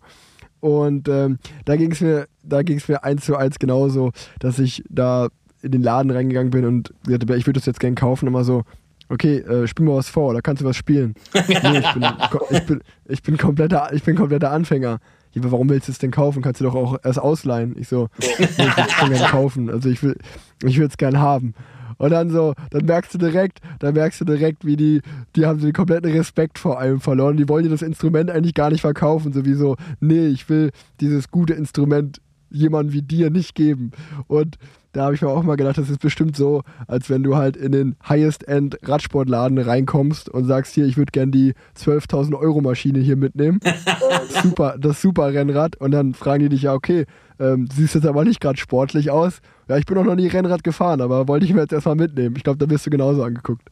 Und 0.59 1.07
ähm, 1.07 1.39
da 1.65 1.75
ging 1.75 1.91
es 1.91 2.01
mir, 2.01 2.27
da 2.43 2.63
ging 2.63 2.77
es 2.77 2.87
mir 2.87 3.03
eins 3.03 3.25
zu 3.25 3.35
eins 3.35 3.59
genauso, 3.59 4.11
dass 4.39 4.59
ich 4.59 4.83
da 4.89 5.29
in 5.61 5.71
den 5.71 5.83
Laden 5.83 6.11
reingegangen 6.11 6.51
bin 6.51 6.65
und 6.65 6.93
gesagt 7.03 7.23
habe, 7.23 7.37
ich 7.37 7.45
würde 7.45 7.59
das 7.59 7.65
jetzt 7.65 7.79
gerne 7.79 7.95
kaufen. 7.95 8.27
Immer 8.27 8.43
so, 8.43 8.63
okay, 9.09 9.37
äh, 9.37 9.67
spiel 9.67 9.85
mal 9.85 9.95
was 9.95 10.09
vor, 10.09 10.29
oder 10.29 10.41
kannst 10.41 10.61
du 10.61 10.65
was 10.65 10.75
spielen? 10.75 11.15
nee, 11.33 11.79
ich 11.79 11.93
bin, 11.93 12.05
ich 12.49 12.65
bin, 12.65 12.81
ich 13.07 13.23
bin, 13.23 13.37
kompletter, 13.37 13.89
ich 13.93 14.03
bin 14.03 14.15
kompletter 14.15 14.51
Anfänger. 14.51 14.99
Ja, 15.33 15.41
aber 15.41 15.51
warum 15.51 15.69
willst 15.69 15.87
du 15.87 15.91
es 15.91 15.99
denn 15.99 16.11
kaufen? 16.11 16.41
Kannst 16.41 16.61
du 16.61 16.65
doch 16.65 16.75
auch 16.75 16.97
erst 17.03 17.19
ausleihen. 17.19 17.75
Ich 17.77 17.89
so, 17.89 18.09
nee, 18.19 18.27
ich 18.39 18.57
will 18.57 18.67
es 18.77 18.97
gerne 18.99 19.27
kaufen. 19.29 19.69
Also 19.69 19.89
ich 19.89 20.01
will 20.01 20.15
ich 20.63 20.77
es 20.77 20.97
gern 20.97 21.19
haben. 21.19 21.53
Und 21.97 22.11
dann 22.11 22.29
so, 22.29 22.53
dann 22.69 22.85
merkst 22.85 23.13
du 23.13 23.17
direkt, 23.17 23.59
dann 23.79 23.95
merkst 23.95 24.21
du 24.21 24.25
direkt, 24.25 24.65
wie 24.65 24.75
die, 24.75 25.01
die 25.35 25.45
haben 25.45 25.59
so 25.59 25.65
den 25.65 25.73
kompletten 25.73 26.11
Respekt 26.11 26.59
vor 26.59 26.79
einem 26.79 27.01
verloren. 27.01 27.37
Die 27.37 27.49
wollen 27.49 27.63
dir 27.63 27.69
das 27.69 27.81
Instrument 27.81 28.29
eigentlich 28.29 28.53
gar 28.53 28.69
nicht 28.69 28.81
verkaufen. 28.81 29.33
Sowieso, 29.33 29.75
nee, 29.99 30.27
ich 30.27 30.47
will 30.49 30.71
dieses 31.01 31.31
gute 31.31 31.53
Instrument 31.53 32.21
jemandem 32.49 32.93
wie 32.93 33.01
dir 33.01 33.29
nicht 33.29 33.55
geben. 33.55 33.91
Und 34.27 34.57
da 34.93 35.03
habe 35.03 35.15
ich 35.15 35.21
mir 35.21 35.29
auch 35.29 35.43
mal 35.43 35.57
gedacht, 35.57 35.77
das 35.77 35.89
ist 35.89 35.99
bestimmt 35.99 36.35
so, 36.35 36.63
als 36.87 37.09
wenn 37.09 37.21
du 37.21 37.35
halt 37.35 37.55
in 37.55 37.71
den 37.71 37.95
Highest-End-Radsportladen 38.07 39.59
reinkommst 39.59 40.27
und 40.27 40.45
sagst, 40.45 40.73
hier, 40.73 40.85
ich 40.85 40.97
würde 40.97 41.11
gern 41.11 41.31
die 41.31 41.53
12.000 41.77 42.35
Euro 42.35 42.61
Maschine 42.61 42.99
hier 42.99 43.15
mitnehmen. 43.15 43.59
super, 44.41 44.75
das 44.79 45.01
super 45.01 45.33
Rennrad. 45.33 45.75
Und 45.75 45.91
dann 45.91 46.13
fragen 46.15 46.43
die 46.43 46.49
dich 46.49 46.63
ja, 46.63 46.73
okay, 46.73 47.05
ähm, 47.39 47.67
siehst 47.71 47.93
jetzt 47.93 48.07
aber 48.07 48.23
nicht 48.23 48.41
gerade 48.41 48.57
sportlich 48.57 49.11
aus. 49.11 49.39
Ja, 49.67 49.77
ich 49.77 49.85
bin 49.85 49.97
auch 49.97 50.03
noch 50.03 50.15
nie 50.15 50.27
Rennrad 50.27 50.63
gefahren, 50.63 51.01
aber 51.01 51.27
wollte 51.27 51.45
ich 51.45 51.53
mir 51.53 51.61
jetzt 51.61 51.73
erstmal 51.73 51.95
mitnehmen. 51.95 52.35
Ich 52.35 52.43
glaube, 52.43 52.57
da 52.57 52.69
wirst 52.69 52.85
du 52.85 52.89
genauso 52.89 53.23
angeguckt. 53.23 53.69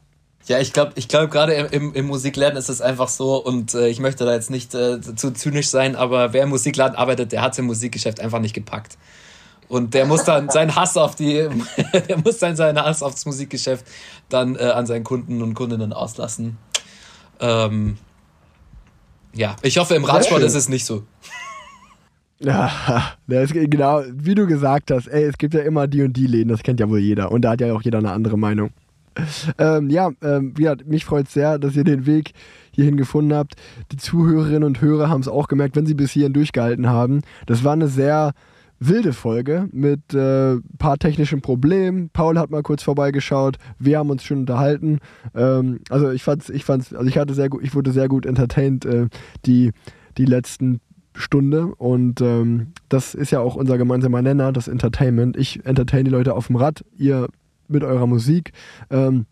Ja, 0.47 0.59
ich 0.59 0.73
glaube, 0.73 0.91
ich 0.95 1.07
glaube 1.07 1.29
gerade 1.29 1.53
im, 1.53 1.93
im, 1.93 2.05
Musikladen 2.05 2.57
ist 2.57 2.69
es 2.69 2.79
einfach 2.79 3.09
so 3.09 3.43
und 3.43 3.73
äh, 3.73 3.87
ich 3.87 3.99
möchte 3.99 4.25
da 4.25 4.33
jetzt 4.33 4.51
nicht 4.51 4.75
äh, 4.75 5.01
zu 5.01 5.31
zynisch 5.31 5.69
sein, 5.69 5.95
aber 5.95 6.33
wer 6.33 6.43
im 6.43 6.49
Musikladen 6.49 6.95
arbeitet, 6.95 7.31
der 7.31 7.41
hat 7.41 7.53
es 7.53 7.59
im 7.59 7.65
Musikgeschäft 7.65 8.19
einfach 8.19 8.39
nicht 8.39 8.53
gepackt. 8.53 8.97
Und 9.67 9.95
der 9.95 10.05
muss 10.05 10.23
dann 10.23 10.49
seinen 10.51 10.75
Hass 10.75 10.97
auf 10.97 11.15
die, 11.15 11.47
der 12.09 12.17
muss 12.19 12.37
dann 12.37 12.55
seinen 12.55 12.79
Hass 12.79 13.01
aufs 13.01 13.25
Musikgeschäft 13.25 13.85
dann 14.29 14.55
äh, 14.55 14.65
an 14.65 14.85
seinen 14.85 15.03
Kunden 15.03 15.41
und 15.41 15.55
Kundinnen 15.55 15.93
auslassen. 15.93 16.57
Ähm, 17.39 17.97
ja, 19.33 19.55
ich 19.63 19.79
hoffe, 19.79 19.95
im 19.95 20.05
Radsport 20.05 20.43
ist 20.43 20.55
es 20.55 20.69
nicht 20.69 20.85
so. 20.85 21.03
Ja, 22.37 23.13
das 23.27 23.49
ist 23.49 23.53
genau, 23.53 24.03
wie 24.11 24.35
du 24.35 24.45
gesagt 24.45 24.91
hast, 24.91 25.07
ey, 25.07 25.23
es 25.23 25.37
gibt 25.37 25.53
ja 25.53 25.61
immer 25.61 25.87
die 25.87 26.03
und 26.03 26.11
die 26.17 26.27
Läden, 26.27 26.49
das 26.49 26.63
kennt 26.63 26.81
ja 26.81 26.89
wohl 26.89 26.99
jeder. 26.99 27.31
Und 27.31 27.43
da 27.43 27.51
hat 27.51 27.61
ja 27.61 27.73
auch 27.73 27.81
jeder 27.81 27.99
eine 27.99 28.11
andere 28.11 28.37
Meinung. 28.37 28.71
Ähm, 29.57 29.89
ja, 29.89 30.11
ähm, 30.21 30.53
gesagt, 30.53 30.87
mich 30.87 31.05
freut 31.05 31.29
sehr, 31.29 31.57
dass 31.57 31.75
ihr 31.75 31.83
den 31.83 32.05
Weg 32.05 32.33
hierhin 32.71 32.97
gefunden 32.97 33.33
habt. 33.33 33.55
Die 33.91 33.97
Zuhörerinnen 33.97 34.63
und 34.63 34.81
Hörer 34.81 35.09
haben 35.09 35.21
es 35.21 35.27
auch 35.27 35.47
gemerkt, 35.47 35.75
wenn 35.75 35.85
sie 35.85 35.93
bis 35.93 36.11
hierhin 36.11 36.33
durchgehalten 36.33 36.87
haben. 36.87 37.21
Das 37.45 37.63
war 37.63 37.73
eine 37.73 37.87
sehr 37.87 38.33
wilde 38.79 39.13
Folge 39.13 39.69
mit 39.71 40.13
äh, 40.13 40.57
paar 40.77 40.97
technischen 40.97 41.41
Problemen. 41.41 42.09
Paul 42.09 42.37
hat 42.37 42.49
mal 42.49 42.63
kurz 42.63 42.83
vorbeigeschaut. 42.83 43.57
Wir 43.79 43.99
haben 43.99 44.09
uns 44.09 44.23
schon 44.23 44.39
unterhalten. 44.39 44.99
Ähm, 45.33 45.79
also 45.89 46.11
ich 46.11 46.23
fand's, 46.23 46.49
ich 46.49 46.65
fand's, 46.65 46.93
also 46.93 47.07
ich 47.07 47.17
hatte 47.17 47.33
sehr 47.33 47.49
gut, 47.49 47.63
ich 47.63 47.73
wurde 47.73 47.91
sehr 47.91 48.09
gut 48.09 48.25
entertained 48.25 48.85
äh, 48.85 49.07
die 49.45 49.71
die 50.17 50.25
letzten 50.25 50.79
Stunde 51.13 51.67
und 51.75 52.21
ähm, 52.21 52.73
das 52.89 53.15
ist 53.15 53.31
ja 53.31 53.39
auch 53.39 53.55
unser 53.55 53.77
gemeinsamer 53.77 54.21
Nenner, 54.21 54.51
das 54.51 54.67
Entertainment. 54.67 55.37
Ich 55.37 55.65
entertain 55.65 56.05
die 56.05 56.11
Leute 56.11 56.33
auf 56.33 56.47
dem 56.47 56.57
Rad, 56.57 56.83
ihr 56.97 57.27
mit 57.67 57.83
eurer 57.83 58.07
Musik. 58.07 58.51
Ähm, 58.89 59.25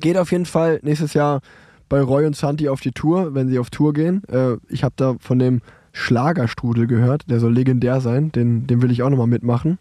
geht 0.00 0.16
auf 0.16 0.32
jeden 0.32 0.46
Fall 0.46 0.80
nächstes 0.82 1.14
Jahr 1.14 1.40
bei 1.88 2.00
Roy 2.00 2.26
und 2.26 2.36
Santi 2.36 2.68
auf 2.68 2.80
die 2.80 2.92
Tour, 2.92 3.34
wenn 3.34 3.48
sie 3.48 3.58
auf 3.58 3.70
Tour 3.70 3.92
gehen. 3.92 4.22
Äh, 4.28 4.56
ich 4.68 4.84
habe 4.84 4.94
da 4.96 5.16
von 5.20 5.38
dem 5.38 5.60
Schlagerstrudel 5.92 6.86
gehört, 6.86 7.30
der 7.30 7.40
soll 7.40 7.54
legendär 7.54 8.00
sein, 8.00 8.30
den, 8.32 8.66
den 8.66 8.82
will 8.82 8.90
ich 8.90 9.02
auch 9.02 9.10
nochmal 9.10 9.26
mitmachen. 9.26 9.78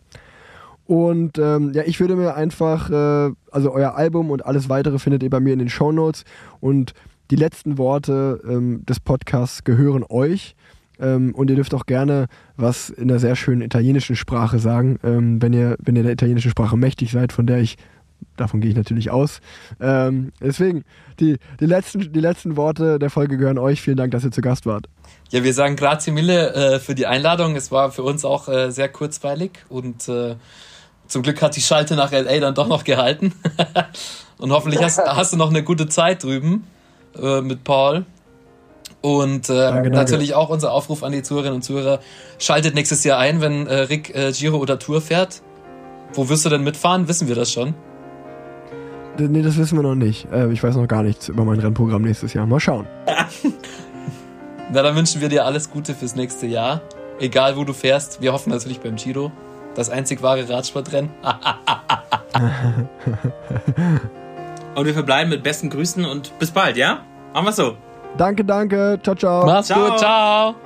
Und 0.85 1.39
ähm, 1.39 1.73
ja, 1.73 1.83
ich 1.85 1.99
würde 1.99 2.15
mir 2.15 2.35
einfach, 2.35 2.89
äh, 2.89 3.33
also 3.51 3.71
euer 3.71 3.95
Album 3.95 4.29
und 4.29 4.45
alles 4.45 4.69
weitere 4.69 4.99
findet 4.99 5.23
ihr 5.23 5.29
bei 5.29 5.39
mir 5.39 5.53
in 5.53 5.59
den 5.59 5.69
Shownotes. 5.69 6.25
Und 6.59 6.93
die 7.31 7.35
letzten 7.35 7.77
Worte 7.77 8.39
ähm, 8.47 8.85
des 8.85 8.99
Podcasts 8.99 9.63
gehören 9.63 10.05
euch. 10.07 10.55
Ähm, 10.99 11.33
und 11.35 11.49
ihr 11.49 11.55
dürft 11.55 11.73
auch 11.73 11.85
gerne 11.85 12.27
was 12.57 12.89
in 12.89 13.07
der 13.07 13.19
sehr 13.19 13.35
schönen 13.35 13.61
italienischen 13.61 14.15
Sprache 14.15 14.59
sagen, 14.59 14.99
ähm, 15.03 15.41
wenn, 15.41 15.53
ihr, 15.53 15.75
wenn 15.79 15.95
ihr 15.95 16.03
der 16.03 16.13
italienischen 16.13 16.51
Sprache 16.51 16.77
mächtig 16.77 17.11
seid, 17.11 17.33
von 17.33 17.45
der 17.45 17.59
ich, 17.59 17.77
davon 18.37 18.61
gehe 18.61 18.71
ich 18.71 18.77
natürlich 18.77 19.11
aus. 19.11 19.39
Ähm, 19.79 20.31
deswegen, 20.41 20.83
die, 21.19 21.37
die, 21.59 21.65
letzten, 21.65 22.11
die 22.11 22.19
letzten 22.19 22.57
Worte 22.57 22.99
der 22.99 23.09
Folge 23.09 23.37
gehören 23.37 23.57
euch. 23.57 23.81
Vielen 23.81 23.97
Dank, 23.97 24.11
dass 24.11 24.23
ihr 24.23 24.31
zu 24.31 24.41
Gast 24.41 24.65
wart. 24.65 24.87
Ja, 25.31 25.43
wir 25.43 25.53
sagen 25.53 25.75
grazie 25.75 26.11
mille 26.11 26.53
äh, 26.53 26.79
für 26.79 26.95
die 26.95 27.07
Einladung. 27.07 27.55
Es 27.55 27.71
war 27.71 27.91
für 27.91 28.03
uns 28.03 28.25
auch 28.25 28.47
äh, 28.47 28.71
sehr 28.71 28.89
kurzweilig 28.89 29.51
und 29.69 30.07
äh, 30.07 30.35
zum 31.07 31.21
Glück 31.21 31.41
hat 31.41 31.55
die 31.55 31.61
Schalte 31.61 31.95
nach 31.95 32.11
LA 32.11 32.39
dann 32.39 32.55
doch 32.55 32.67
noch 32.67 32.83
gehalten. 32.83 33.33
und 34.37 34.51
hoffentlich 34.51 34.81
hast, 34.81 34.99
hast 34.99 35.33
du 35.33 35.37
noch 35.37 35.49
eine 35.49 35.63
gute 35.63 35.87
Zeit 35.87 36.23
drüben 36.23 36.65
äh, 37.21 37.41
mit 37.41 37.63
Paul. 37.63 38.05
Und 39.05 39.51
äh, 39.51 39.53
danke. 39.53 39.91
natürlich 39.91 40.33
auch 40.33 40.49
unser 40.49 40.71
Aufruf 40.71 41.03
an 41.03 41.11
die 41.11 41.21
Zuhörerinnen 41.21 41.57
und 41.57 41.61
Zuhörer. 41.61 41.99
Schaltet 42.39 42.73
nächstes 42.73 43.03
Jahr 43.03 43.19
ein, 43.19 43.39
wenn 43.39 43.67
äh, 43.67 43.81
Rick 43.81 44.15
äh, 44.15 44.31
Giro 44.31 44.57
oder 44.57 44.79
Tour 44.79 44.99
fährt. 44.99 45.43
Wo 46.15 46.27
wirst 46.27 46.43
du 46.43 46.49
denn 46.49 46.63
mitfahren? 46.63 47.07
Wissen 47.07 47.27
wir 47.27 47.35
das 47.35 47.51
schon? 47.51 47.75
Nee, 49.19 49.43
das 49.43 49.57
wissen 49.57 49.77
wir 49.77 49.83
noch 49.83 49.93
nicht. 49.93 50.27
Äh, 50.33 50.51
ich 50.51 50.63
weiß 50.63 50.75
noch 50.75 50.87
gar 50.87 51.03
nichts 51.03 51.29
über 51.29 51.45
mein 51.45 51.59
Rennprogramm 51.59 52.01
nächstes 52.01 52.33
Jahr. 52.33 52.47
Mal 52.47 52.59
schauen. 52.59 52.87
Na, 54.73 54.81
dann 54.81 54.95
wünschen 54.95 55.21
wir 55.21 55.29
dir 55.29 55.45
alles 55.45 55.69
Gute 55.69 55.93
fürs 55.93 56.15
nächste 56.15 56.47
Jahr. 56.47 56.81
Egal 57.19 57.57
wo 57.57 57.63
du 57.63 57.73
fährst. 57.73 58.23
Wir 58.23 58.33
hoffen 58.33 58.49
natürlich 58.49 58.79
beim 58.79 58.95
Giro. 58.95 59.31
Das 59.75 59.91
einzig 59.91 60.23
wahre 60.23 60.49
Radsportrennen. 60.49 61.11
Und 64.73 64.85
wir 64.85 64.93
verbleiben 64.95 65.29
mit 65.29 65.43
besten 65.43 65.69
Grüßen 65.69 66.03
und 66.05 66.37
bis 66.39 66.49
bald, 66.49 66.75
ja? 66.75 67.05
Machen 67.33 67.45
wir 67.45 67.51
so. 67.51 67.77
Danke, 68.17 68.43
danke. 68.45 68.99
Ciao, 69.03 69.15
ciao. 69.15 69.45
Mach's 69.45 69.67
Ciao. 69.67 69.89
gut, 69.89 69.99
ciao. 69.99 70.64